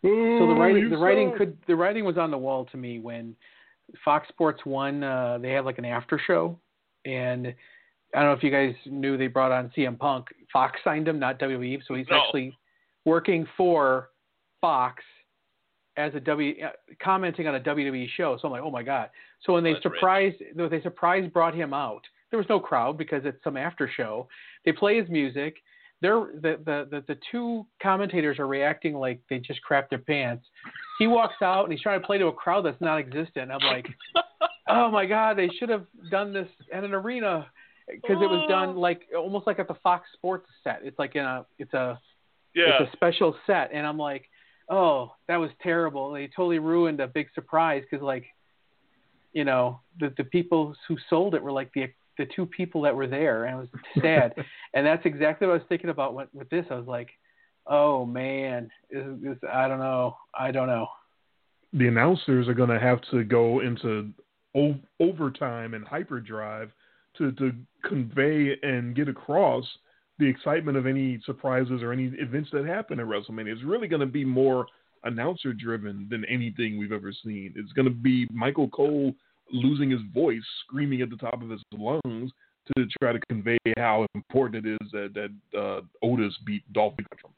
So 0.01 0.09
the 0.47 0.55
writing, 0.55 0.89
the 0.89 0.97
writing 0.97 1.29
suck. 1.29 1.37
could, 1.39 1.57
the 1.65 1.75
writing 1.75 2.05
was 2.05 2.17
on 2.17 2.29
the 2.29 2.37
wall 2.37 2.65
to 2.65 2.77
me 2.77 2.99
when 2.99 3.35
Fox 4.03 4.27
Sports 4.27 4.63
One, 4.63 5.03
uh, 5.03 5.39
they 5.41 5.49
had 5.51 5.65
like 5.65 5.77
an 5.79 5.85
after 5.85 6.19
show, 6.27 6.59
and 7.05 7.47
I 8.13 8.19
don't 8.19 8.25
know 8.29 8.33
if 8.33 8.43
you 8.43 8.51
guys 8.51 8.75
knew 8.85 9.17
they 9.17 9.27
brought 9.27 9.51
on 9.51 9.71
CM 9.75 9.97
Punk. 9.97 10.27
Fox 10.53 10.79
signed 10.83 11.07
him, 11.07 11.17
not 11.19 11.39
WWE, 11.39 11.81
so 11.87 11.95
he's 11.95 12.07
No. 12.09 12.17
actually 12.21 12.55
working 13.03 13.45
for 13.57 14.09
Fox 14.61 15.03
as 15.97 16.13
a 16.13 16.19
W, 16.19 16.63
uh, 16.63 16.71
commenting 17.01 17.47
on 17.47 17.55
a 17.55 17.59
WWE 17.59 18.07
show. 18.15 18.37
So 18.37 18.47
I'm 18.47 18.51
like, 18.51 18.61
oh 18.63 18.69
my 18.71 18.83
god. 18.83 19.09
So 19.41 19.53
when 19.53 19.63
they 19.63 19.73
That's 19.73 19.85
rich. 19.85 19.93
surprised, 19.95 20.35
when 20.53 20.69
they 20.69 20.81
surprised 20.81 21.33
brought 21.33 21.55
him 21.55 21.73
out, 21.73 22.05
there 22.35 22.41
was 22.41 22.49
no 22.49 22.59
crowd 22.59 22.97
because 22.97 23.21
it's 23.23 23.41
some 23.45 23.55
after 23.55 23.89
show. 23.95 24.27
They 24.65 24.73
play 24.73 24.99
his 24.99 25.09
music. 25.09 25.55
They're 26.01 26.19
the, 26.35 26.59
the, 26.65 26.87
the, 26.91 27.03
the 27.07 27.17
two 27.31 27.65
commentators 27.81 28.39
are 28.39 28.47
reacting 28.47 28.93
like 28.93 29.21
they 29.29 29.39
just 29.39 29.61
crapped 29.67 29.89
their 29.89 29.99
pants. 29.99 30.45
He 30.99 31.07
walks 31.07 31.35
out 31.41 31.63
and 31.63 31.71
he's 31.71 31.81
trying 31.81 32.01
to 32.01 32.05
play 32.05 32.17
to 32.17 32.27
a 32.27 32.33
crowd 32.33 32.65
that's 32.65 32.81
not 32.81 32.97
existent. 32.97 33.53
I'm 33.53 33.65
like, 33.65 33.87
oh 34.67 34.91
my 34.91 35.05
god, 35.05 35.37
they 35.37 35.47
should 35.57 35.69
have 35.69 35.85
done 36.11 36.33
this 36.33 36.49
at 36.73 36.83
an 36.83 36.93
arena 36.93 37.47
because 37.87 38.17
it 38.21 38.29
was 38.29 38.45
done 38.49 38.75
oh. 38.75 38.79
like 38.79 39.03
almost 39.17 39.47
like 39.47 39.59
at 39.59 39.69
the 39.69 39.77
Fox 39.81 40.09
Sports 40.11 40.47
set. 40.61 40.81
It's 40.83 40.99
like 40.99 41.15
in 41.15 41.23
a 41.23 41.45
it's 41.57 41.73
a 41.73 41.97
Yeah, 42.53 42.81
it's 42.81 42.93
a 42.93 42.97
special 42.97 43.33
set, 43.47 43.69
and 43.73 43.87
I'm 43.87 43.97
like, 43.97 44.25
oh, 44.69 45.13
that 45.29 45.37
was 45.37 45.51
terrible. 45.63 46.11
They 46.11 46.27
totally 46.27 46.59
ruined 46.59 46.99
a 46.99 47.07
big 47.07 47.27
surprise 47.33 47.83
because 47.89 48.03
like, 48.03 48.25
you 49.31 49.45
know, 49.45 49.79
the 50.01 50.13
the 50.17 50.25
people 50.25 50.75
who 50.89 50.97
sold 51.09 51.33
it 51.33 51.41
were 51.41 51.53
like 51.53 51.71
the 51.73 51.83
the 52.17 52.25
two 52.35 52.45
people 52.45 52.81
that 52.81 52.95
were 52.95 53.07
there, 53.07 53.45
and 53.45 53.59
it 53.59 53.69
was 53.71 54.01
sad. 54.01 54.33
and 54.73 54.85
that's 54.85 55.05
exactly 55.05 55.47
what 55.47 55.53
I 55.53 55.57
was 55.57 55.67
thinking 55.69 55.89
about 55.89 56.13
with, 56.13 56.29
with 56.33 56.49
this. 56.49 56.65
I 56.69 56.75
was 56.75 56.87
like, 56.87 57.09
oh 57.67 58.05
man, 58.05 58.69
I 58.93 59.67
don't 59.67 59.79
know, 59.79 60.17
I 60.37 60.51
don't 60.51 60.67
know. 60.67 60.87
the 61.73 61.87
announcers 61.87 62.47
are 62.47 62.53
going 62.53 62.69
to 62.69 62.79
have 62.79 62.99
to 63.11 63.23
go 63.23 63.61
into 63.61 64.11
o- 64.55 64.79
overtime 64.99 65.73
and 65.73 65.85
hyperdrive 65.85 66.71
to, 67.17 67.31
to 67.33 67.51
convey 67.83 68.55
and 68.61 68.95
get 68.95 69.07
across 69.09 69.65
the 70.19 70.25
excitement 70.25 70.77
of 70.77 70.85
any 70.85 71.19
surprises 71.25 71.81
or 71.81 71.91
any 71.91 72.05
events 72.19 72.49
that 72.53 72.65
happen 72.65 72.99
at 72.99 73.05
WrestleMania. 73.05 73.51
It's 73.51 73.63
really 73.63 73.87
going 73.87 73.99
to 73.99 74.05
be 74.05 74.23
more 74.23 74.65
announcer 75.03 75.53
driven 75.53 76.07
than 76.09 76.23
anything 76.25 76.77
we've 76.77 76.91
ever 76.91 77.13
seen. 77.23 77.53
It's 77.55 77.73
going 77.73 77.87
to 77.87 77.93
be 77.93 78.27
Michael 78.31 78.69
Cole 78.69 79.13
losing 79.51 79.89
his 79.89 80.01
voice, 80.13 80.41
screaming 80.65 81.01
at 81.01 81.09
the 81.09 81.17
top 81.17 81.41
of 81.41 81.49
his 81.49 81.61
lungs 81.71 82.31
to 82.75 82.85
try 82.99 83.13
to 83.13 83.19
convey 83.29 83.57
how 83.77 84.05
important 84.15 84.65
it 84.65 84.77
is 84.81 84.91
that, 84.91 85.13
that 85.13 85.59
uh, 85.59 85.81
Otis 86.03 86.35
beat 86.45 86.63
Dolph 86.73 86.93
Ziggler 86.93 87.19
or. 87.23 87.29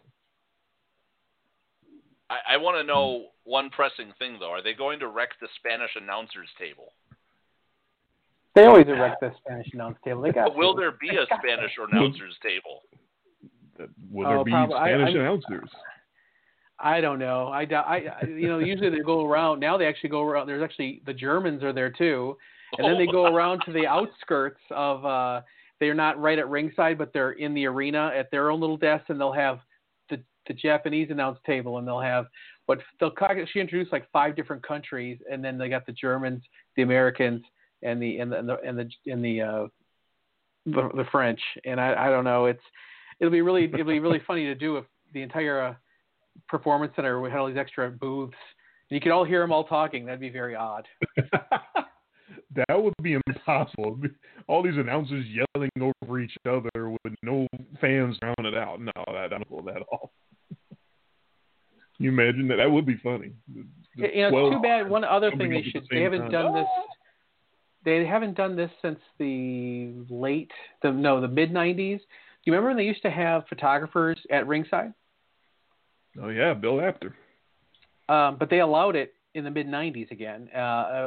I, 2.29 2.53
I 2.55 2.57
want 2.57 2.77
to 2.77 2.83
know 2.83 3.27
one 3.45 3.69
pressing 3.69 4.11
thing 4.19 4.37
though. 4.39 4.51
Are 4.51 4.61
they 4.63 4.73
going 4.73 4.99
to 4.99 5.07
wreck 5.07 5.29
the 5.41 5.47
Spanish 5.57 5.91
announcers 5.95 6.49
table? 6.59 6.91
They 8.55 8.65
always 8.65 8.87
erect 8.87 9.21
the 9.21 9.31
Spanish 9.45 9.67
announce 9.73 9.97
table. 10.03 10.21
They 10.21 10.31
got 10.31 10.55
Will 10.57 10.73
to. 10.75 10.79
there 10.79 10.91
be 10.99 11.09
a 11.09 11.25
Spanish 11.25 11.71
announcers 11.77 12.35
table? 12.41 12.81
That- 13.77 13.89
Will 14.11 14.25
Oh, 14.27 14.29
there 14.29 14.43
be 14.45 14.51
probably. 14.51 14.75
I- 14.75 14.87
Spanish 14.89 15.15
I- 15.15 15.19
announcers? 15.19 15.69
I 15.73 15.96
don't 17.01 17.19
know. 17.19 17.47
I, 17.47 17.61
I, 17.63 18.03
I 18.21 18.25
you 18.27 18.47
know 18.47 18.59
usually 18.59 18.89
they 18.89 18.99
go 18.99 19.25
around. 19.25 19.59
Now 19.59 19.77
they 19.77 19.85
actually 19.85 20.09
go 20.09 20.23
around. 20.23 20.47
There's 20.47 20.63
actually 20.63 21.01
the 21.05 21.13
Germans 21.13 21.63
are 21.63 21.73
there 21.73 21.89
too, 21.89 22.37
and 22.77 22.87
then 22.87 22.97
they 22.97 23.11
go 23.11 23.25
around 23.25 23.61
to 23.65 23.71
the 23.71 23.87
outskirts 23.87 24.61
of. 24.71 25.05
uh 25.05 25.41
They're 25.79 25.93
not 25.93 26.19
right 26.19 26.39
at 26.39 26.49
ringside, 26.49 26.97
but 26.97 27.13
they're 27.13 27.33
in 27.33 27.53
the 27.53 27.65
arena 27.65 28.11
at 28.15 28.29
their 28.31 28.49
own 28.51 28.59
little 28.59 28.77
desk, 28.77 29.05
and 29.09 29.19
they'll 29.19 29.31
have 29.31 29.59
the 30.09 30.21
the 30.47 30.53
Japanese 30.53 31.09
announce 31.09 31.39
table, 31.45 31.77
and 31.77 31.87
they'll 31.87 31.99
have 31.99 32.25
what 32.67 32.79
they'll 32.99 33.13
she 33.51 33.59
introduced 33.59 33.91
like 33.91 34.09
five 34.11 34.35
different 34.35 34.61
countries, 34.61 35.17
and 35.31 35.43
then 35.43 35.57
they 35.57 35.69
got 35.69 35.85
the 35.85 35.93
Germans, 35.93 36.43
the 36.75 36.83
Americans, 36.83 37.41
and 37.81 38.01
the 38.01 38.19
and 38.19 38.31
the 38.31 38.37
and 38.37 38.49
the 38.49 38.57
and 38.63 38.77
the, 38.77 39.11
and 39.11 39.25
the 39.25 39.41
uh 39.41 39.67
the, 40.67 40.89
the 40.95 41.05
French, 41.11 41.39
and 41.65 41.79
I 41.79 42.07
I 42.07 42.09
don't 42.09 42.25
know. 42.25 42.45
It's 42.45 42.61
it'll 43.19 43.31
be 43.31 43.41
really 43.41 43.65
it'll 43.65 43.85
be 43.85 43.99
really 43.99 44.21
funny 44.27 44.45
to 44.45 44.55
do 44.55 44.77
if 44.77 44.85
the 45.13 45.21
entire 45.21 45.61
uh, 45.61 45.73
performance 46.47 46.93
center 46.95 47.19
we 47.21 47.29
had 47.29 47.39
all 47.39 47.47
these 47.47 47.57
extra 47.57 47.89
booths. 47.89 48.35
And 48.89 48.95
you 48.95 49.01
could 49.01 49.11
all 49.11 49.25
hear 49.25 49.41
them 49.41 49.51
all 49.51 49.65
talking. 49.65 50.05
That'd 50.05 50.19
be 50.19 50.29
very 50.29 50.55
odd. 50.55 50.87
that 52.55 52.81
would 52.81 52.93
be 53.01 53.17
impossible. 53.27 53.99
All 54.47 54.63
these 54.63 54.77
announcers 54.77 55.25
yelling 55.27 55.69
over 56.03 56.19
each 56.19 56.35
other 56.45 56.89
with 56.89 57.13
no 57.21 57.47
fans 57.81 58.17
rounded 58.21 58.57
out. 58.57 58.79
No, 58.79 58.91
that 59.07 59.15
I 59.15 59.27
don't 59.27 59.47
pull 59.47 59.63
that 59.63 59.81
off. 59.91 60.09
you 61.99 62.09
imagine 62.09 62.47
that? 62.49 62.57
That 62.57 62.71
would 62.71 62.85
be 62.85 62.97
funny. 63.03 63.31
The- 63.53 63.65
you 63.97 64.29
know, 64.29 64.51
too 64.51 64.59
bad. 64.61 64.89
One 64.89 65.03
other 65.03 65.31
thing 65.31 65.49
they 65.49 65.63
should 65.63 65.83
the 65.83 65.95
they 65.95 66.01
haven't 66.03 66.21
time. 66.21 66.31
done 66.31 66.53
this. 66.53 66.67
They 67.83 68.05
haven't 68.05 68.35
done 68.35 68.55
this 68.55 68.69
since 68.81 68.99
the 69.17 69.93
late 70.09 70.51
the 70.83 70.91
no 70.91 71.19
the 71.19 71.27
mid 71.27 71.51
'90s. 71.51 71.97
Do 71.97 72.03
you 72.45 72.53
remember 72.53 72.69
when 72.69 72.77
they 72.77 72.83
used 72.83 73.01
to 73.01 73.09
have 73.09 73.47
photographers 73.49 74.19
at 74.29 74.45
ringside? 74.45 74.93
Oh 76.21 76.29
yeah, 76.29 76.53
Bill 76.53 76.81
Apter. 76.81 77.15
um, 78.09 78.37
but 78.39 78.49
they 78.49 78.59
allowed 78.59 78.95
it 78.95 79.13
in 79.33 79.43
the 79.43 79.51
mid 79.51 79.67
'90s 79.67 80.09
again, 80.11 80.49
uh, 80.55 80.57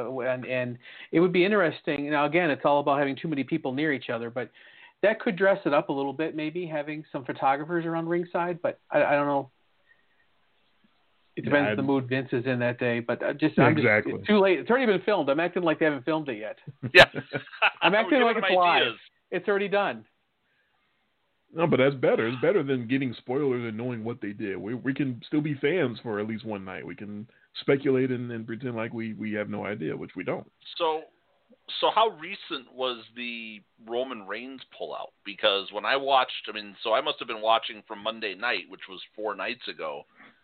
uh, 0.09 0.19
and, 0.25 0.45
and 0.45 0.77
it 1.11 1.19
would 1.19 1.33
be 1.33 1.43
interesting. 1.43 2.09
Now, 2.09 2.25
again, 2.25 2.49
it's 2.49 2.61
all 2.65 2.79
about 2.79 2.97
having 2.99 3.15
too 3.15 3.27
many 3.27 3.43
people 3.43 3.73
near 3.73 3.91
each 3.91 4.09
other, 4.09 4.29
but 4.29 4.49
that 5.01 5.19
could 5.19 5.35
dress 5.35 5.59
it 5.65 5.73
up 5.73 5.89
a 5.89 5.91
little 5.93 6.13
bit, 6.13 6.35
maybe 6.35 6.65
having 6.65 7.03
some 7.11 7.25
photographers 7.25 7.85
around 7.85 8.07
ringside. 8.07 8.61
But 8.61 8.79
I, 8.91 9.03
I 9.03 9.11
don't 9.13 9.27
know. 9.27 9.49
It 11.35 11.45
depends 11.45 11.69
I'd- 11.69 11.75
the 11.77 11.83
mood 11.83 12.07
Vince 12.07 12.29
is 12.33 12.45
in 12.45 12.59
that 12.59 12.77
day. 12.79 12.99
But 12.99 13.23
uh, 13.23 13.33
just, 13.33 13.57
Yeah, 13.57 13.63
I'm 13.65 13.75
just 13.75 13.85
exactly. 13.85 14.13
it's 14.13 14.27
too 14.27 14.39
late. 14.39 14.59
It's 14.59 14.69
already 14.69 14.85
been 14.85 15.01
filmed. 15.01 15.29
I'm 15.29 15.39
acting 15.39 15.63
like 15.63 15.79
they 15.79 15.85
haven't 15.85 16.05
filmed 16.05 16.29
it 16.29 16.37
yet. 16.37 16.57
Yeah, 16.93 17.05
I'm 17.81 17.95
acting 18.01 18.21
like 18.21 18.35
them 18.35 18.43
it's 18.45 18.55
live. 18.55 18.93
It's 19.31 19.47
already 19.47 19.69
done. 19.69 20.05
No, 21.53 21.67
but 21.67 21.77
that's 21.77 21.95
better. 21.95 22.27
It's 22.27 22.41
better 22.41 22.63
than 22.63 22.87
getting 22.87 23.13
spoilers 23.17 23.67
and 23.67 23.77
knowing 23.77 24.03
what 24.03 24.21
they 24.21 24.31
did. 24.31 24.57
We 24.57 24.73
we 24.73 24.93
can 24.93 25.21
still 25.27 25.41
be 25.41 25.55
fans 25.55 25.99
for 26.01 26.19
at 26.19 26.27
least 26.27 26.45
one 26.45 26.63
night. 26.63 26.85
We 26.85 26.95
can 26.95 27.27
speculate 27.59 28.11
and, 28.11 28.31
and 28.31 28.47
pretend 28.47 28.75
like 28.75 28.93
we, 28.93 29.13
we 29.13 29.33
have 29.33 29.49
no 29.49 29.65
idea, 29.65 29.95
which 29.95 30.11
we 30.15 30.23
don't. 30.23 30.49
So, 30.77 31.01
so 31.79 31.89
how 31.93 32.09
recent 32.19 32.73
was 32.73 33.03
the 33.15 33.61
Roman 33.87 34.25
Reigns 34.25 34.61
pullout? 34.79 35.11
Because 35.25 35.67
when 35.71 35.85
I 35.85 35.97
watched, 35.97 36.47
I 36.47 36.53
mean, 36.53 36.75
so 36.83 36.93
I 36.93 37.01
must 37.01 37.19
have 37.19 37.27
been 37.27 37.41
watching 37.41 37.83
from 37.87 38.03
Monday 38.03 38.35
night, 38.35 38.63
which 38.69 38.87
was 38.89 39.01
four 39.15 39.35
nights 39.35 39.67
ago. 39.67 40.03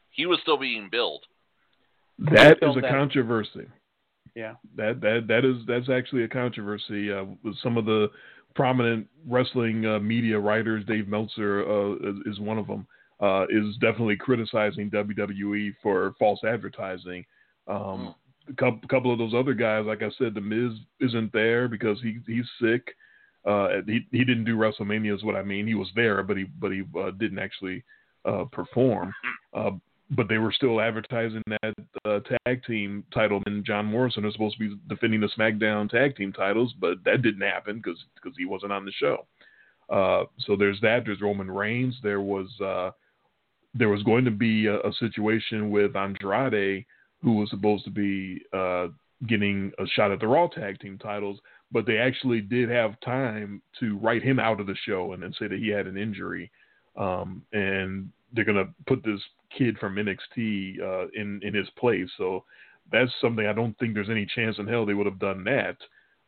He 0.10 0.26
was 0.26 0.40
still 0.42 0.58
being 0.58 0.90
billed. 0.92 1.24
That 2.20 2.58
is 2.62 2.76
a 2.76 2.82
that- 2.82 2.92
controversy. 2.92 3.68
Yeah. 4.36 4.54
That 4.76 5.02
that 5.02 5.26
that 5.30 5.46
is 5.46 5.66
that's 5.68 5.90
actually 5.90 6.24
a 6.24 6.28
controversy 6.28 7.12
uh, 7.12 7.26
with 7.44 7.56
some 7.64 7.76
of 7.76 7.86
the 7.86 8.10
prominent 8.58 9.08
wrestling 9.26 9.86
uh, 9.86 10.00
media 10.00 10.38
writers. 10.38 10.84
Dave 10.86 11.08
Meltzer 11.08 11.62
uh, 11.62 11.94
is, 11.94 12.16
is 12.34 12.40
one 12.40 12.58
of 12.58 12.68
them. 12.68 12.86
Uh, 13.20 13.46
is 13.50 13.76
definitely 13.82 14.16
criticizing 14.16 14.92
WWE 14.92 15.74
for 15.82 16.14
false 16.20 16.40
advertising. 16.44 17.26
Um, 17.68 18.14
a 18.48 18.54
couple, 18.54 18.88
couple 18.90 19.12
of 19.12 19.18
those 19.18 19.34
other 19.34 19.56
guys, 19.56 19.86
like 19.86 20.04
I 20.04 20.12
said, 20.20 20.36
the 20.36 20.42
Miz 20.42 20.78
isn't 21.00 21.34
there 21.34 21.68
because 21.68 22.00
he 22.02 22.20
he's 22.28 22.46
sick. 22.62 22.96
Uh, 23.46 23.82
he 23.88 24.06
he 24.12 24.24
didn't 24.24 24.44
do 24.44 24.56
WrestleMania 24.56 25.16
is 25.16 25.24
what 25.24 25.36
I 25.36 25.42
mean. 25.42 25.66
He 25.66 25.74
was 25.74 25.90
there, 25.96 26.22
but 26.22 26.38
he 26.38 26.44
but 26.44 26.72
he 26.72 26.84
uh, 27.00 27.12
didn't 27.12 27.40
actually 27.40 27.84
uh, 28.26 28.46
perform. 28.52 29.14
But 30.10 30.30
they 30.30 30.38
were 30.38 30.54
still 30.54 30.80
advertising 30.80 31.44
that 31.48 31.76
uh, 32.06 32.20
tag 32.46 32.64
team 32.66 33.04
title, 33.14 33.42
and 33.46 33.66
John 33.66 33.86
Morrison 33.86 34.24
is 34.24 34.34
supposed 34.34 34.58
to 34.58 34.70
be 34.70 34.78
defending 34.88 35.20
the 35.20 35.30
SmackDown 35.38 35.90
tag 35.90 36.16
team 36.16 36.32
titles, 36.32 36.74
but 36.80 37.04
that 37.04 37.22
didn't 37.22 37.42
happen 37.42 37.82
because 37.84 38.00
he 38.38 38.46
wasn't 38.46 38.72
on 38.72 38.86
the 38.86 38.92
show. 38.94 39.26
Uh, 39.90 40.24
so 40.40 40.56
there's 40.56 40.80
that. 40.82 41.04
There's 41.06 41.22
Roman 41.22 41.52
Reigns. 41.52 41.96
There 42.04 42.22
was 42.22 42.48
uh, 42.62 42.92
there 43.74 43.90
was 43.90 44.04
going 44.04 44.26
to 44.26 44.32
be 44.32 44.68
a, 44.68 44.80
a 44.80 44.94
situation 45.00 45.70
with 45.70 45.96
Andrade, 45.96 46.86
who 47.22 47.34
was 47.34 47.50
supposed 47.50 47.84
to 47.86 47.92
be 47.92 48.42
uh, 48.54 48.88
getting 49.28 49.72
a 49.80 49.88
shot 49.88 50.12
at 50.12 50.20
the 50.20 50.28
Raw 50.28 50.48
tag 50.48 50.80
team 50.80 50.98
titles, 50.98 51.40
but 51.72 51.86
they 51.86 51.98
actually 51.98 52.42
did 52.42 52.70
have 52.70 53.00
time 53.02 53.62
to 53.80 53.98
write 53.98 54.24
him 54.24 54.40
out 54.40 54.60
of 54.60 54.68
the 54.68 54.76
show 54.86 55.14
and 55.14 55.24
then 55.24 55.34
say 55.40 55.48
that 55.48 55.60
he 55.60 55.70
had 55.70 55.88
an 55.88 55.98
injury. 55.98 56.52
Um, 56.96 57.44
and 57.54 58.10
they're 58.34 58.46
gonna 58.46 58.70
put 58.88 59.04
this 59.04 59.22
kid 59.58 59.78
from 59.80 59.96
NXT 59.96 60.82
uh, 60.82 61.08
in 61.14 61.42
in 61.44 61.54
his 61.54 61.70
place. 61.78 62.10
So 62.18 62.44
that's 62.92 63.12
something 63.22 63.46
I 63.46 63.54
don't 63.54 63.78
think 63.80 63.94
there's 63.94 64.10
any 64.10 64.26
chance 64.26 64.58
in 64.60 64.68
hell 64.68 64.86
they 64.86 64.94
would 64.94 65.06
have 65.06 65.20
done 65.20 65.44
that 65.46 65.78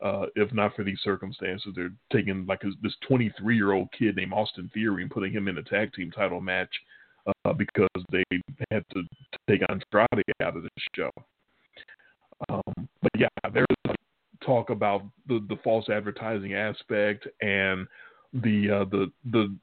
uh, 0.01 0.25
if 0.35 0.51
not 0.53 0.75
for 0.75 0.83
these 0.83 0.99
circumstances. 1.03 1.73
They're 1.75 1.91
taking 2.11 2.45
like 2.45 2.61
this- 2.61 2.75
this 2.81 2.95
23 3.07 3.55
year 3.55 3.73
old 3.73 3.91
kid 3.91 4.15
named 4.15 4.33
Austin 4.33 4.69
Theory 4.69 5.03
and 5.03 5.11
putting 5.11 5.31
him 5.31 5.47
in 5.47 5.57
a 5.57 5.63
tag 5.63 5.93
team 5.93 6.11
title 6.11 6.41
match 6.41 6.73
uh, 7.45 7.53
because 7.53 7.89
they 8.11 8.23
had 8.71 8.85
to 8.93 9.03
take 9.49 9.61
Andrade 9.69 10.23
out 10.41 10.55
of 10.55 10.63
the 10.63 10.69
show. 10.95 11.11
Um, 12.49 12.87
but 13.01 13.11
yeah, 13.17 13.27
there's 13.53 13.67
talk 14.41 14.69
about 14.69 15.03
the 15.27 15.45
the 15.49 15.57
false 15.57 15.89
advertising 15.89 16.53
aspect 16.53 17.27
and 17.41 17.85
the 18.33 18.69
uh, 18.69 18.85
the 18.85 19.11
the 19.31 19.53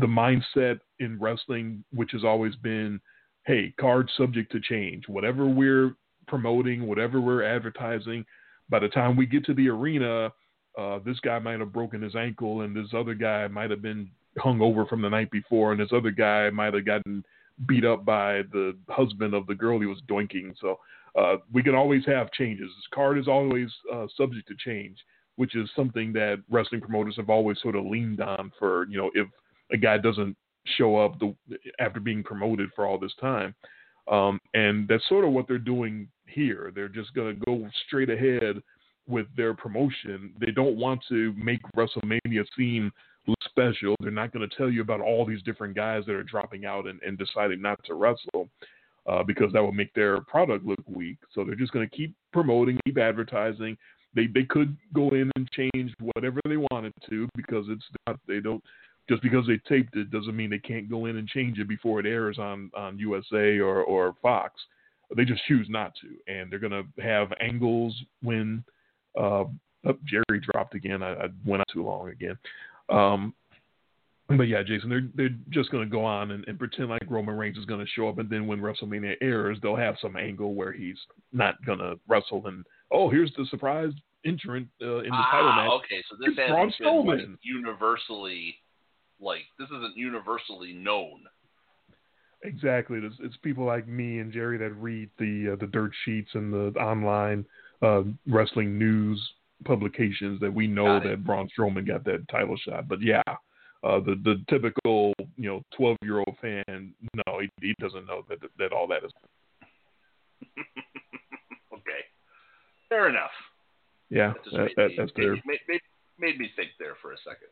the 0.00 0.06
mindset 0.06 0.80
in 0.98 1.18
wrestling, 1.18 1.84
which 1.92 2.12
has 2.12 2.24
always 2.24 2.54
been, 2.56 3.00
hey, 3.46 3.74
cards 3.80 4.10
subject 4.16 4.52
to 4.52 4.60
change. 4.60 5.04
Whatever 5.08 5.46
we're 5.46 5.94
promoting, 6.26 6.86
whatever 6.86 7.20
we're 7.20 7.42
advertising, 7.42 8.24
by 8.68 8.78
the 8.78 8.88
time 8.88 9.16
we 9.16 9.26
get 9.26 9.44
to 9.46 9.54
the 9.54 9.68
arena, 9.68 10.30
uh, 10.78 10.98
this 11.04 11.18
guy 11.20 11.38
might 11.38 11.60
have 11.60 11.72
broken 11.72 12.02
his 12.02 12.14
ankle, 12.14 12.60
and 12.60 12.76
this 12.76 12.92
other 12.94 13.14
guy 13.14 13.48
might 13.48 13.70
have 13.70 13.82
been 13.82 14.10
hung 14.38 14.60
over 14.60 14.86
from 14.86 15.02
the 15.02 15.08
night 15.08 15.30
before, 15.30 15.72
and 15.72 15.80
this 15.80 15.92
other 15.92 16.10
guy 16.10 16.50
might 16.50 16.74
have 16.74 16.84
gotten 16.84 17.24
beat 17.66 17.84
up 17.84 18.04
by 18.04 18.42
the 18.52 18.76
husband 18.88 19.34
of 19.34 19.46
the 19.46 19.54
girl 19.54 19.80
he 19.80 19.86
was 19.86 20.00
doinking. 20.08 20.54
So 20.60 20.78
uh, 21.18 21.36
we 21.52 21.62
can 21.62 21.74
always 21.74 22.04
have 22.06 22.30
changes. 22.32 22.66
This 22.76 22.86
card 22.94 23.18
is 23.18 23.26
always 23.26 23.68
uh, 23.92 24.06
subject 24.16 24.46
to 24.48 24.54
change, 24.54 24.96
which 25.36 25.56
is 25.56 25.68
something 25.74 26.12
that 26.12 26.42
wrestling 26.50 26.80
promoters 26.80 27.16
have 27.16 27.30
always 27.30 27.60
sort 27.60 27.74
of 27.74 27.86
leaned 27.86 28.20
on 28.20 28.52
for, 28.58 28.86
you 28.88 28.98
know, 28.98 29.10
if 29.14 29.26
a 29.72 29.76
guy 29.76 29.98
doesn't 29.98 30.36
show 30.76 30.96
up 30.96 31.18
the, 31.18 31.34
after 31.78 32.00
being 32.00 32.22
promoted 32.22 32.70
for 32.74 32.86
all 32.86 32.98
this 32.98 33.14
time. 33.20 33.54
Um, 34.10 34.38
and 34.54 34.88
that's 34.88 35.06
sort 35.08 35.24
of 35.24 35.32
what 35.32 35.46
they're 35.48 35.58
doing 35.58 36.08
here. 36.26 36.72
They're 36.74 36.88
just 36.88 37.12
going 37.14 37.34
to 37.34 37.44
go 37.44 37.68
straight 37.86 38.10
ahead 38.10 38.62
with 39.06 39.26
their 39.36 39.54
promotion. 39.54 40.32
They 40.40 40.50
don't 40.50 40.76
want 40.76 41.00
to 41.08 41.32
make 41.34 41.60
WrestleMania 41.76 42.44
seem 42.56 42.90
special. 43.44 43.94
They're 44.00 44.10
not 44.10 44.32
going 44.32 44.48
to 44.48 44.56
tell 44.56 44.70
you 44.70 44.80
about 44.80 45.00
all 45.00 45.24
these 45.26 45.42
different 45.42 45.74
guys 45.74 46.04
that 46.06 46.14
are 46.14 46.22
dropping 46.22 46.64
out 46.64 46.86
and, 46.86 47.00
and 47.02 47.18
deciding 47.18 47.60
not 47.60 47.78
to 47.84 47.94
wrestle 47.94 48.48
uh, 49.06 49.22
because 49.22 49.52
that 49.52 49.62
would 49.62 49.74
make 49.74 49.92
their 49.94 50.20
product 50.22 50.64
look 50.64 50.82
weak. 50.86 51.18
So 51.34 51.44
they're 51.44 51.54
just 51.54 51.72
going 51.72 51.88
to 51.88 51.96
keep 51.96 52.14
promoting, 52.32 52.78
keep 52.84 52.98
advertising. 52.98 53.76
They 54.14 54.26
they 54.26 54.44
could 54.44 54.76
go 54.94 55.10
in 55.10 55.30
and 55.36 55.48
change 55.50 55.92
whatever 56.00 56.40
they 56.48 56.56
wanted 56.70 56.94
to 57.10 57.28
because 57.36 57.66
it's 57.68 57.84
not 58.06 58.18
they 58.26 58.40
don't 58.40 58.64
just 59.08 59.22
because 59.22 59.46
they 59.46 59.58
taped 59.68 59.96
it 59.96 60.10
doesn't 60.10 60.36
mean 60.36 60.50
they 60.50 60.58
can't 60.58 60.90
go 60.90 61.06
in 61.06 61.16
and 61.16 61.28
change 61.28 61.58
it 61.58 61.68
before 61.68 62.00
it 62.00 62.06
airs 62.06 62.38
on 62.38 62.70
on 62.76 62.98
USA 62.98 63.58
or 63.58 63.82
or 63.82 64.14
Fox. 64.22 64.54
They 65.16 65.24
just 65.24 65.44
choose 65.46 65.66
not 65.70 65.92
to, 66.02 66.32
and 66.32 66.52
they're 66.52 66.58
going 66.58 66.70
to 66.70 67.02
have 67.02 67.32
angles 67.40 67.96
when 68.22 68.62
uh, 69.18 69.44
oh, 69.86 69.98
Jerry 70.04 70.40
dropped 70.40 70.74
again. 70.74 71.02
I, 71.02 71.14
I 71.14 71.28
went 71.46 71.62
out 71.62 71.68
too 71.72 71.82
long 71.82 72.10
again. 72.10 72.36
Um, 72.90 73.34
but 74.28 74.42
yeah, 74.48 74.62
Jason, 74.62 74.90
they're 74.90 75.08
they're 75.14 75.36
just 75.48 75.70
going 75.70 75.84
to 75.84 75.90
go 75.90 76.04
on 76.04 76.32
and, 76.32 76.46
and 76.46 76.58
pretend 76.58 76.90
like 76.90 77.02
Roman 77.08 77.36
Reigns 77.36 77.56
is 77.56 77.64
going 77.64 77.80
to 77.80 77.90
show 77.90 78.08
up, 78.08 78.18
and 78.18 78.28
then 78.28 78.46
when 78.46 78.60
WrestleMania 78.60 79.14
airs, 79.22 79.56
they'll 79.62 79.76
have 79.76 79.96
some 80.02 80.16
angle 80.16 80.54
where 80.54 80.72
he's 80.72 80.98
not 81.32 81.64
going 81.64 81.78
to 81.78 81.98
wrestle, 82.06 82.46
and 82.46 82.66
oh, 82.92 83.08
here's 83.08 83.32
the 83.38 83.46
surprise 83.46 83.92
entrant 84.26 84.68
uh, 84.82 84.98
in 84.98 85.10
the 85.10 85.24
title 85.30 85.48
ah, 85.48 85.56
match. 85.56 85.70
okay, 85.70 86.02
so 86.10 86.16
this 86.18 86.34
It's 86.36 86.36
Braun 86.36 86.68
hasn't 86.68 86.78
been 86.78 87.06
like, 87.06 87.18
Strowman. 87.20 87.38
universally 87.40 88.56
like 89.20 89.42
this 89.58 89.68
isn't 89.68 89.96
universally 89.96 90.72
known. 90.72 91.20
Exactly. 92.44 92.98
It's, 93.02 93.16
it's 93.20 93.36
people 93.38 93.64
like 93.64 93.88
me 93.88 94.20
and 94.20 94.32
Jerry 94.32 94.58
that 94.58 94.70
read 94.72 95.10
the 95.18 95.52
uh, 95.52 95.56
the 95.56 95.66
dirt 95.66 95.90
sheets 96.04 96.30
and 96.34 96.52
the 96.52 96.78
online 96.80 97.44
uh, 97.82 98.02
wrestling 98.28 98.78
news 98.78 99.20
publications 99.64 100.40
that 100.40 100.52
we 100.52 100.68
know 100.68 101.00
that 101.00 101.24
Braun 101.24 101.48
Strowman 101.56 101.86
got 101.86 102.04
that 102.04 102.28
title 102.28 102.56
shot. 102.56 102.86
But 102.86 103.02
yeah, 103.02 103.22
uh, 103.26 104.00
the 104.00 104.20
the 104.22 104.44
typical 104.48 105.12
you 105.36 105.48
know 105.48 105.62
twelve 105.76 105.96
year 106.02 106.18
old 106.18 106.36
fan, 106.40 106.94
no, 107.14 107.40
he, 107.40 107.48
he 107.60 107.74
doesn't 107.80 108.06
know 108.06 108.22
that 108.28 108.38
that 108.58 108.72
all 108.72 108.86
that 108.86 109.04
is. 109.04 109.10
okay, 111.72 112.04
fair 112.88 113.08
enough. 113.08 113.30
Yeah, 114.10 114.32
That 114.52 114.52
that, 114.52 114.58
made, 114.58 114.72
that, 114.76 114.88
me, 114.88 114.94
that's 114.96 115.12
made, 115.16 115.24
their 115.24 115.32
made, 115.32 115.60
made, 115.68 115.80
made 116.18 116.38
me 116.38 116.50
think 116.56 116.70
there 116.78 116.94
for 117.02 117.12
a 117.12 117.16
second. 117.18 117.48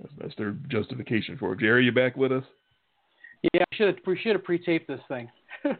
That's, 0.00 0.12
that's 0.20 0.34
their 0.36 0.56
justification 0.68 1.36
for 1.38 1.52
it. 1.52 1.60
Jerry, 1.60 1.84
you 1.84 1.92
back 1.92 2.16
with 2.16 2.32
us? 2.32 2.44
Yeah, 3.54 3.62
we 3.70 3.76
should 3.76 3.86
have 3.88 3.96
we 4.06 4.18
should 4.18 4.32
have 4.32 4.44
pre-taped 4.44 4.88
this 4.88 5.00
thing. 5.08 5.30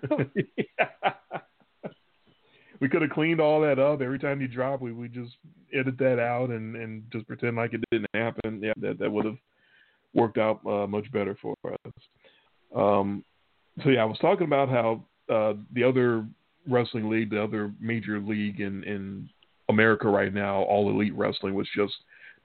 we 2.80 2.88
could 2.88 3.02
have 3.02 3.10
cleaned 3.10 3.40
all 3.40 3.60
that 3.60 3.78
up. 3.78 4.00
Every 4.00 4.18
time 4.18 4.40
you 4.40 4.48
drop, 4.48 4.80
we 4.80 4.92
we 4.92 5.08
just 5.08 5.32
edit 5.72 5.98
that 5.98 6.18
out 6.18 6.50
and 6.50 6.76
and 6.76 7.02
just 7.12 7.26
pretend 7.26 7.56
like 7.56 7.74
it 7.74 7.82
didn't 7.90 8.08
happen. 8.14 8.60
Yeah, 8.62 8.72
that 8.78 8.98
that 8.98 9.10
would 9.10 9.26
have 9.26 9.36
worked 10.14 10.38
out 10.38 10.60
uh, 10.66 10.86
much 10.86 11.10
better 11.12 11.36
for 11.40 11.54
us. 11.64 11.92
Um, 12.74 13.24
so 13.82 13.90
yeah, 13.90 14.02
I 14.02 14.06
was 14.06 14.18
talking 14.18 14.46
about 14.46 14.68
how 14.68 15.04
uh, 15.32 15.54
the 15.72 15.84
other 15.84 16.26
wrestling 16.68 17.08
league, 17.08 17.30
the 17.30 17.42
other 17.42 17.72
major 17.80 18.20
league 18.20 18.60
in 18.60 18.84
in 18.84 19.28
America 19.68 20.08
right 20.08 20.32
now, 20.32 20.62
All 20.62 20.90
Elite 20.90 21.14
Wrestling, 21.14 21.54
was 21.54 21.68
just 21.76 21.94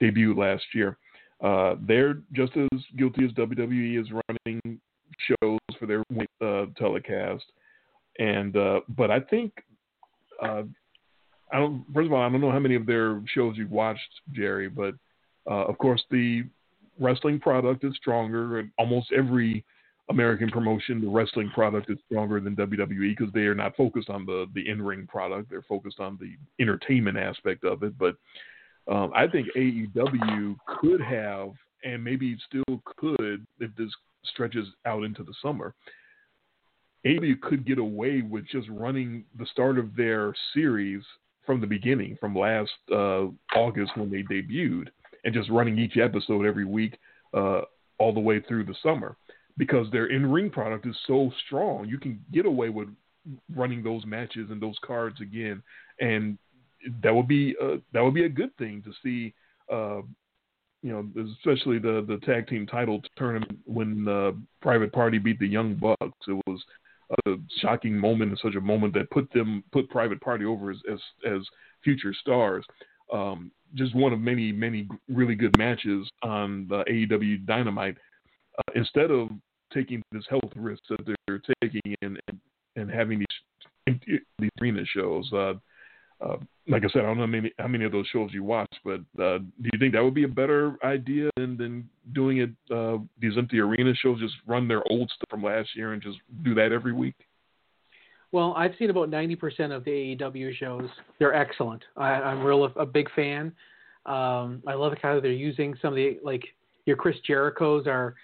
debuted 0.02 0.38
last 0.38 0.66
year. 0.74 0.98
Uh, 1.46 1.76
they're 1.88 2.16
just 2.34 2.54
as 2.58 2.80
guilty 2.98 3.24
as 3.24 3.32
WWE 3.34 4.02
is 4.02 4.08
running 4.28 4.80
shows 5.20 5.60
for 5.80 5.86
their 5.86 6.04
uh, 6.42 6.66
telecast, 6.76 7.44
and 8.18 8.58
uh, 8.58 8.80
but 8.90 9.12
I 9.12 9.20
think 9.20 9.54
uh, 10.42 10.64
I 11.54 11.60
don't. 11.60 11.86
First 11.94 12.08
of 12.08 12.14
all, 12.14 12.24
I 12.24 12.30
don't 12.30 12.42
know 12.42 12.52
how 12.52 12.58
many 12.58 12.74
of 12.74 12.88
their 12.88 13.22
shows 13.32 13.58
you've 13.58 13.70
watched, 13.70 14.00
Jerry, 14.32 14.70
but 14.70 14.96
uh, 15.48 15.66
of 15.66 15.78
course 15.78 16.04
the 16.10 16.46
wrestling 17.00 17.40
product 17.40 17.84
is 17.84 17.94
stronger, 17.96 18.58
and 18.58 18.72
almost 18.80 19.12
every 19.16 19.64
American 20.10 20.50
promotion, 20.50 21.00
the 21.00 21.08
wrestling 21.08 21.52
product 21.54 21.92
is 21.92 22.00
stronger 22.08 22.40
than 22.40 22.56
WWE 22.56 23.16
because 23.16 23.32
they 23.34 23.42
are 23.42 23.54
not 23.54 23.76
focused 23.76 24.10
on 24.10 24.26
the 24.26 24.48
the 24.56 24.68
in 24.68 24.82
ring 24.82 25.06
product; 25.06 25.52
they're 25.52 25.62
focused 25.70 26.00
on 26.00 26.18
the 26.20 26.36
entertainment 26.60 27.20
aspect 27.20 27.66
of 27.66 27.84
it. 27.84 27.96
But 28.00 28.16
um, 28.88 29.12
I 29.16 29.28
think 29.28 29.48
AEW 29.56 30.56
could 30.80 31.02
have, 31.02 31.50
and 31.84 32.04
maybe 32.04 32.38
still 32.48 32.82
could, 32.98 33.46
if 33.60 33.76
this 33.78 33.90
stretches 34.26 34.68
out 34.86 35.04
into 35.04 35.24
the 35.24 35.34
summer. 35.42 35.74
AEW 37.06 37.40
could 37.42 37.66
get 37.66 37.78
away 37.78 38.22
with 38.22 38.46
just 38.48 38.68
running 38.70 39.26
the 39.38 39.46
start 39.48 39.78
of 39.78 39.96
their 39.96 40.34
series 40.54 41.04
from 41.46 41.62
the 41.62 41.68
beginning, 41.68 42.18
from 42.20 42.36
last 42.36 42.72
uh, 42.92 43.26
August 43.56 43.92
when 43.96 44.10
they 44.10 44.24
debuted, 44.24 44.88
and 45.24 45.34
just 45.34 45.50
running 45.50 45.78
each 45.78 45.98
episode 45.98 46.46
every 46.46 46.66
week. 46.66 46.98
uh, 47.36 47.62
all 47.98 48.14
the 48.14 48.20
way 48.20 48.42
through 48.42 48.66
the 48.66 48.76
summer 48.84 49.16
because 49.58 49.88
their 49.92 50.08
in 50.08 50.30
ring 50.32 50.50
product 50.50 50.86
is 50.86 50.96
so 51.08 51.32
strong. 51.46 51.88
You 51.88 51.98
can 51.98 52.20
get 52.32 52.46
away 52.46 52.70
with 52.70 52.90
running 53.56 53.84
those 53.84 54.06
matches 54.06 54.50
and 54.50 54.62
those 54.62 54.78
cards 54.86 55.22
again, 55.22 55.64
and 56.00 56.38
that 57.04 57.14
would 57.14 57.28
be 57.28 57.56
uh, 57.62 57.78
that 57.94 58.04
would 58.04 58.14
be 58.14 58.26
a 58.26 58.30
good 58.30 58.56
thing 58.58 58.84
to 58.84 58.92
see. 59.04 59.34
Uh, 59.72 60.02
you 60.82 60.92
know, 60.92 61.08
especially 61.38 61.80
the 61.80 62.06
the 62.08 62.18
tag 62.26 62.48
team 62.48 62.68
title 62.68 63.02
tournament 63.18 63.58
when 63.66 64.08
uh, 64.08 64.32
Private 64.62 64.92
Party 64.92 65.18
beat 65.18 65.40
the 65.40 65.48
Young 65.48 65.76
Bucks. 65.76 66.28
It 66.28 66.40
was 66.46 66.64
a 67.26 67.36
shocking 67.60 67.98
moment 67.98 68.32
and 68.32 68.40
such 68.40 68.56
a 68.56 68.62
moment 68.62 68.94
that 68.94 69.10
put 69.10 69.32
them 69.34 69.64
put 69.72 69.90
Private 69.90 70.22
Party 70.22 70.46
over 70.46 70.72
as 70.72 70.78
as, 70.92 71.00
as 71.26 71.42
future 71.84 72.14
stars. 72.14 72.66
Um, 73.12 73.52
just 73.74 73.96
one 73.96 74.14
of 74.14 74.20
many 74.20 74.52
many 74.52 74.88
really 75.10 75.36
good 75.36 75.58
matches 75.58 76.08
on 76.22 76.68
the 76.70 76.84
AEW 76.84 77.46
Dynamite. 77.46 77.98
Uh, 78.58 78.72
instead 78.76 79.12
of 79.12 79.30
taking 79.74 80.02
this 80.12 80.24
health 80.30 80.52
risk 80.56 80.82
that 80.90 81.16
they're 81.28 81.42
taking 81.62 81.96
and 82.02 82.20
and, 82.28 82.40
and 82.76 82.92
having 82.92 83.20
these 83.20 83.98
these 84.40 84.50
arena 84.62 84.84
shows. 84.86 85.32
Uh, 85.34 85.54
uh, 86.22 86.38
like 86.68 86.84
I 86.84 86.88
said, 86.90 87.04
I 87.04 87.06
don't 87.06 87.18
know 87.18 87.24
how 87.24 87.28
many, 87.28 87.52
how 87.60 87.68
many 87.68 87.86
of 87.86 87.92
those 87.92 88.08
shows 88.08 88.32
you 88.34 88.44
watch, 88.44 88.72
but 88.84 89.00
uh, 89.22 89.40
do 89.40 89.70
you 89.72 89.80
think 89.80 89.94
that 89.94 90.04
would 90.04 90.14
be 90.14 90.24
a 90.24 90.28
better 90.28 90.78
idea 90.84 91.30
than, 91.38 91.58
than 91.58 91.90
doing 92.14 92.38
it 92.38 92.50
uh, 92.74 92.98
these 93.20 93.38
empty 93.38 93.60
arena 93.60 93.94
shows? 93.96 94.20
Just 94.20 94.36
run 94.48 94.68
their 94.68 94.82
old 94.90 95.10
stuff 95.10 95.30
from 95.30 95.44
last 95.44 95.70
year 95.76 95.94
and 95.94 96.02
just 96.02 96.18
do 96.44 96.56
that 96.56 96.72
every 96.72 96.94
week. 96.94 97.16
Well, 98.32 98.54
I've 98.58 98.74
seen 98.78 98.90
about 98.90 99.10
ninety 99.10 99.36
percent 99.36 99.72
of 99.72 99.86
the 99.86 99.92
AEW 99.92 100.56
shows. 100.58 100.90
They're 101.20 101.34
excellent. 101.34 101.84
I, 101.96 102.14
I'm 102.14 102.44
real 102.44 102.66
a 102.76 102.86
big 102.86 103.08
fan. 103.16 103.54
Um, 104.06 104.62
I 104.68 104.74
love 104.74 104.94
how 105.02 105.20
they're 105.20 105.32
using 105.32 105.76
some 105.82 105.94
of 105.94 105.96
the 105.96 106.20
like 106.24 106.44
your 106.86 106.98
Chris 106.98 107.16
Jericho's 107.26 107.88
are 107.88 108.16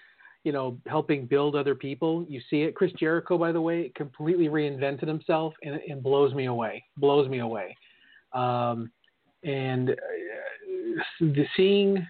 you 0.44 0.52
know, 0.52 0.76
helping 0.86 1.26
build 1.26 1.54
other 1.54 1.74
people. 1.74 2.26
You 2.28 2.40
see 2.50 2.62
it. 2.62 2.74
Chris 2.74 2.92
Jericho, 2.98 3.38
by 3.38 3.52
the 3.52 3.60
way, 3.60 3.92
completely 3.94 4.48
reinvented 4.48 5.06
himself 5.06 5.54
and, 5.62 5.80
and 5.88 6.02
blows 6.02 6.34
me 6.34 6.46
away. 6.46 6.82
Blows 6.96 7.28
me 7.28 7.38
away. 7.40 7.76
Um, 8.34 8.90
and 9.44 9.90
uh, 9.90 9.94
the 11.20 11.44
seeing, 11.56 12.06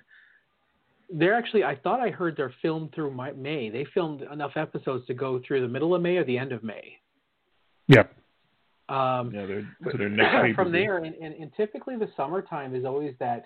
they're 1.10 1.34
actually. 1.34 1.64
I 1.64 1.76
thought 1.76 2.00
I 2.00 2.10
heard 2.10 2.36
they're 2.36 2.54
filmed 2.62 2.94
through 2.94 3.12
my, 3.12 3.32
May. 3.32 3.70
They 3.70 3.86
filmed 3.94 4.22
enough 4.22 4.52
episodes 4.56 5.06
to 5.06 5.14
go 5.14 5.40
through 5.46 5.62
the 5.62 5.68
middle 5.68 5.94
of 5.94 6.02
May 6.02 6.16
or 6.16 6.24
the 6.24 6.38
end 6.38 6.52
of 6.52 6.62
May. 6.62 6.98
Yeah. 7.88 8.04
Um, 8.88 9.30
yeah, 9.32 9.46
they're, 9.46 9.76
they're 9.96 10.08
next 10.08 10.54
from 10.54 10.72
there, 10.72 10.98
and, 10.98 11.14
and, 11.14 11.34
and 11.34 11.50
typically 11.56 11.96
the 11.96 12.08
summertime 12.16 12.74
is 12.74 12.84
always 12.84 13.14
that 13.20 13.44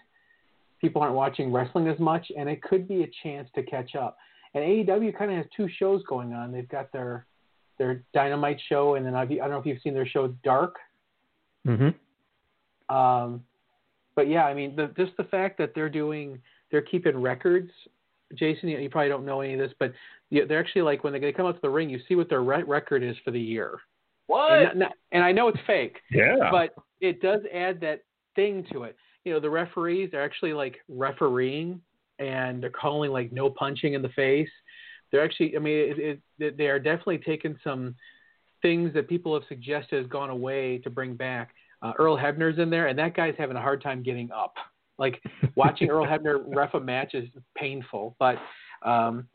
people 0.80 1.02
aren't 1.02 1.14
watching 1.14 1.52
wrestling 1.52 1.88
as 1.88 1.98
much, 1.98 2.26
and 2.36 2.48
it 2.48 2.62
could 2.62 2.88
be 2.88 3.02
a 3.02 3.10
chance 3.22 3.48
to 3.54 3.62
catch 3.62 3.94
up. 3.94 4.16
And 4.54 4.64
AEW 4.64 5.16
kind 5.16 5.30
of 5.30 5.36
has 5.36 5.46
two 5.56 5.68
shows 5.78 6.02
going 6.08 6.32
on. 6.32 6.52
They've 6.52 6.68
got 6.68 6.90
their 6.92 7.26
their 7.78 8.02
Dynamite 8.14 8.58
show, 8.68 8.94
and 8.94 9.04
then 9.04 9.14
I've, 9.14 9.30
I 9.30 9.36
don't 9.36 9.50
know 9.50 9.58
if 9.58 9.66
you've 9.66 9.82
seen 9.82 9.92
their 9.92 10.06
show 10.06 10.28
Dark. 10.42 10.76
Mm-hmm. 11.66 11.88
Um, 12.88 13.42
but 14.14 14.28
yeah, 14.28 14.44
I 14.44 14.54
mean, 14.54 14.76
the, 14.76 14.92
just 14.96 15.16
the 15.16 15.24
fact 15.24 15.58
that 15.58 15.72
they're 15.74 15.90
doing, 15.90 16.40
they're 16.70 16.82
keeping 16.82 17.20
records. 17.20 17.70
Jason, 18.34 18.68
you, 18.68 18.78
you 18.78 18.90
probably 18.90 19.08
don't 19.08 19.24
know 19.24 19.40
any 19.40 19.54
of 19.54 19.60
this, 19.60 19.72
but 19.78 19.92
they're 20.30 20.58
actually 20.58 20.82
like 20.82 21.04
when 21.04 21.12
they 21.12 21.32
come 21.32 21.46
out 21.46 21.54
to 21.54 21.60
the 21.62 21.70
ring, 21.70 21.90
you 21.90 22.00
see 22.08 22.14
what 22.14 22.28
their 22.28 22.42
re- 22.42 22.62
record 22.62 23.02
is 23.02 23.16
for 23.24 23.30
the 23.30 23.40
year. 23.40 23.78
What? 24.26 24.52
And, 24.52 24.84
and 25.12 25.22
I 25.22 25.32
know 25.32 25.48
it's 25.48 25.58
fake. 25.66 25.98
Yeah. 26.10 26.48
But 26.50 26.74
it 27.00 27.20
does 27.20 27.42
add 27.54 27.80
that 27.82 28.02
thing 28.34 28.66
to 28.72 28.84
it. 28.84 28.96
You 29.24 29.32
know, 29.32 29.40
the 29.40 29.50
referees 29.50 30.14
are 30.14 30.22
actually 30.22 30.52
like 30.52 30.76
refereeing 30.88 31.80
and 32.18 32.62
they're 32.62 32.70
calling 32.70 33.10
like 33.12 33.32
no 33.32 33.50
punching 33.50 33.94
in 33.94 34.02
the 34.02 34.08
face. 34.10 34.48
They're 35.10 35.24
actually, 35.24 35.56
I 35.56 35.60
mean, 35.60 35.94
it, 35.98 36.20
it, 36.38 36.56
they 36.56 36.66
are 36.66 36.78
definitely 36.78 37.18
taking 37.18 37.56
some 37.62 37.94
things 38.62 38.92
that 38.94 39.08
people 39.08 39.34
have 39.34 39.44
suggested 39.48 40.02
has 40.02 40.10
gone 40.10 40.30
away 40.30 40.78
to 40.78 40.90
bring 40.90 41.14
back. 41.14 41.54
Uh, 41.82 41.92
Earl 41.98 42.16
Hebner's 42.16 42.58
in 42.58 42.70
there, 42.70 42.88
and 42.88 42.98
that 42.98 43.14
guy's 43.14 43.34
having 43.38 43.56
a 43.56 43.60
hard 43.60 43.82
time 43.82 44.02
getting 44.02 44.30
up. 44.30 44.54
Like 44.98 45.22
watching 45.56 45.90
Earl 45.90 46.06
Hebner 46.06 46.42
ref 46.46 46.74
a 46.74 46.80
match 46.80 47.14
is 47.14 47.28
painful, 47.56 48.16
but 48.18 48.36
um, 48.82 49.28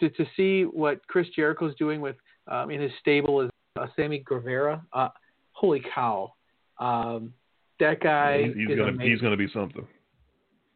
to, 0.00 0.10
to 0.10 0.26
see 0.36 0.62
what 0.62 1.06
Chris 1.06 1.26
Jericho's 1.34 1.74
doing 1.76 2.00
with 2.00 2.16
um, 2.48 2.70
in 2.70 2.80
his 2.80 2.92
stable 3.00 3.40
is 3.40 3.50
uh, 3.78 3.86
Sammy 3.96 4.22
Guevara. 4.26 4.84
Uh, 4.92 5.08
holy 5.52 5.82
cow! 5.94 6.34
Um, 6.78 7.32
that 7.80 8.00
guy 8.00 8.44
he's, 8.44 8.54
he's 8.54 8.70
is 8.70 8.76
gonna 8.76 8.90
amazing. 8.90 9.10
he's 9.12 9.20
gonna 9.20 9.36
be 9.36 9.48
something 9.52 9.86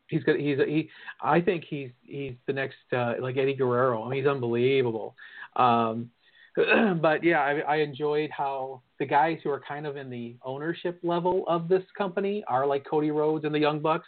he's 0.09 0.23
got 0.24 0.36
he's 0.36 0.59
he 0.66 0.89
I 1.23 1.40
think 1.40 1.65
he's 1.69 1.90
he's 2.02 2.35
the 2.47 2.52
next 2.52 2.77
uh, 2.93 3.15
like 3.20 3.36
Eddie 3.36 3.55
Guerrero. 3.55 4.02
I 4.02 4.09
mean, 4.09 4.20
he's 4.20 4.28
unbelievable. 4.28 5.15
Um, 5.56 6.10
but 7.01 7.22
yeah, 7.22 7.40
I, 7.40 7.59
I 7.60 7.76
enjoyed 7.76 8.30
how 8.30 8.82
the 8.98 9.06
guys 9.06 9.39
who 9.44 9.51
are 9.51 9.60
kind 9.66 9.86
of 9.86 9.97
in 9.97 10.10
the 10.10 10.36
ownership 10.44 10.98
level 11.02 11.44
of 11.47 11.68
this 11.68 11.82
company 11.97 12.43
are 12.48 12.66
like 12.66 12.85
Cody 12.89 13.10
Rhodes 13.10 13.44
and 13.44 13.55
the 13.55 13.59
Young 13.59 13.80
Bucks, 13.80 14.06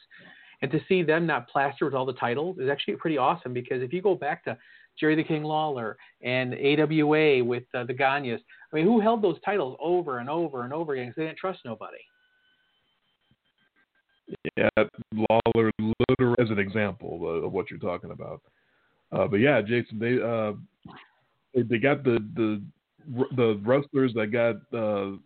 and 0.62 0.70
to 0.70 0.81
see 0.89 1.02
them 1.02 1.27
not 1.27 1.48
plastered 1.48 1.86
with 1.86 1.94
all 1.94 2.06
the 2.06 2.14
titles 2.14 2.59
is 2.59 2.68
actually 2.68 2.97
pretty 2.97 3.18
awesome. 3.18 3.52
Because 3.52 3.82
if 3.82 3.93
you 3.93 4.02
go 4.02 4.14
back 4.14 4.44
to 4.44 4.56
Jerry 4.98 5.14
the 5.14 5.24
King 5.24 5.44
Lawler 5.44 5.97
and 6.22 6.55
AWA 6.55 7.44
with 7.44 7.64
uh, 7.74 7.85
the 7.85 7.94
Gagnes, 7.94 8.40
I 8.72 8.77
mean, 8.77 8.85
who 8.85 9.01
held 9.01 9.22
those 9.22 9.40
titles 9.44 9.77
over 9.81 10.18
and 10.18 10.28
over 10.28 10.64
and 10.64 10.72
over 10.72 10.94
again 10.94 11.06
because 11.06 11.16
they 11.16 11.27
didn't 11.27 11.39
trust 11.39 11.60
nobody. 11.64 11.98
Yeah, 14.56 14.68
Lawler, 15.12 15.70
literally 15.78 16.36
as 16.40 16.51
an 16.51 16.59
example 16.59 17.44
of 17.44 17.52
what 17.52 17.70
you're 17.70 17.81
talking 17.81 18.10
about. 18.12 18.40
Uh, 19.12 19.27
but 19.27 19.36
yeah, 19.36 19.60
Jason, 19.60 19.98
they 19.98 20.22
uh, 20.22 20.52
they, 21.55 21.78
got 21.78 22.05
the 22.05 22.18
the 22.35 22.62
the 23.36 23.60
wrestlers 23.64 24.12
that 24.14 24.28
got 24.28 24.56
uh, 24.77 25.16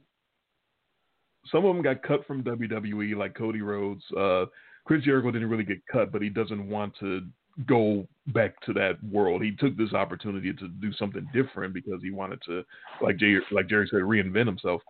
some 1.51 1.65
of 1.65 1.75
them 1.75 1.83
got 1.83 2.03
cut 2.03 2.27
from 2.27 2.43
WWE, 2.43 3.17
like 3.17 3.35
Cody 3.35 3.61
Rhodes. 3.61 4.03
Uh, 4.17 4.47
Chris 4.85 5.03
Jericho 5.05 5.31
didn't 5.31 5.51
really 5.51 5.65
get 5.65 5.87
cut, 5.91 6.13
but 6.13 6.23
he 6.23 6.29
doesn't 6.29 6.69
want 6.69 6.95
to 7.01 7.23
go 7.67 8.07
back 8.29 8.61
to 8.63 8.73
that 8.73 9.03
world. 9.05 9.43
He 9.43 9.53
took 9.53 9.77
this 9.77 9.93
opportunity 9.93 10.53
to 10.53 10.69
do 10.69 10.93
something 10.95 11.27
different 11.33 11.73
because 11.73 12.01
he 12.03 12.11
wanted 12.11 12.41
to, 12.47 12.65
like 13.01 13.17
Jerry, 13.17 13.41
like 13.51 13.69
Jerry 13.69 13.89
said, 13.91 14.01
reinvent 14.01 14.47
himself. 14.47 14.83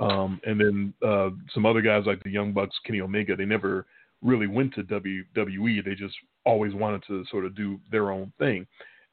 Um, 0.00 0.40
and 0.44 0.60
then 0.60 0.94
uh, 1.06 1.30
some 1.54 1.66
other 1.66 1.82
guys 1.82 2.04
like 2.06 2.22
the 2.22 2.30
Young 2.30 2.52
Bucks, 2.52 2.74
Kenny 2.86 3.00
Omega, 3.00 3.36
they 3.36 3.44
never 3.44 3.86
really 4.22 4.46
went 4.46 4.74
to 4.74 4.82
WWE. 4.82 5.84
They 5.84 5.94
just 5.94 6.14
always 6.44 6.74
wanted 6.74 7.02
to 7.06 7.24
sort 7.30 7.44
of 7.44 7.54
do 7.54 7.78
their 7.90 8.10
own 8.10 8.32
thing, 8.38 8.66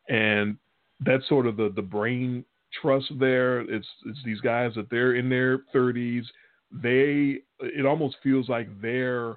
and 0.09 0.57
that's 1.01 1.27
sort 1.27 1.47
of 1.47 1.57
the 1.57 1.71
the 1.75 1.81
brain 1.81 2.43
trust 2.81 3.11
there. 3.19 3.61
It's 3.61 3.87
it's 4.05 4.19
these 4.25 4.41
guys 4.41 4.73
that 4.75 4.89
they're 4.89 5.15
in 5.15 5.29
their 5.29 5.59
30s. 5.73 6.23
They 6.71 7.39
it 7.59 7.85
almost 7.85 8.17
feels 8.23 8.49
like 8.49 8.67
they're 8.81 9.31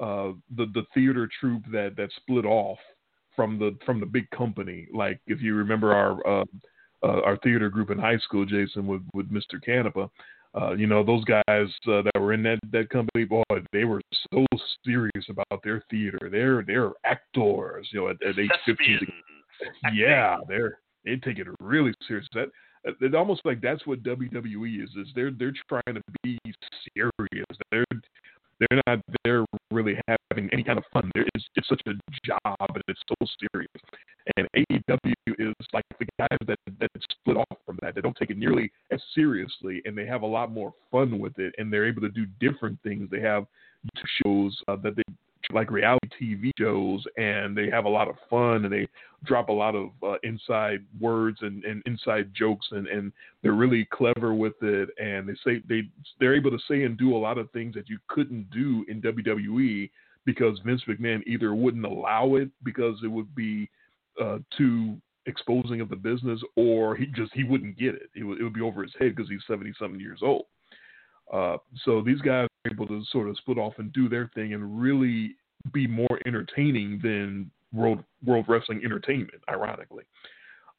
uh, 0.00 0.32
the 0.56 0.66
the 0.74 0.84
theater 0.94 1.28
troupe 1.40 1.64
that 1.72 1.94
that 1.96 2.10
split 2.16 2.44
off 2.44 2.78
from 3.34 3.58
the 3.58 3.76
from 3.84 4.00
the 4.00 4.06
big 4.06 4.28
company. 4.30 4.88
Like 4.92 5.20
if 5.26 5.40
you 5.40 5.54
remember 5.54 5.92
our 5.92 6.26
uh, 6.26 6.44
uh, 7.02 7.20
our 7.22 7.36
theater 7.38 7.68
group 7.68 7.90
in 7.90 7.98
high 7.98 8.18
school, 8.18 8.44
Jason, 8.44 8.86
with 8.86 9.02
with 9.14 9.30
Mr. 9.30 9.60
Canepa, 9.66 10.08
uh, 10.58 10.72
you 10.72 10.86
know, 10.86 11.04
those 11.04 11.24
guys 11.24 11.42
uh, 11.86 12.02
that 12.02 12.18
were 12.18 12.32
in 12.32 12.42
that, 12.42 12.58
that 12.72 12.88
company, 12.88 13.24
boy, 13.24 13.42
they 13.72 13.84
were 13.84 14.00
so 14.32 14.44
serious 14.84 15.26
about 15.28 15.62
their 15.62 15.84
theater. 15.90 16.18
They're 16.30 16.64
they're 16.66 16.92
actors, 17.04 17.88
you 17.92 18.00
know, 18.00 18.08
at, 18.08 18.22
at 18.22 18.38
age 18.38 18.50
fifteen. 18.64 19.00
Yeah, 19.92 20.36
they're 20.48 20.78
they 21.06 21.16
take 21.16 21.38
it 21.38 21.46
really 21.60 21.94
serious. 22.06 22.28
That 22.34 22.50
it's 23.00 23.14
almost 23.14 23.42
like 23.44 23.60
that's 23.60 23.86
what 23.86 24.02
WWE 24.02 24.84
is. 24.84 24.90
Is 24.96 25.08
they're 25.14 25.30
they're 25.30 25.54
trying 25.68 25.94
to 25.94 26.02
be 26.22 26.38
serious. 26.94 27.46
They're 27.70 27.84
they're 28.58 28.82
not 28.86 29.00
they're 29.24 29.44
really 29.70 29.98
having 30.08 30.48
any 30.52 30.62
kind 30.62 30.78
of 30.78 30.84
fun. 30.92 31.10
There 31.14 31.26
is 31.34 31.44
it's 31.54 31.68
such 31.68 31.80
a 31.86 31.92
job 32.24 32.40
and 32.74 32.82
it's 32.88 33.00
so 33.08 33.26
serious. 33.52 33.70
And 34.36 34.48
AEW 34.56 35.14
is 35.38 35.54
like 35.72 35.84
the 35.98 36.06
guys 36.18 36.38
that 36.46 36.58
that 36.80 36.90
split 37.20 37.36
off 37.36 37.58
from 37.64 37.78
that. 37.82 37.94
They 37.94 38.00
don't 38.00 38.16
take 38.16 38.30
it 38.30 38.38
nearly 38.38 38.70
as 38.90 39.00
seriously, 39.14 39.82
and 39.84 39.96
they 39.96 40.06
have 40.06 40.22
a 40.22 40.26
lot 40.26 40.52
more 40.52 40.74
fun 40.90 41.18
with 41.18 41.38
it. 41.38 41.54
And 41.58 41.72
they're 41.72 41.86
able 41.86 42.02
to 42.02 42.08
do 42.08 42.26
different 42.40 42.78
things. 42.82 43.08
They 43.10 43.20
have 43.20 43.46
shows 44.22 44.56
uh, 44.68 44.76
that 44.82 44.96
they 44.96 45.02
like 45.52 45.70
reality 45.70 46.08
TV 46.20 46.50
shows, 46.58 47.04
and 47.16 47.56
they 47.56 47.70
have 47.70 47.84
a 47.84 47.88
lot 47.88 48.08
of 48.08 48.16
fun, 48.28 48.64
and 48.64 48.72
they 48.72 48.88
drop 49.24 49.48
a 49.48 49.52
lot 49.52 49.74
of 49.74 49.90
uh, 50.02 50.16
inside 50.22 50.84
words 51.00 51.38
and, 51.42 51.64
and 51.64 51.82
inside 51.86 52.32
jokes, 52.34 52.66
and, 52.70 52.86
and 52.86 53.12
they're 53.42 53.52
really 53.52 53.86
clever 53.92 54.34
with 54.34 54.54
it. 54.62 54.88
And 54.98 55.28
they 55.28 55.34
say 55.44 55.62
they 55.68 55.82
they're 56.20 56.34
able 56.34 56.50
to 56.50 56.58
say 56.68 56.84
and 56.84 56.98
do 56.98 57.16
a 57.16 57.18
lot 57.18 57.38
of 57.38 57.50
things 57.50 57.74
that 57.74 57.88
you 57.88 57.98
couldn't 58.08 58.50
do 58.50 58.84
in 58.88 59.00
WWE 59.02 59.90
because 60.24 60.58
Vince 60.64 60.82
McMahon 60.88 61.22
either 61.26 61.54
wouldn't 61.54 61.84
allow 61.84 62.34
it 62.34 62.50
because 62.64 62.98
it 63.04 63.08
would 63.08 63.32
be 63.34 63.70
uh, 64.20 64.38
too 64.56 64.96
exposing 65.26 65.80
of 65.80 65.88
the 65.88 65.96
business, 65.96 66.40
or 66.56 66.96
he 66.96 67.06
just 67.06 67.32
he 67.34 67.44
wouldn't 67.44 67.78
get 67.78 67.94
it. 67.94 68.10
It 68.14 68.24
would, 68.24 68.40
it 68.40 68.44
would 68.44 68.54
be 68.54 68.60
over 68.60 68.82
his 68.82 68.94
head 68.98 69.14
because 69.14 69.30
he's 69.30 69.40
seventy 69.46 69.72
something 69.78 70.00
years 70.00 70.20
old. 70.22 70.46
Uh, 71.32 71.56
so 71.84 72.02
these 72.02 72.20
guys 72.20 72.46
are 72.64 72.70
able 72.72 72.86
to 72.86 73.02
sort 73.10 73.28
of 73.28 73.36
split 73.38 73.58
off 73.58 73.74
and 73.78 73.92
do 73.92 74.08
their 74.08 74.30
thing 74.34 74.54
and 74.54 74.80
really 74.80 75.34
be 75.72 75.86
more 75.86 76.18
entertaining 76.26 77.00
than 77.02 77.50
World 77.72 78.02
World 78.24 78.46
Wrestling 78.48 78.82
Entertainment, 78.84 79.42
ironically. 79.48 80.04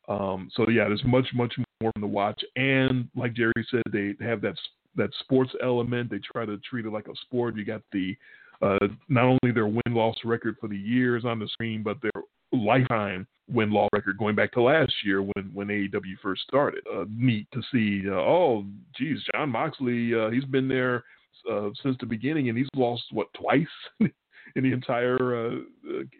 Um, 0.07 0.49
so 0.53 0.69
yeah, 0.69 0.85
there's 0.85 1.03
much 1.05 1.27
much 1.33 1.53
more 1.81 1.91
to 1.99 2.07
watch, 2.07 2.41
and 2.55 3.07
like 3.15 3.33
Jerry 3.33 3.53
said, 3.69 3.83
they 3.91 4.13
have 4.21 4.41
that 4.41 4.55
that 4.95 5.09
sports 5.19 5.51
element. 5.61 6.09
They 6.09 6.19
try 6.19 6.45
to 6.45 6.57
treat 6.59 6.85
it 6.85 6.93
like 6.93 7.07
a 7.07 7.15
sport. 7.25 7.55
You 7.55 7.65
got 7.65 7.81
the 7.91 8.15
uh, 8.61 8.87
not 9.09 9.25
only 9.25 9.53
their 9.53 9.67
win 9.67 9.81
loss 9.89 10.15
record 10.23 10.55
for 10.59 10.67
the 10.67 10.77
years 10.77 11.25
on 11.25 11.39
the 11.39 11.47
screen, 11.47 11.83
but 11.83 11.97
their 12.01 12.23
lifetime 12.51 13.27
win 13.49 13.71
law 13.71 13.87
record 13.93 14.17
going 14.17 14.35
back 14.35 14.51
to 14.53 14.61
last 14.61 14.93
year 15.03 15.21
when 15.21 15.51
when 15.53 15.67
AEW 15.67 16.19
first 16.21 16.43
started. 16.43 16.83
Uh, 16.93 17.05
neat 17.09 17.47
to 17.53 17.61
see. 17.71 18.07
Uh, 18.07 18.15
oh, 18.15 18.65
geez, 18.97 19.19
Jon 19.33 19.49
Moxley, 19.49 20.13
uh, 20.13 20.29
he's 20.29 20.45
been 20.45 20.67
there 20.67 21.03
uh, 21.51 21.69
since 21.81 21.95
the 21.99 22.05
beginning, 22.05 22.49
and 22.49 22.57
he's 22.57 22.67
lost 22.75 23.03
what 23.11 23.27
twice 23.33 23.65
in 23.99 24.63
the 24.63 24.71
entire 24.71 25.47
uh, 25.47 25.59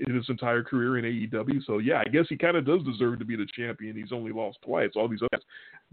in 0.08 0.16
his 0.16 0.30
entire 0.30 0.64
career 0.64 0.98
in 0.98 1.06
AEW. 1.06 1.64
So 1.66 1.80
yeah, 1.80 2.02
I 2.06 2.10
guess 2.10 2.26
he 2.30 2.38
kind 2.38 2.58
of 2.58 2.66
does 2.66 2.84
deserve 2.84 3.20
to 3.20 3.26
be 3.26 3.36
the 3.36 3.48
champion. 3.56 3.96
He's 3.96 4.12
only 4.12 4.32
lost 4.32 4.60
twice. 4.64 4.92
All 4.96 5.08
these 5.08 5.22
other 5.22 5.30
guys 5.32 5.42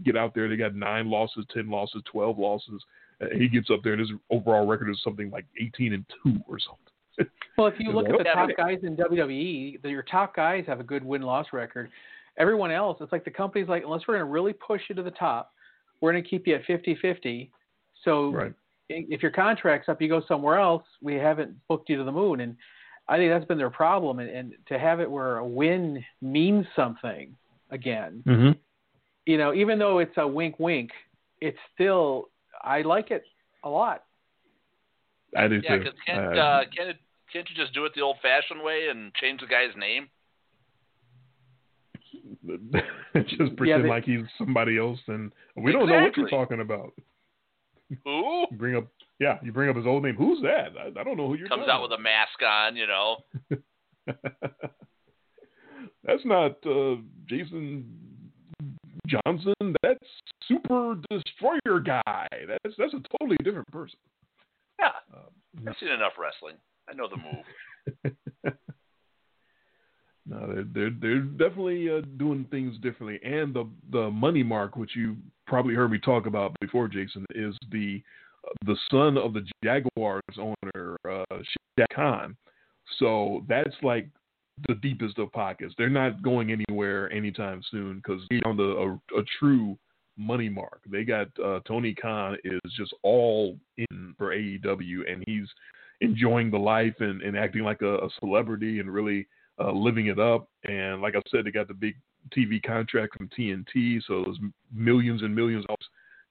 get 0.03 0.17
out 0.17 0.33
there, 0.35 0.49
they 0.49 0.55
got 0.55 0.75
nine 0.75 1.09
losses, 1.09 1.45
ten 1.53 1.69
losses, 1.69 2.01
twelve 2.11 2.37
losses. 2.37 2.81
Uh, 3.21 3.27
he 3.37 3.47
gets 3.47 3.69
up 3.69 3.79
there, 3.83 3.93
and 3.93 4.01
his 4.01 4.11
overall 4.29 4.67
record 4.67 4.89
is 4.89 5.01
something 5.03 5.29
like 5.29 5.45
eighteen 5.61 5.93
and 5.93 6.05
two 6.23 6.39
or 6.47 6.59
something. 6.59 6.94
Well, 7.57 7.67
if 7.67 7.75
you 7.79 7.93
look 7.93 8.09
at 8.09 8.17
the 8.17 8.25
top 8.25 8.49
guys 8.57 8.79
in 8.83 8.97
WWE, 8.97 9.81
your 9.85 10.03
top 10.03 10.35
guys 10.35 10.65
have 10.67 10.81
a 10.81 10.83
good 10.83 11.05
win 11.05 11.21
loss 11.21 11.47
record. 11.53 11.89
Everyone 12.37 12.69
else, 12.69 12.97
it's 12.99 13.13
like 13.13 13.23
the 13.23 13.31
company's 13.31 13.69
like, 13.69 13.85
unless 13.85 14.01
we're 14.05 14.15
going 14.15 14.27
to 14.27 14.31
really 14.31 14.51
push 14.51 14.81
you 14.89 14.95
to 14.95 15.01
the 15.01 15.11
top, 15.11 15.53
we're 16.01 16.11
going 16.11 16.21
to 16.21 16.29
keep 16.29 16.47
you 16.47 16.55
at 16.55 16.65
50 16.65 16.97
50. 17.01 17.49
So 18.03 18.31
right 18.31 18.53
if 18.89 19.21
your 19.21 19.31
contract's 19.31 19.89
up, 19.89 20.01
you 20.01 20.09
go 20.09 20.21
somewhere 20.27 20.57
else. 20.57 20.83
We 21.01 21.15
haven't 21.15 21.55
booked 21.67 21.89
you 21.89 21.97
to 21.97 22.03
the 22.03 22.11
moon, 22.11 22.41
and 22.41 22.55
I 23.07 23.17
think 23.17 23.31
that's 23.31 23.45
been 23.45 23.57
their 23.57 23.69
problem. 23.69 24.19
And, 24.19 24.29
and 24.29 24.53
to 24.67 24.79
have 24.79 24.99
it 24.99 25.09
where 25.09 25.37
a 25.37 25.47
win 25.47 26.03
means 26.21 26.65
something 26.75 27.35
again, 27.71 28.23
mm-hmm. 28.25 28.51
you 29.25 29.37
know, 29.37 29.53
even 29.53 29.79
though 29.79 29.99
it's 29.99 30.15
a 30.17 30.27
wink, 30.27 30.59
wink, 30.59 30.91
it's 31.41 31.57
still 31.73 32.29
I 32.63 32.81
like 32.81 33.11
it 33.11 33.23
a 33.63 33.69
lot. 33.69 34.03
I 35.35 35.47
do 35.47 35.61
yeah, 35.63 35.77
too. 35.77 35.89
can't, 36.05 36.37
uh, 36.37 36.41
uh, 36.41 36.63
can't 36.75 36.97
can't 37.31 37.47
you 37.49 37.55
just 37.55 37.73
do 37.73 37.85
it 37.85 37.93
the 37.95 38.01
old-fashioned 38.01 38.63
way 38.63 38.87
and 38.89 39.13
change 39.15 39.41
the 39.41 39.47
guy's 39.47 39.75
name? 39.77 40.09
just 43.27 43.55
pretend 43.55 43.85
they, 43.85 43.89
like 43.89 44.03
he's 44.03 44.21
somebody 44.37 44.77
else, 44.77 44.99
and 45.07 45.31
we 45.55 45.71
exactly. 45.71 45.73
don't 45.73 45.89
know 45.89 46.03
what 46.03 46.17
you're 46.17 46.29
talking 46.29 46.61
about. 46.61 46.93
Who? 48.03 48.45
Bring 48.53 48.75
up, 48.75 48.87
yeah, 49.19 49.37
you 49.43 49.51
bring 49.51 49.69
up 49.69 49.75
his 49.75 49.85
old 49.85 50.03
name. 50.03 50.15
Who's 50.15 50.41
that? 50.41 50.69
I, 50.79 50.99
I 50.99 51.03
don't 51.03 51.17
know 51.17 51.27
who 51.27 51.35
you're. 51.35 51.47
Talking. 51.47 51.63
Comes 51.63 51.71
out 51.71 51.81
with 51.83 51.91
a 51.91 52.01
mask 52.01 52.41
on, 52.41 52.75
you 52.75 52.87
know. 52.87 53.17
That's 56.03 56.25
not 56.25 56.57
uh, 56.65 56.95
Jason 57.27 57.85
Johnson. 59.07 59.53
That's 59.81 59.99
Super 60.47 60.95
Destroyer 61.09 61.79
guy. 61.79 62.27
That's 62.47 62.75
that's 62.77 62.93
a 62.93 63.01
totally 63.17 63.37
different 63.43 63.71
person. 63.71 63.97
Yeah, 64.79 64.91
uh, 65.13 65.29
I've 65.67 65.75
seen 65.79 65.89
enough 65.89 66.13
wrestling. 66.19 66.55
I 66.89 66.93
know 66.93 67.07
the 67.09 67.17
move. 67.17 68.13
no, 70.25 70.53
they're 70.53 70.65
they're, 70.73 70.91
they're 71.01 71.21
definitely 71.21 71.89
uh, 71.89 72.01
doing 72.17 72.45
things 72.51 72.77
differently, 72.79 73.19
and 73.23 73.53
the 73.53 73.67
the 73.91 74.09
money 74.11 74.43
mark, 74.43 74.75
which 74.75 74.95
you 74.95 75.17
probably 75.47 75.75
heard 75.75 75.91
me 75.91 75.99
talk 75.99 76.25
about 76.25 76.55
before, 76.59 76.87
Jason, 76.87 77.25
is 77.33 77.55
the 77.71 78.01
the 78.65 78.77
son 78.91 79.17
of 79.17 79.33
the 79.33 79.45
Jaguars 79.63 80.21
owner, 80.37 80.97
uh, 81.09 81.23
Shad 81.77 81.87
Khan. 81.93 82.35
So 82.99 83.43
that's 83.47 83.75
like 83.81 84.07
the 84.67 84.75
deepest 84.75 85.19
of 85.19 85.31
pockets. 85.31 85.73
They're 85.77 85.89
not 85.89 86.21
going 86.21 86.51
anywhere 86.51 87.11
anytime 87.11 87.61
soon 87.71 87.97
because 87.97 88.21
they 88.29 88.39
found 88.43 88.59
a, 88.59 88.63
a, 88.63 88.93
a, 88.93 89.23
true 89.39 89.77
money 90.17 90.47
mark. 90.47 90.81
They 90.89 91.03
got 91.03 91.27
uh, 91.43 91.59
Tony 91.67 91.93
Khan 91.93 92.37
is 92.43 92.61
just 92.77 92.93
all 93.03 93.57
in 93.77 94.15
for 94.17 94.33
AEW, 94.35 95.11
and 95.11 95.23
he's 95.27 95.47
enjoying 96.01 96.51
the 96.51 96.57
life 96.57 96.95
and, 96.99 97.21
and 97.21 97.37
acting 97.37 97.63
like 97.63 97.81
a, 97.81 97.97
a 97.97 98.09
celebrity 98.19 98.79
and 98.79 98.93
really 98.93 99.27
uh, 99.59 99.71
living 99.71 100.07
it 100.07 100.19
up. 100.19 100.49
And 100.65 101.01
like 101.01 101.15
I 101.15 101.21
said, 101.29 101.45
they 101.45 101.51
got 101.51 101.67
the 101.67 101.73
big 101.73 101.95
TV 102.35 102.61
contract 102.61 103.15
from 103.15 103.29
TNT, 103.29 104.01
so 104.07 104.23
there's 104.23 104.39
millions 104.73 105.21
and 105.21 105.35
millions 105.35 105.65
of 105.69 105.75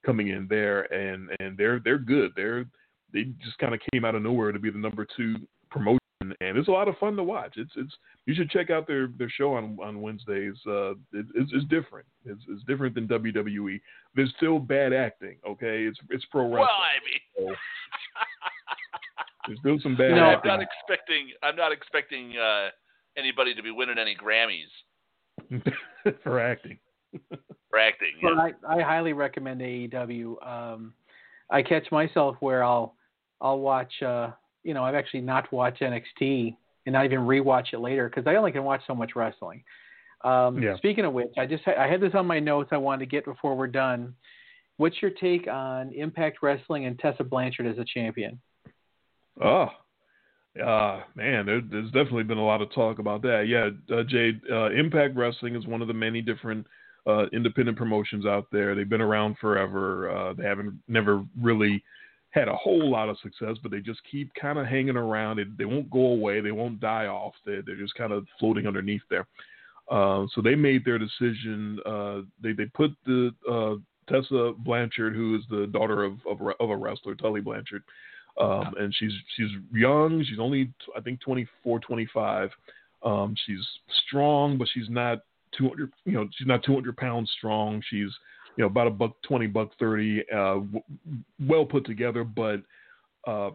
coming 0.04 0.28
in 0.28 0.46
there, 0.48 0.92
and 0.92 1.30
and 1.40 1.56
they're 1.56 1.80
they're 1.84 1.98
good. 1.98 2.32
They're 2.36 2.66
they 3.12 3.24
just 3.44 3.58
kind 3.58 3.74
of 3.74 3.80
came 3.92 4.04
out 4.04 4.14
of 4.14 4.22
nowhere 4.22 4.52
to 4.52 4.58
be 4.58 4.70
the 4.70 4.78
number 4.78 5.06
two 5.16 5.36
promotion, 5.70 5.98
and 6.20 6.58
it's 6.58 6.68
a 6.68 6.72
lot 6.72 6.88
of 6.88 6.98
fun 6.98 7.16
to 7.16 7.22
watch. 7.22 7.54
It's 7.56 7.70
it's 7.76 7.94
you 8.26 8.34
should 8.34 8.50
check 8.50 8.70
out 8.70 8.86
their 8.86 9.08
their 9.18 9.30
show 9.30 9.54
on 9.54 9.78
on 9.82 10.02
Wednesdays. 10.02 10.54
Uh, 10.66 10.92
it, 10.92 11.26
it's, 11.34 11.52
it's 11.52 11.66
different. 11.66 12.06
It's, 12.24 12.42
it's 12.48 12.64
different 12.64 12.94
than 12.94 13.08
WWE. 13.08 13.80
There's 14.14 14.32
still 14.36 14.58
bad 14.58 14.92
acting. 14.92 15.36
Okay, 15.46 15.84
it's 15.84 15.98
it's 16.10 16.24
pro 16.30 16.42
wrestling. 16.42 16.60
Well, 16.60 16.68
I 16.68 16.98
mean. 17.04 17.50
So 17.50 17.54
there's 19.62 19.78
still 19.78 19.90
some 19.90 19.96
bad 19.96 20.10
no, 20.12 20.30
acting. 20.30 20.50
I'm 20.50 20.58
not 20.58 20.66
expecting. 20.66 21.30
I'm 21.42 21.56
not 21.56 21.72
expecting 21.72 22.34
uh, 22.36 22.68
anybody 23.16 23.54
to 23.54 23.62
be 23.62 23.70
winning 23.70 23.98
any 23.98 24.16
Grammys. 24.16 24.70
for 26.22 26.40
acting. 26.40 26.78
for 27.70 27.78
acting. 27.78 28.12
Yeah. 28.22 28.30
Well, 28.30 28.52
I, 28.68 28.76
I 28.78 28.82
highly 28.82 29.12
recommend 29.12 29.60
AEW. 29.60 30.46
Um, 30.46 30.94
I 31.50 31.62
catch 31.62 31.90
myself 31.90 32.36
where 32.40 32.64
I'll 32.64 32.94
I'll 33.40 33.60
watch. 33.60 33.92
Uh, 34.02 34.30
you 34.62 34.74
know, 34.74 34.84
I've 34.84 34.94
actually 34.94 35.20
not 35.20 35.52
watched 35.52 35.82
NXT 35.82 36.56
and 36.86 36.92
not 36.92 37.04
even 37.04 37.20
rewatch 37.20 37.72
it 37.72 37.80
later 37.80 38.08
because 38.08 38.26
I 38.26 38.36
only 38.36 38.52
can 38.52 38.64
watch 38.64 38.80
so 38.86 38.94
much 38.94 39.12
wrestling. 39.14 39.62
Um, 40.24 40.60
yeah. 40.62 40.76
Speaking 40.78 41.04
of 41.04 41.12
which, 41.12 41.32
I 41.36 41.46
just 41.46 41.62
I 41.68 41.86
had 41.86 42.00
this 42.00 42.12
on 42.14 42.26
my 42.26 42.40
notes 42.40 42.70
I 42.72 42.78
wanted 42.78 43.00
to 43.00 43.10
get 43.10 43.24
before 43.24 43.54
we're 43.56 43.66
done. 43.66 44.14
What's 44.76 45.00
your 45.00 45.12
take 45.12 45.46
on 45.46 45.92
Impact 45.92 46.38
Wrestling 46.42 46.86
and 46.86 46.98
Tessa 46.98 47.22
Blanchard 47.22 47.66
as 47.66 47.78
a 47.78 47.84
champion? 47.84 48.40
Oh, 49.42 49.68
uh, 50.62 51.00
man, 51.16 51.46
there, 51.46 51.60
there's 51.60 51.90
definitely 51.90 52.22
been 52.22 52.38
a 52.38 52.44
lot 52.44 52.62
of 52.62 52.72
talk 52.72 52.98
about 53.00 53.22
that. 53.22 53.46
Yeah, 53.48 53.70
uh, 53.94 54.04
Jade, 54.04 54.40
uh, 54.50 54.70
Impact 54.70 55.16
Wrestling 55.16 55.56
is 55.56 55.66
one 55.66 55.82
of 55.82 55.88
the 55.88 55.94
many 55.94 56.22
different 56.22 56.66
uh, 57.06 57.26
independent 57.32 57.76
promotions 57.76 58.24
out 58.24 58.46
there. 58.52 58.74
They've 58.74 58.88
been 58.88 59.00
around 59.00 59.36
forever. 59.40 60.10
Uh, 60.10 60.32
they 60.34 60.44
haven't 60.44 60.80
never 60.86 61.24
really 61.40 61.82
had 62.30 62.48
a 62.48 62.54
whole 62.54 62.88
lot 62.88 63.08
of 63.08 63.18
success, 63.18 63.56
but 63.62 63.72
they 63.72 63.80
just 63.80 64.00
keep 64.10 64.32
kind 64.40 64.58
of 64.58 64.66
hanging 64.66 64.96
around. 64.96 65.36
They, 65.36 65.44
they 65.58 65.64
won't 65.64 65.90
go 65.90 66.06
away. 66.06 66.40
They 66.40 66.52
won't 66.52 66.80
die 66.80 67.06
off. 67.06 67.34
They, 67.44 67.58
they're 67.66 67.76
just 67.76 67.94
kind 67.94 68.12
of 68.12 68.26
floating 68.38 68.66
underneath 68.66 69.02
there. 69.10 69.26
Uh, 69.90 70.26
so 70.34 70.40
they 70.40 70.54
made 70.54 70.84
their 70.84 70.98
decision. 70.98 71.78
Uh, 71.84 72.20
they 72.42 72.52
they 72.52 72.64
put 72.66 72.92
the 73.04 73.32
Tessa 74.08 74.52
Blanchard, 74.58 75.14
who 75.14 75.36
is 75.36 75.42
the 75.50 75.66
daughter 75.66 76.04
of 76.04 76.14
of, 76.26 76.38
of 76.58 76.70
a 76.70 76.76
wrestler, 76.76 77.14
Tully 77.14 77.40
Blanchard, 77.40 77.82
um, 78.40 78.74
and 78.78 78.94
she's 78.94 79.12
she's 79.36 79.50
young. 79.72 80.24
She's 80.28 80.38
only 80.38 80.72
I 80.96 81.00
think 81.00 81.20
24, 81.20 81.80
25. 81.80 82.50
Um, 83.04 83.34
she's 83.46 83.60
strong, 84.06 84.58
but 84.58 84.68
she's 84.72 84.88
not 84.88 85.20
200. 85.58 85.92
You 86.04 86.12
know, 86.12 86.28
she's 86.36 86.46
not 86.46 86.64
200 86.64 86.96
pounds 86.96 87.30
strong. 87.36 87.82
She's 87.88 88.10
you 88.56 88.62
know 88.62 88.66
about 88.66 88.86
a 88.86 88.90
buck 88.90 89.12
20, 89.26 89.46
buck 89.48 89.70
30. 89.78 90.24
Uh, 90.32 90.36
w- 90.36 90.82
well 91.46 91.64
put 91.64 91.86
together, 91.86 92.24
but 92.24 92.62
uh, 93.26 93.50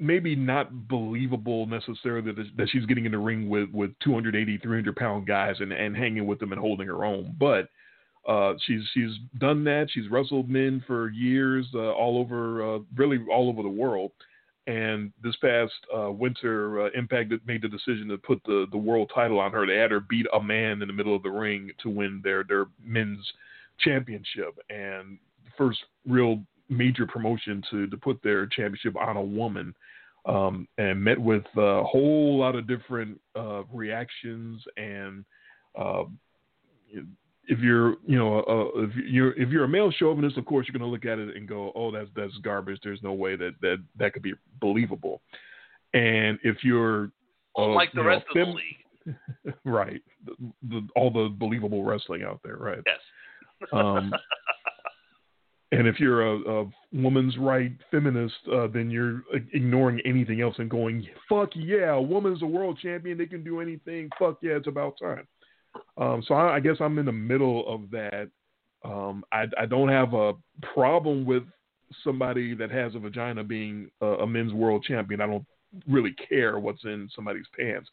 maybe 0.00 0.36
not 0.36 0.88
believable 0.88 1.66
necessarily 1.66 2.32
that, 2.32 2.44
that 2.56 2.68
she's 2.70 2.86
getting 2.86 3.06
in 3.06 3.12
the 3.12 3.18
ring 3.18 3.48
with 3.48 3.70
with 3.72 3.90
280, 4.04 4.58
300 4.58 4.96
pound 4.96 5.26
guys 5.26 5.56
and 5.60 5.72
and 5.72 5.96
hanging 5.96 6.26
with 6.26 6.38
them 6.38 6.52
and 6.52 6.60
holding 6.60 6.86
her 6.86 7.04
own, 7.04 7.34
but 7.38 7.68
uh, 8.28 8.52
she's 8.66 8.82
she's 8.92 9.12
done 9.38 9.64
that. 9.64 9.88
She's 9.90 10.08
wrestled 10.10 10.50
men 10.50 10.84
for 10.86 11.08
years, 11.10 11.66
uh, 11.74 11.92
all 11.92 12.18
over, 12.18 12.76
uh, 12.76 12.78
really 12.94 13.18
all 13.32 13.48
over 13.48 13.62
the 13.62 13.68
world. 13.68 14.12
And 14.66 15.12
this 15.24 15.34
past 15.36 15.72
uh, 15.96 16.12
winter, 16.12 16.82
uh, 16.82 16.90
Impact 16.94 17.32
made 17.46 17.62
the 17.62 17.68
decision 17.68 18.06
to 18.08 18.18
put 18.18 18.42
the, 18.44 18.66
the 18.70 18.76
world 18.76 19.10
title 19.14 19.40
on 19.40 19.50
her. 19.52 19.66
They 19.66 19.76
had 19.76 19.90
her 19.90 20.00
beat 20.00 20.26
a 20.34 20.42
man 20.42 20.82
in 20.82 20.88
the 20.88 20.92
middle 20.92 21.16
of 21.16 21.22
the 21.22 21.30
ring 21.30 21.70
to 21.82 21.88
win 21.88 22.20
their 22.22 22.44
their 22.44 22.66
men's 22.84 23.26
championship, 23.80 24.58
and 24.68 25.18
first 25.56 25.78
real 26.06 26.42
major 26.68 27.06
promotion 27.06 27.62
to 27.70 27.86
to 27.86 27.96
put 27.96 28.22
their 28.22 28.46
championship 28.46 28.94
on 28.96 29.16
a 29.16 29.22
woman. 29.22 29.74
Um, 30.26 30.68
and 30.76 31.02
met 31.02 31.18
with 31.18 31.44
a 31.56 31.82
whole 31.84 32.38
lot 32.38 32.54
of 32.54 32.66
different 32.66 33.18
reactions 33.72 34.62
and 34.76 35.24
if 37.48 37.60
you're 37.60 37.96
you 38.06 38.18
know 38.18 38.40
uh, 38.40 38.82
if 38.82 38.90
you're 38.94 39.32
if 39.32 39.48
you're 39.48 39.64
a 39.64 39.68
male 39.68 39.90
chauvinist, 39.90 40.36
of 40.36 40.44
course 40.44 40.66
you're 40.68 40.78
going 40.78 40.88
to 40.88 40.92
look 40.92 41.06
at 41.06 41.18
it 41.18 41.34
and 41.36 41.48
go, 41.48 41.72
oh, 41.74 41.90
that's 41.90 42.10
that's 42.14 42.36
garbage. 42.44 42.78
There's 42.84 43.02
no 43.02 43.14
way 43.14 43.36
that 43.36 43.52
that 43.62 43.78
that 43.98 44.12
could 44.12 44.22
be 44.22 44.34
believable. 44.60 45.22
And 45.94 46.38
if 46.44 46.58
you're 46.62 47.10
uh, 47.56 47.68
like 47.68 47.92
the 47.92 48.04
rest 48.04 48.26
know, 48.34 48.42
of 48.42 48.48
the 48.48 48.54
league, 48.54 49.54
right, 49.64 50.02
the, 50.26 50.52
the, 50.68 50.86
all 50.94 51.10
the 51.10 51.34
believable 51.38 51.82
wrestling 51.82 52.22
out 52.22 52.40
there, 52.44 52.56
right? 52.56 52.82
Yes. 52.86 53.68
um, 53.72 54.12
and 55.72 55.88
if 55.88 55.98
you're 55.98 56.26
a, 56.26 56.62
a 56.62 56.70
woman's 56.92 57.38
right 57.38 57.72
feminist, 57.90 58.34
uh, 58.52 58.66
then 58.66 58.90
you're 58.90 59.22
ignoring 59.54 60.00
anything 60.04 60.42
else 60.42 60.56
and 60.58 60.68
going, 60.68 61.06
"Fuck 61.30 61.50
yeah, 61.54 61.92
a 61.92 62.00
woman's 62.00 62.42
a 62.42 62.46
world 62.46 62.78
champion. 62.82 63.16
They 63.16 63.26
can 63.26 63.42
do 63.42 63.60
anything. 63.60 64.10
Fuck 64.18 64.38
yeah, 64.42 64.52
it's 64.52 64.68
about 64.68 64.96
time." 65.00 65.26
Um, 65.96 66.22
so 66.26 66.34
I, 66.34 66.56
I 66.56 66.60
guess 66.60 66.76
I'm 66.80 66.98
in 66.98 67.06
the 67.06 67.12
middle 67.12 67.66
of 67.72 67.90
that. 67.90 68.28
Um, 68.84 69.24
I, 69.32 69.46
I 69.58 69.66
don't 69.66 69.88
have 69.88 70.14
a 70.14 70.34
problem 70.74 71.24
with 71.24 71.42
somebody 72.04 72.54
that 72.54 72.70
has 72.70 72.94
a 72.94 72.98
vagina 72.98 73.42
being 73.42 73.90
a, 74.00 74.06
a 74.06 74.26
men's 74.26 74.52
world 74.52 74.84
champion. 74.86 75.20
I 75.20 75.26
don't 75.26 75.46
really 75.88 76.14
care 76.28 76.58
what's 76.58 76.84
in 76.84 77.08
somebody's 77.14 77.46
pants. 77.58 77.88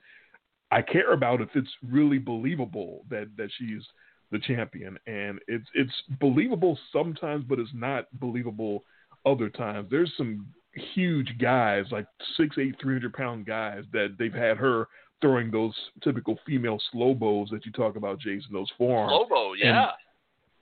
I 0.72 0.82
care 0.82 1.14
about 1.14 1.42
if 1.42 1.50
it's 1.56 1.70
really 1.88 2.18
believable 2.18 3.06
that 3.10 3.28
that 3.38 3.50
she's 3.58 3.84
the 4.32 4.40
champion, 4.40 4.98
and 5.08 5.40
it's 5.48 5.68
it's 5.74 5.94
believable 6.20 6.78
sometimes, 6.92 7.46
but 7.48 7.60
it's 7.60 7.72
not 7.74 8.06
believable 8.20 8.84
other 9.26 9.50
times. 9.50 9.88
There's 9.90 10.12
some 10.18 10.48
huge 10.94 11.38
guys, 11.40 11.86
like 11.92 12.08
six, 12.36 12.58
eight, 12.58 12.76
three 12.82 12.96
hundred 12.96 13.14
pound 13.14 13.46
guys 13.46 13.84
that 13.94 14.16
they've 14.20 14.34
had 14.34 14.58
her 14.58 14.88
throwing 15.22 15.52
those 15.52 15.74
typical 16.04 16.38
female 16.46 16.80
slow 16.92 17.14
bows 17.14 17.50
that 17.52 17.66
you 17.66 17.72
talk 17.72 17.96
about, 17.96 18.20
Jason, 18.20 18.50
those 18.52 18.72
forearms. 18.78 19.12
Slow 19.12 19.26
bow, 19.30 19.54
yeah. 19.54 19.92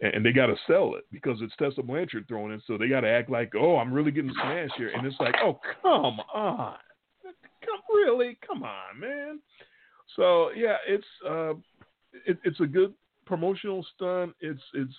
And, 0.02 0.16
and 0.16 0.26
they 0.26 0.32
got 0.32 0.48
to 0.48 0.56
sell 0.68 0.96
it 0.96 1.06
because 1.12 1.38
it's 1.42 1.56
Tessa 1.58 1.82
Blanchard 1.82 2.28
throwing 2.28 2.52
it, 2.52 2.62
so 2.68 2.78
they 2.78 2.88
got 2.88 3.02
to 3.02 3.10
act 3.10 3.30
like, 3.30 3.54
oh, 3.56 3.78
I'm 3.78 3.94
really 3.94 4.12
getting 4.12 4.34
smashed 4.34 4.74
here, 4.78 4.92
and 4.96 5.06
it's 5.06 5.20
like, 5.20 5.36
oh, 5.44 5.60
come 5.82 6.20
on, 6.34 6.76
come 7.24 7.82
really, 7.90 8.38
come 8.46 8.64
on, 8.64 9.00
man. 9.00 9.40
So 10.16 10.52
yeah, 10.56 10.78
it's 10.88 11.06
uh, 11.28 11.54
it, 12.26 12.38
it's 12.44 12.60
a 12.60 12.68
good 12.68 12.94
promotional 13.26 13.86
stunt. 13.96 14.36
It's 14.42 14.62
it's 14.74 14.94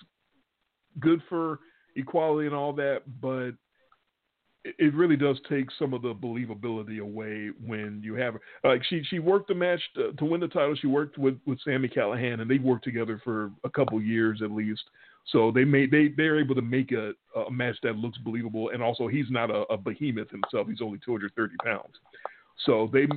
good 0.99 1.21
for 1.29 1.59
equality 1.95 2.47
and 2.47 2.55
all 2.55 2.73
that, 2.73 3.03
but 3.21 3.51
it 4.79 4.93
really 4.95 5.15
does 5.15 5.39
take 5.47 5.67
some 5.77 5.93
of 5.93 6.01
the 6.01 6.13
believability 6.13 6.99
away 6.99 7.51
when 7.65 8.01
you 8.03 8.15
have 8.15 8.35
like 8.63 8.83
she 8.85 9.03
she 9.09 9.19
worked 9.19 9.47
the 9.47 9.55
match 9.55 9.81
to, 9.95 10.11
to, 10.13 10.25
win 10.25 10.41
the 10.41 10.47
title. 10.47 10.75
She 10.75 10.87
worked 10.87 11.17
with 11.17 11.39
with 11.45 11.59
Sami 11.63 11.87
Callihan, 11.87 12.41
and 12.41 12.49
they 12.49 12.57
worked 12.57 12.83
together 12.83 13.21
for 13.23 13.51
a 13.63 13.69
couple 13.69 14.01
years 14.01 14.41
at 14.43 14.51
least. 14.51 14.81
So 15.31 15.51
they 15.51 15.65
made 15.65 15.91
they 15.91 16.09
they're 16.15 16.39
able 16.39 16.55
to 16.55 16.61
make 16.61 16.91
a, 16.91 17.11
a 17.39 17.51
match 17.51 17.77
that 17.83 17.95
looks 17.95 18.17
believable, 18.19 18.69
and 18.69 18.81
also 18.81 19.07
he's 19.07 19.29
not 19.29 19.51
a, 19.51 19.63
a 19.71 19.77
behemoth 19.77 20.29
himself. 20.31 20.67
He's 20.67 20.81
only 20.81 20.99
230 21.05 21.55
pounds, 21.63 21.93
so 22.65 22.89
they 22.91 23.07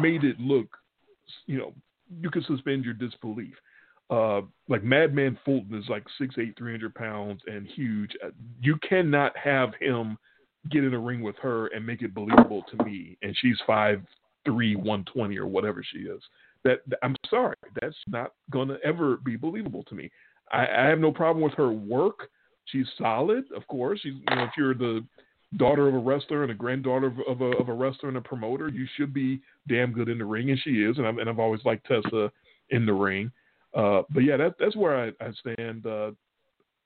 made 0.00 0.24
it 0.24 0.38
look, 0.40 0.66
you 1.46 1.58
know, 1.58 1.72
you 2.20 2.30
can 2.30 2.44
suspend 2.44 2.84
your 2.84 2.94
disbelief. 2.94 3.54
Uh, 4.08 4.42
like 4.68 4.84
Madman 4.84 5.38
Fulton 5.44 5.76
is 5.76 5.88
like 5.88 6.04
six 6.18 6.36
eight, 6.38 6.54
three 6.56 6.72
hundred 6.72 6.94
pounds 6.94 7.40
and 7.46 7.66
huge. 7.66 8.12
You 8.60 8.76
cannot 8.88 9.36
have 9.36 9.70
him 9.80 10.16
get 10.70 10.84
in 10.84 10.94
a 10.94 10.98
ring 10.98 11.22
with 11.22 11.36
her 11.36 11.68
and 11.68 11.86
make 11.86 12.02
it 12.02 12.14
believable 12.14 12.64
to 12.70 12.84
me. 12.84 13.16
And 13.22 13.36
she's 13.40 13.56
five 13.66 14.02
three, 14.44 14.76
one 14.76 15.04
twenty 15.12 15.38
or 15.38 15.46
whatever 15.46 15.84
she 15.92 16.00
is. 16.00 16.20
That 16.64 16.80
I'm 17.02 17.16
sorry, 17.28 17.56
that's 17.80 17.96
not 18.06 18.32
gonna 18.50 18.78
ever 18.84 19.18
be 19.18 19.36
believable 19.36 19.84
to 19.84 19.94
me. 19.94 20.10
I, 20.52 20.66
I 20.66 20.86
have 20.86 20.98
no 20.98 21.12
problem 21.12 21.42
with 21.42 21.54
her 21.54 21.70
work. 21.70 22.28
She's 22.66 22.86
solid, 22.98 23.44
of 23.54 23.66
course. 23.68 24.00
She's, 24.02 24.14
you 24.14 24.36
know, 24.36 24.44
if 24.44 24.50
you're 24.56 24.74
the 24.74 25.04
daughter 25.56 25.88
of 25.88 25.94
a 25.94 25.98
wrestler 25.98 26.42
and 26.42 26.50
a 26.50 26.54
granddaughter 26.54 27.06
of, 27.06 27.18
of, 27.28 27.40
a, 27.40 27.56
of 27.56 27.68
a 27.68 27.72
wrestler 27.72 28.08
and 28.08 28.18
a 28.18 28.22
promoter, 28.22 28.68
you 28.68 28.86
should 28.96 29.14
be 29.14 29.40
damn 29.68 29.92
good 29.92 30.08
in 30.08 30.18
the 30.18 30.24
ring, 30.24 30.50
and 30.50 30.58
she 30.60 30.82
is. 30.82 30.98
And, 30.98 31.06
i 31.06 31.24
have 31.24 31.38
always 31.38 31.64
liked 31.64 31.86
Tessa 31.86 32.30
in 32.70 32.86
the 32.86 32.92
ring. 32.92 33.30
Uh, 33.74 34.02
but 34.10 34.20
yeah, 34.20 34.36
that, 34.36 34.54
that's 34.58 34.74
where 34.74 35.04
I, 35.04 35.24
I 35.24 35.32
stand. 35.40 35.86
Uh, 35.86 36.10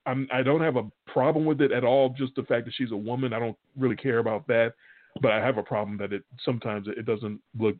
I'm, 0.07 0.29
I 0.33 0.43
don't 0.43 0.61
have 0.61 0.77
a 0.77 0.91
problem 1.07 1.45
with 1.45 1.61
it 1.61 1.73
at 1.73 1.85
all. 1.85 2.11
Just 2.11 2.35
the 2.35 2.43
fact 2.43 2.65
that 2.65 2.75
she's 2.75 2.93
a 2.93 2.97
woman, 2.97 3.33
I 3.33 3.39
don't 3.39 3.57
really 3.79 3.97
care 3.97 4.19
about 4.19 4.47
that. 4.49 4.75
But 5.21 5.33
I 5.33 5.45
have 5.45 5.59
a 5.59 5.63
problem 5.63 5.99
that 5.99 6.13
it 6.13 6.23
sometimes 6.45 6.87
it 6.89 7.05
doesn't 7.05 7.41
look 7.59 7.77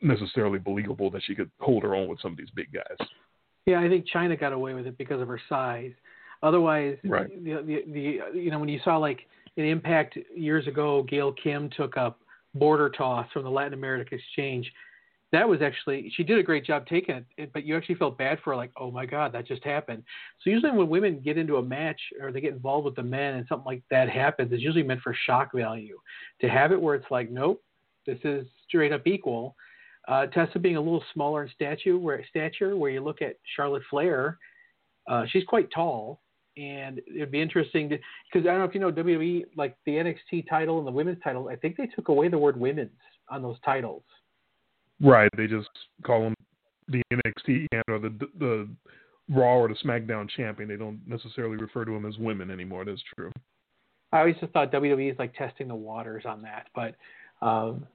necessarily 0.00 0.58
believable 0.58 1.10
that 1.10 1.22
she 1.24 1.34
could 1.34 1.50
hold 1.60 1.82
her 1.82 1.94
own 1.94 2.08
with 2.08 2.20
some 2.20 2.32
of 2.32 2.38
these 2.38 2.50
big 2.54 2.68
guys. 2.72 3.08
Yeah, 3.66 3.80
I 3.80 3.88
think 3.88 4.06
Chyna 4.12 4.38
got 4.38 4.52
away 4.52 4.74
with 4.74 4.86
it 4.86 4.98
because 4.98 5.20
of 5.20 5.28
her 5.28 5.40
size. 5.48 5.92
Otherwise, 6.42 6.96
right. 7.04 7.28
the, 7.44 7.62
the, 7.62 7.92
the 7.92 8.38
you 8.38 8.50
know 8.50 8.58
when 8.58 8.68
you 8.68 8.80
saw 8.84 8.96
like 8.96 9.20
in 9.56 9.64
Impact 9.64 10.18
years 10.34 10.66
ago, 10.66 11.02
Gail 11.02 11.32
Kim 11.32 11.68
took 11.76 11.96
a 11.96 12.14
border 12.54 12.88
toss 12.88 13.26
from 13.32 13.44
the 13.44 13.50
Latin 13.50 13.74
America 13.74 14.14
Exchange 14.14 14.72
that 15.32 15.48
was 15.48 15.60
actually 15.60 16.10
she 16.16 16.22
did 16.22 16.38
a 16.38 16.42
great 16.42 16.64
job 16.64 16.86
taking 16.86 17.24
it, 17.36 17.52
but 17.52 17.64
you 17.64 17.76
actually 17.76 17.96
felt 17.96 18.16
bad 18.16 18.38
for 18.42 18.50
her, 18.50 18.56
like, 18.56 18.72
oh 18.78 18.90
my 18.90 19.04
god, 19.04 19.32
that 19.32 19.46
just 19.46 19.62
happened. 19.64 20.02
So 20.42 20.50
usually 20.50 20.72
when 20.72 20.88
women 20.88 21.20
get 21.20 21.36
into 21.36 21.56
a 21.56 21.62
match 21.62 22.00
or 22.20 22.32
they 22.32 22.40
get 22.40 22.54
involved 22.54 22.86
with 22.86 22.96
the 22.96 23.02
men 23.02 23.34
and 23.34 23.46
something 23.48 23.66
like 23.66 23.82
that 23.90 24.08
happens, 24.08 24.52
it's 24.52 24.62
usually 24.62 24.82
meant 24.82 25.02
for 25.02 25.14
shock 25.26 25.50
value. 25.54 25.98
To 26.40 26.48
have 26.48 26.72
it 26.72 26.80
where 26.80 26.94
it's 26.94 27.10
like, 27.10 27.30
nope, 27.30 27.62
this 28.06 28.18
is 28.24 28.46
straight 28.66 28.92
up 28.92 29.06
equal. 29.06 29.54
Uh, 30.06 30.26
Tessa 30.26 30.58
being 30.58 30.76
a 30.76 30.80
little 30.80 31.04
smaller 31.12 31.42
in 31.44 31.50
stature, 31.54 31.98
where 31.98 32.24
stature, 32.30 32.76
where 32.76 32.90
you 32.90 33.02
look 33.02 33.20
at 33.20 33.36
Charlotte 33.54 33.82
Flair, 33.90 34.38
uh, 35.06 35.24
she's 35.30 35.44
quite 35.44 35.70
tall, 35.70 36.22
and 36.56 37.00
it'd 37.14 37.30
be 37.30 37.42
interesting 37.42 37.88
because 37.88 38.46
I 38.46 38.50
don't 38.50 38.58
know 38.60 38.64
if 38.64 38.74
you 38.74 38.80
know 38.80 38.90
WWE, 38.90 39.44
like 39.56 39.76
the 39.84 39.92
NXT 39.92 40.48
title 40.48 40.78
and 40.78 40.86
the 40.86 40.92
women's 40.92 41.22
title, 41.22 41.48
I 41.48 41.56
think 41.56 41.76
they 41.76 41.86
took 41.86 42.08
away 42.08 42.28
the 42.28 42.38
word 42.38 42.58
women's 42.58 42.90
on 43.28 43.42
those 43.42 43.58
titles. 43.64 44.02
Right. 45.00 45.30
They 45.36 45.46
just 45.46 45.68
call 46.04 46.22
them 46.22 46.34
the 46.88 47.02
NXT 47.12 47.66
or 47.88 47.98
the 47.98 48.28
the 48.38 48.68
Raw 49.30 49.58
or 49.58 49.68
the 49.68 49.74
SmackDown 49.84 50.28
champion. 50.30 50.68
They 50.68 50.76
don't 50.76 51.00
necessarily 51.06 51.56
refer 51.56 51.84
to 51.84 51.92
them 51.92 52.06
as 52.06 52.16
women 52.18 52.50
anymore. 52.50 52.84
That's 52.84 53.02
true. 53.14 53.30
I 54.12 54.20
always 54.20 54.36
just 54.40 54.52
thought 54.52 54.72
WWE 54.72 55.12
is 55.12 55.18
like 55.18 55.34
testing 55.34 55.68
the 55.68 55.74
waters 55.74 56.24
on 56.26 56.42
that, 56.42 56.68
but 56.74 56.94
um, 57.46 57.86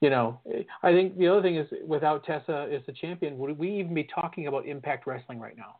you 0.00 0.10
know, 0.10 0.40
I 0.82 0.90
think 0.90 1.16
the 1.16 1.28
other 1.28 1.40
thing 1.42 1.56
is 1.56 1.68
without 1.86 2.24
Tessa 2.24 2.68
as 2.72 2.82
the 2.86 2.92
champion, 2.92 3.38
would 3.38 3.56
we 3.56 3.78
even 3.78 3.94
be 3.94 4.04
talking 4.12 4.48
about 4.48 4.66
Impact 4.66 5.06
Wrestling 5.06 5.38
right 5.38 5.56
now? 5.56 5.76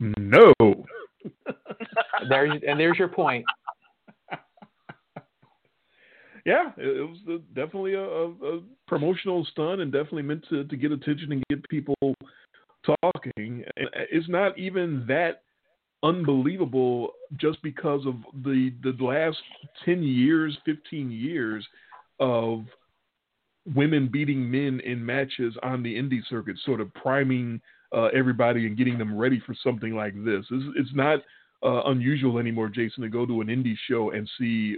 No. 0.00 0.52
there's 2.28 2.52
and 2.66 2.78
there's 2.78 2.98
your 2.98 3.08
point 3.08 3.44
yeah, 6.48 6.70
it, 6.78 6.96
it 6.96 7.02
was 7.02 7.18
a, 7.28 7.38
definitely 7.54 7.92
a, 7.92 8.02
a, 8.02 8.60
promotional 8.86 9.46
stunt 9.52 9.82
and 9.82 9.92
definitely 9.92 10.22
meant 10.22 10.46
to, 10.48 10.64
to 10.64 10.76
get 10.78 10.92
attention 10.92 11.30
and 11.32 11.44
get 11.50 11.68
people 11.68 11.94
talking. 13.02 13.64
And 13.76 13.88
it's 14.10 14.30
not 14.30 14.58
even 14.58 15.04
that 15.08 15.42
unbelievable 16.02 17.10
just 17.36 17.60
because 17.62 18.06
of 18.06 18.14
the 18.44 18.72
the 18.82 18.96
last 19.04 19.36
10 19.84 20.02
years 20.04 20.56
15 20.64 21.10
years 21.10 21.66
of 22.20 22.60
women 23.74 24.08
beating 24.10 24.48
men 24.48 24.80
in 24.84 25.04
matches 25.04 25.54
on 25.64 25.82
the 25.82 25.92
indie 25.96 26.24
circuit 26.30 26.54
sort 26.64 26.80
of 26.80 26.94
priming 26.94 27.60
uh, 27.92 28.04
everybody 28.14 28.68
and 28.68 28.78
getting 28.78 28.96
them 28.96 29.18
ready 29.18 29.42
for 29.44 29.56
something 29.60 29.92
like 29.92 30.14
this 30.24 30.44
it's, 30.52 30.76
it's 30.76 30.94
not 30.94 31.18
uh, 31.64 31.82
unusual 31.90 32.38
anymore 32.38 32.68
jason 32.68 33.02
to 33.02 33.08
go 33.08 33.26
to 33.26 33.40
an 33.40 33.48
indie 33.48 33.76
show 33.88 34.12
and 34.12 34.30
see 34.38 34.76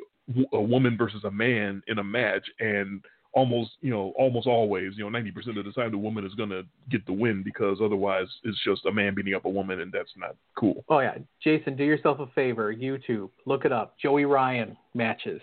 a 0.53 0.61
woman 0.61 0.97
versus 0.97 1.25
a 1.25 1.31
man 1.31 1.83
in 1.87 1.99
a 1.99 2.05
match, 2.05 2.45
and 2.59 3.03
almost 3.33 3.71
you 3.81 3.91
know 3.91 4.13
almost 4.19 4.47
always 4.47 4.93
you 4.97 5.05
know 5.05 5.09
ninety 5.09 5.31
percent 5.31 5.57
of 5.59 5.65
the 5.65 5.73
time 5.73 5.91
the 5.91 5.99
woman 5.99 6.27
is 6.27 6.35
going 6.35 6.51
to 6.51 6.63
get 6.91 7.05
the 7.07 7.13
win 7.13 7.43
because 7.45 7.79
otherwise 7.83 8.27
it's 8.45 8.59
just 8.65 8.85
a 8.87 8.93
man 8.93 9.15
beating 9.15 9.35
up 9.35 9.45
a 9.45 9.51
woman, 9.51 9.81
and 9.81 9.93
that's 9.93 10.13
not 10.17 10.37
cool. 10.59 10.85
Oh 10.89 11.01
yeah, 11.01 11.17
Jason, 11.43 11.77
do 11.77 11.85
yourself 11.85 12.19
a 12.21 12.27
favor. 12.29 12.75
YouTube, 12.75 13.31
look 13.47 13.65
it 13.65 13.73
up. 13.73 13.97
Joey 13.99 14.25
Ryan 14.25 14.77
matches. 14.95 15.41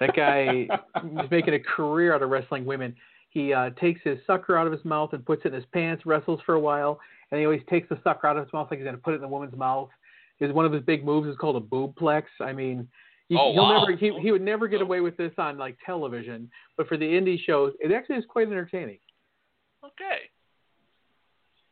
That 0.00 0.14
guy 0.14 0.68
is 1.24 1.30
making 1.30 1.54
a 1.54 1.58
career 1.58 2.14
out 2.14 2.22
of 2.22 2.30
wrestling 2.30 2.64
women. 2.64 2.94
He 3.30 3.52
uh, 3.52 3.70
takes 3.70 4.00
his 4.04 4.18
sucker 4.26 4.56
out 4.56 4.66
of 4.66 4.72
his 4.72 4.84
mouth 4.84 5.12
and 5.12 5.26
puts 5.26 5.44
it 5.44 5.48
in 5.48 5.54
his 5.54 5.64
pants, 5.72 6.06
wrestles 6.06 6.40
for 6.46 6.54
a 6.54 6.60
while, 6.60 7.00
and 7.30 7.40
he 7.40 7.44
always 7.44 7.62
takes 7.68 7.88
the 7.88 7.98
sucker 8.04 8.28
out 8.28 8.36
of 8.36 8.44
his 8.44 8.52
mouth 8.52 8.68
like 8.70 8.78
he's 8.78 8.84
going 8.84 8.94
to 8.94 9.02
put 9.02 9.12
it 9.12 9.16
in 9.16 9.22
the 9.22 9.28
woman's 9.28 9.56
mouth. 9.56 9.88
His 10.38 10.52
one 10.52 10.64
of 10.64 10.72
his 10.72 10.82
big 10.82 11.04
moves 11.04 11.28
is 11.28 11.36
called 11.36 11.56
a 11.56 11.60
boobplex. 11.60 12.24
I 12.40 12.52
mean, 12.52 12.88
he, 13.28 13.36
oh, 13.38 13.52
he'll 13.52 13.62
wow. 13.62 13.80
never 13.80 13.96
he, 13.96 14.12
he 14.20 14.32
would 14.32 14.42
never 14.42 14.68
get 14.68 14.82
away 14.82 15.00
with 15.00 15.16
this 15.16 15.32
on 15.38 15.58
like 15.58 15.76
television, 15.84 16.50
but 16.76 16.86
for 16.88 16.96
the 16.96 17.04
indie 17.04 17.38
shows, 17.44 17.72
it 17.80 17.92
actually 17.92 18.16
is 18.16 18.24
quite 18.28 18.48
entertaining. 18.48 18.98
Okay. 19.84 20.30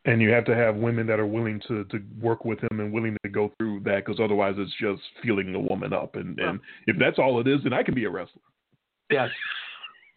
And 0.05 0.21
you 0.21 0.31
have 0.31 0.43
to 0.45 0.55
have 0.55 0.75
women 0.75 1.07
that 1.07 1.19
are 1.19 1.25
willing 1.25 1.61
to, 1.67 1.85
to 1.85 2.01
work 2.19 2.43
with 2.43 2.59
him 2.59 2.81
and 2.81 2.91
willing 2.91 3.15
to 3.23 3.29
go 3.29 3.53
through 3.57 3.79
that, 3.85 4.05
because 4.05 4.19
otherwise 4.19 4.55
it's 4.57 4.73
just 4.79 5.01
feeling 5.23 5.53
the 5.53 5.59
woman 5.59 5.93
up. 5.93 6.15
And, 6.15 6.37
and 6.39 6.59
if 6.87 6.97
that's 6.99 7.17
all 7.19 7.39
it 7.39 7.47
is, 7.47 7.61
then 7.63 7.71
I 7.71 7.83
can 7.83 7.95
be 7.95 8.03
a 8.03 8.09
wrestler. 8.09 8.41
Yes. 9.09 9.29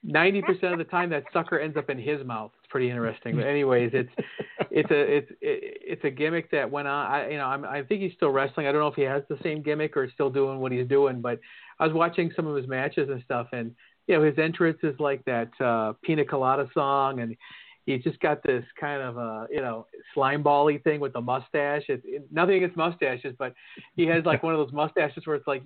Ninety 0.03 0.43
percent 0.43 0.73
of 0.73 0.79
the 0.79 0.85
time, 0.85 1.11
that 1.11 1.23
sucker 1.33 1.61
ends 1.61 1.77
up 1.77 1.89
in 1.89 1.99
his 1.99 2.25
mouth. 2.27 2.51
It's 2.67 2.73
pretty 2.73 2.91
interesting. 2.91 3.37
But 3.37 3.47
anyways, 3.47 3.93
it's 3.95 4.11
it's 4.73 4.91
a 4.91 5.17
it's 5.17 5.33
it's 5.41 6.05
a 6.05 6.11
gimmick 6.11 6.51
that 6.51 6.69
went 6.69 6.89
on. 6.89 7.07
I 7.07 7.31
you 7.31 7.39
know 7.39 7.45
I'm, 7.45 7.65
I 7.65 7.83
think 7.85 8.03
he's 8.03 8.13
still 8.15 8.31
wrestling. 8.31 8.67
I 8.67 8.73
don't 8.73 8.81
know 8.81 8.89
if 8.89 8.97
he 8.97 9.03
has 9.03 9.23
the 9.29 9.39
same 9.45 9.63
gimmick 9.63 9.97
or 9.97 10.11
still 10.11 10.31
doing 10.31 10.59
what 10.59 10.73
he's 10.73 10.89
doing. 10.89 11.21
But 11.21 11.39
I 11.79 11.87
was 11.87 11.95
watching 11.95 12.33
some 12.35 12.49
of 12.49 12.57
his 12.57 12.67
matches 12.67 13.09
and 13.09 13.23
stuff, 13.23 13.47
and 13.53 13.73
you 14.09 14.17
know 14.17 14.25
his 14.25 14.37
entrance 14.37 14.79
is 14.83 14.99
like 14.99 15.25
that 15.27 15.49
uh, 15.61 15.93
Pina 16.03 16.25
Colada 16.25 16.69
song, 16.75 17.21
and 17.21 17.37
he's 17.85 18.03
just 18.03 18.19
got 18.19 18.43
this 18.43 18.65
kind 18.81 19.01
of 19.01 19.17
uh 19.17 19.47
you 19.49 19.61
know 19.61 19.87
slime 20.13 20.43
bally 20.43 20.79
thing 20.79 20.99
with 20.99 21.13
the 21.13 21.21
mustache. 21.21 21.85
It, 21.89 22.03
it, 22.05 22.27
nothing 22.33 22.57
against 22.57 22.77
mustaches, 22.77 23.37
but 23.39 23.55
he 23.95 24.07
has 24.07 24.25
like 24.25 24.43
one 24.43 24.55
of 24.55 24.59
those 24.59 24.75
mustaches 24.75 25.25
where 25.25 25.37
it's 25.37 25.47
like 25.47 25.63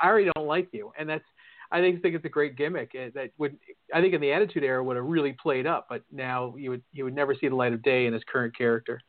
I 0.00 0.08
already 0.08 0.30
don't 0.36 0.46
like 0.46 0.68
you, 0.70 0.92
and 0.96 1.08
that's 1.08 1.24
I 1.74 1.80
think 1.80 2.02
think 2.02 2.14
it's 2.14 2.24
a 2.24 2.28
great 2.28 2.56
gimmick 2.56 2.92
uh, 2.94 3.08
that 3.16 3.30
would 3.36 3.58
I 3.92 4.00
think 4.00 4.14
in 4.14 4.20
the 4.20 4.32
Attitude 4.32 4.62
Era 4.62 4.82
would 4.82 4.94
have 4.96 5.04
really 5.04 5.32
played 5.42 5.66
up, 5.66 5.86
but 5.88 6.02
now 6.12 6.54
you 6.56 6.70
would 6.70 6.82
you 6.92 7.02
would 7.02 7.16
never 7.16 7.34
see 7.34 7.48
the 7.48 7.56
light 7.56 7.72
of 7.72 7.82
day 7.82 8.06
in 8.06 8.12
his 8.12 8.22
current 8.32 8.56
character. 8.56 9.00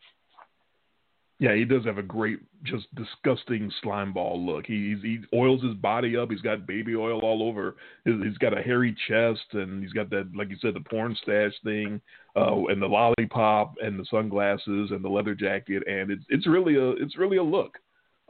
Yeah, 1.38 1.54
he 1.54 1.66
does 1.66 1.84
have 1.86 1.98
a 1.98 2.04
great, 2.04 2.40
just 2.64 2.88
disgusting 2.96 3.70
slime 3.84 4.14
ball 4.14 4.44
look. 4.44 4.66
He 4.66 4.96
he 5.00 5.20
oils 5.32 5.62
his 5.62 5.76
body 5.76 6.18
up. 6.18 6.32
He's 6.32 6.42
got 6.42 6.66
baby 6.66 6.96
oil 6.96 7.20
all 7.20 7.44
over. 7.44 7.76
He's 8.04 8.38
got 8.40 8.58
a 8.58 8.64
hairy 8.64 8.96
chest, 9.08 9.46
and 9.52 9.84
he's 9.84 9.92
got 9.92 10.10
that, 10.10 10.32
like 10.36 10.50
you 10.50 10.56
said, 10.60 10.74
the 10.74 10.90
porn 10.90 11.16
stash 11.22 11.52
thing, 11.64 12.02
uh, 12.36 12.66
and 12.70 12.82
the 12.82 12.88
lollipop, 12.88 13.76
and 13.80 14.00
the 14.00 14.06
sunglasses, 14.10 14.90
and 14.90 15.04
the 15.04 15.10
leather 15.10 15.36
jacket, 15.36 15.84
and 15.88 16.10
it's 16.10 16.24
it's 16.30 16.48
really 16.48 16.78
a 16.78 16.92
it's 16.92 17.18
really 17.18 17.38
a 17.38 17.44
look. 17.44 17.78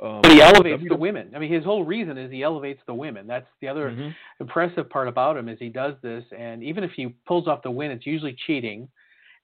Um, 0.02 0.22
but 0.22 0.32
he 0.32 0.42
elevates 0.42 0.84
the 0.88 0.96
women. 0.96 1.32
I 1.36 1.40
mean, 1.40 1.52
his 1.52 1.64
whole 1.64 1.86
reason 1.86 2.18
is 2.18 2.30
he 2.30 2.44
elevates 2.44 2.82
the 2.86 2.94
women. 2.94 3.28
That's 3.28 3.48
the 3.62 3.70
other 3.70 3.92
mm-hmm. 3.92 4.10
impressive 4.42 4.90
part 4.90 5.08
about 5.08 5.38
him 5.38 5.48
is 5.48 5.58
he 5.58 5.70
does 5.70 5.94
this, 6.02 6.24
and 6.38 6.62
even 6.64 6.84
if 6.84 6.92
he 6.92 7.16
pulls 7.26 7.48
off 7.48 7.64
the 7.64 7.72
win, 7.72 7.92
it's 7.92 8.06
usually 8.06 8.36
cheating, 8.46 8.90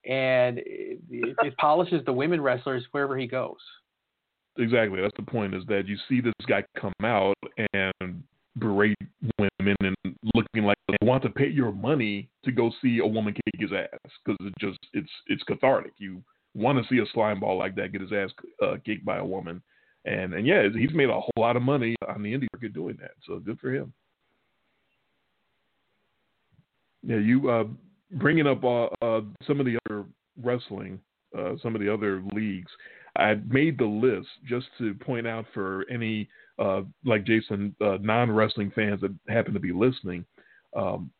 and 0.04 0.58
it, 0.58 1.00
it 1.10 1.56
polishes 1.56 2.04
the 2.04 2.12
women 2.12 2.40
wrestlers 2.40 2.84
wherever 2.92 3.16
he 3.16 3.26
goes. 3.26 3.56
Exactly. 4.58 5.00
That's 5.00 5.16
the 5.16 5.22
point. 5.22 5.54
Is 5.54 5.64
that 5.68 5.86
you 5.86 5.96
see 6.08 6.20
this 6.20 6.34
guy 6.46 6.62
come 6.78 6.92
out 7.02 7.38
and 7.72 8.22
berate 8.58 8.96
women 9.38 9.76
and 9.80 9.96
looking 10.34 10.64
like 10.64 10.76
they 10.88 11.06
want 11.06 11.22
to 11.22 11.30
pay 11.30 11.48
your 11.48 11.72
money 11.72 12.28
to 12.44 12.52
go 12.52 12.70
see 12.82 12.98
a 12.98 13.06
woman 13.06 13.32
kick 13.32 13.58
his 13.58 13.72
ass 13.72 14.10
because 14.22 14.36
it 14.46 14.52
just 14.60 14.78
it's 14.92 15.10
it's 15.28 15.42
cathartic. 15.44 15.92
You 15.96 16.22
want 16.54 16.76
to 16.76 16.84
see 16.94 17.00
a 17.00 17.06
slime 17.14 17.40
ball 17.40 17.56
like 17.56 17.74
that 17.76 17.92
get 17.92 18.02
his 18.02 18.12
ass 18.12 18.28
uh, 18.62 18.76
kicked 18.84 19.06
by 19.06 19.16
a 19.16 19.24
woman 19.24 19.62
and 20.04 20.34
and 20.34 20.46
yeah, 20.46 20.68
he's 20.76 20.92
made 20.92 21.08
a 21.08 21.20
whole 21.20 21.30
lot 21.38 21.56
of 21.56 21.62
money 21.62 21.94
on 22.08 22.22
the 22.22 22.32
indie 22.32 22.48
circuit 22.54 22.72
doing 22.74 22.96
that. 23.00 23.12
So 23.26 23.38
good 23.38 23.58
for 23.60 23.74
him. 23.74 23.92
Yeah, 27.02 27.18
you 27.18 27.50
uh, 27.50 27.64
bringing 28.12 28.46
up 28.46 28.62
uh, 28.64 28.86
uh, 29.02 29.22
some 29.46 29.60
of 29.60 29.66
the 29.66 29.78
other 29.86 30.04
wrestling, 30.40 31.00
uh, 31.36 31.54
some 31.62 31.74
of 31.74 31.80
the 31.80 31.92
other 31.92 32.22
leagues. 32.32 32.70
I 33.16 33.34
made 33.46 33.78
the 33.78 33.84
list 33.84 34.28
just 34.48 34.66
to 34.78 34.94
point 34.94 35.26
out 35.26 35.44
for 35.52 35.84
any 35.90 36.28
uh, 36.58 36.82
like 37.04 37.24
Jason 37.24 37.74
uh, 37.80 37.98
non 38.00 38.30
wrestling 38.30 38.72
fans 38.74 39.00
that 39.02 39.14
happen 39.28 39.52
to 39.54 39.60
be 39.60 39.72
listening. 39.72 40.24
Um, 40.76 41.10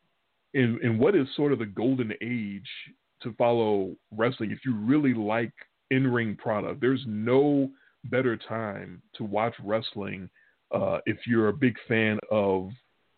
in, 0.54 0.78
in 0.82 0.98
what 0.98 1.14
is 1.14 1.26
sort 1.34 1.52
of 1.52 1.58
the 1.58 1.66
golden 1.66 2.12
age 2.22 2.68
to 3.22 3.32
follow 3.34 3.94
wrestling, 4.10 4.50
if 4.50 4.60
you 4.64 4.74
really 4.74 5.14
like 5.14 5.52
in 5.90 6.06
ring 6.06 6.36
product, 6.36 6.80
there's 6.80 7.02
no 7.06 7.70
better 8.04 8.36
time 8.36 9.02
to 9.14 9.24
watch 9.24 9.54
wrestling 9.62 10.28
uh, 10.72 10.98
if 11.06 11.18
you're 11.26 11.48
a 11.48 11.52
big 11.52 11.76
fan 11.86 12.18
of 12.30 12.70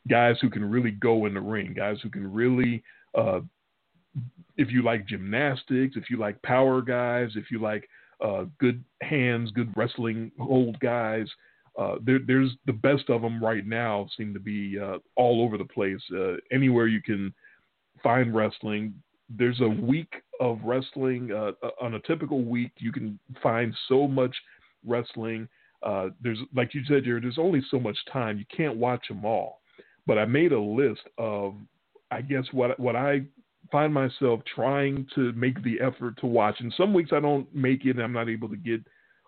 guys 0.09 0.37
who 0.41 0.51
can 0.51 0.69
really 0.69 0.91
go 0.91 1.27
in 1.27 1.35
the 1.35 1.41
ring, 1.41 1.73
guys 1.75 1.97
who 2.03 2.11
can 2.11 2.31
really, 2.33 2.83
uh, 3.17 3.41
if 4.57 4.71
you 4.71 4.83
like 4.83 5.07
gymnastics, 5.07 5.97
if 5.97 6.11
you 6.11 6.19
like 6.19 6.41
power 6.43 6.83
guys, 6.83 7.31
if 7.37 7.51
you 7.51 7.61
like 7.61 7.89
uh, 8.25 8.45
good 8.59 8.83
hands, 9.03 9.51
good 9.53 9.73
wrestling 9.77 10.31
old 10.39 10.79
guys. 10.81 11.27
Uh, 11.79 11.97
there, 12.05 12.21
there's 12.25 12.53
the 12.67 12.73
best 12.73 13.11
of 13.11 13.23
them 13.23 13.43
right 13.43 13.67
now 13.67 14.07
seem 14.17 14.33
to 14.33 14.41
be 14.41 14.79
uh, 14.79 14.99
all 15.17 15.43
over 15.43 15.59
the 15.59 15.65
place. 15.65 16.01
Uh, 16.17 16.35
anywhere 16.53 16.87
you 16.87 17.03
can 17.03 17.35
find 18.03 18.35
wrestling, 18.35 18.95
there's 19.29 19.61
a 19.61 19.69
week 19.69 20.13
of 20.41 20.61
wrestling. 20.65 21.33
Uh, 21.33 21.53
on 21.81 21.95
a 21.95 22.01
typical 22.01 22.45
week, 22.45 22.71
you 22.79 22.93
can 22.93 23.19
find 23.43 23.75
so 23.89 24.07
much 24.07 24.37
wrestling. 24.87 25.49
Uh, 25.83 26.09
there's 26.21 26.39
like 26.55 26.75
you 26.75 26.83
said, 26.89 27.05
Jared. 27.05 27.25
There's 27.25 27.39
only 27.39 27.63
so 27.71 27.79
much 27.79 27.97
time. 28.13 28.39
You 28.39 28.45
can't 28.55 28.77
watch 28.77 29.07
them 29.09 29.25
all. 29.25 29.61
But 30.07 30.19
I 30.19 30.27
made 30.27 30.53
a 30.53 30.61
list 30.61 31.03
of, 31.19 31.55
I 32.11 32.21
guess 32.21 32.45
what 32.53 32.79
what 32.79 32.97
I 32.97 33.23
find 33.71 33.93
myself 33.93 34.41
trying 34.55 35.07
to 35.15 35.33
make 35.33 35.63
the 35.63 35.81
effort 35.81 36.19
to 36.21 36.27
watch. 36.27 36.57
And 36.61 36.73
some 36.77 36.93
weeks 36.93 37.11
I 37.13 37.21
don't 37.21 37.53
make 37.55 37.85
it, 37.85 37.91
and 37.91 38.03
I'm 38.03 38.13
not 38.13 38.29
able 38.29 38.49
to 38.49 38.57
get 38.57 38.81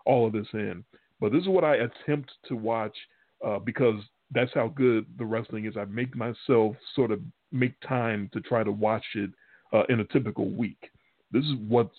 all 0.05 0.27
of 0.27 0.33
this 0.33 0.47
in. 0.53 0.83
But 1.19 1.31
this 1.31 1.41
is 1.41 1.47
what 1.47 1.63
I 1.63 1.77
attempt 1.77 2.31
to 2.47 2.55
watch 2.55 2.95
uh, 3.45 3.59
because 3.59 3.99
that's 4.31 4.51
how 4.53 4.67
good 4.69 5.05
the 5.17 5.25
wrestling 5.25 5.65
is. 5.65 5.75
I 5.77 5.85
make 5.85 6.15
myself 6.15 6.75
sort 6.95 7.11
of 7.11 7.19
make 7.51 7.73
time 7.87 8.29
to 8.33 8.41
try 8.41 8.63
to 8.63 8.71
watch 8.71 9.05
it 9.15 9.31
uh, 9.73 9.83
in 9.89 9.99
a 9.99 10.05
typical 10.05 10.49
week. 10.49 10.91
This 11.31 11.43
is 11.43 11.53
what's 11.67 11.95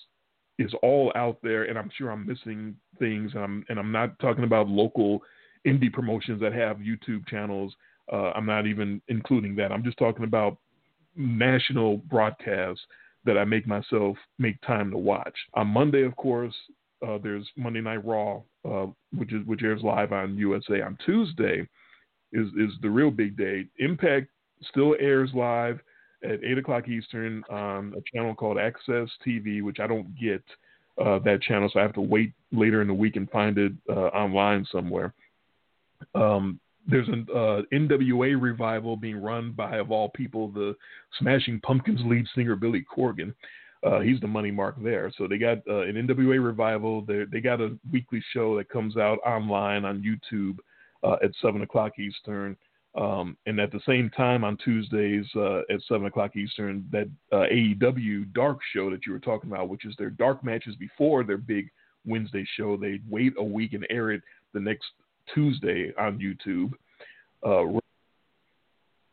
is 0.59 0.73
all 0.83 1.13
out 1.15 1.39
there, 1.43 1.65
and 1.65 1.79
I'm 1.79 1.91
sure 1.97 2.11
I'm 2.11 2.27
missing 2.27 2.77
things. 2.99 3.33
And 3.35 3.43
I'm 3.43 3.65
and 3.69 3.79
I'm 3.79 3.93
not 3.93 4.19
talking 4.19 4.45
about 4.45 4.69
local 4.69 5.23
indie 5.67 5.93
promotions 5.93 6.41
that 6.41 6.53
have 6.53 6.79
YouTube 6.79 7.27
channels. 7.27 7.75
Uh, 8.13 8.33
I'm 8.35 8.47
not 8.47 8.67
even 8.67 9.01
including 9.09 9.55
that. 9.57 9.73
I'm 9.73 9.85
just 9.85 9.99
talking 9.99 10.25
about 10.25 10.59
national 11.17 11.99
broadcasts 11.99 12.83
that 13.25 13.37
I 13.37 13.45
make 13.45 13.67
myself 13.67 14.17
make 14.39 14.61
time 14.63 14.91
to 14.91 14.99
watch. 14.99 15.35
On 15.55 15.67
Monday, 15.67 16.03
of 16.03 16.17
course, 16.17 16.55
uh, 17.07 17.19
there's 17.23 17.47
Monday 17.57 17.81
Night 17.81 18.05
Raw, 18.05 18.41
uh, 18.69 18.87
which 19.17 19.33
is 19.33 19.45
which 19.47 19.63
airs 19.63 19.83
live 19.83 20.13
on 20.13 20.37
USA. 20.37 20.83
On 20.83 20.97
Tuesday 21.05 21.67
is 22.33 22.49
is 22.59 22.73
the 22.83 22.91
real 22.91 23.11
big 23.11 23.37
day. 23.37 23.67
Impact 23.79 24.29
still 24.71 24.97
airs 24.99 25.31
live 25.35 25.81
at 26.23 26.43
8 26.45 26.59
o'clock 26.59 26.89
Eastern 26.89 27.45
on 27.51 27.95
a 27.97 28.03
channel 28.13 28.35
called 28.35 28.57
AXS 28.57 29.09
TV, 29.27 29.63
which 29.63 29.81
I 29.81 29.87
don't 29.87 30.19
get 30.19 30.43
uh, 30.99 31.19
that 31.21 31.43
channel, 31.43 31.71
so 31.73 31.79
I 31.79 31.83
have 31.83 31.95
to 31.95 32.01
wait 32.01 32.33
later 32.53 32.83
in 32.83 32.89
the 32.89 32.95
week 32.95 33.17
and 33.17 33.31
find 33.31 33.57
it 33.57 33.73
uh, 33.89 34.09
online 34.09 34.67
somewhere. 34.71 35.15
Um, 36.15 36.59
there's 36.87 37.09
an 37.09 37.27
uh, 37.31 37.63
NWA 37.73 38.41
revival 38.41 38.97
being 38.97 39.21
run 39.21 39.53
by, 39.53 39.77
of 39.77 39.91
all 39.91 40.09
people, 40.11 40.49
the 40.49 40.75
Smashing 41.19 41.61
Pumpkins 41.61 42.01
lead 42.05 42.27
singer 42.35 42.57
Billy 42.57 42.85
Corgan. 42.91 43.35
Uh, 43.87 44.01
he's 44.01 44.21
the 44.21 44.27
money 44.27 44.51
mark 44.51 44.75
there. 44.83 45.13
So 45.17 45.29
they 45.29 45.39
got 45.39 45.59
uh, 45.69 45.83
an 45.83 45.95
NWA 45.95 46.45
revival. 46.45 47.03
They 47.03 47.25
they 47.31 47.41
got 47.41 47.61
a 47.61 47.79
weekly 47.93 48.23
show 48.33 48.57
that 48.57 48.69
comes 48.69 48.97
out 48.97 49.19
online 49.25 49.85
on 49.85 50.03
YouTube 50.03 50.59
uh, 51.05 51.17
at 51.23 51.31
seven 51.41 51.63
o'clock 51.63 51.99
Eastern. 51.99 52.57
Um, 52.99 53.37
and 53.47 53.61
at 53.61 53.71
the 53.71 53.81
same 53.87 54.11
time 54.11 54.43
on 54.43 54.57
Tuesdays 54.57 55.25
uh, 55.37 55.61
at 55.71 55.81
7 55.87 56.07
o'clock 56.07 56.35
Eastern, 56.35 56.85
that 56.91 57.09
uh, 57.33 57.47
AEW 57.53 58.33
Dark 58.33 58.59
show 58.75 58.91
that 58.91 59.07
you 59.07 59.13
were 59.13 59.21
talking 59.21 59.51
about, 59.51 59.69
which 59.69 59.85
is 59.85 59.95
their 59.99 60.11
dark 60.11 60.43
matches 60.43 60.75
before 60.75 61.23
their 61.23 61.39
big 61.39 61.71
Wednesday 62.05 62.45
show, 62.57 62.77
they 62.77 63.01
wait 63.09 63.35
a 63.39 63.45
week 63.45 63.73
and 63.73 63.87
air 63.89 64.11
it 64.11 64.23
the 64.53 64.59
next 64.59 64.87
Tuesday 65.33 65.93
on 65.97 66.19
YouTube. 66.19 66.73
Uh, 67.47 67.79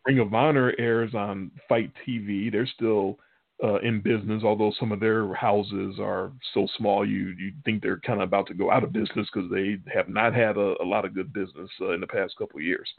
Ring 0.07 0.19
of 0.19 0.33
Honor 0.33 0.73
airs 0.79 1.13
on 1.13 1.51
Fight 1.69 1.91
TV. 2.07 2.51
They're 2.51 2.69
still 2.75 3.19
uh, 3.63 3.77
in 3.79 4.01
business, 4.01 4.43
although 4.43 4.73
some 4.79 4.91
of 4.91 4.99
their 4.99 5.33
houses 5.33 5.97
are 5.99 6.31
so 6.53 6.67
small 6.77 7.07
you 7.07 7.35
you 7.37 7.53
think 7.63 7.81
they're 7.81 7.99
kind 7.99 8.21
of 8.21 8.27
about 8.27 8.47
to 8.47 8.53
go 8.53 8.69
out 8.69 8.83
of 8.83 8.91
business 8.91 9.27
because 9.33 9.49
they 9.49 9.77
have 9.93 10.09
not 10.09 10.33
had 10.33 10.57
a, 10.57 10.75
a 10.81 10.85
lot 10.85 11.05
of 11.05 11.13
good 11.13 11.31
business 11.31 11.69
uh, 11.81 11.91
in 11.91 12.01
the 12.01 12.07
past 12.07 12.35
couple 12.37 12.57
of 12.57 12.65
years. 12.65 12.89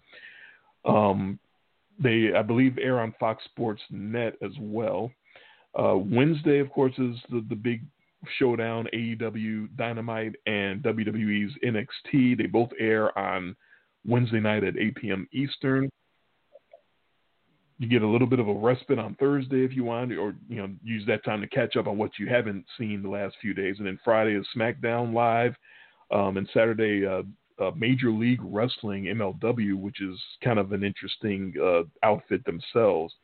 Um, 0.86 1.38
they, 1.98 2.30
I 2.36 2.42
believe, 2.42 2.78
air 2.78 3.00
on 3.00 3.14
Fox 3.18 3.44
Sports 3.44 3.82
Net 3.90 4.34
as 4.42 4.52
well. 4.60 5.10
Uh, 5.78 5.96
Wednesday, 5.96 6.58
of 6.58 6.70
course, 6.70 6.92
is 6.98 7.16
the, 7.30 7.44
the 7.48 7.54
big 7.54 7.82
showdown 8.38 8.88
AEW 8.94 9.68
Dynamite 9.76 10.34
and 10.46 10.82
WWE's 10.82 11.52
NXT. 11.64 12.38
They 12.38 12.46
both 12.46 12.70
air 12.78 13.16
on 13.18 13.56
Wednesday 14.06 14.40
night 14.40 14.64
at 14.64 14.76
8 14.76 14.94
p.m. 14.96 15.28
Eastern. 15.32 15.90
You 17.78 17.88
get 17.88 18.02
a 18.02 18.08
little 18.08 18.26
bit 18.26 18.38
of 18.38 18.48
a 18.48 18.54
respite 18.54 18.98
on 18.98 19.16
Thursday 19.16 19.62
if 19.62 19.76
you 19.76 19.84
want, 19.84 20.12
or 20.12 20.34
you 20.48 20.56
know, 20.56 20.68
use 20.82 21.04
that 21.06 21.24
time 21.24 21.42
to 21.42 21.46
catch 21.46 21.76
up 21.76 21.86
on 21.86 21.98
what 21.98 22.12
you 22.18 22.26
haven't 22.26 22.64
seen 22.78 23.02
the 23.02 23.08
last 23.08 23.36
few 23.42 23.52
days. 23.52 23.76
And 23.78 23.86
then 23.86 23.98
Friday 24.02 24.34
is 24.34 24.46
SmackDown 24.56 25.12
Live, 25.12 25.54
um, 26.10 26.38
and 26.38 26.48
Saturday 26.54 27.04
uh, 27.04 27.22
uh, 27.58 27.70
Major 27.76 28.10
League 28.10 28.40
Wrestling 28.42 29.04
MLW, 29.04 29.74
which 29.74 30.00
is 30.00 30.18
kind 30.42 30.58
of 30.58 30.72
an 30.72 30.84
interesting 30.84 31.54
uh, 31.62 31.82
outfit 32.02 32.44
themselves. 32.44 33.14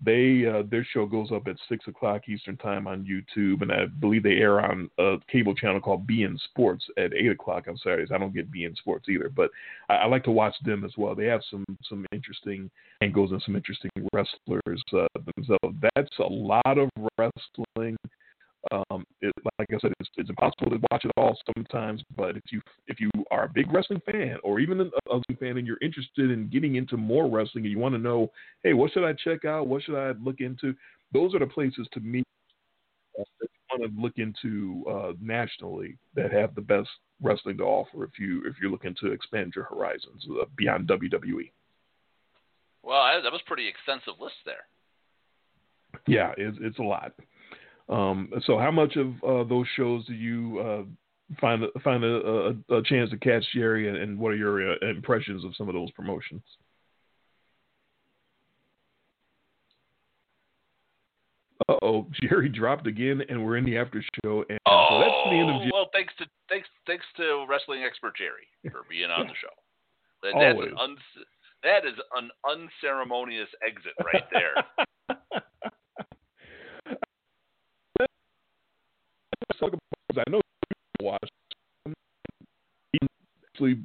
They 0.00 0.46
uh, 0.46 0.62
their 0.70 0.86
show 0.92 1.06
goes 1.06 1.32
up 1.32 1.48
at 1.48 1.56
six 1.68 1.88
o'clock 1.88 2.28
Eastern 2.28 2.56
time 2.56 2.86
on 2.86 3.04
YouTube, 3.04 3.62
and 3.62 3.72
I 3.72 3.86
believe 3.86 4.22
they 4.22 4.36
air 4.36 4.60
on 4.60 4.88
a 4.96 5.16
cable 5.30 5.56
channel 5.56 5.80
called 5.80 6.06
beIN 6.06 6.38
Sports 6.38 6.84
at 6.96 7.12
eight 7.14 7.32
o'clock 7.32 7.66
on 7.66 7.76
Saturdays. 7.78 8.10
I 8.14 8.18
don't 8.18 8.32
get 8.32 8.52
beIN 8.52 8.76
Sports 8.76 9.08
either, 9.08 9.28
but 9.28 9.50
I, 9.88 9.94
I, 9.96 10.06
like 10.06 10.22
to 10.24 10.30
watch 10.30 10.54
them 10.64 10.84
as 10.84 10.92
well. 10.96 11.16
They 11.16 11.24
have 11.24 11.40
some 11.50 11.64
some 11.88 12.06
interesting 12.12 12.70
angles 13.00 13.32
and 13.32 13.42
some 13.42 13.56
interesting 13.56 13.90
wrestlers 14.12 14.82
uh, 14.92 15.08
themselves. 15.34 15.76
That's 15.96 16.18
a 16.20 16.32
lot 16.32 16.78
of 16.78 16.90
wrestling 17.18 17.96
um, 18.72 19.04
it, 19.20 19.32
like 19.58 19.68
I 19.72 19.78
said, 19.80 19.92
it's, 20.00 20.10
it's, 20.16 20.30
impossible 20.30 20.70
to 20.70 20.80
watch 20.90 21.04
it 21.04 21.12
all 21.16 21.36
sometimes. 21.54 22.02
But 22.16 22.36
if 22.36 22.42
you 22.50 22.60
if 22.88 23.00
you 23.00 23.10
are 23.30 23.44
a 23.44 23.48
big 23.48 23.72
wrestling 23.72 24.02
fan, 24.10 24.36
or 24.42 24.58
even 24.58 24.80
a 24.80 24.84
wrestling 25.06 25.38
fan, 25.38 25.58
and 25.58 25.66
you're 25.66 25.78
interested 25.80 26.30
in 26.30 26.48
getting 26.48 26.74
into 26.74 26.96
more 26.96 27.28
wrestling, 27.28 27.64
and 27.64 27.72
you 27.72 27.78
want 27.78 27.94
to 27.94 28.00
know, 28.00 28.30
hey, 28.64 28.72
what 28.72 28.92
should 28.92 29.04
I 29.04 29.12
check 29.12 29.44
out? 29.44 29.68
What 29.68 29.82
should 29.82 29.96
I 29.96 30.12
look 30.22 30.40
into? 30.40 30.74
Those 31.12 31.34
are 31.34 31.38
the 31.38 31.46
places 31.46 31.88
to 31.92 32.00
meet. 32.00 32.24
Uh, 33.18 33.24
want 33.70 33.82
to 33.82 34.00
look 34.00 34.14
into 34.16 34.84
uh, 34.88 35.12
nationally 35.20 35.98
that 36.14 36.32
have 36.32 36.54
the 36.54 36.60
best 36.60 36.88
wrestling 37.20 37.58
to 37.58 37.64
offer 37.64 38.04
if 38.04 38.18
you 38.18 38.42
if 38.46 38.54
you're 38.60 38.70
looking 38.70 38.94
to 39.00 39.12
expand 39.12 39.52
your 39.54 39.64
horizons 39.66 40.26
uh, 40.40 40.44
beyond 40.56 40.88
WWE. 40.88 41.50
Well, 42.82 43.22
that 43.22 43.32
was 43.32 43.42
pretty 43.46 43.68
extensive 43.68 44.20
list 44.20 44.36
there. 44.46 44.64
Yeah, 46.06 46.32
it's 46.36 46.56
it's 46.60 46.78
a 46.78 46.82
lot. 46.82 47.12
Um, 47.88 48.30
so, 48.44 48.58
how 48.58 48.70
much 48.70 48.96
of 48.96 49.14
uh, 49.24 49.48
those 49.48 49.66
shows 49.74 50.04
do 50.06 50.14
you 50.14 50.58
uh, 50.58 50.82
find 51.40 51.64
find 51.82 52.04
a, 52.04 52.16
a, 52.70 52.76
a, 52.76 52.82
chance 52.84 53.10
to 53.10 53.18
catch 53.18 53.44
Jerry, 53.54 53.88
and, 53.88 54.18
what 54.18 54.32
are 54.32 54.36
your 54.36 54.72
uh, 54.72 54.76
impressions 54.82 55.44
of 55.44 55.56
some 55.56 55.68
of 55.68 55.74
those 55.74 55.90
promotions? 55.92 56.42
Uh 61.68 61.74
oh, 61.82 62.06
Jerry 62.22 62.48
dropped 62.48 62.86
again, 62.86 63.22
and 63.28 63.44
we're 63.44 63.56
in 63.56 63.64
the 63.64 63.78
after 63.78 64.02
show, 64.22 64.44
and 64.48 64.58
oh, 64.66 64.86
so 64.90 65.00
that's 65.00 65.30
the 65.30 65.38
end 65.38 65.50
of. 65.50 65.60
Jerry. 65.60 65.70
well, 65.72 65.88
thanks 65.92 66.12
to 66.18 66.26
thanks 66.48 66.68
thanks 66.86 67.06
to 67.16 67.46
wrestling 67.48 67.84
expert 67.84 68.16
Jerry 68.16 68.46
for 68.70 68.82
being 68.88 69.10
on 69.10 69.26
the 69.26 69.34
show. 69.40 69.48
That, 70.22 70.34
that's 70.38 70.58
an 70.58 70.78
un, 70.78 70.96
that 71.62 71.86
is 71.86 71.94
an 72.16 72.30
unceremonious 72.44 73.48
exit 73.66 73.92
right 74.04 74.24
there. 74.32 74.54
I 79.62 80.30
know 80.30 80.40
watch. 81.00 81.28
He 82.92 82.98
actually 83.46 83.82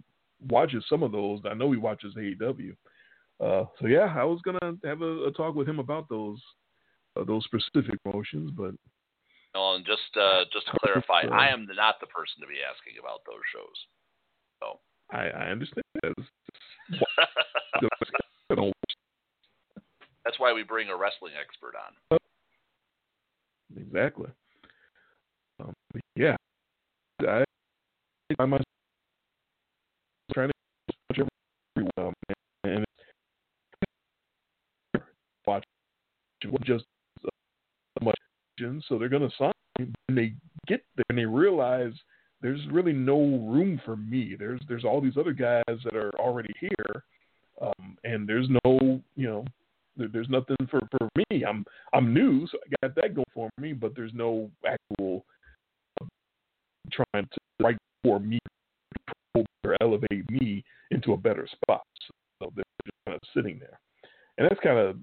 watches 0.50 0.84
some 0.90 1.04
of 1.04 1.12
those. 1.12 1.42
I 1.50 1.54
know 1.54 1.72
he 1.72 1.78
watches 1.78 2.16
AEW. 2.16 2.76
Uh, 3.40 3.66
so 3.80 3.88
yeah, 3.88 4.14
I 4.16 4.24
was 4.24 4.42
gonna 4.44 4.78
have 4.84 5.02
a, 5.02 5.26
a 5.26 5.32
talk 5.32 5.56
with 5.56 5.68
him 5.68 5.80
about 5.80 6.08
those 6.10 6.42
uh, 7.20 7.24
those 7.24 7.44
specific 7.46 8.00
motions, 8.06 8.52
but. 8.56 8.74
No, 9.56 9.76
and 9.76 9.86
just 9.86 10.02
uh, 10.20 10.46
just 10.52 10.66
to 10.68 10.80
clarify, 10.82 11.24
I 11.32 11.50
am 11.50 11.68
not 11.76 12.00
the 12.00 12.08
person 12.08 12.42
to 12.42 12.48
be 12.48 12.56
asking 12.64 12.94
about 13.00 13.20
those 13.28 13.44
shows. 13.54 13.86
So 14.62 14.80
I, 15.12 15.30
I 15.30 15.52
understand. 15.52 15.84
That's 20.26 20.40
why 20.40 20.54
we 20.54 20.64
bring 20.64 20.90
a 20.90 20.96
wrestling 20.96 21.34
expert 21.40 21.76
on. 21.76 22.18
Exactly. 23.76 24.30
Um, 25.60 25.74
yeah, 26.16 26.36
I, 27.22 27.44
I 28.40 28.46
myself 28.46 28.64
trying 30.34 30.50
to 30.50 30.54
watch 31.10 31.20
every 31.20 31.90
well, 31.98 32.14
and 32.64 32.86
watch 35.46 35.64
just 36.66 36.86
much. 38.02 38.16
So 38.88 38.98
they're 38.98 39.10
going 39.10 39.30
to 39.30 39.36
sign, 39.38 39.52
and 39.80 40.18
they 40.18 40.34
get 40.68 40.84
there 40.96 41.06
and 41.10 41.18
they 41.18 41.26
realize 41.26 41.94
there's 42.42 42.62
really 42.72 42.94
no 42.94 43.20
room 43.20 43.82
for 43.86 43.96
me. 43.96 44.36
There's 44.38 44.62
there's 44.68 44.86
all 44.86 45.02
these 45.02 45.18
other 45.18 45.34
guys 45.34 45.64
that 45.84 45.96
are 45.96 46.12
already 46.20 46.54
here, 46.60 47.04
um, 47.62 47.98
and 48.04 48.28
there's 48.28 48.48
no 48.64 49.02
you 49.16 49.28
know 49.28 49.46
there, 49.98 50.08
there's 50.12 50.30
nothing 50.30 50.58
for 50.70 50.82
for 50.92 51.10
me. 51.18 51.44
I'm 51.44 51.66
I'm 51.94 52.14
new, 52.14 52.48
so 52.48 52.58
I 52.66 52.88
got 52.88 52.96
that 52.96 53.16
going 53.16 53.26
for 53.34 53.50
me, 53.60 53.74
but 53.74 53.96
there's 53.96 54.14
no 54.14 54.52
actual 54.68 55.18
uh, 55.18 55.33
trying 56.96 57.26
to 57.26 57.40
write 57.64 57.78
for 58.04 58.20
me 58.20 58.40
or 59.36 59.78
elevate 59.82 60.30
me 60.30 60.64
into 60.92 61.14
a 61.14 61.18
better 61.18 61.48
spot. 61.48 61.84
So 62.40 62.52
they're 62.56 62.66
just 62.86 62.96
kind 63.06 63.16
of 63.16 63.22
sitting 63.36 63.60
there, 63.60 63.80
and 64.38 64.50
that's 64.50 64.60
kind 64.62 64.78
of 64.78 64.98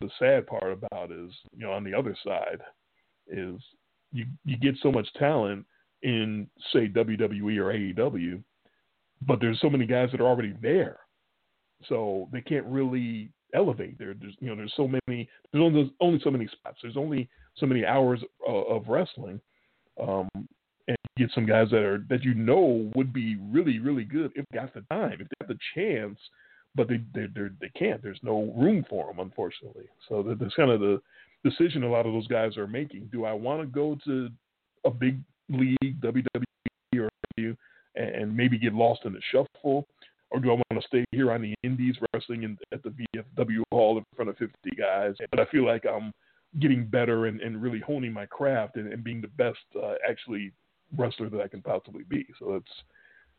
the 0.00 0.10
sad 0.18 0.46
part 0.46 0.72
about 0.72 1.10
is 1.10 1.30
you 1.56 1.64
know 1.64 1.72
on 1.72 1.84
the 1.84 1.94
other 1.94 2.16
side 2.24 2.60
is 3.28 3.60
you 4.12 4.26
you 4.44 4.56
get 4.56 4.74
so 4.82 4.92
much 4.92 5.08
talent 5.18 5.64
in 6.02 6.46
say 6.72 6.88
WWE 6.88 7.58
or 7.58 7.72
AEW, 7.72 8.42
but 9.26 9.40
there's 9.40 9.60
so 9.60 9.70
many 9.70 9.86
guys 9.86 10.10
that 10.12 10.20
are 10.20 10.26
already 10.26 10.54
there, 10.62 10.98
so 11.88 12.28
they 12.32 12.40
can't 12.40 12.66
really 12.66 13.30
elevate. 13.54 13.98
There, 13.98 14.14
there's 14.14 14.34
you 14.40 14.48
know 14.48 14.56
there's 14.56 14.74
so 14.76 14.86
many 14.88 15.28
there's 15.52 15.62
only 15.62 15.82
there's 15.82 15.92
only 16.00 16.20
so 16.22 16.30
many 16.30 16.46
spots. 16.48 16.78
There's 16.82 16.96
only 16.96 17.28
so 17.56 17.66
many 17.66 17.84
hours 17.84 18.20
of, 18.46 18.82
wrestling, 18.88 19.40
um, 20.00 20.28
get 21.16 21.30
some 21.34 21.46
guys 21.46 21.68
that 21.70 21.82
are 21.82 22.04
that 22.08 22.24
you 22.24 22.34
know 22.34 22.90
would 22.94 23.12
be 23.12 23.36
really 23.36 23.78
really 23.78 24.04
good 24.04 24.32
if 24.34 24.44
they 24.50 24.58
got 24.58 24.74
the 24.74 24.82
time, 24.90 25.12
if 25.12 25.28
they 25.28 25.46
got 25.46 25.48
the 25.48 25.58
chance, 25.74 26.18
but 26.74 26.88
they 26.88 27.00
they 27.14 27.26
they 27.60 27.70
can't. 27.76 28.02
There's 28.02 28.20
no 28.22 28.52
room 28.56 28.84
for 28.88 29.06
them, 29.06 29.20
unfortunately. 29.20 29.86
So 30.08 30.22
that's 30.22 30.54
kind 30.54 30.70
of 30.70 30.80
the 30.80 31.00
decision 31.44 31.84
a 31.84 31.90
lot 31.90 32.06
of 32.06 32.12
those 32.12 32.26
guys 32.26 32.56
are 32.56 32.66
making. 32.66 33.10
Do 33.12 33.24
I 33.24 33.32
want 33.32 33.60
to 33.60 33.66
go 33.66 33.96
to 34.06 34.28
a 34.84 34.90
big 34.90 35.20
league, 35.48 36.00
WWE 36.00 36.44
or 36.98 37.08
you, 37.36 37.56
and 37.94 38.36
maybe 38.36 38.58
get 38.58 38.74
lost 38.74 39.02
in 39.04 39.12
the 39.12 39.20
shuffle? 39.30 39.86
Or 40.30 40.40
do 40.40 40.50
I 40.50 40.54
want 40.54 40.82
to 40.82 40.88
stay 40.88 41.04
here 41.12 41.30
on 41.30 41.42
the 41.42 41.54
indies 41.62 41.94
wrestling 42.12 42.42
in, 42.42 42.58
at 42.72 42.82
the 42.82 42.92
VFW 43.14 43.62
hall 43.70 43.98
in 43.98 44.04
front 44.16 44.30
of 44.30 44.36
50 44.36 44.52
guys? 44.76 45.14
But 45.30 45.38
I 45.38 45.44
feel 45.46 45.64
like 45.64 45.84
I'm 45.86 46.12
getting 46.58 46.86
better 46.86 47.26
and, 47.26 47.40
and 47.40 47.62
really 47.62 47.78
honing 47.78 48.12
my 48.12 48.26
craft 48.26 48.76
and, 48.76 48.92
and 48.92 49.04
being 49.04 49.20
the 49.20 49.28
best 49.28 49.58
uh, 49.80 49.94
actually 50.08 50.52
wrestler 50.96 51.30
that 51.30 51.40
I 51.40 51.48
can 51.48 51.62
possibly 51.62 52.04
be. 52.08 52.26
So 52.38 52.54
it's, 52.54 52.72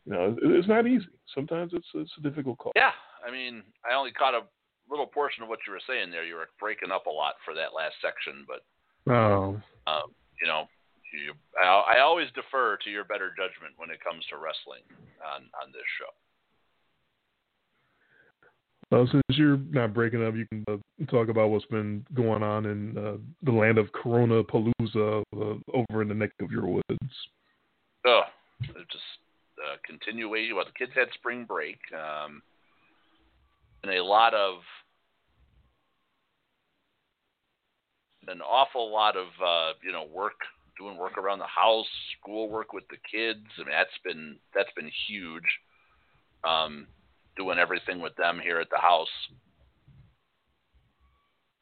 you 0.04 0.12
know, 0.12 0.36
it's 0.42 0.68
not 0.68 0.86
easy. 0.86 1.06
Sometimes 1.34 1.72
it's, 1.74 1.86
it's 1.94 2.12
a 2.18 2.22
difficult 2.22 2.58
call. 2.58 2.72
Yeah. 2.76 2.92
I 3.26 3.30
mean, 3.30 3.62
I 3.88 3.94
only 3.94 4.12
caught 4.12 4.34
a 4.34 4.42
little 4.88 5.06
portion 5.06 5.42
of 5.42 5.48
what 5.48 5.58
you 5.66 5.72
were 5.72 5.82
saying 5.86 6.10
there. 6.10 6.24
You 6.24 6.36
were 6.36 6.48
breaking 6.60 6.90
up 6.92 7.06
a 7.06 7.10
lot 7.10 7.34
for 7.44 7.54
that 7.54 7.74
last 7.74 7.96
section, 8.00 8.46
but 8.46 8.62
oh, 9.12 9.60
um, 9.86 10.14
you 10.40 10.46
know, 10.46 10.68
you, 11.12 11.32
I, 11.58 11.96
I 11.96 12.00
always 12.00 12.28
defer 12.34 12.78
to 12.84 12.90
your 12.90 13.04
better 13.04 13.30
judgment 13.30 13.74
when 13.76 13.90
it 13.90 13.98
comes 14.02 14.24
to 14.30 14.36
wrestling 14.36 14.86
on 15.24 15.42
on 15.62 15.72
this 15.72 15.86
show. 15.98 16.12
Well, 18.92 19.08
since 19.10 19.22
you're 19.30 19.58
not 19.70 19.92
breaking 19.92 20.24
up, 20.24 20.36
you 20.36 20.46
can 20.46 20.64
uh, 20.70 20.76
talk 21.10 21.28
about 21.28 21.50
what's 21.50 21.66
been 21.66 22.06
going 22.14 22.44
on 22.44 22.66
in 22.66 22.96
uh, 22.96 23.16
the 23.42 23.50
land 23.50 23.78
of 23.78 23.90
Corona 23.92 24.44
Palooza 24.44 25.24
uh, 25.34 25.74
over 25.74 26.02
in 26.02 26.08
the 26.08 26.14
neck 26.14 26.30
of 26.40 26.52
your 26.52 26.66
woods. 26.66 27.10
Oh, 28.06 28.22
just 28.62 29.04
uh, 29.58 29.76
continuing. 29.84 30.54
Well, 30.54 30.64
the 30.64 30.78
kids 30.78 30.92
had 30.94 31.08
spring 31.14 31.44
break. 31.44 31.78
Um, 31.92 32.42
and 33.82 33.92
a 33.92 34.04
lot 34.04 34.34
of 34.34 34.60
an 38.28 38.40
awful 38.40 38.92
lot 38.92 39.16
of 39.16 39.26
uh, 39.44 39.72
you 39.82 39.92
know 39.92 40.06
work 40.12 40.38
doing 40.78 40.96
work 40.96 41.16
around 41.18 41.38
the 41.38 41.46
house, 41.46 41.86
school 42.20 42.48
work 42.48 42.72
with 42.72 42.84
the 42.90 42.98
kids. 43.10 43.46
I 43.58 43.62
mean 43.62 43.72
that's 43.72 43.98
been 44.04 44.36
that's 44.54 44.72
been 44.76 44.90
huge. 45.08 45.46
Um, 46.44 46.86
doing 47.36 47.58
everything 47.58 48.00
with 48.00 48.14
them 48.16 48.40
here 48.42 48.60
at 48.60 48.70
the 48.70 48.78
house. 48.78 49.12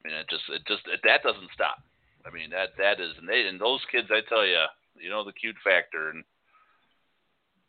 I 0.03 0.07
mean 0.07 0.17
it 0.17 0.27
just 0.29 0.43
it 0.49 0.61
just 0.67 0.83
it, 0.87 1.01
that 1.03 1.23
doesn't 1.23 1.53
stop. 1.53 1.77
I 2.25 2.33
mean 2.33 2.49
that 2.51 2.77
that 2.77 2.99
is 2.99 3.13
and 3.17 3.27
they 3.27 3.47
and 3.47 3.59
those 3.59 3.81
kids 3.91 4.07
I 4.11 4.21
tell 4.27 4.45
you 4.45 4.61
you 4.99 5.09
know 5.09 5.23
the 5.23 5.33
cute 5.33 5.57
factor 5.63 6.09
and 6.09 6.23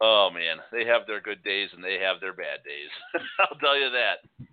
Oh 0.00 0.28
man, 0.32 0.58
they 0.72 0.84
have 0.84 1.06
their 1.06 1.20
good 1.20 1.42
days 1.42 1.70
and 1.74 1.82
they 1.82 1.98
have 1.98 2.20
their 2.20 2.34
bad 2.34 2.60
days. 2.64 2.90
I'll 3.40 3.58
tell 3.58 3.78
you 3.78 3.90
that. 3.90 4.46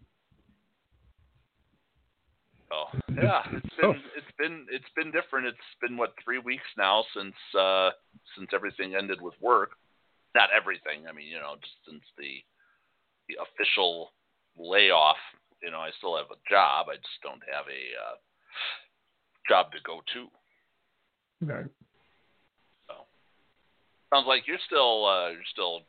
Oh 2.72 2.86
yeah, 3.16 3.42
it's 3.52 3.76
been 3.78 4.02
it's 4.16 4.34
been 4.38 4.66
it's 4.72 4.94
been 4.96 5.12
different. 5.12 5.48
It's 5.48 5.58
been 5.82 5.98
what 5.98 6.14
three 6.24 6.40
weeks 6.40 6.68
now 6.78 7.04
since 7.16 7.36
uh 7.60 7.90
since 8.38 8.50
everything 8.54 8.96
ended 8.96 9.22
with 9.22 9.34
work. 9.42 9.72
Not 10.34 10.50
everything. 10.56 11.08
I 11.10 11.12
mean, 11.12 11.28
you 11.28 11.38
know, 11.38 11.56
just 11.60 11.76
since 11.88 12.04
the 12.18 12.40
the 13.28 13.36
official 13.44 14.14
layoff. 14.58 15.18
You 15.62 15.72
know, 15.72 15.80
I 15.80 15.92
still 15.98 16.18
have 16.18 16.32
a 16.32 16.40
job. 16.50 16.88
I 16.90 16.96
just 16.96 17.22
don't 17.24 17.44
have 17.52 17.66
a 17.68 17.84
uh, 17.96 18.16
job 19.48 19.72
to 19.72 19.78
go 19.84 20.02
to. 20.14 20.28
Okay 21.44 21.70
sounds 24.14 24.28
like 24.28 24.48
you're 24.48 24.58
still 24.66 25.06
uh, 25.06 25.30
you're 25.30 25.50
still 25.52 25.82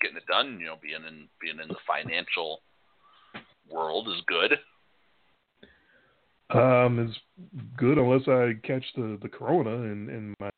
getting 0.00 0.16
it 0.16 0.26
done. 0.26 0.58
You 0.60 0.66
know, 0.66 0.76
being 0.82 1.04
in 1.06 1.28
being 1.40 1.58
in 1.60 1.68
the 1.68 1.76
financial 1.86 2.60
world 3.70 4.08
is 4.08 4.22
good. 4.26 4.58
Um, 6.50 7.08
is 7.08 7.16
good 7.76 7.98
unless 7.98 8.28
I 8.28 8.54
catch 8.66 8.84
the 8.94 9.18
the 9.22 9.28
corona 9.28 9.74
and 9.74 10.08
and 10.08 10.34
my 10.40 10.50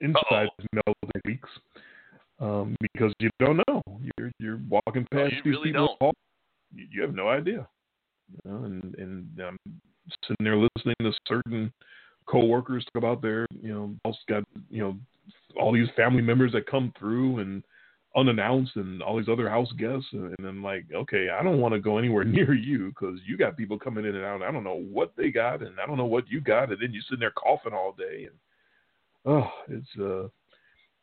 insides 0.00 0.50
melt 0.72 0.96
in 1.02 1.20
weeks. 1.24 1.50
Um, 2.40 2.74
because 2.80 3.12
you 3.20 3.30
don't 3.38 3.60
know. 3.68 3.82
You're 4.18 4.32
you're 4.38 4.60
walking 4.68 5.06
past 5.12 5.32
you 5.32 5.42
these 5.44 5.54
really 5.54 5.72
people. 5.72 5.96
don't. 6.00 6.16
You, 6.74 6.86
you 6.90 7.02
have 7.02 7.14
no 7.14 7.28
idea. 7.28 7.66
You 8.30 8.50
know, 8.50 8.64
and 8.64 8.94
and 8.96 9.28
I'm 9.40 9.58
sitting 10.26 10.44
there 10.44 10.56
listening 10.56 10.96
to 11.00 11.12
certain 11.28 11.72
coworkers 12.26 12.84
talk 12.86 12.96
about 12.96 13.22
their 13.22 13.46
you 13.62 13.72
know 13.72 13.94
boss 14.02 14.16
got 14.28 14.44
you 14.70 14.82
know 14.82 14.96
all 15.58 15.72
these 15.72 15.88
family 15.96 16.22
members 16.22 16.52
that 16.52 16.66
come 16.66 16.92
through 16.98 17.38
and 17.38 17.62
unannounced 18.16 18.76
and 18.76 19.02
all 19.02 19.16
these 19.18 19.28
other 19.28 19.48
house 19.48 19.72
guests 19.76 20.06
and, 20.12 20.34
then 20.38 20.62
like 20.62 20.84
okay 20.94 21.30
i 21.30 21.42
don't 21.42 21.60
want 21.60 21.74
to 21.74 21.80
go 21.80 21.98
anywhere 21.98 22.24
near 22.24 22.54
you 22.54 22.88
because 22.88 23.18
you 23.26 23.36
got 23.36 23.56
people 23.56 23.78
coming 23.78 24.04
in 24.04 24.14
and 24.14 24.24
out 24.24 24.42
i 24.42 24.52
don't 24.52 24.62
know 24.62 24.84
what 24.92 25.12
they 25.16 25.30
got 25.30 25.62
and 25.62 25.80
i 25.80 25.86
don't 25.86 25.98
know 25.98 26.04
what 26.04 26.28
you 26.28 26.40
got 26.40 26.70
and 26.70 26.80
then 26.80 26.92
you're 26.92 27.02
sitting 27.08 27.18
there 27.18 27.32
coughing 27.32 27.72
all 27.72 27.92
day 27.98 28.24
and 28.24 28.34
oh, 29.26 29.48
it's 29.68 29.88
uh, 29.98 30.24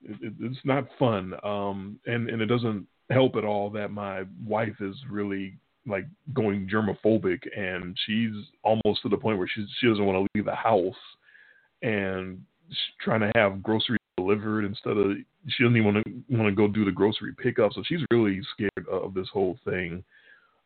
it, 0.03 0.17
it, 0.21 0.33
it's 0.39 0.59
not 0.63 0.87
fun. 0.97 1.33
Um, 1.43 1.99
and 2.05 2.29
and 2.29 2.41
it 2.41 2.47
doesn't 2.47 2.87
help 3.09 3.35
at 3.35 3.43
all 3.43 3.69
that 3.71 3.91
my 3.91 4.23
wife 4.45 4.75
is 4.79 4.95
really 5.09 5.57
like 5.87 6.05
going 6.33 6.69
germophobic, 6.71 7.39
and 7.57 7.97
she's 8.05 8.33
almost 8.63 9.01
to 9.03 9.09
the 9.09 9.17
point 9.17 9.37
where 9.37 9.47
she 9.47 9.65
she 9.79 9.87
doesn't 9.87 10.05
want 10.05 10.17
to 10.17 10.27
leave 10.35 10.45
the 10.45 10.55
house, 10.55 10.95
and 11.81 12.41
trying 13.01 13.21
to 13.21 13.31
have 13.35 13.63
groceries 13.63 13.97
delivered 14.17 14.65
instead 14.65 14.97
of 14.97 15.13
she 15.47 15.63
doesn't 15.63 15.77
even 15.77 15.93
want 15.93 16.05
to 16.05 16.37
want 16.37 16.49
to 16.49 16.55
go 16.55 16.67
do 16.67 16.85
the 16.85 16.91
grocery 16.91 17.33
pickup. 17.33 17.73
So 17.73 17.83
she's 17.85 18.01
really 18.11 18.41
scared 18.53 18.87
of 18.91 19.13
this 19.13 19.27
whole 19.31 19.57
thing, 19.65 20.03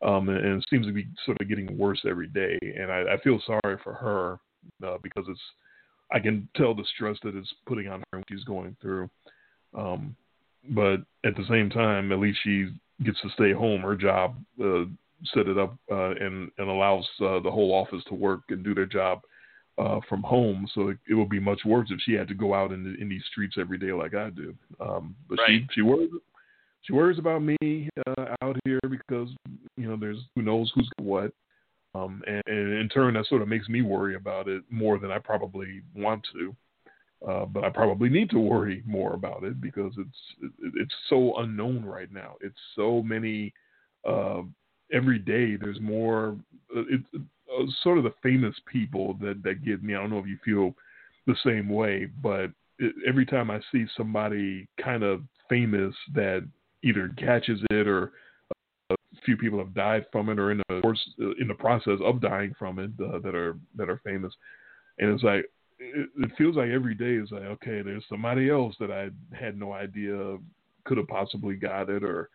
um, 0.06 0.30
and, 0.30 0.38
and 0.38 0.62
it 0.62 0.66
seems 0.70 0.86
to 0.88 0.94
be 0.94 1.08
sort 1.26 1.40
of 1.40 1.50
getting 1.50 1.78
worse 1.78 2.02
every 2.08 2.28
day. 2.28 2.58
And 2.62 2.92
I, 2.92 3.14
I 3.14 3.18
feel 3.24 3.40
sorry 3.46 3.78
for 3.84 3.94
her 3.94 4.40
uh, 4.86 4.98
because 5.02 5.26
it's 5.30 5.40
I 6.12 6.20
can 6.20 6.48
tell 6.56 6.74
the 6.76 6.86
stress 6.96 7.18
that 7.24 7.36
it's 7.36 7.54
putting 7.66 7.88
on 7.88 8.00
her 8.00 8.20
when 8.20 8.24
she's 8.30 8.44
going 8.44 8.76
through. 8.82 9.10
Um, 9.78 10.16
but 10.70 10.98
at 11.24 11.36
the 11.36 11.46
same 11.50 11.70
time, 11.70 12.12
at 12.12 12.20
least 12.20 12.40
she 12.44 12.70
gets 13.04 13.20
to 13.22 13.30
stay 13.30 13.54
home. 13.54 13.82
Her 13.82 13.96
job 13.96 14.36
uh, 14.64 14.86
set 15.34 15.48
it 15.48 15.58
up 15.58 15.78
uh, 15.92 16.12
and 16.12 16.52
and 16.58 16.70
allows 16.70 17.08
uh, 17.22 17.40
the 17.40 17.52
whole 17.52 17.74
office 17.74 18.04
to 18.08 18.14
work 18.14 18.42
and 18.50 18.64
do 18.64 18.76
their 18.76 18.86
job 18.86 19.22
uh, 19.78 20.00
from 20.08 20.24
home. 20.24 20.68
So 20.74 20.90
it, 20.90 20.98
it 21.10 21.14
would 21.14 21.30
be 21.30 21.40
much 21.40 21.62
worse 21.66 21.90
if 21.92 22.00
she 22.06 22.14
had 22.14 22.28
to 22.30 22.34
go 22.34 22.54
out 22.54 22.72
in, 22.72 22.84
the, 22.84 23.02
in 23.02 23.10
these 23.10 23.24
streets 23.32 23.56
every 23.60 23.78
day 23.78 23.92
like 23.92 24.14
I 24.14 24.30
do. 24.30 24.56
Um, 24.80 25.16
but 25.30 25.40
right. 25.40 25.62
she 25.62 25.68
she 25.76 25.82
worries 25.82 26.12
she 26.82 26.94
worries 26.94 27.20
about 27.20 27.42
me 27.42 27.90
uh, 28.08 28.26
out 28.42 28.58
here 28.64 28.80
because 28.90 29.30
you 29.76 29.88
know 29.88 29.98
there's 30.00 30.20
who 30.36 30.42
knows 30.42 30.72
who's 30.76 30.90
what. 30.98 31.32
Um, 31.94 32.22
and, 32.28 32.44
and 32.48 32.74
in 32.74 32.90
turn, 32.90 33.14
that 33.14 33.26
sort 33.28 33.42
of 33.42 33.48
makes 33.48 33.70
me 33.70 33.82
worry 33.82 34.16
about 34.16 34.50
it 34.50 34.64
more 34.70 35.00
than 35.00 35.12
I 35.12 35.18
probably 35.18 35.82
want 35.96 36.28
to. 36.34 36.56
Uh, 37.26 37.46
but 37.46 37.64
I 37.64 37.70
probably 37.70 38.10
need 38.10 38.30
to 38.32 38.40
worry 38.40 38.84
more 38.86 39.14
about 39.14 39.44
it 39.44 39.62
because 39.62 39.94
it's 39.98 40.18
it, 40.42 40.74
it's 40.76 40.94
so 41.10 41.38
unknown 41.38 41.86
right 41.86 42.12
now. 42.12 42.36
It's 42.42 42.60
so 42.76 43.02
many. 43.02 43.54
Uh, 44.08 44.44
every 44.94 45.18
day, 45.18 45.56
there's 45.56 45.80
more. 45.82 46.38
Uh, 46.76 46.84
it's 46.90 47.08
uh, 47.16 47.20
sort 47.84 47.98
of 47.98 48.04
the 48.04 48.14
famous 48.24 48.56
people 48.72 49.16
that 49.22 49.42
that 49.44 49.66
get 49.66 49.84
me. 49.84 49.96
I 49.96 50.00
don't 50.00 50.10
know 50.10 50.20
if 50.20 50.28
you 50.28 50.38
feel 50.44 50.76
the 51.28 51.36
same 51.44 51.70
way, 51.70 52.08
but 52.22 52.52
it, 52.80 52.94
every 53.08 53.26
time 53.26 53.50
I 53.50 53.60
see 53.72 53.86
somebody 53.96 54.68
kind 54.84 55.04
of 55.04 55.22
famous 55.50 55.96
that 56.14 56.48
either 56.84 57.10
catches 57.18 57.60
it 57.72 57.88
or 57.88 58.12
a 58.90 58.96
few 59.26 59.38
people 59.38 59.60
have 59.60 59.74
died 59.74 60.06
from 60.12 60.30
it 60.30 60.40
or 60.40 60.52
in 60.52 60.62
the 60.70 60.82
course 60.82 61.02
in 61.18 61.48
the 61.48 61.56
process 61.56 62.00
of 62.04 62.22
dying 62.22 62.54
from 62.58 62.80
it 62.80 62.92
uh, 63.04 63.20
that 63.20 63.36
are 63.36 63.58
that 63.76 63.90
are 63.90 64.02
famous, 64.04 64.34
and 65.00 65.10
it's 65.10 65.24
like 65.24 65.46
it, 65.80 66.10
it 66.18 66.32
feels 66.38 66.56
like 66.56 66.70
every 66.70 66.96
day 66.96 67.16
is 67.16 67.32
like, 67.32 67.44
okay, 67.44 67.82
there's 67.82 68.04
somebody 68.10 68.50
else 68.50 68.76
that 68.80 68.92
I 68.92 69.10
had 69.36 69.58
no 69.58 69.74
idea 69.74 70.38
could 70.86 70.98
have 70.98 71.08
possibly 71.08 71.56
got 71.56 71.90
it, 71.90 72.04
or 72.04 72.30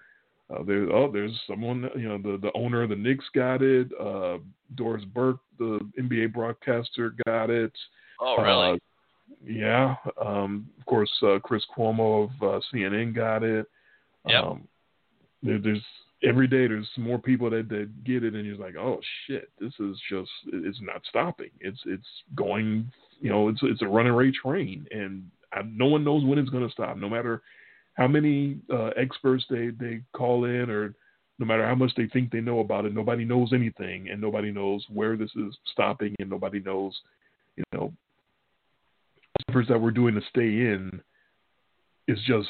uh, 0.53 0.63
there's 0.65 0.89
oh, 0.93 1.11
there's 1.11 1.39
someone, 1.47 1.89
you 1.97 2.09
know, 2.09 2.19
the 2.19 2.39
the 2.39 2.51
owner 2.55 2.83
of 2.83 2.91
the 2.91 2.97
Knicks 2.97 3.25
got 3.35 3.63
it. 3.63 3.89
Uh, 4.01 4.39
Doris 4.75 5.05
Burke, 5.05 5.41
the 5.59 5.81
NBA 5.99 6.33
broadcaster, 6.33 7.15
got 7.27 7.51
it. 7.51 7.73
Oh, 8.21 8.37
really? 8.41 8.73
Uh, 8.73 8.77
yeah. 9.45 9.95
Um, 10.25 10.69
of 10.79 10.87
course, 10.87 11.11
uh, 11.23 11.39
Chris 11.43 11.63
Cuomo 11.77 12.25
of 12.25 12.31
uh, 12.43 12.61
CNN 12.73 13.15
got 13.15 13.43
it. 13.43 13.67
Yep. 14.27 14.45
Um, 14.45 14.69
there, 15.43 15.59
there's 15.59 15.83
every 16.23 16.47
day 16.47 16.67
there's 16.67 16.89
more 16.99 17.19
people 17.19 17.49
that, 17.51 17.69
that 17.71 18.05
get 18.05 18.25
it, 18.25 18.35
and 18.35 18.45
you're 18.45 18.57
like, 18.57 18.77
oh 18.77 19.01
shit, 19.27 19.51
this 19.61 19.73
is 19.79 19.97
just 20.11 20.31
it's 20.53 20.81
not 20.83 21.03
stopping. 21.09 21.51
It's 21.61 21.81
it's 21.87 22.07
going 22.35 22.91
you 23.21 23.31
know, 23.31 23.49
it's 23.49 23.61
it's 23.63 23.83
a 23.83 23.87
runaway 23.87 24.31
train, 24.31 24.87
and 24.91 25.31
I, 25.53 25.61
no 25.63 25.87
one 25.87 26.05
knows 26.05 26.25
when 26.25 26.39
it's 26.39 26.51
going 26.51 26.67
to 26.67 26.73
stop. 26.73 26.97
No 26.97 27.09
matter 27.09 27.43
how 28.01 28.09
many 28.09 28.57
uh, 28.73 28.91
experts 28.97 29.45
they 29.51 29.69
they 29.79 30.01
call 30.15 30.47
in, 30.47 30.71
or 30.71 30.95
no 31.39 31.45
matter 31.45 31.67
how 31.67 31.75
much 31.75 31.93
they 31.99 32.07
think 32.07 32.33
they 32.33 32.41
know 32.41 32.61
about 32.61 32.87
it, 32.87 32.95
nobody 32.95 33.27
knows 33.27 33.53
anything, 33.53 34.09
and 34.09 34.19
nobody 34.21 34.51
knows 34.51 34.85
where 34.89 35.19
this 35.19 35.31
is 35.37 35.55
stopping, 35.71 36.15
and 36.19 36.31
nobody 36.31 36.61
knows, 36.61 36.99
you 37.57 37.65
know, 37.75 37.93
efforts 39.49 39.69
that 39.69 39.79
we're 39.79 39.91
doing 39.91 40.15
to 40.15 40.23
stay 40.31 40.49
in 40.49 41.01
is 42.09 42.19
just 42.27 42.49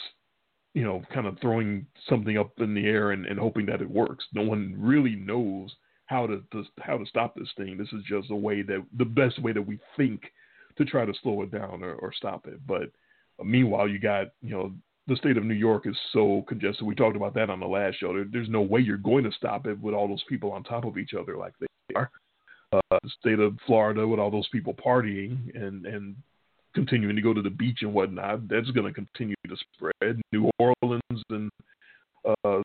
you 0.72 0.84
know, 0.84 1.02
kind 1.12 1.26
of 1.26 1.36
throwing 1.40 1.84
something 2.08 2.38
up 2.38 2.52
in 2.58 2.74
the 2.74 2.86
air 2.86 3.10
and, 3.10 3.26
and 3.26 3.40
hoping 3.40 3.66
that 3.66 3.82
it 3.82 3.90
works. 3.90 4.24
No 4.32 4.42
one 4.42 4.72
really 4.78 5.16
knows 5.16 5.74
how 6.06 6.28
to, 6.28 6.44
to, 6.52 6.62
how 6.78 6.96
to 6.96 7.04
stop 7.06 7.34
this 7.34 7.48
thing. 7.56 7.76
This 7.76 7.88
is 7.88 8.04
just 8.08 8.30
a 8.30 8.36
way 8.36 8.62
that 8.62 8.86
the 8.96 9.04
best 9.04 9.42
way 9.42 9.52
that 9.52 9.66
we 9.66 9.80
think 9.96 10.22
to 10.78 10.84
try 10.84 11.04
to 11.04 11.12
slow 11.24 11.42
it 11.42 11.50
down 11.50 11.82
or, 11.82 11.94
or 11.94 12.12
stop 12.12 12.46
it. 12.46 12.64
But 12.68 12.92
meanwhile, 13.44 13.88
you 13.88 13.98
got 13.98 14.28
you 14.42 14.50
know 14.50 14.72
the 15.10 15.16
state 15.16 15.36
of 15.36 15.44
New 15.44 15.54
York 15.54 15.86
is 15.86 15.96
so 16.12 16.44
congested. 16.48 16.86
We 16.86 16.94
talked 16.94 17.16
about 17.16 17.34
that 17.34 17.50
on 17.50 17.58
the 17.58 17.66
last 17.66 17.98
show. 17.98 18.12
There, 18.14 18.24
there's 18.30 18.48
no 18.48 18.62
way 18.62 18.80
you're 18.80 18.96
going 18.96 19.24
to 19.24 19.32
stop 19.32 19.66
it 19.66 19.78
with 19.80 19.92
all 19.92 20.06
those 20.06 20.22
people 20.28 20.52
on 20.52 20.62
top 20.62 20.84
of 20.84 20.96
each 20.96 21.14
other 21.20 21.36
like 21.36 21.52
they 21.58 21.66
are. 21.96 22.10
Uh, 22.72 22.98
the 23.02 23.10
state 23.18 23.40
of 23.40 23.56
Florida 23.66 24.06
with 24.06 24.20
all 24.20 24.30
those 24.30 24.48
people 24.48 24.72
partying 24.72 25.54
and 25.56 25.84
and 25.84 26.14
continuing 26.72 27.16
to 27.16 27.22
go 27.22 27.34
to 27.34 27.42
the 27.42 27.50
beach 27.50 27.78
and 27.82 27.92
whatnot, 27.92 28.48
that's 28.48 28.70
going 28.70 28.86
to 28.86 28.92
continue 28.92 29.34
to 29.48 29.56
spread. 29.74 30.20
New 30.30 30.48
Orleans 30.60 31.24
and 31.30 31.50
uh, 32.24 32.62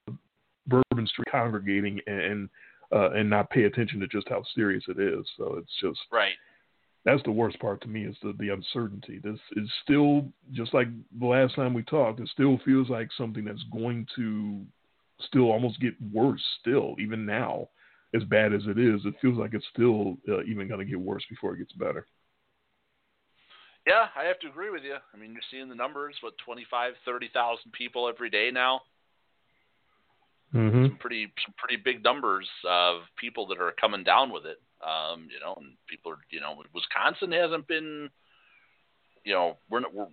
Bourbon 0.67 1.07
Street 1.07 1.27
congregating 1.31 1.99
and 2.05 2.47
uh, 2.91 3.09
and 3.11 3.27
not 3.27 3.49
pay 3.49 3.63
attention 3.63 3.99
to 3.99 4.07
just 4.07 4.29
how 4.29 4.43
serious 4.53 4.83
it 4.87 4.99
is. 4.99 5.25
So 5.37 5.55
it's 5.57 5.71
just 5.81 5.99
right 6.11 6.35
that's 7.05 7.23
the 7.23 7.31
worst 7.31 7.59
part 7.59 7.81
to 7.81 7.87
me 7.87 8.03
is 8.03 8.15
the, 8.23 8.33
the 8.39 8.49
uncertainty. 8.49 9.19
This 9.23 9.39
is 9.55 9.69
still 9.83 10.25
just 10.51 10.73
like 10.73 10.87
the 11.19 11.25
last 11.25 11.55
time 11.55 11.73
we 11.73 11.83
talked. 11.83 12.19
It 12.19 12.29
still 12.29 12.59
feels 12.65 12.89
like 12.89 13.09
something 13.15 13.45
that's 13.45 13.63
going 13.71 14.07
to 14.15 14.65
still 15.21 15.51
almost 15.51 15.79
get 15.79 15.93
worse. 16.11 16.43
Still, 16.61 16.95
even 16.99 17.25
now, 17.25 17.69
as 18.15 18.23
bad 18.23 18.53
as 18.53 18.63
it 18.65 18.79
is, 18.79 19.01
it 19.05 19.13
feels 19.21 19.37
like 19.37 19.53
it's 19.53 19.65
still 19.71 20.17
uh, 20.27 20.43
even 20.43 20.67
going 20.67 20.79
to 20.79 20.85
get 20.85 20.99
worse 20.99 21.23
before 21.29 21.53
it 21.53 21.59
gets 21.59 21.73
better. 21.73 22.07
Yeah, 23.85 24.07
I 24.17 24.23
have 24.23 24.39
to 24.39 24.47
agree 24.47 24.71
with 24.71 24.83
you. 24.83 24.95
I 25.13 25.17
mean, 25.17 25.31
you're 25.31 25.41
seeing 25.51 25.69
the 25.69 25.75
numbers, 25.75 26.15
what, 26.21 26.33
25, 26.43 26.93
30,000 27.05 27.71
people 27.71 28.09
every 28.09 28.31
day 28.31 28.49
now? 28.51 28.81
Mm-hmm. 30.55 30.85
Some 30.85 30.97
pretty 30.97 31.27
some 31.45 31.53
pretty 31.57 31.81
big 31.83 32.03
numbers 32.03 32.47
of 32.67 33.01
people 33.19 33.45
that 33.47 33.59
are 33.59 33.73
coming 33.79 34.03
down 34.03 34.31
with 34.31 34.45
it. 34.45 34.57
Um, 34.85 35.27
you 35.33 35.39
know, 35.39 35.55
and 35.57 35.73
people 35.89 36.11
are, 36.11 36.19
you 36.29 36.39
know, 36.39 36.61
Wisconsin 36.73 37.31
hasn't 37.31 37.67
been, 37.67 38.09
you 39.23 39.33
know, 39.33 39.57
we're 39.69 39.79
not, 39.79 39.93
we're 39.93 40.07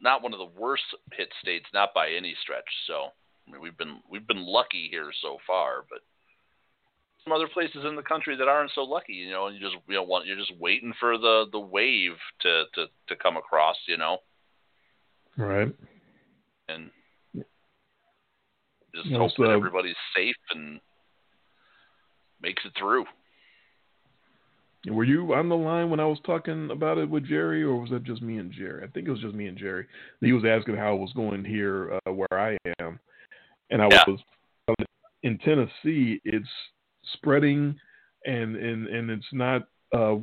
not 0.00 0.22
one 0.22 0.32
of 0.32 0.38
the 0.38 0.60
worst 0.60 0.84
hit 1.12 1.28
states, 1.42 1.66
not 1.74 1.92
by 1.94 2.08
any 2.08 2.34
stretch. 2.42 2.64
So, 2.86 3.12
I 3.46 3.52
mean, 3.52 3.60
we've 3.60 3.76
been 3.76 4.00
we've 4.10 4.26
been 4.26 4.46
lucky 4.46 4.88
here 4.90 5.10
so 5.20 5.36
far, 5.46 5.84
but 5.90 6.00
some 7.22 7.32
other 7.32 7.48
places 7.48 7.84
in 7.86 7.96
the 7.96 8.02
country 8.02 8.36
that 8.36 8.48
aren't 8.48 8.72
so 8.74 8.82
lucky, 8.82 9.12
you 9.12 9.30
know, 9.30 9.46
and 9.46 9.56
you 9.56 9.60
just 9.60 9.76
you 9.86 9.94
know 9.94 10.02
want 10.02 10.26
you're 10.26 10.38
just 10.38 10.56
waiting 10.58 10.94
for 10.98 11.18
the 11.18 11.44
the 11.52 11.60
wave 11.60 12.16
to 12.40 12.64
to 12.74 12.86
to 13.08 13.16
come 13.16 13.36
across, 13.36 13.76
you 13.86 13.96
know. 13.96 14.18
Right. 15.36 15.74
And 16.68 16.90
just 18.94 19.08
hope 19.12 19.32
that 19.38 19.50
everybody's 19.50 19.96
safe 20.14 20.36
and 20.54 20.80
makes 22.42 22.62
it 22.64 22.72
through. 22.78 23.04
Were 24.88 25.04
you 25.04 25.32
on 25.34 25.48
the 25.48 25.56
line 25.56 25.90
when 25.90 26.00
I 26.00 26.06
was 26.06 26.18
talking 26.26 26.70
about 26.72 26.98
it 26.98 27.08
with 27.08 27.24
Jerry, 27.26 27.62
or 27.62 27.76
was 27.80 27.90
that 27.90 28.02
just 28.02 28.20
me 28.20 28.38
and 28.38 28.50
Jerry? 28.50 28.82
I 28.82 28.88
think 28.88 29.06
it 29.06 29.12
was 29.12 29.20
just 29.20 29.34
me 29.34 29.46
and 29.46 29.56
Jerry. 29.56 29.86
He 30.20 30.32
was 30.32 30.44
asking 30.44 30.76
how 30.76 30.94
it 30.94 30.98
was 31.00 31.12
going 31.12 31.44
here 31.44 31.98
uh, 32.06 32.12
where 32.12 32.32
I 32.32 32.58
am, 32.80 32.98
and 33.70 33.80
I 33.80 33.88
Yeah. 33.88 34.04
was 34.06 34.20
in 35.22 35.38
Tennessee. 35.38 36.20
It's 36.24 36.48
spreading, 37.12 37.78
and 38.26 38.56
and 38.56 38.88
and 38.88 39.10
it's 39.10 39.32
not. 39.32 39.68
Uh, 39.92 40.16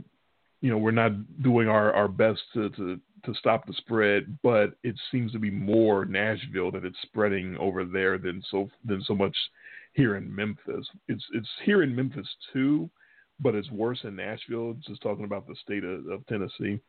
you 0.62 0.70
know, 0.70 0.78
we're 0.78 0.92
not 0.92 1.14
doing 1.42 1.70
our 1.70 1.94
our 1.94 2.10
best 2.10 2.42
to 2.54 2.70
to 2.72 3.00
to 3.24 3.34
stop 3.36 3.66
the 3.66 3.74
spread, 3.74 4.38
but 4.44 4.76
it 4.84 4.96
seems 5.10 5.32
to 5.32 5.40
be 5.40 5.50
more 5.52 6.04
Nashville 6.04 6.72
that 6.72 6.84
it's 6.84 7.02
spreading 7.04 7.56
over 7.58 7.86
there 7.86 8.18
than 8.18 8.44
so 8.52 8.70
than 8.84 9.02
so 9.04 9.16
much 9.16 9.36
here 9.94 10.18
in 10.18 10.36
Memphis. 10.36 10.86
It's 11.08 11.26
it's 11.34 11.50
here 11.64 11.82
in 11.82 11.96
Memphis 11.96 12.28
too 12.52 12.90
but 13.40 13.56
it's 13.56 13.72
worse 13.72 14.00
in 14.04 14.16
Nashville. 14.16 14.76
Just 14.88 15.02
talking 15.02 15.26
about 15.26 15.48
the 15.48 15.56
state 15.64 15.84
of, 15.84 16.08
of 16.08 16.26
Tennessee, 16.28 16.80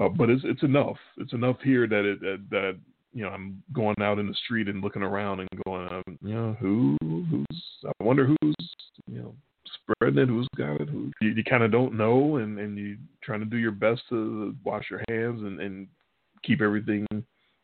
uh, 0.00 0.08
but 0.08 0.30
it's 0.30 0.42
it's 0.44 0.62
enough. 0.62 0.96
It's 1.18 1.32
enough 1.32 1.56
here 1.62 1.86
that 1.86 2.04
it 2.04 2.20
that, 2.20 2.44
that 2.50 2.76
you 3.12 3.24
know 3.24 3.30
I'm 3.30 3.62
going 3.72 3.96
out 4.00 4.18
in 4.18 4.26
the 4.26 4.34
street 4.44 4.68
and 4.68 4.82
looking 4.82 5.02
around 5.02 5.40
and 5.40 5.48
going, 5.64 5.88
um, 5.88 6.18
you 6.22 6.34
know, 6.34 6.56
who 6.60 6.96
who's 7.00 7.62
I 7.86 8.04
wonder 8.04 8.26
who's 8.26 8.54
you 9.06 9.22
know 9.22 9.34
spreading 9.82 10.18
it, 10.18 10.28
who's 10.28 10.48
got 10.56 10.80
it, 10.80 10.88
who 10.88 11.10
you, 11.20 11.30
you 11.30 11.44
kind 11.44 11.62
of 11.62 11.70
don't 11.70 11.96
know, 11.96 12.36
and 12.36 12.58
and 12.58 12.76
you 12.76 12.96
trying 13.22 13.40
to 13.40 13.46
do 13.46 13.56
your 13.56 13.72
best 13.72 14.02
to 14.10 14.54
wash 14.64 14.90
your 14.90 15.02
hands 15.08 15.42
and 15.42 15.60
and 15.60 15.86
keep 16.42 16.60
everything 16.60 17.06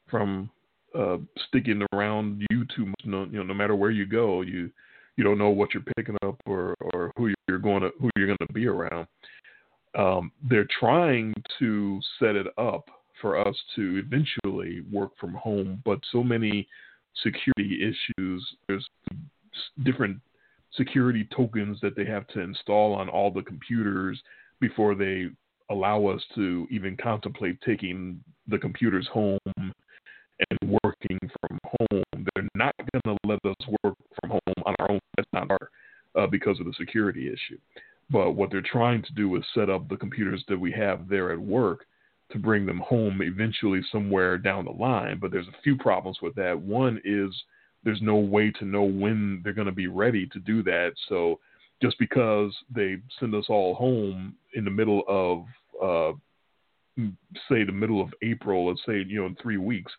from 0.09 0.51
uh, 0.99 1.19
sticking 1.49 1.87
around 1.93 2.43
you 2.51 2.65
too 2.75 2.87
much. 2.87 3.01
No, 3.05 3.25
you 3.25 3.39
know, 3.39 3.43
no 3.45 3.55
matter 3.55 3.77
where 3.77 3.91
you 3.91 4.07
go, 4.07 4.43
you 4.43 4.71
you 5.17 5.25
don't 5.25 5.39
know 5.39 5.51
what 5.51 5.75
you're 5.75 5.83
picking 5.97 6.17
up 6.23 6.41
or, 6.47 6.75
or 6.81 7.13
who 7.17 7.33
you're 7.49 7.59
going 7.59 7.83
to 7.83 7.91
who 8.01 8.11
you're 8.17 8.27
going 8.27 8.39
to 8.47 8.53
be 8.53 8.67
around. 8.67 9.07
Um, 9.99 10.33
they're 10.49 10.69
trying 10.79 11.35
to 11.59 12.01
set 12.19 12.37
it 12.37 12.47
up 12.59 12.89
for 13.21 13.39
us 13.39 13.57
to 13.77 14.03
eventually 14.05 14.83
work 14.91 15.11
from 15.21 15.35
home, 15.35 15.83
but 15.85 15.99
so 16.13 16.23
many 16.23 16.67
security 17.23 17.81
issues. 17.83 18.57
There's 18.69 18.89
different 19.85 20.19
security 20.75 21.29
tokens 21.35 21.79
that 21.83 21.97
they 21.97 22.05
have 22.05 22.27
to 22.29 22.41
install 22.41 22.95
on 22.95 23.09
all 23.09 23.31
the 23.31 23.43
computers 23.43 24.21
before 24.61 24.95
they 24.95 25.29
allow 25.71 26.07
us 26.07 26.23
to 26.35 26.67
even 26.71 26.97
contemplate 26.97 27.61
taking 27.63 28.21
the 28.49 28.59
computers 28.59 29.09
home 29.13 29.39
working 31.01 31.31
from 31.41 31.59
home. 31.65 32.25
They're 32.35 32.49
not 32.55 32.75
going 32.79 33.17
to 33.17 33.29
let 33.29 33.39
us 33.45 33.69
work 33.85 33.97
from 34.21 34.31
home 34.31 34.65
on 34.67 34.75
our 34.79 34.91
own. 34.93 35.01
That's 35.17 35.29
not 35.33 35.51
our 35.51 35.71
uh, 36.17 36.27
because 36.27 36.59
of 36.61 36.67
the 36.67 36.75
security 36.79 37.29
issue. 37.29 37.59
But 38.11 38.33
what 38.33 38.51
they're 38.51 38.63
trying 38.63 39.03
to 39.03 39.13
do 39.13 39.37
is 39.37 39.45
set 39.55 39.71
up 39.71 39.89
the 39.89 39.97
computers 39.97 40.45
that 40.49 40.59
we 40.59 40.73
have 40.73 41.09
there 41.09 41.33
at 41.33 41.39
work 41.39 41.87
to 42.33 42.39
bring 42.39 42.67
them 42.67 42.79
home 42.79 43.21
eventually 43.23 43.81
somewhere 43.91 44.39
down 44.39 44.65
the 44.65 44.71
line. 44.71 45.19
But 45.21 45.31
there's 45.31 45.49
a 45.49 45.63
few 45.63 45.77
problems 45.77 46.19
with 46.21 46.35
that. 46.35 46.61
One 46.61 47.01
is 47.05 47.31
there's 47.85 48.03
no 48.03 48.17
way 48.17 48.51
to 48.53 48.65
know 48.65 48.83
when 48.83 49.41
they're 49.43 49.53
going 49.53 49.67
to 49.67 49.73
be 49.73 49.87
ready 49.87 50.27
to 50.27 50.39
do 50.41 50.63
that. 50.65 50.93
So 51.09 51.39
just 51.81 51.99
because 51.99 52.55
they 52.75 52.97
send 53.19 53.35
us 53.35 53.47
all 53.49 53.75
home 53.75 54.35
in 54.55 54.65
the 54.65 54.71
middle 54.71 55.03
of, 55.09 55.45
uh, 55.83 56.17
say, 57.49 57.65
the 57.65 57.73
middle 57.73 58.03
of 58.03 58.13
April, 58.23 58.69
let's 58.69 58.83
say, 58.85 59.05
you 59.07 59.21
know, 59.21 59.27
in 59.27 59.37
three 59.37 59.57
weeks, 59.57 59.93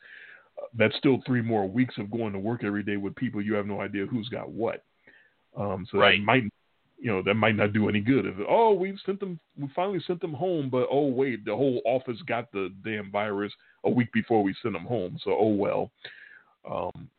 that's 0.78 0.96
still 0.98 1.22
three 1.26 1.42
more 1.42 1.68
weeks 1.68 1.96
of 1.98 2.12
going 2.12 2.34
to 2.34 2.40
work 2.40 2.64
every 2.64 2.84
day 2.84 2.98
with 2.98 3.16
people 3.16 3.42
you 3.42 3.54
have 3.54 3.66
no 3.66 3.82
idea 3.82 4.06
who's 4.06 4.30
got 4.30 4.50
what. 4.50 4.84
Um, 5.56 5.86
so 5.92 5.98
Right. 5.98 6.20
that 6.20 6.24
might, 6.24 6.44
you 6.98 7.12
know, 7.12 7.22
that 7.24 7.34
might 7.34 7.56
not 7.56 7.74
do 7.74 7.90
any 7.90 8.00
good. 8.00 8.26
If 8.26 8.36
oh, 8.48 8.74
we've 8.74 9.00
sent 9.06 9.20
them, 9.20 9.40
we 9.58 9.68
finally 9.76 10.00
sent 10.02 10.22
them 10.22 10.34
home, 10.34 10.70
but 10.70 10.88
oh 10.90 11.08
wait, 11.08 11.46
the 11.46 11.56
whole 11.56 11.82
office 11.86 12.22
got 12.28 12.52
the 12.52 12.74
damn 12.84 13.12
virus 13.12 13.54
a 13.84 13.90
week 13.90 14.12
before 14.14 14.44
we 14.44 14.56
sent 14.62 14.74
them 14.74 14.86
home. 14.86 15.20
So 15.24 15.36
oh 15.38 15.50
well. 15.50 15.92
Um, 16.70 17.10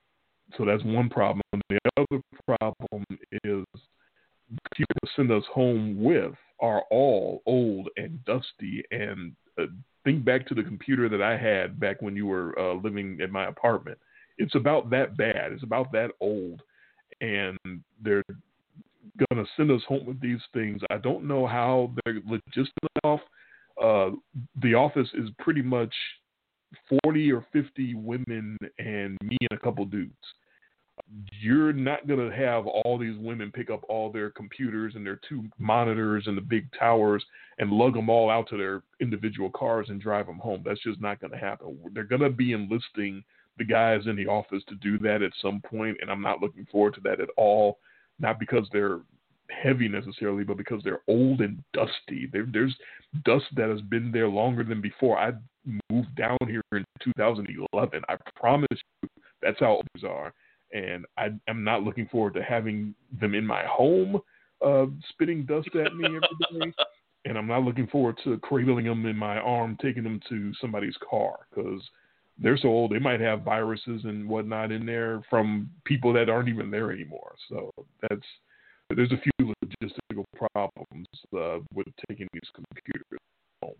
so 0.56 0.64
that's 0.64 0.84
one 0.84 1.08
problem. 1.08 1.42
The 1.68 1.78
other 1.96 2.22
problem 2.46 3.04
is 3.44 3.64
people 4.74 5.08
send 5.16 5.30
us 5.30 5.44
home 5.52 6.02
with 6.02 6.34
are 6.60 6.82
all 6.90 7.42
old 7.46 7.88
and 7.96 8.24
dusty. 8.24 8.84
And 8.90 9.34
think 10.04 10.24
back 10.24 10.46
to 10.48 10.54
the 10.54 10.62
computer 10.62 11.08
that 11.08 11.22
I 11.22 11.36
had 11.36 11.78
back 11.78 12.02
when 12.02 12.16
you 12.16 12.26
were 12.26 12.58
uh, 12.58 12.74
living 12.74 13.18
in 13.20 13.30
my 13.30 13.46
apartment. 13.46 13.98
It's 14.38 14.54
about 14.54 14.90
that 14.90 15.16
bad. 15.16 15.52
It's 15.52 15.62
about 15.62 15.92
that 15.92 16.10
old, 16.20 16.62
and 17.20 17.58
they're 18.02 18.24
gonna 19.30 19.44
send 19.56 19.70
us 19.70 19.82
home 19.86 20.06
with 20.06 20.20
these 20.20 20.40
things. 20.52 20.80
I 20.90 20.98
don't 20.98 21.24
know 21.24 21.46
how 21.46 21.92
they're 22.04 22.20
logistically 22.20 22.68
off. 23.04 23.20
Uh, 23.82 24.16
the 24.62 24.74
office 24.74 25.08
is 25.14 25.28
pretty 25.38 25.62
much 25.62 25.94
forty 27.02 27.30
or 27.30 27.46
fifty 27.52 27.94
women 27.94 28.58
and 28.78 29.18
me 29.22 29.36
and 29.50 29.58
a 29.58 29.62
couple 29.62 29.84
dudes 29.84 30.14
you're 31.40 31.72
not 31.72 32.06
going 32.06 32.30
to 32.30 32.34
have 32.34 32.66
all 32.66 32.96
these 32.98 33.16
women 33.18 33.50
pick 33.52 33.70
up 33.70 33.82
all 33.88 34.10
their 34.10 34.30
computers 34.30 34.94
and 34.94 35.04
their 35.04 35.20
two 35.28 35.44
monitors 35.58 36.24
and 36.26 36.36
the 36.36 36.42
big 36.42 36.66
towers 36.78 37.24
and 37.58 37.70
lug 37.70 37.94
them 37.94 38.08
all 38.08 38.30
out 38.30 38.48
to 38.48 38.56
their 38.56 38.82
individual 39.00 39.50
cars 39.50 39.88
and 39.88 40.00
drive 40.00 40.26
them 40.26 40.38
home. 40.38 40.62
That's 40.64 40.82
just 40.82 41.00
not 41.00 41.20
going 41.20 41.32
to 41.32 41.38
happen. 41.38 41.78
They're 41.92 42.04
going 42.04 42.22
to 42.22 42.30
be 42.30 42.52
enlisting 42.52 43.22
the 43.58 43.64
guys 43.64 44.02
in 44.06 44.16
the 44.16 44.26
office 44.26 44.62
to 44.68 44.74
do 44.76 44.98
that 45.00 45.22
at 45.22 45.32
some 45.42 45.60
point, 45.60 45.98
and 46.00 46.10
I'm 46.10 46.22
not 46.22 46.40
looking 46.40 46.66
forward 46.70 46.94
to 46.94 47.00
that 47.02 47.20
at 47.20 47.28
all. 47.36 47.78
Not 48.18 48.38
because 48.38 48.66
they're 48.72 49.00
heavy 49.50 49.88
necessarily, 49.88 50.44
but 50.44 50.56
because 50.56 50.80
they're 50.82 51.02
old 51.08 51.40
and 51.40 51.62
dusty. 51.74 52.28
There, 52.32 52.46
there's 52.50 52.74
dust 53.24 53.46
that 53.56 53.68
has 53.68 53.80
been 53.82 54.10
there 54.12 54.28
longer 54.28 54.64
than 54.64 54.80
before. 54.80 55.18
I 55.18 55.32
moved 55.90 56.14
down 56.16 56.38
here 56.46 56.62
in 56.72 56.84
2011. 57.02 58.02
I 58.08 58.16
promise 58.36 58.68
you, 59.02 59.08
that's 59.42 59.60
how 59.60 59.72
old 59.72 59.86
these 59.94 60.04
are 60.04 60.32
and 60.72 61.06
I, 61.18 61.30
am 61.48 61.64
not 61.64 61.82
looking 61.82 62.08
forward 62.08 62.34
to 62.34 62.42
having 62.42 62.94
them 63.20 63.34
in 63.34 63.46
my 63.46 63.64
home, 63.64 64.20
uh, 64.64 64.86
spitting 65.10 65.44
dust 65.44 65.68
at 65.74 65.94
me 65.94 66.06
every 66.06 66.20
day. 66.20 66.72
And 67.24 67.38
I'm 67.38 67.46
not 67.46 67.62
looking 67.62 67.86
forward 67.86 68.18
to 68.24 68.36
cradling 68.38 68.86
them 68.86 69.06
in 69.06 69.16
my 69.16 69.38
arm, 69.38 69.78
taking 69.80 70.02
them 70.02 70.18
to 70.28 70.52
somebody's 70.60 70.96
car 71.08 71.46
because 71.48 71.80
they're 72.36 72.56
so 72.56 72.66
old. 72.66 72.90
They 72.90 72.98
might 72.98 73.20
have 73.20 73.42
viruses 73.42 74.02
and 74.02 74.28
whatnot 74.28 74.72
in 74.72 74.84
there 74.84 75.22
from 75.30 75.70
people 75.84 76.12
that 76.14 76.28
aren't 76.28 76.48
even 76.48 76.68
there 76.68 76.90
anymore. 76.90 77.36
So 77.48 77.70
that's 78.00 78.26
there's 78.90 79.12
a 79.12 79.18
few 79.18 79.54
logistical 79.64 80.24
problems 80.52 81.06
uh, 81.36 81.58
with 81.72 81.86
taking 82.08 82.26
these 82.32 82.42
computers 82.54 83.20
home. 83.62 83.74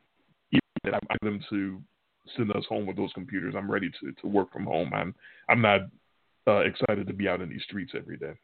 Even 0.53 0.95
I 0.95 0.99
want 1.11 1.21
them 1.23 1.41
to 1.51 1.83
send 2.37 2.51
us 2.53 2.65
home 2.69 2.87
with 2.87 2.97
those 2.97 3.13
computers. 3.13 3.55
I'm 3.57 3.71
ready 3.71 3.91
to, 4.01 4.13
to 4.21 4.27
work 4.29 4.53
from 4.53 4.65
home. 4.65 4.93
I'm 4.95 5.15
I'm 5.49 5.61
not 5.61 5.81
uh, 6.47 6.59
excited 6.61 7.07
to 7.07 7.13
be 7.13 7.29
out 7.29 7.41
in 7.41 7.49
these 7.49 7.63
streets 7.65 7.93
every 7.97 8.17
day. 8.17 8.35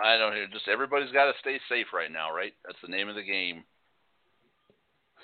I 0.00 0.18
don't 0.18 0.32
hear. 0.32 0.46
Just 0.52 0.68
everybody's 0.68 1.12
got 1.12 1.26
to 1.26 1.32
stay 1.40 1.58
safe 1.68 1.86
right 1.94 2.12
now, 2.12 2.34
right? 2.34 2.52
That's 2.64 2.78
the 2.82 2.88
name 2.88 3.08
of 3.08 3.14
the 3.14 3.22
game. 3.22 3.64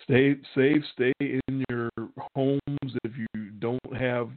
Stay 0.04 0.34
safe. 0.54 0.82
Stay 0.94 1.12
in 1.20 1.64
your 1.68 1.90
homes 2.34 2.96
if 3.04 3.12
you 3.16 3.50
don't 3.58 3.96
have 3.96 4.30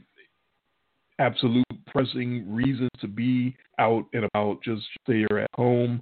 absolute 1.20 1.66
pressing 1.88 2.54
reasons 2.54 2.90
to 3.00 3.08
be 3.08 3.56
out 3.80 4.06
and 4.14 4.26
about. 4.26 4.62
Just 4.62 4.84
stay 5.04 5.24
at 5.24 5.50
home. 5.56 6.02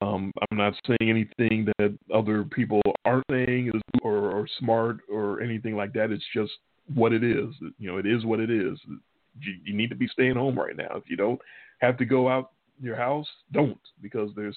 Um, 0.00 0.32
I'm 0.50 0.56
not 0.56 0.74
saying 0.86 1.10
anything 1.10 1.66
that 1.78 1.98
other 2.14 2.44
people 2.44 2.80
aren't 3.04 3.24
saying 3.30 3.72
or, 4.02 4.30
or 4.30 4.48
smart 4.60 4.98
or 5.12 5.42
anything 5.42 5.76
like 5.76 5.92
that. 5.94 6.10
It's 6.10 6.24
just 6.32 6.52
what 6.94 7.12
it 7.12 7.24
is. 7.24 7.52
You 7.78 7.90
know, 7.90 7.98
it 7.98 8.06
is 8.06 8.24
what 8.24 8.40
it 8.40 8.50
is 8.50 8.78
you, 9.40 9.54
you 9.64 9.74
need 9.74 9.90
to 9.90 9.96
be 9.96 10.08
staying 10.08 10.36
home 10.36 10.58
right 10.58 10.76
now. 10.76 10.90
If 10.94 11.04
you 11.08 11.16
don't 11.16 11.40
have 11.78 11.96
to 11.98 12.04
go 12.04 12.28
out 12.28 12.52
your 12.80 12.96
house, 12.96 13.28
don't 13.52 13.78
because 14.00 14.30
there's 14.36 14.56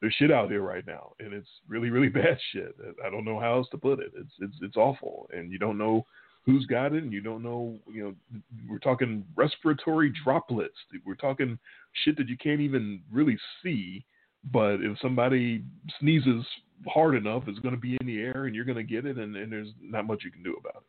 there's 0.00 0.14
shit 0.14 0.30
out 0.30 0.48
there 0.48 0.62
right 0.62 0.86
now, 0.86 1.12
and 1.20 1.32
it's 1.32 1.48
really 1.68 1.90
really 1.90 2.08
bad 2.08 2.38
shit. 2.52 2.76
I 3.04 3.10
don't 3.10 3.24
know 3.24 3.40
how 3.40 3.56
else 3.56 3.68
to 3.70 3.78
put 3.78 4.00
it. 4.00 4.12
It's 4.16 4.32
it's 4.40 4.56
it's 4.62 4.76
awful, 4.76 5.28
and 5.32 5.52
you 5.52 5.58
don't 5.58 5.78
know 5.78 6.06
who's 6.46 6.66
got 6.66 6.94
it, 6.94 7.02
and 7.02 7.12
you 7.12 7.20
don't 7.20 7.42
know. 7.42 7.78
You 7.92 8.04
know, 8.04 8.40
we're 8.68 8.78
talking 8.78 9.24
respiratory 9.36 10.12
droplets. 10.24 10.76
We're 11.04 11.14
talking 11.14 11.58
shit 12.04 12.16
that 12.16 12.28
you 12.28 12.36
can't 12.36 12.60
even 12.60 13.02
really 13.12 13.38
see. 13.62 14.04
But 14.52 14.74
if 14.74 14.98
somebody 15.02 15.64
sneezes 15.98 16.46
hard 16.86 17.16
enough, 17.16 17.44
it's 17.48 17.58
going 17.58 17.74
to 17.74 17.80
be 17.80 17.96
in 18.00 18.06
the 18.06 18.20
air, 18.20 18.44
and 18.44 18.54
you're 18.54 18.64
going 18.64 18.76
to 18.76 18.84
get 18.84 19.04
it, 19.04 19.18
and, 19.18 19.36
and 19.36 19.52
there's 19.52 19.68
not 19.82 20.06
much 20.06 20.22
you 20.24 20.30
can 20.30 20.42
do 20.44 20.56
about 20.58 20.82
it. 20.82 20.88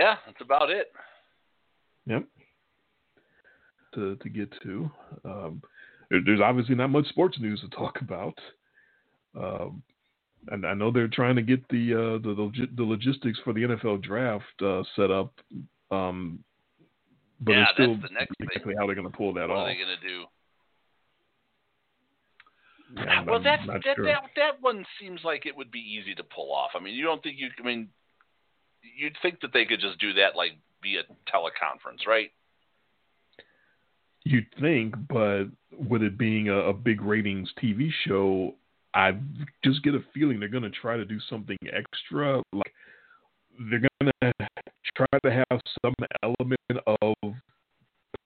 Yeah, 0.00 0.16
that's 0.26 0.40
about 0.40 0.70
it. 0.70 0.92
Yep. 2.08 2.24
To 3.94 4.16
to 4.16 4.28
get 4.28 4.52
to, 4.62 4.90
um, 5.24 5.62
there, 6.10 6.20
there's 6.24 6.40
obviously 6.40 6.74
not 6.74 6.90
much 6.90 7.06
sports 7.08 7.38
news 7.40 7.60
to 7.60 7.68
talk 7.68 8.00
about. 8.00 8.38
Um, 9.38 9.82
and 10.48 10.66
I 10.66 10.74
know 10.74 10.90
they're 10.90 11.08
trying 11.08 11.36
to 11.36 11.42
get 11.42 11.66
the 11.68 11.94
uh, 11.94 12.22
the, 12.22 12.34
log- 12.36 12.76
the 12.76 12.82
logistics 12.82 13.38
for 13.44 13.52
the 13.52 13.62
NFL 13.62 14.02
draft 14.02 14.44
uh, 14.62 14.82
set 14.96 15.10
up. 15.10 15.32
Um, 15.90 16.44
but 17.40 17.52
Yeah, 17.52 17.62
it's 17.62 17.72
still 17.74 17.96
that's 17.96 18.08
the 18.08 18.14
next 18.18 18.34
exactly 18.40 18.74
how 18.78 18.86
they're 18.86 18.94
going 18.94 19.10
to 19.10 19.16
pull 19.16 19.32
that 19.34 19.48
What 19.48 19.56
off. 19.58 19.66
are 19.68 19.72
they 19.72 19.76
going 19.78 19.96
to 20.00 20.08
do? 20.08 20.24
Yeah, 22.96 23.22
well, 23.24 23.42
that's 23.42 23.66
that, 23.66 23.82
sure. 23.96 24.04
that 24.06 24.22
that 24.36 24.62
one 24.62 24.84
seems 25.00 25.20
like 25.22 25.44
it 25.44 25.54
would 25.56 25.70
be 25.70 25.80
easy 25.80 26.14
to 26.14 26.22
pull 26.24 26.52
off. 26.54 26.70
I 26.74 26.80
mean, 26.82 26.94
you 26.94 27.04
don't 27.04 27.22
think 27.22 27.36
you? 27.38 27.48
I 27.58 27.62
mean, 27.62 27.88
you'd 28.96 29.16
think 29.20 29.40
that 29.42 29.52
they 29.52 29.66
could 29.66 29.80
just 29.80 29.98
do 29.98 30.14
that 30.14 30.36
like 30.36 30.52
via 30.82 31.02
teleconference, 31.32 32.06
right? 32.06 32.30
You'd 34.24 34.46
think, 34.60 34.94
but 35.08 35.44
with 35.72 36.02
it 36.02 36.18
being 36.18 36.48
a, 36.48 36.56
a 36.56 36.72
big 36.72 37.00
ratings 37.00 37.50
TV 37.62 37.88
show, 38.06 38.54
I 38.94 39.12
just 39.64 39.82
get 39.82 39.94
a 39.94 40.00
feeling 40.12 40.38
they're 40.40 40.48
going 40.48 40.64
to 40.64 40.70
try 40.70 40.96
to 40.96 41.04
do 41.04 41.18
something 41.30 41.56
extra. 41.72 42.42
Like 42.52 42.72
they're 43.70 43.80
going 44.00 44.12
to 44.22 44.32
try 44.96 45.18
to 45.24 45.30
have 45.50 45.60
some 45.82 45.94
element 46.22 46.60
of 47.00 47.34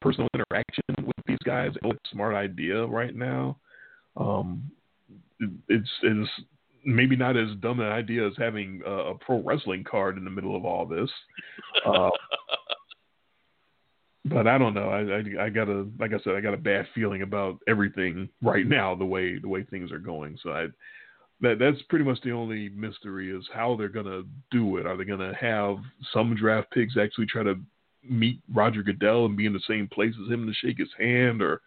personal 0.00 0.28
interaction 0.34 0.82
with 0.98 1.16
these 1.26 1.38
guys. 1.44 1.70
It's 1.84 1.98
a 2.04 2.08
smart 2.10 2.34
idea 2.34 2.84
right 2.86 3.14
now. 3.14 3.58
Um, 4.16 4.70
it- 5.40 5.50
it's 5.68 5.90
it's 6.02 6.30
maybe 6.84 7.14
not 7.14 7.36
as 7.36 7.48
dumb 7.60 7.78
an 7.80 7.86
idea 7.92 8.26
as 8.26 8.32
having 8.36 8.82
a, 8.84 8.90
a 8.90 9.14
pro 9.14 9.40
wrestling 9.40 9.84
card 9.84 10.18
in 10.18 10.24
the 10.24 10.30
middle 10.30 10.56
of 10.56 10.64
all 10.64 10.86
this. 10.86 11.10
Uh, 11.86 12.10
but 14.24 14.46
I 14.46 14.56
don't 14.56 14.74
know. 14.74 14.88
I, 14.88 15.42
I 15.42 15.46
I 15.46 15.48
got 15.48 15.68
a 15.68 15.86
like 15.98 16.12
I 16.12 16.18
said, 16.22 16.34
I 16.34 16.40
got 16.40 16.54
a 16.54 16.58
bad 16.58 16.86
feeling 16.94 17.22
about 17.22 17.58
everything 17.66 18.28
right 18.40 18.66
now. 18.66 18.94
The 18.94 19.04
way 19.04 19.38
the 19.38 19.48
way 19.48 19.64
things 19.64 19.90
are 19.90 19.98
going. 19.98 20.38
So 20.42 20.50
I 20.50 20.66
that 21.40 21.58
that's 21.58 21.82
pretty 21.88 22.04
much 22.04 22.20
the 22.22 22.30
only 22.30 22.68
mystery 22.70 23.36
is 23.36 23.44
how 23.52 23.76
they're 23.76 23.88
gonna 23.88 24.22
do 24.50 24.76
it. 24.76 24.86
Are 24.86 24.96
they 24.96 25.04
gonna 25.04 25.34
have 25.38 25.76
some 26.12 26.36
draft 26.36 26.70
picks 26.70 26.96
actually 26.96 27.26
try 27.26 27.42
to 27.42 27.56
meet 28.08 28.40
Roger 28.52 28.82
Goodell 28.82 29.26
and 29.26 29.36
be 29.36 29.46
in 29.46 29.52
the 29.52 29.60
same 29.66 29.88
place 29.88 30.14
as 30.24 30.32
him 30.32 30.46
to 30.46 30.54
shake 30.54 30.78
his 30.78 30.90
hand, 30.98 31.42
or 31.42 31.60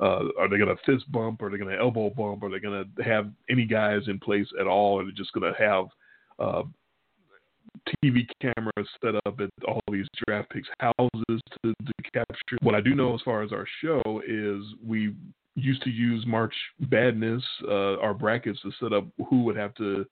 uh, 0.00 0.24
are 0.38 0.48
they 0.48 0.58
gonna 0.58 0.74
fist 0.84 1.10
bump? 1.12 1.42
Are 1.42 1.50
they 1.50 1.58
gonna 1.58 1.78
elbow 1.78 2.10
bump? 2.10 2.42
Are 2.42 2.50
they 2.50 2.58
gonna 2.58 2.84
have 3.04 3.30
any 3.48 3.66
guys 3.66 4.02
in 4.08 4.18
place 4.18 4.48
at 4.60 4.66
all? 4.66 4.94
Or 4.94 5.02
are 5.02 5.04
they 5.04 5.12
just 5.12 5.32
gonna 5.32 5.54
have 5.56 5.86
uh, 6.40 6.62
TV 8.04 8.26
cameras 8.40 8.88
set 9.02 9.14
up 9.26 9.40
at 9.40 9.50
all 9.66 9.80
these 9.90 10.06
draft 10.26 10.50
picks 10.50 10.68
houses 10.80 11.40
to, 11.62 11.72
to 11.72 12.10
capture. 12.12 12.56
What 12.62 12.74
I 12.74 12.80
do 12.80 12.94
know 12.94 13.14
as 13.14 13.20
far 13.24 13.42
as 13.42 13.52
our 13.52 13.66
show 13.82 14.22
is 14.26 14.62
we 14.84 15.14
used 15.56 15.82
to 15.82 15.90
use 15.90 16.24
March 16.26 16.54
Badness, 16.80 17.42
uh, 17.68 17.98
our 17.98 18.14
brackets 18.14 18.60
to 18.62 18.72
set 18.80 18.92
up 18.92 19.06
who 19.28 19.44
would 19.44 19.56
have 19.56 19.74
to 19.76 20.06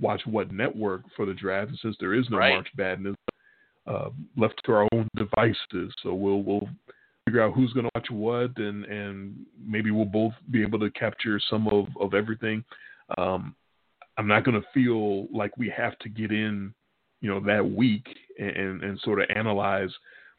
watch 0.00 0.22
what 0.26 0.52
network 0.52 1.02
for 1.16 1.26
the 1.26 1.34
draft. 1.34 1.70
And 1.70 1.78
since 1.80 1.96
there 2.00 2.14
is 2.14 2.28
no 2.30 2.38
Right. 2.38 2.54
March 2.54 2.68
Badness, 2.76 3.16
uh, 3.86 4.10
left 4.36 4.60
to 4.64 4.72
our 4.72 4.88
own 4.92 5.08
devices. 5.16 5.94
So 6.02 6.14
we'll 6.14 6.42
we'll 6.42 6.68
figure 7.26 7.42
out 7.42 7.54
who's 7.54 7.72
going 7.72 7.84
to 7.84 7.90
watch 7.94 8.10
what, 8.10 8.56
and 8.58 8.84
and 8.84 9.34
maybe 9.64 9.90
we'll 9.90 10.04
both 10.04 10.32
be 10.50 10.62
able 10.62 10.78
to 10.80 10.90
capture 10.90 11.40
some 11.50 11.68
of 11.68 11.86
of 12.00 12.14
everything. 12.14 12.64
Um, 13.18 13.54
I'm 14.16 14.26
not 14.26 14.44
going 14.44 14.60
to 14.60 14.66
feel 14.72 15.26
like 15.36 15.56
we 15.56 15.68
have 15.76 15.98
to 16.00 16.08
get 16.08 16.30
in, 16.30 16.72
you 17.24 17.30
know, 17.30 17.40
that 17.40 17.66
week 17.66 18.06
and, 18.38 18.82
and, 18.82 19.00
sort 19.00 19.18
of 19.18 19.30
analyze 19.34 19.88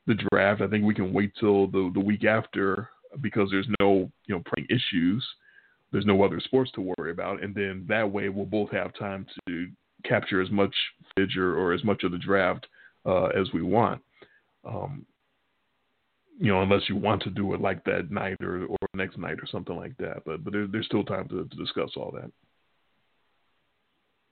the 0.05 0.13
draft. 0.29 0.61
I 0.61 0.67
think 0.67 0.85
we 0.85 0.93
can 0.93 1.11
wait 1.11 1.31
till 1.39 1.65
the 1.65 1.89
the 1.95 1.99
week 1.99 2.25
after 2.25 2.89
because 3.21 3.49
there's 3.49 3.67
no 3.79 4.11
you 4.27 4.35
know 4.35 4.43
playing 4.53 4.67
issues. 4.69 5.25
There's 5.91 6.05
no 6.05 6.21
other 6.21 6.39
sports 6.39 6.69
to 6.75 6.93
worry 6.95 7.09
about, 7.09 7.41
and 7.41 7.55
then 7.55 7.85
that 7.89 8.11
way 8.11 8.29
we'll 8.29 8.45
both 8.45 8.69
have 8.69 8.93
time 8.99 9.25
to 9.47 9.67
capture 10.03 10.43
as 10.43 10.51
much 10.51 10.75
footage 11.15 11.35
or, 11.37 11.55
or 11.57 11.73
as 11.73 11.83
much 11.83 12.03
of 12.03 12.11
the 12.11 12.19
draft 12.19 12.67
uh, 13.03 13.25
as 13.27 13.51
we 13.51 13.63
want. 13.63 13.99
Um, 14.63 15.07
you 16.39 16.51
know, 16.51 16.61
unless 16.61 16.87
you 16.87 16.97
want 16.97 17.23
to 17.23 17.31
do 17.31 17.55
it 17.55 17.61
like 17.61 17.83
that 17.85 18.11
night 18.11 18.37
or, 18.41 18.65
or 18.65 18.77
next 18.93 19.17
night 19.17 19.39
or 19.41 19.47
something 19.51 19.75
like 19.75 19.97
that. 19.97 20.21
But 20.23 20.43
but 20.43 20.53
there, 20.53 20.67
there's 20.67 20.85
still 20.85 21.03
time 21.03 21.27
to, 21.29 21.45
to 21.45 21.55
discuss 21.55 21.89
all 21.97 22.11
that. 22.11 22.31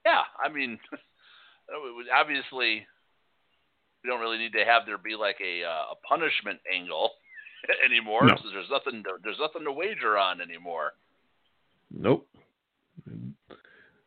Yeah, 0.06 0.22
I 0.38 0.52
mean, 0.52 0.78
obviously, 2.14 2.86
we 4.02 4.10
don't 4.10 4.20
really 4.20 4.38
need 4.38 4.52
to 4.52 4.64
have 4.64 4.82
there 4.86 4.98
be 4.98 5.16
like 5.16 5.36
a 5.40 5.64
uh, 5.64 5.92
a 5.92 5.96
punishment 6.06 6.60
angle 6.72 7.10
anymore. 7.84 8.26
No. 8.26 8.34
So 8.36 8.50
there's 8.52 8.70
nothing 8.70 9.02
to, 9.04 9.10
there's 9.22 9.40
nothing 9.40 9.64
to 9.64 9.72
wager 9.72 10.18
on 10.18 10.40
anymore. 10.40 10.92
Nope. 11.90 12.26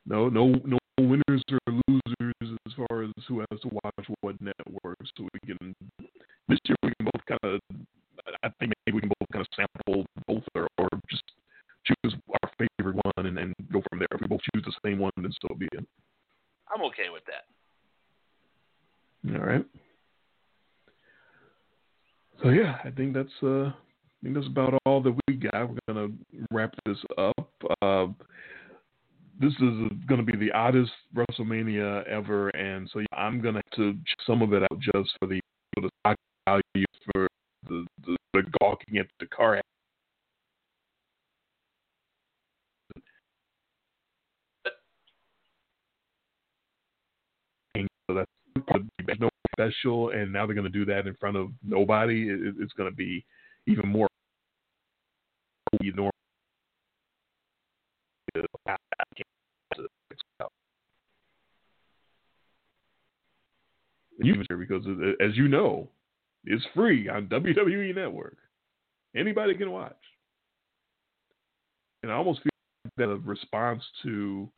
No, 0.06 0.30
no, 0.30 0.56
no 0.64 0.78
winners 1.00 1.44
or 1.52 1.60
losers 1.88 2.58
as 2.66 2.74
far 2.76 3.04
as 3.04 3.12
who 3.28 3.40
has 3.40 3.60
to 3.62 3.70
watch 3.84 4.08
what 4.22 4.36
network. 4.42 4.98
So 5.18 5.28
we 5.34 5.40
can 5.46 5.76
this 6.48 6.60
year 6.66 6.78
we 6.84 6.94
can 6.98 7.10
both 7.12 7.26
kind 7.28 7.56
of. 7.56 7.62
I 8.44 8.50
think 8.60 8.74
maybe 8.86 8.96
we 8.96 9.02
can 9.02 9.10
both 9.20 9.30
kind 9.32 9.46
of 9.46 9.48
sample 9.56 10.06
both 10.28 10.44
or, 10.56 10.68
or 10.78 10.90
just 11.10 11.24
choose 11.86 12.16
our 12.44 12.52
favorite 12.58 12.96
one 12.96 13.26
and 13.26 13.38
then 13.38 13.54
go 13.72 13.82
from 13.90 14.00
there. 14.00 14.08
If 14.12 14.22
we 14.22 14.28
both 14.28 14.42
choose 14.54 14.64
the 14.66 14.74
same 14.84 15.00
one, 15.00 15.12
then 15.18 15.32
so 15.42 15.56
be 15.56 15.68
it. 15.72 15.86
I'm 16.74 16.84
okay 16.86 17.10
with 17.12 17.24
that. 17.26 17.48
All 19.36 19.46
right. 19.46 19.66
So 22.42 22.50
yeah, 22.50 22.78
I 22.84 22.92
think 22.92 23.14
that's 23.14 23.30
uh, 23.44 23.66
I 23.68 23.74
think 24.24 24.36
that's 24.36 24.48
about 24.48 24.80
all 24.86 25.02
that 25.02 25.16
we 25.28 25.36
got. 25.36 25.70
We're 25.70 25.78
gonna 25.88 26.10
wrap 26.52 26.74
this 26.86 26.98
up. 27.18 27.50
Uh, 27.82 28.08
this 29.40 29.52
is 29.54 29.60
to 30.08 30.24
be 30.24 30.38
the 30.38 30.52
oddest 30.52 30.92
WrestleMania 31.16 32.08
ever, 32.08 32.50
and 32.50 32.90
so 32.94 33.00
yeah, 33.00 33.18
I'm 33.18 33.42
gonna 33.42 33.60
have 33.60 33.78
to 33.78 33.94
check 33.94 34.18
some 34.26 34.42
of 34.42 34.54
it 34.54 34.64
out 34.64 34.80
just 34.80 35.10
for 35.20 35.28
the 35.28 35.40
for 35.76 35.82
the 35.82 35.90
stock 36.00 36.18
value 36.48 36.86
for 37.12 37.28
the 37.68 37.86
the, 38.06 38.18
the 38.34 38.44
gawking 38.62 38.98
at 38.98 39.08
the 39.20 39.26
car. 39.28 39.62
So 48.10 48.14
that's 48.16 48.37
there's 49.08 49.20
no 49.20 49.30
special, 49.54 50.12
and 50.12 50.32
now 50.32 50.46
they're 50.46 50.56
going 50.56 50.72
to 50.72 50.80
do 50.80 50.86
that 50.86 51.08
in 51.08 51.16
front 51.16 51.38
of 51.38 51.50
nobody. 51.64 52.30
It, 52.30 52.56
it's 52.60 52.74
going 52.74 52.90
to 52.90 52.96
be 52.96 53.26
even 53.66 53.88
more 53.88 54.08
normal. 55.82 56.12
Because 64.20 64.86
uh, 64.88 65.24
as 65.24 65.36
you 65.36 65.48
know, 65.48 65.88
it's 66.46 66.66
free 66.76 67.08
on 67.08 67.28
WWE 67.28 67.96
Network. 67.96 68.38
Anybody 69.16 69.56
can 69.56 69.72
watch, 69.72 69.96
and 72.04 72.12
I 72.12 72.16
almost 72.16 72.42
feel 72.42 72.52
that 72.98 73.12
a 73.12 73.18
response 73.18 73.84
to 74.04 74.50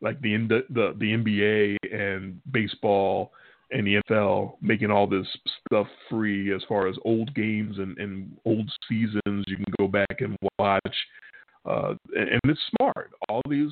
like 0.00 0.20
the 0.20 0.36
the, 0.70 0.94
the 0.98 1.06
NBA 1.06 1.76
and 1.92 2.40
baseball 2.52 3.32
and 3.70 3.86
the 3.86 4.00
NFL 4.08 4.54
making 4.60 4.90
all 4.90 5.06
this 5.06 5.26
stuff 5.66 5.86
free 6.08 6.54
as 6.54 6.62
far 6.68 6.88
as 6.88 6.96
old 7.04 7.34
games 7.34 7.78
and, 7.78 7.98
and 7.98 8.36
old 8.44 8.70
seasons 8.88 9.44
you 9.46 9.56
can 9.56 9.74
go 9.78 9.86
back 9.86 10.20
and 10.20 10.36
watch. 10.58 10.96
Uh, 11.66 11.94
and, 12.16 12.40
it's 12.44 12.60
smart. 12.76 13.10
All 13.28 13.42
these 13.48 13.70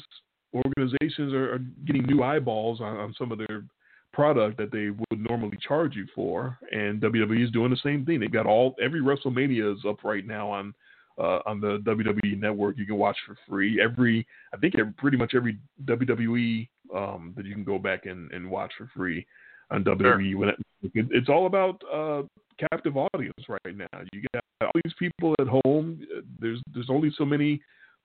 organizations 0.54 1.32
are, 1.32 1.54
are 1.54 1.60
getting 1.86 2.04
new 2.04 2.22
eyeballs 2.22 2.80
on, 2.80 2.96
on 2.96 3.14
some 3.18 3.32
of 3.32 3.38
their 3.38 3.64
product 4.12 4.58
that 4.58 4.72
they 4.72 4.90
would 4.90 5.30
normally 5.30 5.58
charge 5.66 5.94
you 5.94 6.06
for, 6.14 6.58
and 6.72 7.00
WWE 7.00 7.44
is 7.44 7.50
doing 7.50 7.70
the 7.70 7.76
same 7.82 8.04
thing. 8.04 8.20
They've 8.20 8.32
got 8.32 8.46
all 8.46 8.74
every 8.82 9.00
WrestleMania 9.00 9.76
is 9.76 9.84
up 9.88 10.04
right 10.04 10.26
now 10.26 10.50
on 10.50 10.74
uh, 11.18 11.40
on 11.46 11.60
the 11.60 11.78
WWE 11.78 12.38
network. 12.38 12.76
You 12.76 12.86
can 12.86 12.96
watch 12.96 13.16
for 13.26 13.36
free. 13.48 13.80
Every 13.80 14.26
I 14.52 14.58
think 14.58 14.78
every, 14.78 14.92
pretty 14.92 15.16
much 15.16 15.34
every 15.34 15.58
WWE 15.84 16.68
um, 16.94 17.32
that 17.36 17.46
you 17.46 17.54
can 17.54 17.64
go 17.64 17.78
back 17.78 18.06
and, 18.06 18.30
and 18.32 18.50
watch 18.50 18.72
for 18.76 18.90
free 18.94 19.26
on 19.70 19.84
WWE. 19.84 20.36
When 20.36 20.48
it, 20.50 20.56
it, 20.82 21.06
it's 21.10 21.28
all 21.28 21.46
about 21.46 21.82
uh, 21.92 22.22
captive 22.58 22.96
audience 22.96 23.44
right 23.48 23.76
now. 23.76 24.00
You 24.12 24.22
got 24.32 24.42
all 24.62 24.80
these 24.84 24.94
people 24.98 25.34
at 25.40 25.46
home. 25.46 26.00
There's 26.40 26.60
there's 26.74 26.90
only 26.90 27.12
so 27.16 27.24
many 27.24 27.60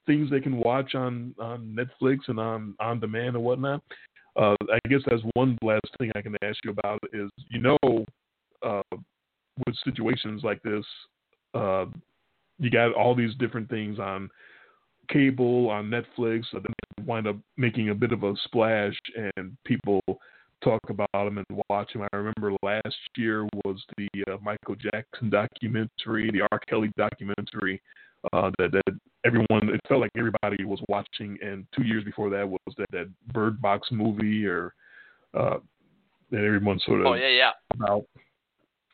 things 0.06 0.30
they 0.30 0.40
can 0.40 0.58
watch 0.58 0.96
on 0.96 1.36
on 1.40 1.78
Netflix 1.78 2.20
and 2.28 2.40
on 2.40 2.76
on 2.80 3.00
demand 3.00 3.36
and 3.36 3.44
whatnot. 3.44 3.82
Uh, 4.36 4.56
I 4.72 4.80
guess 4.88 5.02
that's 5.06 5.22
one 5.34 5.58
last 5.62 5.88
thing 5.98 6.12
I 6.16 6.22
can 6.22 6.36
ask 6.42 6.58
you 6.64 6.72
about 6.72 7.00
is 7.14 7.30
you 7.50 7.60
know 7.60 7.78
uh, 8.64 8.82
with 9.66 9.76
situations 9.84 10.44
like 10.44 10.62
this. 10.64 10.86
Uh, 11.54 11.86
you 12.60 12.70
got 12.70 12.94
all 12.94 13.16
these 13.16 13.36
different 13.40 13.70
things 13.70 14.00
on 14.00 14.30
cable, 15.10 15.70
on 15.70 15.90
Netflix, 15.90 16.44
so 16.52 16.60
they 16.60 17.04
wind 17.04 17.28
up 17.28 17.36
making 17.58 17.90
a 17.90 17.96
bit 17.96 18.12
of 18.12 18.24
a 18.24 18.34
splash, 18.46 18.96
and 19.36 19.58
people 19.66 20.02
talk 20.64 20.82
about 20.90 21.10
them 21.14 21.38
and 21.38 21.62
watch 21.70 21.94
them. 21.94 22.08
I 22.12 22.16
remember 22.16 22.56
last 22.64 22.96
year 23.18 23.48
was 23.66 23.84
the 23.98 24.08
uh, 24.32 24.38
Michael 24.42 24.76
Jackson 24.76 25.30
documentary, 25.30 26.32
the 26.32 26.48
R. 26.52 26.60
Kelly 26.68 26.92
documentary, 26.98 27.82
uh, 28.34 28.52
that 28.58 28.72
that 28.72 29.00
everyone 29.26 29.70
it 29.70 29.80
felt 29.88 30.02
like 30.02 30.12
everybody 30.18 30.64
was 30.64 30.80
watching, 30.88 31.38
and 31.42 31.66
two 31.76 31.84
years 31.84 32.04
before 32.04 32.30
that 32.30 32.48
was 32.48 32.60
that 32.78 32.92
that 32.92 33.10
Bird 33.34 33.62
Box 33.62 33.88
movie, 33.92 34.46
or 34.46 34.74
uh, 35.34 35.58
that 36.32 36.44
everyone 36.44 36.80
sort 36.86 37.02
of 37.02 37.08
Oh 37.08 37.14
yeah, 37.14 37.28
yeah. 37.28 37.52
about. 37.74 38.04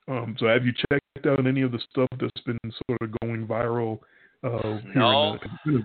Um, 0.10 0.38
so 0.40 0.48
have 0.48 0.66
you 0.66 0.72
checked 0.72 1.28
out 1.28 1.46
any 1.46 1.62
of 1.64 1.74
the 1.74 1.82
stuff 1.92 2.08
that's 2.20 2.42
been 2.46 2.58
sort 2.88 3.02
of 3.02 3.10
going 3.22 3.46
viral? 3.46 4.00
Uh, 4.44 4.80
No. 4.96 5.38
the, 5.66 5.84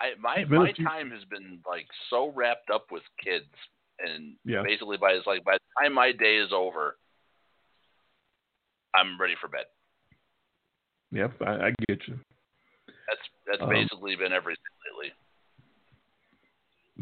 I 0.00 0.10
my 0.20 0.34
It's 0.36 0.50
been 0.50 0.58
a 0.58 0.64
my 0.64 0.72
time 0.72 1.10
has 1.10 1.24
been 1.30 1.60
like 1.66 1.86
so 2.10 2.32
wrapped 2.34 2.68
up 2.70 2.86
with 2.90 3.02
kids, 3.22 3.46
and 3.98 4.36
Yeah. 4.44 4.62
basically 4.62 4.96
by 4.96 5.12
it's 5.12 5.26
like 5.26 5.44
by 5.44 5.54
the 5.54 5.82
time 5.82 5.94
my 5.94 6.12
day 6.12 6.36
is 6.36 6.52
over, 6.52 6.96
I'm 8.94 9.20
ready 9.20 9.34
for 9.40 9.48
bed. 9.48 9.66
Yep, 11.12 11.42
I, 11.42 11.66
I 11.66 11.70
get 11.88 12.06
you. 12.08 12.18
That's 12.86 13.20
that's 13.46 13.62
Um, 13.62 13.68
basically 13.68 14.16
been 14.16 14.32
everything 14.32 14.62
lately. 14.90 15.12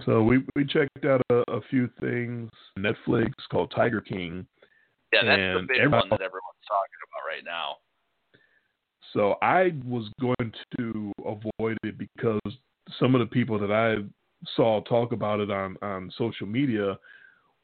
So 0.05 0.23
we 0.23 0.44
we 0.56 0.64
checked 0.64 1.05
out 1.05 1.23
a, 1.31 1.44
a 1.51 1.60
few 1.70 1.89
things. 2.01 2.51
Netflix 2.78 3.32
called 3.51 3.73
Tiger 3.74 4.01
King. 4.01 4.47
Yeah, 5.12 5.24
that's 5.24 5.60
the 5.60 5.66
big 5.69 5.90
one 5.90 6.09
that 6.09 6.23
everyone's 6.23 6.66
talking 6.66 7.01
about 7.05 7.28
right 7.28 7.44
now. 7.44 7.77
So 9.12 9.36
I 9.43 9.73
was 9.85 10.10
going 10.20 10.52
to 10.78 11.12
avoid 11.20 11.77
it 11.85 11.98
because 11.98 12.40
some 12.98 13.14
of 13.14 13.20
the 13.20 13.27
people 13.27 13.59
that 13.59 13.70
I 13.70 13.97
saw 14.56 14.81
talk 14.82 15.12
about 15.12 15.40
it 15.40 15.51
on, 15.51 15.77
on 15.82 16.12
social 16.16 16.47
media 16.47 16.98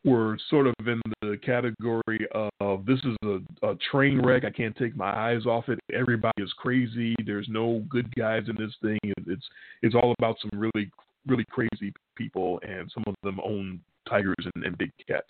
were 0.05 0.39
sort 0.49 0.67
of 0.67 0.75
in 0.87 1.01
the 1.23 1.37
category 1.45 2.27
of 2.31 2.87
this 2.87 3.01
is 3.01 3.17
a, 3.25 3.67
a 3.67 3.75
train 3.91 4.21
wreck. 4.25 4.45
I 4.45 4.51
can't 4.51 4.77
take 4.77 4.97
my 4.97 5.11
eyes 5.11 5.45
off 5.45 5.69
it. 5.69 5.79
Everybody 5.93 6.43
is 6.43 6.53
crazy. 6.57 7.15
There's 7.27 7.49
no 7.51 7.85
good 7.89 8.15
guys 8.15 8.45
in 8.49 8.57
this 8.57 8.75
thing. 8.81 8.99
It's 9.27 9.45
it's 9.83 9.95
all 9.95 10.15
about 10.19 10.37
some 10.41 10.59
really 10.59 10.91
really 11.27 11.45
crazy 11.51 11.93
people, 12.17 12.61
and 12.67 12.91
some 12.93 13.05
of 13.07 13.15
them 13.23 13.41
own 13.45 13.81
tigers 14.09 14.47
and, 14.55 14.65
and 14.65 14.79
big 14.79 14.93
cats. 15.07 15.27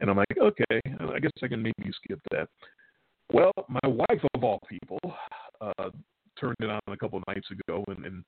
And 0.00 0.10
I'm 0.10 0.16
like, 0.16 0.38
okay, 0.40 0.80
I 1.14 1.18
guess 1.18 1.30
I 1.42 1.48
can 1.48 1.62
maybe 1.62 1.90
skip 2.04 2.20
that. 2.30 2.48
Well, 3.32 3.52
my 3.68 3.88
wife 3.88 4.22
of 4.34 4.44
all 4.44 4.60
people 4.68 5.00
uh, 5.60 5.90
turned 6.38 6.56
it 6.60 6.70
on 6.70 6.80
a 6.88 6.96
couple 6.96 7.20
nights 7.26 7.48
ago 7.50 7.84
and, 7.88 8.04
and 8.04 8.24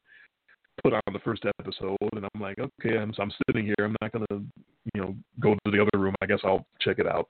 put 0.83 0.93
on 0.93 1.13
the 1.13 1.19
first 1.21 1.45
episode, 1.59 1.97
and 2.15 2.25
I'm 2.35 2.41
like, 2.41 2.59
okay, 2.59 2.99
I'm, 2.99 3.13
I'm 3.19 3.33
sitting 3.47 3.65
here. 3.65 3.77
I'm 3.81 3.97
not 4.01 4.13
gonna, 4.13 4.43
you 4.95 5.01
know, 5.01 5.15
go 5.39 5.55
to 5.55 5.71
the 5.71 5.81
other 5.81 6.03
room. 6.03 6.15
I 6.23 6.27
guess 6.27 6.41
I'll 6.45 6.67
check 6.81 6.99
it 6.99 7.07
out. 7.07 7.29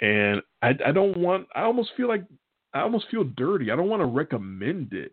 And 0.00 0.42
I, 0.62 0.70
I 0.86 0.92
don't 0.92 1.16
want. 1.16 1.46
I 1.54 1.62
almost 1.62 1.90
feel 1.96 2.08
like 2.08 2.24
I 2.72 2.80
almost 2.80 3.06
feel 3.10 3.24
dirty. 3.24 3.70
I 3.70 3.76
don't 3.76 3.88
want 3.88 4.02
to 4.02 4.06
recommend 4.06 4.92
it, 4.92 5.12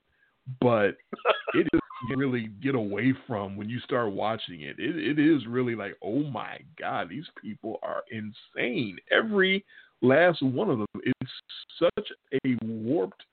but 0.59 0.95
it 1.53 1.67
is 1.73 1.79
really 2.17 2.49
get 2.61 2.75
away 2.75 3.13
from 3.27 3.55
when 3.55 3.69
you 3.69 3.79
start 3.81 4.11
watching 4.11 4.61
it. 4.61 4.77
It 4.79 4.97
it 4.97 5.19
is 5.19 5.45
really 5.47 5.75
like, 5.75 5.95
oh 6.01 6.23
my 6.23 6.59
god, 6.79 7.09
these 7.09 7.27
people 7.41 7.79
are 7.83 8.03
insane. 8.11 8.97
Every 9.11 9.63
last 10.01 10.41
one 10.41 10.69
of 10.69 10.79
them. 10.79 10.87
It's 11.03 11.31
such 11.79 12.07
a 12.45 12.57
warped, 12.63 13.23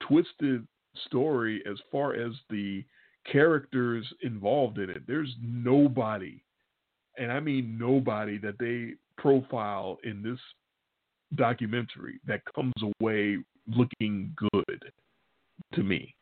twisted 0.00 0.66
story 1.06 1.62
as 1.70 1.78
far 1.90 2.14
as 2.14 2.32
the 2.50 2.84
characters 3.30 4.06
involved 4.22 4.78
in 4.78 4.90
it. 4.90 5.02
There's 5.06 5.34
nobody, 5.42 6.42
and 7.16 7.32
I 7.32 7.40
mean 7.40 7.76
nobody, 7.78 8.38
that 8.38 8.58
they 8.58 8.94
profile 9.16 9.98
in 10.04 10.22
this 10.22 10.38
documentary 11.34 12.20
that 12.26 12.40
comes 12.54 12.72
away 13.00 13.38
looking 13.66 14.34
good 14.52 14.92
to 15.74 15.82
me. 15.82 16.14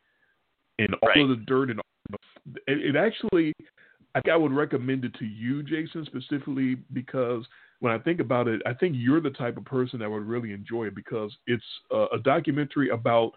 And 0.78 0.94
all 1.02 1.08
Right. 1.08 1.20
of 1.20 1.28
the 1.28 1.44
dirt 1.46 1.70
and 1.70 1.80
all 1.80 2.18
the, 2.46 2.60
it, 2.66 2.94
it 2.94 2.96
actually, 2.96 3.52
I 4.14 4.20
think 4.20 4.32
I 4.32 4.36
would 4.36 4.52
recommend 4.52 5.04
it 5.04 5.14
to 5.14 5.24
you, 5.24 5.62
Jason, 5.62 6.04
specifically 6.06 6.76
because 6.92 7.46
when 7.80 7.92
I 7.92 7.98
think 7.98 8.20
about 8.20 8.48
it, 8.48 8.62
I 8.66 8.74
think 8.74 8.94
you're 8.96 9.20
the 9.20 9.30
type 9.30 9.56
of 9.56 9.64
person 9.64 9.98
that 10.00 10.10
would 10.10 10.24
really 10.24 10.52
enjoy 10.52 10.86
it 10.86 10.94
because 10.94 11.34
it's 11.46 11.64
a, 11.90 12.06
a 12.14 12.18
documentary 12.18 12.90
about 12.90 13.32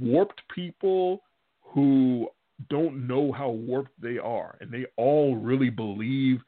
warped 0.00 0.40
people 0.54 1.22
who 1.62 2.28
don't 2.70 3.06
know 3.06 3.32
how 3.32 3.50
warped 3.50 4.00
they 4.00 4.18
are, 4.18 4.56
and 4.60 4.70
they 4.70 4.86
all 4.96 5.36
really 5.36 5.70
believe 5.70 6.40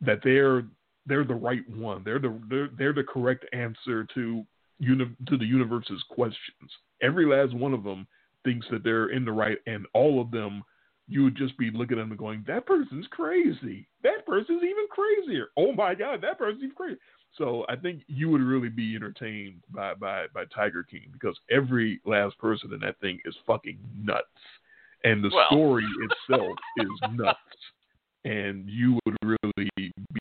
that 0.00 0.20
they're 0.22 0.64
they're 1.06 1.24
the 1.24 1.34
right 1.34 1.68
one. 1.68 2.02
They're 2.04 2.18
the 2.18 2.38
they're, 2.48 2.70
they're 2.76 2.92
the 2.92 3.04
correct 3.04 3.44
answer 3.52 4.06
to 4.14 4.44
uni- 4.78 5.16
to 5.28 5.36
the 5.36 5.44
universe's 5.44 6.02
questions. 6.10 6.70
Every 7.02 7.26
last 7.26 7.54
one 7.54 7.74
of 7.74 7.84
them 7.84 8.06
thinks 8.44 8.66
that 8.70 8.84
they're 8.84 9.08
in 9.08 9.24
the 9.24 9.32
right, 9.32 9.58
and 9.66 9.86
all 9.94 10.20
of 10.20 10.30
them 10.30 10.62
you 11.06 11.22
would 11.22 11.36
just 11.36 11.56
be 11.58 11.70
looking 11.70 11.98
at 11.98 12.02
them 12.02 12.10
and 12.10 12.18
going, 12.18 12.44
"That 12.46 12.66
person's 12.66 13.06
crazy. 13.08 13.86
That 14.02 14.26
person's 14.26 14.62
even 14.62 14.86
crazier. 14.90 15.48
Oh 15.56 15.72
my 15.72 15.94
God, 15.94 16.20
that 16.22 16.38
person's 16.38 16.72
crazy." 16.74 16.98
So 17.36 17.66
I 17.68 17.76
think 17.76 18.02
you 18.06 18.30
would 18.30 18.40
really 18.40 18.68
be 18.68 18.94
entertained 18.94 19.62
by 19.70 19.94
by 19.94 20.26
by 20.28 20.44
Tiger 20.46 20.82
King 20.82 21.10
because 21.12 21.38
every 21.50 22.00
last 22.04 22.38
person 22.38 22.72
in 22.72 22.80
that 22.80 22.98
thing 23.00 23.20
is 23.24 23.36
fucking 23.46 23.78
nuts, 23.96 24.26
and 25.04 25.22
the 25.22 25.30
Well. 25.32 25.46
story 25.50 25.86
itself 26.08 26.56
is 26.78 27.10
nuts, 27.12 27.38
and 28.24 28.68
you 28.68 28.98
would 29.04 29.16
really 29.22 29.70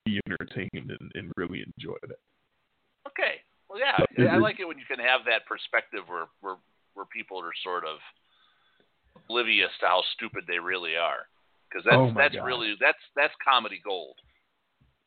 be 0.05 0.19
entertained 0.27 0.91
and, 0.91 1.11
and 1.15 1.31
really 1.37 1.63
enjoy 1.77 1.95
that. 2.03 2.19
Okay. 3.07 3.41
Well, 3.69 3.79
yeah, 3.79 4.31
I 4.31 4.37
like 4.37 4.59
it 4.59 4.67
when 4.67 4.77
you 4.77 4.85
can 4.85 4.99
have 4.99 5.21
that 5.25 5.45
perspective 5.47 6.01
where 6.07 6.27
where 6.41 6.57
where 6.93 7.05
people 7.07 7.39
are 7.39 7.53
sort 7.63 7.85
of 7.85 7.97
oblivious 9.15 9.71
to 9.79 9.87
how 9.87 10.03
stupid 10.15 10.43
they 10.47 10.59
really 10.59 10.95
are, 10.95 11.25
because 11.69 11.83
that's 11.85 11.97
Oh 11.97 12.13
that's 12.15 12.35
God. 12.35 12.45
really 12.45 12.75
that's 12.79 13.01
that's 13.15 13.33
comedy 13.43 13.81
gold. 13.83 14.17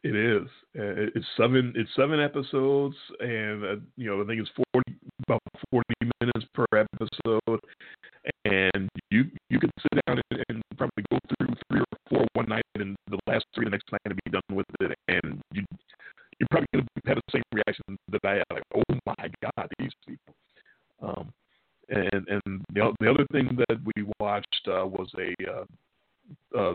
It 0.02 0.14
is. 0.14 0.48
Uh, 0.78 1.10
It's 1.14 1.26
seven. 1.36 1.72
It's 1.76 1.90
seven 1.96 2.20
episodes, 2.20 2.96
and 3.20 3.64
uh, 3.64 3.76
you 3.96 4.10
know 4.10 4.22
I 4.22 4.26
think 4.26 4.40
it's 4.40 4.50
forty 4.72 4.96
about 5.26 5.42
forty 5.70 5.94
minutes 6.20 6.46
per 6.54 6.66
episode, 6.74 7.60
and 8.46 8.88
you 9.10 9.24
you 9.50 9.58
could 9.58 9.70
sit 9.82 10.00
down 10.06 10.20
and, 10.30 10.44
and 10.48 10.62
probably 10.76 11.04
go 11.10 11.18
through 11.28 11.54
three 11.70 11.80
or 11.80 11.98
four 12.08 12.26
one 12.34 12.48
night, 12.48 12.64
and 12.76 12.96
the 13.10 13.18
last 13.26 13.44
three 13.54 13.64
the 13.64 13.70
next 13.70 13.90
night 13.90 14.00
to 14.08 14.14
be 14.14 14.30
done 14.30 14.56
with 14.56 14.66
it, 14.80 14.94
and 15.08 15.40
you 15.52 15.64
you're 16.38 16.48
probably 16.50 16.66
gonna 16.72 16.86
have 17.06 17.16
the 17.16 17.32
same 17.32 17.42
reaction 17.52 17.96
that 18.10 18.20
I 18.24 18.34
had, 18.34 18.44
like, 18.52 18.62
oh 18.74 18.94
my 19.06 19.30
god, 19.42 19.68
these 19.78 19.92
people. 20.06 20.34
Um, 21.02 21.32
and 21.88 22.26
and 22.28 22.64
the 22.72 22.92
the 23.00 23.10
other 23.10 23.26
thing 23.32 23.56
that 23.68 23.78
we 23.96 24.06
watched 24.20 24.68
uh, 24.68 24.86
was 24.86 25.08
a 25.18 25.34
uh, 25.50 26.58
uh, 26.58 26.74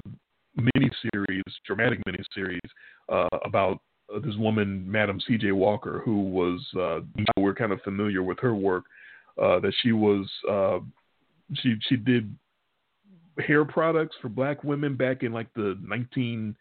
mini 0.55 0.89
series, 1.11 1.43
dramatic 1.65 1.99
mini 2.05 2.23
series 2.33 2.59
uh, 3.09 3.29
about 3.45 3.79
this 4.23 4.35
woman, 4.37 4.89
Madam 4.89 5.21
C.J. 5.25 5.53
Walker, 5.53 6.01
who 6.03 6.21
was 6.21 6.61
uh, 6.77 6.99
we're 7.37 7.53
kind 7.53 7.71
of 7.71 7.81
familiar 7.81 8.23
with 8.23 8.39
her 8.39 8.55
work. 8.55 8.83
Uh, 9.41 9.61
that 9.61 9.73
she 9.81 9.93
was 9.93 10.29
uh, 10.49 10.79
she 11.55 11.75
she 11.87 11.95
did 11.95 12.35
hair 13.39 13.65
products 13.65 14.15
for 14.21 14.29
black 14.29 14.63
women 14.63 14.95
back 14.95 15.23
in 15.23 15.31
like 15.31 15.47
the 15.55 15.77
1910s 15.85 16.55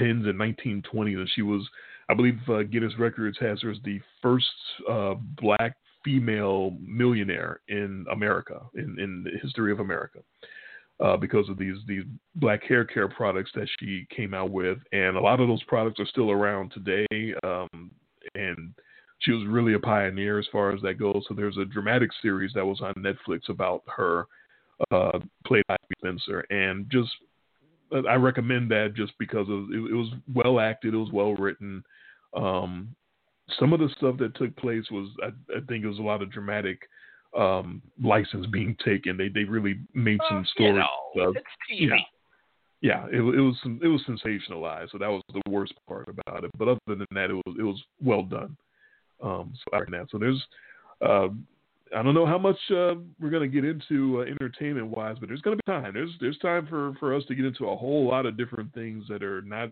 and 0.00 0.38
1920s, 0.38 1.16
and 1.18 1.30
she 1.34 1.42
was, 1.42 1.66
I 2.08 2.14
believe, 2.14 2.38
uh, 2.48 2.62
Guinness 2.62 2.92
Records 2.98 3.38
has 3.40 3.60
her 3.62 3.70
as 3.70 3.78
the 3.84 4.00
first 4.22 4.46
uh, 4.90 5.14
black 5.40 5.76
female 6.04 6.76
millionaire 6.80 7.60
in 7.68 8.06
America 8.12 8.60
in 8.74 8.98
in 8.98 9.24
the 9.24 9.38
history 9.42 9.72
of 9.72 9.80
America 9.80 10.20
uh, 11.00 11.16
because 11.16 11.48
of 11.48 11.58
these 11.58 11.76
these 11.86 12.04
black 12.36 12.62
hair 12.64 12.84
care 12.84 13.08
products 13.08 13.50
that 13.54 13.68
she 13.78 14.06
came 14.14 14.34
out 14.34 14.50
with, 14.50 14.78
and 14.92 15.16
a 15.16 15.20
lot 15.20 15.40
of 15.40 15.48
those 15.48 15.62
products 15.64 16.00
are 16.00 16.06
still 16.06 16.30
around 16.30 16.72
today. 16.72 17.34
Um, 17.42 17.90
and 18.34 18.74
she 19.20 19.32
was 19.32 19.46
really 19.46 19.74
a 19.74 19.78
pioneer 19.78 20.38
as 20.38 20.46
far 20.52 20.72
as 20.72 20.80
that 20.82 20.98
goes. 20.98 21.24
So 21.28 21.34
there's 21.34 21.56
a 21.56 21.64
dramatic 21.64 22.10
series 22.22 22.52
that 22.54 22.64
was 22.66 22.80
on 22.80 22.94
Netflix 22.94 23.48
about 23.48 23.82
her, 23.86 24.26
uh, 24.90 25.18
played 25.46 25.64
by 25.68 25.76
Spencer, 25.98 26.40
and 26.50 26.86
just 26.90 27.10
I 28.08 28.14
recommend 28.14 28.70
that 28.72 28.94
just 28.96 29.12
because 29.18 29.48
of, 29.48 29.70
it, 29.70 29.90
it 29.90 29.94
was 29.94 30.08
well 30.34 30.58
acted, 30.58 30.92
it 30.94 30.98
was 30.98 31.12
well 31.12 31.34
written. 31.34 31.84
Um, 32.34 32.94
some 33.58 33.72
of 33.72 33.78
the 33.80 33.88
stuff 33.96 34.16
that 34.18 34.34
took 34.34 34.54
place 34.56 34.84
was, 34.90 35.08
I, 35.22 35.28
I 35.56 35.60
think, 35.68 35.84
it 35.84 35.88
was 35.88 36.00
a 36.00 36.02
lot 36.02 36.20
of 36.20 36.32
dramatic 36.32 36.80
um, 37.36 37.80
license 38.02 38.46
being 38.46 38.76
taken. 38.84 39.16
They 39.16 39.28
they 39.28 39.44
really 39.44 39.78
made 39.94 40.18
some 40.28 40.38
Well, 40.38 40.46
stories. 40.54 40.84
You 41.14 41.22
know, 41.22 41.28
uh, 41.28 41.30
it's 41.30 41.46
TV. 41.70 41.88
yeah. 42.80 43.06
yeah, 43.06 43.06
it, 43.06 43.20
it 43.20 43.40
was 43.40 43.56
it 43.82 43.86
was 43.88 44.02
sensationalized, 44.08 44.90
so 44.90 44.98
that 44.98 45.08
was 45.08 45.22
the 45.32 45.42
worst 45.50 45.74
part 45.88 46.08
about 46.08 46.44
it. 46.44 46.50
But 46.58 46.68
other 46.68 46.80
than 46.86 47.06
that, 47.12 47.30
it 47.30 47.34
was 47.34 47.56
it 47.58 47.62
was 47.62 47.80
well 48.02 48.22
done. 48.22 48.56
Um, 49.22 49.52
so 49.54 49.76
like 49.76 49.88
that. 49.88 50.08
So 50.10 50.18
there's, 50.18 50.42
uh, 51.00 51.28
I 51.96 52.02
don't 52.02 52.14
know 52.14 52.26
how 52.26 52.38
much 52.38 52.58
uh, 52.70 52.94
we're 53.20 53.30
gonna 53.30 53.46
get 53.46 53.64
into 53.64 54.20
uh, 54.20 54.24
entertainment 54.24 54.88
wise, 54.88 55.16
but 55.20 55.28
there's 55.28 55.40
gonna 55.40 55.56
be 55.56 55.62
time. 55.66 55.94
There's 55.94 56.10
there's 56.20 56.38
time 56.38 56.66
for 56.66 56.94
for 56.98 57.14
us 57.14 57.22
to 57.28 57.34
get 57.34 57.44
into 57.44 57.68
a 57.68 57.76
whole 57.76 58.06
lot 58.06 58.26
of 58.26 58.36
different 58.36 58.74
things 58.74 59.04
that 59.08 59.22
are 59.22 59.42
not 59.42 59.70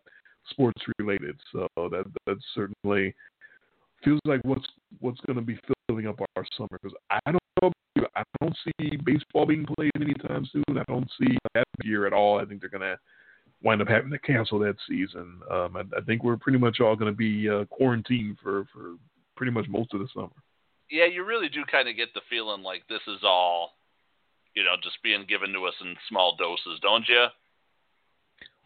sports 0.51 0.81
related. 0.99 1.37
So 1.53 1.67
that 1.77 2.05
that 2.27 2.37
certainly 2.55 3.15
feels 4.05 4.21
like 4.25 4.41
what's 4.45 4.67
what's 5.01 5.21
gonna 5.27 5.43
be 5.43 5.59
filling 5.89 6.07
up 6.07 6.21
our 6.37 6.47
summer 6.57 6.79
because 6.81 6.97
I 7.11 7.19
don't 7.27 7.43
know. 7.63 7.73
I 8.17 8.23
don't 8.41 8.57
see 8.65 8.97
baseball 9.05 9.47
being 9.47 9.67
played 9.77 9.91
anytime 9.97 10.49
soon. 10.53 10.79
I 10.79 10.85
don't 10.87 11.11
see 11.19 11.37
that 11.55 11.65
year 11.83 12.07
at 12.07 12.13
all. 12.13 12.39
I 12.39 12.45
think 12.45 12.61
they're 12.61 12.71
gonna 12.71 12.97
wind 13.65 13.83
up 13.83 13.89
having 13.89 14.11
to 14.11 14.19
cancel 14.19 14.59
that 14.61 14.77
season. 14.89 15.41
Um, 15.51 15.77
I, 15.77 15.81
I 15.97 16.01
think 16.07 16.23
we're 16.23 16.37
pretty 16.37 16.59
much 16.59 16.81
all 16.81 16.95
going 16.95 17.11
to 17.11 17.17
be 17.17 17.49
uh, 17.49 17.65
quarantined 17.65 18.37
for, 18.43 18.67
for 18.73 18.95
pretty 19.37 19.53
much 19.53 19.67
most 19.69 19.93
of 19.95 20.01
the 20.01 20.09
summer. 20.15 20.31
Yeah, 20.91 21.07
you 21.07 21.25
really 21.25 21.49
do 21.49 21.65
kind 21.71 21.89
of 21.89 21.97
get 21.97 22.15
the 22.15 22.21
feeling 22.29 22.63
like 22.63 22.83
this 22.89 23.01
is 23.09 23.21
all, 23.23 23.71
you 24.55 24.63
know, 24.63 24.75
just 24.83 24.97
being 25.03 25.25
given 25.29 25.53
to 25.53 25.65
us 25.65 25.75
in 25.81 25.97
small 26.09 26.37
doses, 26.37 26.79
don't 26.83 27.09
you? 27.09 27.27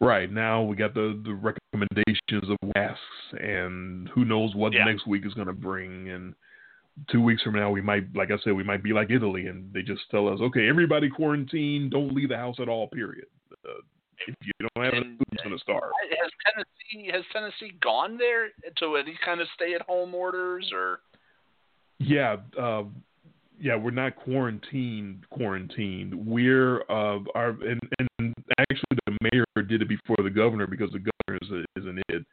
Right 0.01 0.31
now, 0.31 0.61
we 0.61 0.75
got 0.75 0.93
the, 0.93 1.19
the 1.25 1.33
recommendations 1.33 2.49
of 2.49 2.57
masks, 2.75 3.03
and 3.39 4.07
who 4.09 4.23
knows 4.25 4.55
what 4.55 4.73
Yeah. 4.73 4.85
next 4.85 5.07
week 5.07 5.25
is 5.25 5.33
going 5.33 5.47
to 5.47 5.53
bring. 5.53 6.09
And 6.09 6.33
two 7.11 7.21
weeks 7.21 7.41
from 7.43 7.55
now, 7.55 7.69
we 7.69 7.81
might, 7.81 8.03
like 8.15 8.31
I 8.31 8.37
said, 8.43 8.53
we 8.53 8.63
might 8.63 8.83
be 8.83 8.93
like 8.93 9.09
Italy, 9.09 9.47
and 9.47 9.73
they 9.73 9.81
just 9.81 10.01
tell 10.09 10.27
us, 10.29 10.39
okay, 10.39 10.69
everybody 10.69 11.09
quarantine, 11.09 11.89
don't 11.89 12.13
leave 12.13 12.29
the 12.29 12.37
house 12.37 12.57
at 12.61 12.69
all. 12.69 12.87
Period. 12.87 13.25
Uh, 13.67 13.81
if 14.27 14.35
you 14.43 14.51
don't 14.59 14.85
have 14.85 14.93
And- 14.93 15.17
who's 15.17 15.43
going 15.43 15.55
to 15.55 15.61
starve? 15.61 15.91
Has 16.21 16.31
Tennessee 16.45 17.11
has 17.11 17.23
Tennessee 17.33 17.75
gone 17.81 18.17
there 18.17 18.49
to 18.77 18.95
any 18.95 19.17
kind 19.23 19.41
of 19.41 19.47
stay-at-home 19.55 20.13
orders 20.13 20.69
or? 20.73 20.99
Yeah, 21.99 22.37
uh, 22.57 22.83
yeah, 23.59 23.75
we're 23.75 23.91
not 23.91 24.15
quarantined. 24.15 25.25
Quarantined. 25.29 26.13
We're 26.13 26.81
uh, 26.89 27.19
our 27.35 27.49
and, 27.49 27.79
and 28.19 28.33
actually 28.57 28.97
the 29.05 29.17
mayor 29.31 29.45
did 29.67 29.81
it 29.81 29.89
before 29.89 30.17
the 30.23 30.29
governor 30.29 30.65
because 30.65 30.91
the 30.91 30.99
governor 30.99 31.39
is, 31.41 31.51
a, 31.51 31.79
is 31.79 31.85
an 31.85 32.01
id 32.09 32.25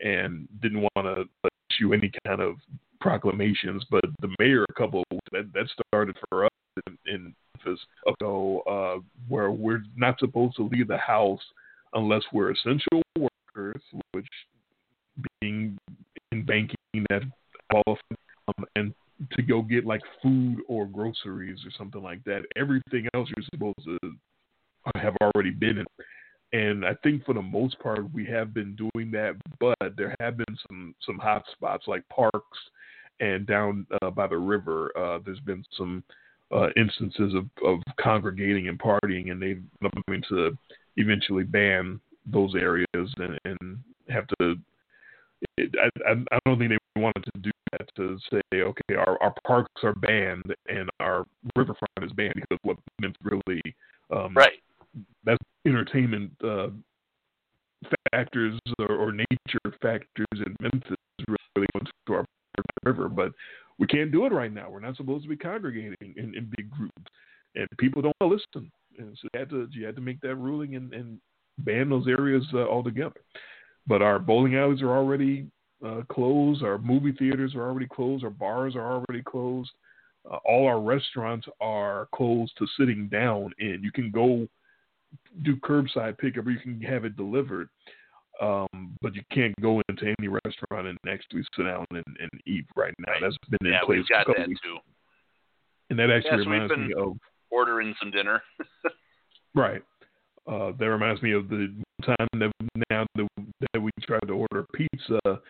and 0.00 0.46
didn't 0.60 0.82
want 0.94 1.06
to 1.06 1.24
issue 1.70 1.94
any 1.94 2.10
kind 2.26 2.40
of 2.42 2.56
proclamations. 3.00 3.84
But 3.90 4.04
the 4.20 4.28
mayor, 4.38 4.64
a 4.68 4.72
couple 4.74 5.02
that 5.32 5.50
that 5.54 5.66
started 5.88 6.16
for 6.28 6.44
us 6.44 6.50
in, 6.86 6.98
in 7.06 7.34
Memphis 7.64 7.80
ago, 8.06 8.60
uh, 8.60 9.00
where 9.28 9.50
we're 9.50 9.82
not 9.96 10.18
supposed 10.18 10.56
to 10.56 10.68
leave 10.72 10.88
the 10.88 10.98
house 10.98 11.40
unless 11.94 12.22
we're 12.32 12.52
essential 12.52 13.02
workers, 13.16 13.82
which 14.12 14.26
being 15.40 15.78
in 16.32 16.44
banking 16.44 16.76
that 17.08 17.22
qualifies, 17.70 18.18
um, 18.48 18.64
and 18.76 18.94
to 19.32 19.42
go 19.42 19.62
get 19.62 19.86
like 19.86 20.02
food 20.22 20.58
or 20.68 20.86
groceries 20.86 21.58
or 21.64 21.70
something 21.78 22.02
like 22.02 22.22
that. 22.24 22.42
Everything 22.56 23.08
else 23.14 23.28
you're 23.36 23.46
supposed 23.52 24.00
to 24.02 24.12
have 24.96 25.14
already 25.22 25.50
been 25.50 25.78
in. 25.78 25.86
And 26.52 26.86
I 26.86 26.94
think 27.02 27.24
for 27.24 27.34
the 27.34 27.42
most 27.42 27.78
part, 27.80 28.12
we 28.12 28.24
have 28.26 28.54
been 28.54 28.76
doing 28.76 29.10
that, 29.10 29.34
but 29.58 29.96
there 29.96 30.14
have 30.20 30.36
been 30.36 30.56
some 30.68 30.94
some 31.04 31.18
hot 31.18 31.44
spots 31.52 31.84
like 31.86 32.08
parks 32.08 32.58
and 33.20 33.46
down 33.46 33.86
uh, 34.02 34.10
by 34.10 34.26
the 34.26 34.36
river. 34.36 34.92
Uh, 34.96 35.18
there's 35.24 35.40
been 35.40 35.64
some 35.76 36.04
uh, 36.54 36.68
instances 36.76 37.34
of, 37.34 37.46
of 37.64 37.80
congregating 38.00 38.68
and 38.68 38.78
partying, 38.78 39.30
and 39.30 39.42
they've 39.42 39.62
going 40.08 40.22
to 40.28 40.56
eventually 40.96 41.44
ban 41.44 42.00
those 42.26 42.54
areas 42.54 42.86
and, 42.94 43.38
and 43.44 43.78
have 44.08 44.26
to. 44.40 44.56
It, 45.58 45.74
I, 46.08 46.12
I 46.12 46.38
don't 46.46 46.58
think 46.58 46.70
they 46.70 47.00
wanted 47.00 47.24
to 47.24 47.40
do 47.40 47.50
that 47.72 47.88
to 47.96 48.18
say, 48.30 48.40
okay, 48.54 48.94
our, 48.94 49.22
our 49.22 49.34
parks 49.46 49.82
are 49.82 49.94
banned 49.94 50.54
and 50.68 50.88
our 51.00 51.26
riverfront 51.56 51.90
is 52.02 52.12
banned 52.12 52.34
because 52.34 52.58
what 52.62 52.78
meant 53.00 53.16
really 53.22 53.60
um, 54.10 54.34
right. 54.34 54.62
That's 55.24 55.42
entertainment 55.66 56.30
uh, 56.42 56.68
factors 58.12 58.58
or, 58.78 58.94
or, 58.94 59.12
nature 59.12 59.76
factors 59.82 60.26
in 60.32 60.56
Memphis 60.60 60.96
really 61.28 61.66
went 61.74 61.88
to 62.06 62.14
our 62.14 62.24
river, 62.84 63.08
but 63.08 63.32
we 63.78 63.86
can't 63.86 64.12
do 64.12 64.26
it 64.26 64.32
right 64.32 64.52
now. 64.52 64.70
We're 64.70 64.80
not 64.80 64.96
supposed 64.96 65.24
to 65.24 65.28
be 65.28 65.36
congregating 65.36 65.96
in, 66.00 66.34
in 66.34 66.52
big 66.56 66.70
groups, 66.70 67.10
and 67.54 67.68
people 67.78 68.02
don't 68.02 68.16
want 68.20 68.32
to 68.32 68.58
listen. 68.58 68.70
And 68.98 69.16
so 69.20 69.28
you 69.32 69.40
had 69.40 69.50
to 69.50 69.68
you 69.72 69.86
had 69.86 69.96
to 69.96 70.02
make 70.02 70.20
that 70.22 70.36
ruling 70.36 70.76
and, 70.76 70.92
and 70.94 71.18
ban 71.58 71.88
those 71.88 72.06
areas 72.08 72.44
uh, 72.54 72.66
altogether. 72.66 73.20
But 73.86 74.02
our 74.02 74.18
bowling 74.18 74.56
alleys 74.56 74.82
are 74.82 74.96
already 74.96 75.46
uh, 75.84 76.02
closed. 76.10 76.62
Our 76.62 76.78
movie 76.78 77.12
theaters 77.12 77.54
are 77.54 77.68
already 77.68 77.86
closed. 77.86 78.24
Our 78.24 78.30
bars 78.30 78.74
are 78.74 78.92
already 78.92 79.22
closed. 79.22 79.70
Uh, 80.30 80.38
all 80.44 80.66
our 80.66 80.80
restaurants 80.80 81.46
are 81.60 82.08
closed 82.14 82.52
to 82.58 82.66
sitting 82.78 83.08
down 83.08 83.52
in. 83.58 83.80
You 83.82 83.92
can 83.92 84.10
go 84.10 84.48
do 85.42 85.56
curbside 85.56 86.18
pickup 86.18 86.46
or 86.46 86.50
you 86.50 86.58
can 86.58 86.80
have 86.82 87.04
it 87.04 87.16
delivered. 87.16 87.68
Um, 88.40 88.96
but 89.00 89.14
you 89.14 89.22
can't 89.32 89.54
go 89.62 89.80
into 89.88 90.14
any 90.18 90.28
restaurant 90.28 90.86
and 90.88 90.98
actually 91.08 91.42
sit 91.56 91.64
down 91.64 91.86
and, 91.90 92.04
and 92.20 92.30
eat 92.46 92.66
right 92.76 92.94
now. 92.98 93.12
Right. 93.12 93.22
That's 93.22 93.36
been 93.48 93.66
in 93.66 93.72
yeah, 93.72 93.80
place 93.84 93.98
we've 93.98 94.08
got 94.08 94.26
that 94.26 94.36
couple 94.36 94.48
weeks. 94.48 94.60
too. 94.62 94.76
And 95.88 95.98
that 95.98 96.10
actually 96.10 96.38
yeah, 96.38 96.44
so 96.44 96.50
reminds 96.50 96.70
we've 96.70 96.78
been 96.78 96.88
me 96.88 96.94
of 96.94 97.16
ordering 97.50 97.94
some 98.00 98.10
dinner. 98.10 98.42
right. 99.54 99.82
Uh, 100.46 100.72
that 100.78 100.88
reminds 100.88 101.22
me 101.22 101.32
of 101.32 101.48
the 101.48 101.74
time 102.04 102.28
that 102.34 102.52
now 102.90 103.06
that, 103.14 103.28
that 103.72 103.80
we 103.80 103.90
tried 104.02 104.26
to 104.26 104.32
order 104.32 104.66
pizza, 104.74 105.40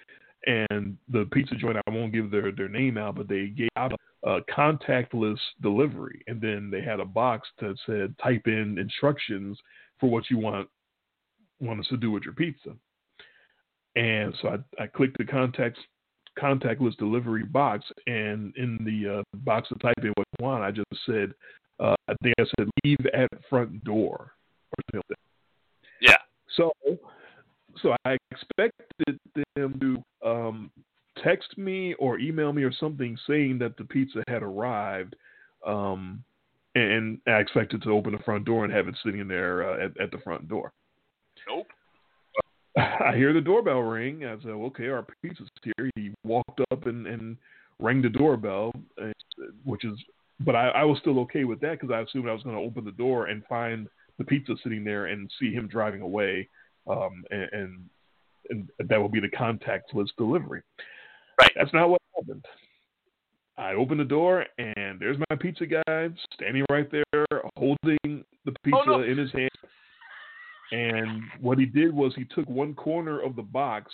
and 0.46 0.96
the 1.10 1.28
pizza 1.32 1.54
joint 1.54 1.76
I 1.86 1.90
won't 1.90 2.12
give 2.12 2.30
their 2.30 2.52
their 2.52 2.68
name 2.68 2.96
out, 2.96 3.16
but 3.16 3.28
they 3.28 3.48
gave 3.48 3.68
out 3.76 3.92
a 4.24 4.40
contactless 4.56 5.38
delivery, 5.60 6.22
and 6.28 6.40
then 6.40 6.70
they 6.70 6.80
had 6.80 7.00
a 7.00 7.04
box 7.04 7.48
that 7.60 7.76
said 7.84 8.14
type 8.22 8.46
in 8.46 8.78
instructions 8.78 9.58
for 10.00 10.08
what 10.08 10.30
you 10.30 10.38
want 10.38 10.68
want 11.60 11.80
us 11.80 11.86
to 11.88 11.96
do 11.96 12.10
with 12.10 12.24
your 12.24 12.34
pizza. 12.34 12.70
And 13.96 14.34
so 14.42 14.48
I, 14.48 14.82
I 14.82 14.86
clicked 14.86 15.18
the 15.18 15.24
contacts 15.24 15.80
contactless 16.38 16.96
delivery 16.98 17.44
box, 17.44 17.84
and 18.06 18.54
in 18.56 18.78
the 18.84 19.18
uh, 19.18 19.38
box 19.38 19.68
to 19.68 19.74
type 19.76 19.94
in 20.02 20.12
what 20.16 20.26
you 20.38 20.44
want, 20.44 20.62
I 20.62 20.70
just 20.70 20.86
said, 21.06 21.32
uh, 21.80 21.94
I 22.08 22.14
think 22.22 22.34
I 22.38 22.44
said 22.58 22.68
leave 22.84 22.98
at 23.14 23.30
front 23.48 23.82
door 23.84 24.32
or 24.72 24.84
something 24.84 25.00
like 25.08 25.08
that. 25.08 25.16
Yeah. 26.00 26.16
So, 26.56 26.72
so 27.82 27.96
I 28.04 28.16
expected 28.30 29.18
them 29.54 29.78
to 29.80 30.28
um, 30.28 30.70
text 31.22 31.56
me 31.56 31.94
or 31.94 32.18
email 32.18 32.52
me 32.52 32.62
or 32.62 32.72
something 32.72 33.16
saying 33.26 33.58
that 33.60 33.76
the 33.76 33.84
pizza 33.84 34.22
had 34.28 34.42
arrived, 34.42 35.16
um, 35.66 36.22
and 36.74 37.18
I 37.26 37.38
expected 37.38 37.82
to 37.82 37.90
open 37.90 38.12
the 38.12 38.22
front 38.24 38.44
door 38.44 38.64
and 38.64 38.72
have 38.72 38.88
it 38.88 38.96
sitting 39.02 39.26
there 39.26 39.68
uh, 39.68 39.86
at, 39.86 39.98
at 40.00 40.10
the 40.10 40.18
front 40.18 40.48
door. 40.48 40.72
Nope. 41.48 41.66
I 42.78 43.14
hear 43.16 43.32
the 43.32 43.40
doorbell 43.40 43.80
ring. 43.80 44.24
I 44.26 44.36
said, 44.42 44.50
"Okay, 44.50 44.88
our 44.88 45.06
pizza's 45.22 45.48
here." 45.62 45.90
He 45.94 46.12
walked 46.24 46.60
up 46.70 46.86
and, 46.86 47.06
and 47.06 47.36
rang 47.78 48.02
the 48.02 48.08
doorbell, 48.10 48.72
which 49.64 49.84
is, 49.84 49.98
but 50.40 50.54
I, 50.54 50.68
I 50.68 50.84
was 50.84 50.98
still 50.98 51.18
okay 51.20 51.44
with 51.44 51.60
that 51.60 51.80
because 51.80 51.90
I 51.90 52.00
assumed 52.00 52.28
I 52.28 52.32
was 52.32 52.42
going 52.42 52.56
to 52.56 52.62
open 52.62 52.84
the 52.84 52.92
door 52.92 53.26
and 53.26 53.42
find 53.46 53.88
the 54.18 54.24
pizza 54.24 54.54
sitting 54.62 54.84
there 54.84 55.06
and 55.06 55.30
see 55.40 55.52
him 55.52 55.68
driving 55.68 56.02
away, 56.02 56.48
um, 56.86 57.24
and, 57.30 57.48
and 57.52 57.90
and 58.50 58.70
that 58.88 59.00
would 59.00 59.12
be 59.12 59.20
the 59.20 59.28
contactless 59.28 60.08
delivery. 60.18 60.62
Right. 61.40 61.50
That's 61.56 61.72
not 61.72 61.88
what 61.90 62.00
happened. 62.16 62.44
I 63.58 63.72
opened 63.72 64.00
the 64.00 64.04
door 64.04 64.44
and 64.58 65.00
there's 65.00 65.16
my 65.30 65.36
pizza 65.36 65.66
guy 65.66 66.08
standing 66.34 66.64
right 66.70 66.88
there, 66.90 67.40
holding 67.56 67.98
the 68.44 68.52
pizza 68.62 68.78
Oh, 68.86 68.98
no. 68.98 69.02
in 69.02 69.16
his 69.18 69.32
hand. 69.32 69.50
And 70.72 71.22
what 71.40 71.58
he 71.58 71.66
did 71.66 71.92
was 71.94 72.12
he 72.14 72.24
took 72.24 72.48
one 72.48 72.74
corner 72.74 73.20
of 73.20 73.36
the 73.36 73.42
box 73.42 73.92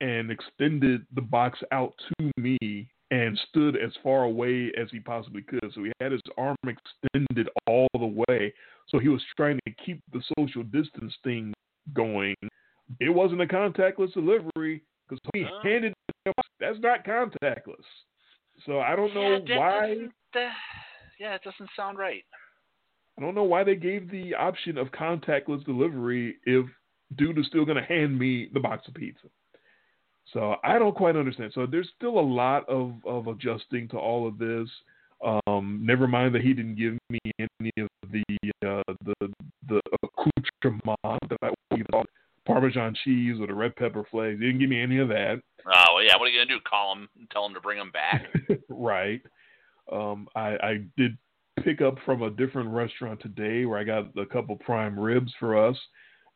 and 0.00 0.30
extended 0.30 1.04
the 1.14 1.20
box 1.20 1.58
out 1.72 1.94
to 2.18 2.30
me 2.36 2.88
and 3.10 3.38
stood 3.48 3.76
as 3.76 3.90
far 4.02 4.24
away 4.24 4.70
as 4.80 4.88
he 4.90 5.00
possibly 5.00 5.42
could. 5.42 5.70
So 5.74 5.82
he 5.84 5.92
had 6.00 6.12
his 6.12 6.20
arm 6.36 6.56
extended 6.66 7.48
all 7.66 7.88
the 7.98 8.24
way. 8.28 8.52
So 8.88 8.98
he 8.98 9.08
was 9.08 9.22
trying 9.36 9.58
to 9.66 9.74
keep 9.84 10.00
the 10.12 10.22
social 10.38 10.62
distance 10.62 11.14
thing 11.24 11.52
going. 11.94 12.34
It 13.00 13.10
wasn't 13.10 13.42
a 13.42 13.46
contactless 13.46 14.12
delivery 14.12 14.82
because 15.08 15.20
he 15.34 15.44
Oh. 15.44 15.60
handed 15.62 15.94
the 16.24 16.32
box. 16.36 16.48
That's 16.60 16.78
not 16.80 17.04
contactless. 17.04 17.84
So 18.66 18.80
I 18.80 18.96
don't 18.96 19.14
know 19.14 19.32
yeah, 19.32 19.38
that 19.46 19.58
why. 19.58 20.08
uh, 20.40 20.50
yeah, 21.18 21.34
it 21.34 21.42
doesn't 21.42 21.70
sound 21.76 21.98
right. 21.98 22.24
I 23.18 23.20
don't 23.20 23.34
know 23.34 23.44
why 23.44 23.64
they 23.64 23.74
gave 23.74 24.10
the 24.10 24.34
option 24.34 24.78
of 24.78 24.88
contactless 24.88 25.64
delivery 25.64 26.36
if 26.44 26.66
dude 27.16 27.38
is 27.38 27.46
still 27.46 27.64
going 27.64 27.76
to 27.76 27.82
hand 27.82 28.16
me 28.16 28.48
the 28.54 28.60
box 28.60 28.86
of 28.86 28.94
pizza. 28.94 29.26
So 30.32 30.56
I 30.62 30.78
don't 30.78 30.94
quite 30.94 31.16
understand. 31.16 31.52
So 31.54 31.66
there's 31.66 31.90
still 31.96 32.18
a 32.18 32.20
lot 32.20 32.68
of, 32.68 32.92
of 33.04 33.26
adjusting 33.26 33.88
to 33.88 33.96
all 33.96 34.28
of 34.28 34.38
this. 34.38 34.68
Um, 35.46 35.80
never 35.82 36.06
mind 36.06 36.34
that 36.34 36.42
he 36.42 36.52
didn't 36.52 36.76
give 36.76 36.96
me 37.10 37.18
any 37.38 37.72
of 37.78 37.88
the 38.12 38.22
uh, 38.64 38.94
the 39.04 39.28
the 39.66 39.80
accoutrement 40.04 40.98
that 41.02 41.38
I 41.42 41.50
would 41.72 42.06
Parmesan 42.46 42.94
cheese 43.04 43.36
or 43.40 43.46
the 43.46 43.54
red 43.54 43.74
pepper 43.76 44.04
flakes. 44.10 44.38
He 44.38 44.46
didn't 44.46 44.60
give 44.60 44.70
me 44.70 44.80
any 44.80 44.98
of 44.98 45.08
that. 45.08 45.40
Oh, 45.66 45.94
well, 45.94 46.02
yeah. 46.02 46.16
What 46.16 46.26
are 46.26 46.28
you 46.28 46.40
gonna 46.40 46.58
do? 46.58 46.60
Call 46.68 46.92
him 46.92 47.08
and 47.18 47.28
tell 47.30 47.44
him 47.44 47.54
to 47.54 47.60
bring 47.60 47.78
him 47.78 47.90
back? 47.90 48.26
right. 48.68 49.20
Um, 49.92 50.28
I, 50.36 50.56
I 50.62 50.80
did 50.96 51.18
pick 51.62 51.80
up 51.80 51.96
from 52.04 52.22
a 52.22 52.30
different 52.30 52.70
restaurant 52.70 53.20
today 53.20 53.64
where 53.64 53.78
I 53.78 53.84
got 53.84 54.06
a 54.16 54.26
couple 54.26 54.56
prime 54.56 54.98
ribs 54.98 55.32
for 55.38 55.56
us, 55.56 55.76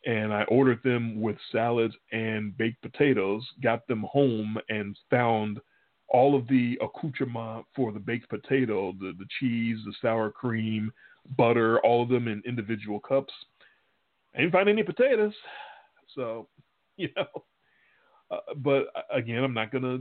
and 0.06 0.32
I 0.32 0.42
ordered 0.44 0.80
them 0.82 1.20
with 1.20 1.36
salads 1.50 1.94
and 2.12 2.56
baked 2.56 2.82
potatoes. 2.82 3.46
Got 3.62 3.86
them 3.86 4.04
home 4.10 4.58
and 4.68 4.96
found 5.10 5.60
all 6.08 6.36
of 6.36 6.46
the 6.48 6.78
accoutrement 6.82 7.64
for 7.74 7.92
the 7.92 7.98
baked 7.98 8.28
potato, 8.28 8.92
the 8.98 9.12
the 9.18 9.26
cheese, 9.40 9.78
the 9.84 9.94
sour 10.00 10.30
cream, 10.30 10.92
butter, 11.36 11.80
all 11.80 12.02
of 12.02 12.08
them 12.08 12.28
in 12.28 12.42
individual 12.46 13.00
cups. 13.00 13.32
I 14.34 14.40
didn't 14.40 14.52
find 14.52 14.68
any 14.68 14.82
potatoes, 14.82 15.34
so 16.14 16.48
you 16.96 17.08
know. 17.16 17.26
Uh, 18.30 18.54
but 18.56 18.86
uh, 18.96 19.02
again, 19.12 19.44
I'm 19.44 19.54
not 19.54 19.70
gonna 19.70 20.00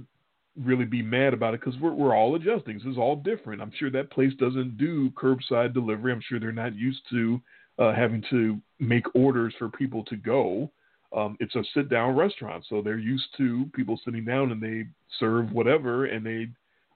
really 0.64 0.86
be 0.86 1.02
mad 1.02 1.34
about 1.34 1.54
it 1.54 1.62
because 1.62 1.80
we're 1.80 1.94
we're 1.94 2.16
all 2.16 2.36
adjusting. 2.36 2.78
This 2.78 2.88
is 2.88 2.98
all 2.98 3.16
different. 3.16 3.62
I'm 3.62 3.72
sure 3.78 3.92
that 3.92 4.12
place 4.12 4.34
doesn't 4.40 4.78
do 4.78 5.12
curbside 5.12 5.74
delivery. 5.74 6.12
I'm 6.12 6.22
sure 6.28 6.40
they're 6.40 6.52
not 6.52 6.76
used 6.76 7.02
to 7.12 7.42
uh, 7.80 7.94
having 7.94 8.24
to 8.30 8.60
make 8.80 9.06
orders 9.16 9.54
for 9.58 9.70
people 9.70 10.04
to 10.06 10.16
go. 10.16 10.72
Um, 11.16 11.36
it's 11.40 11.56
a 11.56 11.64
sit 11.74 11.90
down 11.90 12.16
restaurant, 12.16 12.66
so 12.70 12.82
they're 12.82 12.98
used 12.98 13.28
to 13.38 13.66
people 13.74 14.00
sitting 14.06 14.24
down 14.24 14.52
and 14.52 14.62
they 14.62 14.86
serve 15.20 15.52
whatever, 15.52 16.06
and 16.06 16.26
they 16.26 16.48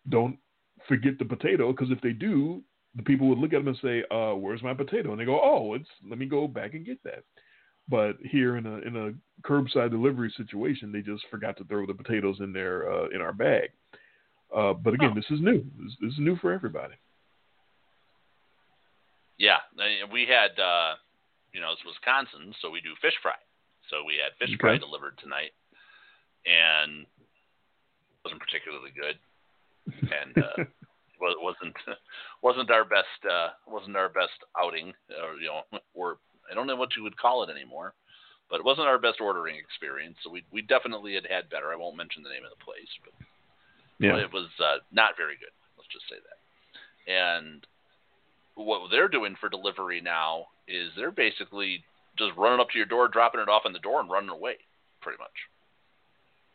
don't 0.10 0.38
forget 0.88 1.20
the 1.20 1.26
potato 1.26 1.72
because 1.72 1.92
if 1.92 2.00
they 2.02 2.12
do, 2.12 2.62
the 2.96 3.04
people 3.04 3.28
would 3.28 3.40
look 3.40 3.54
at 3.54 3.58
them 3.58 3.68
and 3.68 3.78
say, 3.82 4.04
uh, 4.12 4.34
"Where's 4.34 4.64
my 4.64 4.74
potato?" 4.74 5.12
And 5.12 5.20
they 5.20 5.26
go, 5.26 5.42
"Oh, 5.42 5.74
it's 5.74 5.90
let 6.08 6.18
me 6.18 6.26
go 6.26 6.48
back 6.48 6.74
and 6.74 6.86
get 6.86 7.04
that." 7.04 7.24
But 7.88 8.18
here 8.22 8.57
in 8.57 8.66
a 8.66 8.78
in 8.80 8.95
a 8.95 9.48
curbside 9.48 9.91
delivery 9.91 10.34
situation, 10.38 10.91
they 10.91 11.02
just 11.02 11.24
forgot 11.30 11.56
to 11.57 11.64
throw 11.66 11.86
the 11.86 11.94
potatoes 11.94 12.38
in 12.40 12.52
their 12.52 12.91
uh, 12.91 13.07
in 13.14 13.22
our 13.22 13.34
bag. 13.34 13.70
Uh, 14.56 14.74
but 14.74 14.94
again, 14.94 15.12
Oh. 15.12 15.16
this 15.16 15.30
is 15.30 15.40
new. 15.41 15.64
This, 15.78 15.94
this 16.02 16.14
is 16.14 16.20
new 16.20 16.36
for 16.38 16.52
everybody. 16.52 16.95
yeah, 19.38 19.57
we 20.14 20.26
had, 20.26 20.57
uh, 20.62 20.95
you 21.53 21.60
know, 21.60 21.72
it's 21.74 21.84
Wisconsin, 21.86 22.53
so 22.62 22.70
we 22.70 22.80
do 22.82 22.91
fish 23.02 23.16
fry. 23.22 23.36
So 23.90 24.03
we 24.06 24.16
had 24.16 24.32
fish 24.40 24.56
fry 24.60 24.78
delivered 24.78 25.18
tonight, 25.22 25.52
and 26.45 27.02
it 27.03 28.18
wasn't 28.24 28.41
particularly 28.41 28.91
good, 28.95 29.20
and 30.10 30.38
uh, 30.38 30.64
wa- 31.22 31.38
wasn't 31.41 31.76
wasn't 32.41 32.72
our 32.72 32.86
best 32.86 33.20
uh, 33.30 33.49
wasn't 33.68 33.95
our 33.95 34.10
best 34.10 34.34
outing, 34.57 34.94
or 35.22 35.36
you 35.38 35.48
know, 35.52 35.80
or 35.94 36.18
I 36.49 36.53
don't 36.53 36.67
know 36.67 36.76
what 36.76 36.95
you 36.95 37.03
would 37.03 37.17
call 37.17 37.43
it 37.43 37.49
anymore, 37.49 37.93
but 38.49 38.59
it 38.59 38.65
wasn't 38.65 38.88
our 38.88 38.99
best 38.99 39.22
ordering 39.22 39.57
experience. 39.57 40.15
So 40.23 40.30
we 40.30 40.43
we 40.51 40.61
definitely 40.61 41.15
had 41.15 41.26
had 41.30 41.49
better. 41.49 41.72
I 41.72 41.76
won't 41.76 41.97
mention 41.97 42.23
the 42.23 42.30
name 42.30 42.43
of 42.43 42.51
the 42.51 42.63
place, 42.63 42.91
but 43.03 43.13
yeah. 43.99 44.17
it 44.17 44.31
was 44.31 44.49
uh, 44.59 44.84
not 44.91 45.17
very 45.17 45.35
good. 45.35 45.53
Let's 45.77 45.89
just 45.91 46.07
say 46.09 46.17
that. 46.22 46.39
And 47.11 47.65
what 48.55 48.89
they're 48.91 49.07
doing 49.07 49.35
for 49.39 49.49
delivery 49.49 50.01
now 50.01 50.47
is 50.67 50.89
they're 50.95 51.11
basically 51.11 51.84
just 52.17 52.31
running 52.38 52.59
up 52.59 52.69
to 52.72 52.77
your 52.77 52.88
door, 52.88 53.07
dropping 53.07 53.41
it 53.41 53.49
off 53.49 53.63
in 53.65 53.73
the 53.73 53.80
door, 53.80 53.99
and 53.99 54.09
running 54.09 54.30
away, 54.30 54.55
pretty 55.01 55.17
much. 55.19 55.30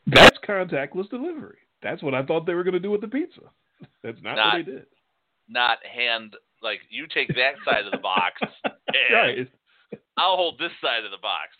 That's 0.06 0.38
contactless 0.46 1.10
delivery. 1.10 1.58
That's 1.82 2.02
what 2.02 2.14
I 2.14 2.24
thought 2.24 2.46
they 2.46 2.54
were 2.54 2.64
going 2.64 2.74
to 2.74 2.80
do 2.80 2.90
with 2.90 3.00
the 3.00 3.08
pizza. 3.08 3.42
That's 4.02 4.18
not, 4.22 4.36
Not- 4.36 4.56
what 4.56 4.66
they 4.66 4.72
did. 4.72 4.86
Not 5.48 5.78
hand 5.84 6.36
like 6.62 6.80
you 6.90 7.06
take 7.12 7.28
that 7.28 7.54
side 7.64 7.84
of 7.84 7.90
the 7.90 7.98
box, 7.98 8.40
and 8.64 8.74
Right. 9.12 9.48
I'll 10.20 10.36
hold 10.36 10.58
this 10.58 10.72
side 10.82 11.04
of 11.06 11.10
the 11.10 11.22
box. 11.22 11.56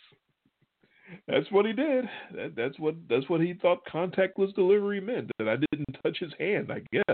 That's 1.27 1.51
what 1.51 1.65
he 1.65 1.73
did. 1.73 2.05
That, 2.35 2.55
that's 2.55 2.79
what 2.79 2.95
that's 3.09 3.29
what 3.29 3.41
he 3.41 3.55
thought 3.55 3.79
contactless 3.87 4.55
delivery 4.55 5.01
meant. 5.01 5.31
That 5.39 5.49
I 5.49 5.57
didn't 5.57 5.97
touch 6.05 6.19
his 6.21 6.33
hand. 6.39 6.71
I 6.71 6.81
guess. 6.93 7.05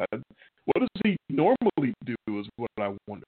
I, 0.00 0.04
what 0.64 0.78
does 0.78 0.88
he 1.02 1.16
normally 1.28 1.92
do? 2.06 2.14
Is 2.28 2.46
what 2.56 2.70
I 2.78 2.94
wonder. 3.06 3.26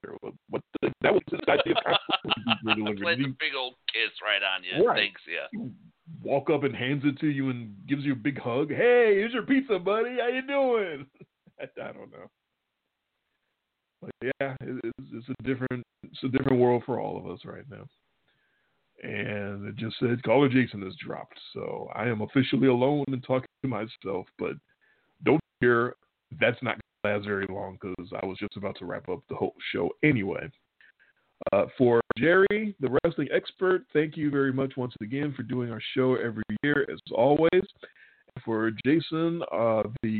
What, 0.49 0.63
the, 0.81 0.93
that 1.03 1.13
was 1.13 1.23
his 1.31 1.41
idea 1.49 1.75
of 1.85 2.77
delivery. 2.77 3.13
A 3.25 3.29
big 3.29 3.55
old 3.59 3.75
kiss 3.93 4.13
right 4.23 4.43
on 4.43 4.63
you. 4.63 4.87
Right. 4.87 4.97
Thanks, 4.97 5.21
yeah. 5.29 5.69
walk 6.23 6.51
up 6.51 6.63
and 6.63 6.75
hands 6.75 7.03
it 7.05 7.19
to 7.21 7.27
you 7.27 7.51
and 7.51 7.75
gives 7.89 8.05
you 8.05 8.13
a 8.13 8.17
big 8.17 8.39
hug? 8.41 8.71
Hey, 8.71 9.15
here's 9.17 9.33
your 9.33 9.43
pizza, 9.43 9.79
buddy. 9.79 10.17
How 10.21 10.29
you 10.29 10.47
doing? 10.47 11.07
I, 11.61 11.65
I 11.81 11.93
don't 11.93 12.11
know. 12.11 12.31
But 14.07 14.33
yeah, 14.41 14.55
it, 14.61 14.95
it's, 15.13 15.29
a 15.29 15.43
different 15.43 15.85
it's 16.05 16.23
a 16.23 16.29
different 16.29 16.61
world 16.61 16.85
for 16.87 17.01
all 17.01 17.19
of 17.19 17.27
us 17.27 17.41
right 17.45 17.65
now. 17.69 17.85
And 19.03 19.67
it 19.67 19.77
just 19.77 19.97
said 19.99 20.23
caller 20.23 20.49
Jason 20.49 20.81
has 20.83 20.95
dropped, 21.05 21.39
so 21.53 21.89
I 21.95 22.07
am 22.07 22.23
officially 22.23 22.69
alone 22.69 23.05
and 23.09 23.23
talking 23.23 23.49
to 23.63 23.69
myself. 23.69 24.27
But 24.39 24.53
don't 25.25 25.41
fear, 25.61 25.95
that's 26.41 26.63
not 26.63 26.79
going 27.05 27.15
to 27.15 27.19
last 27.19 27.27
very 27.27 27.47
long 27.51 27.79
because 27.81 28.13
I 28.23 28.25
was 28.25 28.39
just 28.39 28.57
about 28.57 28.79
to 28.79 28.87
wrap 28.87 29.09
up 29.09 29.21
the 29.29 29.35
whole 29.35 29.55
show 29.73 29.91
anyway. 30.03 30.49
Uh, 31.53 31.67
for 31.77 32.01
Jerry, 32.17 32.75
the 32.81 32.97
wrestling 33.05 33.29
expert, 33.35 33.83
thank 33.93 34.17
you 34.17 34.31
very 34.31 34.53
much 34.53 34.73
once 34.77 34.95
again 35.03 35.35
for 35.37 35.43
doing 35.43 35.71
our 35.71 35.83
show 35.95 36.15
every 36.15 36.43
year, 36.63 36.87
as 36.91 36.99
always. 37.13 37.63
For 38.45 38.71
Jason, 38.85 39.43
uh, 39.53 39.83
the 40.03 40.19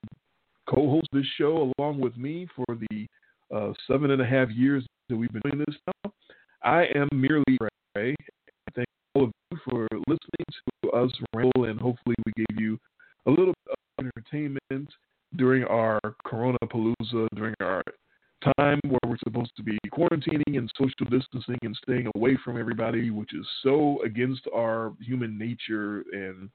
co-host 0.69 1.09
of 1.13 1.19
this 1.19 1.27
show, 1.39 1.73
along 1.79 2.01
with 2.01 2.17
me 2.17 2.47
for 2.55 2.65
the 2.91 3.07
uh, 3.55 3.73
seven 3.87 4.11
and 4.11 4.21
a 4.21 4.27
half 4.27 4.51
years 4.51 4.85
that 5.09 5.17
we've 5.17 5.33
been 5.33 5.43
doing 5.45 5.65
this 5.67 5.77
now, 5.87 6.13
I 6.63 6.87
am 6.95 7.09
merely 7.13 7.59
Ray. 7.95 8.15
Thank 8.75 8.89
all 9.15 9.25
of 9.25 9.33
you 9.51 9.59
for 9.69 9.89
listening 10.07 10.47
to 10.83 10.91
us 10.91 11.11
ramble, 11.35 11.65
and 11.65 11.81
hopefully 11.81 12.17
we 12.25 12.33
gave 12.37 12.61
you 12.61 12.79
a 13.27 13.31
little 13.31 13.55
bit 13.67 13.77
of 13.99 14.07
entertainment 14.07 14.89
during 15.37 15.65
our 15.65 16.01
Corona 16.25 16.59
Palooza, 16.65 17.29
during 17.35 17.55
our 17.61 17.83
time 18.57 18.81
where 18.87 18.99
we're 19.07 19.17
supposed 19.25 19.53
to 19.57 19.63
be 19.63 19.79
quarantining 19.93 20.59
and 20.59 20.71
social 20.77 21.07
distancing 21.11 21.59
and 21.63 21.77
staying 21.83 22.09
away 22.15 22.37
from 22.45 22.59
everybody, 22.59 23.11
which 23.11 23.35
is 23.35 23.47
so 23.63 24.01
against 24.05 24.43
our 24.55 24.93
human 25.01 25.39
nature. 25.39 26.05
And 26.13 26.51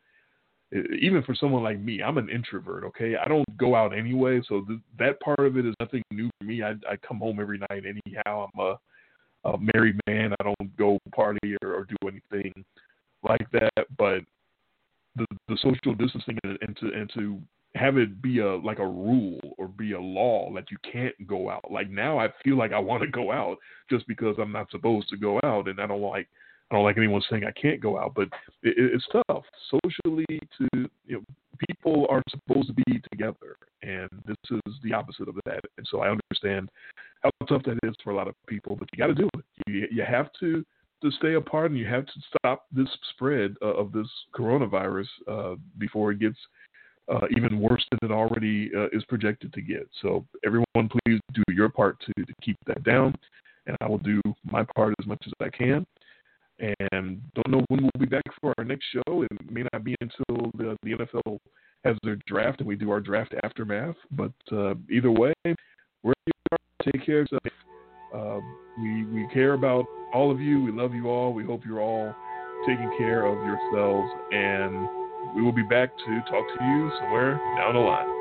even 0.74 1.22
for 1.24 1.36
someone 1.36 1.64
like 1.64 1.80
me, 1.80 2.02
I'm 2.02 2.18
an 2.18 2.30
introvert, 2.30 2.84
okay? 2.86 3.16
I 3.18 3.28
don't 3.28 3.46
go 3.58 3.76
out 3.76 3.98
anyway, 3.98 4.42
so 4.48 4.62
th- 4.62 4.80
that 5.00 5.20
part 5.20 5.40
of 5.40 5.58
it 5.58 5.66
is 5.66 5.76
nothing 5.80 6.02
new 6.12 6.30
for 6.38 6.46
me. 6.46 6.64
I, 6.64 6.72
I 6.90 6.96
come 7.06 7.20
home 7.20 7.40
every 7.42 7.58
night 7.58 7.84
anyhow. 7.86 8.48
I'm 8.54 8.60
a, 8.60 9.50
a 9.50 9.58
married 9.74 10.00
man. 10.08 10.34
I 10.40 10.44
don't 10.44 10.78
go 10.78 10.98
party 11.14 11.56
or, 11.62 11.74
or 11.74 11.86
do 11.86 12.08
anything 12.08 12.54
like 13.22 13.46
that. 13.52 13.86
But 13.98 14.22
the 15.16 15.26
the 15.50 15.58
social 15.58 15.94
distancing 15.94 16.38
and, 16.44 16.58
and 16.62 16.78
to 16.78 16.94
and 16.94 17.12
to 17.16 17.42
have 17.76 17.98
it 17.98 18.22
be 18.22 18.40
a 18.40 18.56
like 18.56 18.80
a 18.80 18.88
rule 18.88 19.40
or 19.58 19.68
be 19.68 19.94
a 19.94 20.00
law 20.00 20.52
that 20.56 20.72
you 20.72 20.78
can't 20.90 21.16
go 21.28 21.50
out. 21.50 21.70
Like 21.70 21.90
now, 21.90 22.18
I 22.18 22.30
feel 22.44 22.58
like 22.58 22.72
I 22.72 22.80
want 22.80 23.02
to 23.04 23.10
go 23.10 23.32
out 23.32 23.58
just 23.90 24.08
because 24.08 24.36
I'm 24.40 24.52
not 24.52 24.72
supposed 24.72 25.10
to 25.10 25.18
go 25.18 25.40
out, 25.44 25.68
and 25.68 25.80
I 25.82 25.88
don't 25.88 26.02
like 26.02 26.30
I 26.72 26.76
don't 26.76 26.86
like 26.86 26.98
anyone 26.98 27.22
saying 27.30 27.44
I 27.44 27.52
can't 27.52 27.82
go 27.82 28.00
out. 28.00 28.14
But 28.16 28.30
it, 28.64 28.78
it- 28.78 28.92
it's 28.94 29.08
tough 29.28 29.44
socially 29.70 30.26
to 30.58 30.68
you 31.06 31.16
know 31.18 31.22
people 31.70 32.08
are 32.10 32.24
supposed 32.30 32.68
to 32.70 32.74
be 32.86 33.02
together, 33.12 33.58
and 33.84 34.10
this 34.26 34.38
is 34.50 34.74
the 34.84 34.94
opposite 34.94 35.28
of 35.28 35.36
that. 35.46 35.60
And 35.78 35.86
so 35.90 36.00
I 36.02 36.10
understand 36.10 36.70
how 37.22 37.30
tough 37.48 37.64
that 37.66 37.78
is 37.84 37.96
for 38.04 38.12
a 38.12 38.16
lot 38.16 38.28
of 38.28 38.36
people, 38.48 38.76
but 38.76 38.88
you 38.92 38.98
got 38.98 39.08
to 39.08 39.14
do 39.14 39.30
it. 39.38 39.46
You 39.68 39.88
you 39.92 40.04
have 40.04 40.30
to 40.40 40.66
to 41.04 41.12
stay 41.12 41.34
apart, 41.34 41.72
and 41.72 41.80
you 41.80 41.88
have 41.88 42.06
to 42.06 42.14
stop 42.38 42.66
this 42.72 42.88
spread 43.12 43.56
uh, 43.62 43.74
of 43.74 43.92
this 43.92 44.08
coronavirus 44.36 45.08
uh, 45.28 45.56
before 45.78 46.12
it 46.12 46.20
gets 46.20 46.38
uh, 47.12 47.26
even 47.36 47.60
worse 47.60 47.84
than 47.92 48.10
it 48.10 48.14
already 48.14 48.72
uh, 48.76 48.88
is 48.94 49.04
projected 49.06 49.52
to 49.54 49.62
get. 49.62 49.90
So 50.02 50.26
everyone, 50.46 50.90
please 51.06 51.20
do 51.34 51.44
your 51.50 51.70
part 51.70 52.00
to, 52.06 52.26
to 52.26 52.34
keep 52.42 52.58
that 52.68 52.84
down, 52.84 53.16
and 53.66 53.76
I 53.82 53.88
will 53.88 53.98
do 53.98 54.22
my 54.46 54.64
part 54.76 54.94
as 55.00 55.08
much 55.08 55.22
as 55.26 55.34
I 55.42 55.50
can. 55.50 55.86
And 56.62 57.22
don't 57.34 57.50
know 57.50 57.66
when 57.70 57.82
we'll 57.82 57.92
be 58.00 58.06
back 58.06 58.24
for 58.40 58.54
our 58.58 58.64
next 58.64 58.86
show. 58.94 59.24
It 59.24 59.52
may 59.52 59.64
not 59.74 59.84
be 59.84 59.96
until 60.00 60.52
the, 60.56 60.78
the 60.84 60.92
NFL 60.92 61.40
has 61.84 61.96
their 62.04 62.18
draft 62.28 62.60
and 62.60 62.68
we 62.68 62.76
do 62.76 62.92
our 62.92 63.00
draft 63.00 63.34
aftermath. 63.44 63.96
But 64.12 64.34
uh, 64.52 64.76
either 64.90 65.12
way, 65.12 65.34
wherever 65.44 66.28
you 66.28 66.34
are, 66.52 66.92
take 66.92 67.06
care 67.06 67.22
of 67.22 67.28
yourself. 67.32 67.54
Uh, 68.14 68.40
we 68.80 69.06
we 69.06 69.28
care 69.34 69.54
about 69.54 69.86
all 70.14 70.32
of 70.32 70.40
you. 70.40 70.64
We 70.64 70.72
love 70.72 70.94
you 70.94 71.08
all. 71.08 71.34
We 71.34 71.46
hope 71.46 71.62
you're 71.66 71.82
all 71.82 72.14
taking 72.68 72.94
care 72.98 73.26
of 73.26 73.38
yourselves, 73.38 74.12
and 74.32 74.88
we 75.36 75.42
will 75.42 75.54
be 75.54 75.64
back 75.64 75.90
to 75.98 76.22
talk 76.30 76.46
to 76.60 76.64
you 76.64 76.92
somewhere 77.00 77.40
down 77.58 77.74
the 77.74 77.80
line. 77.80 78.21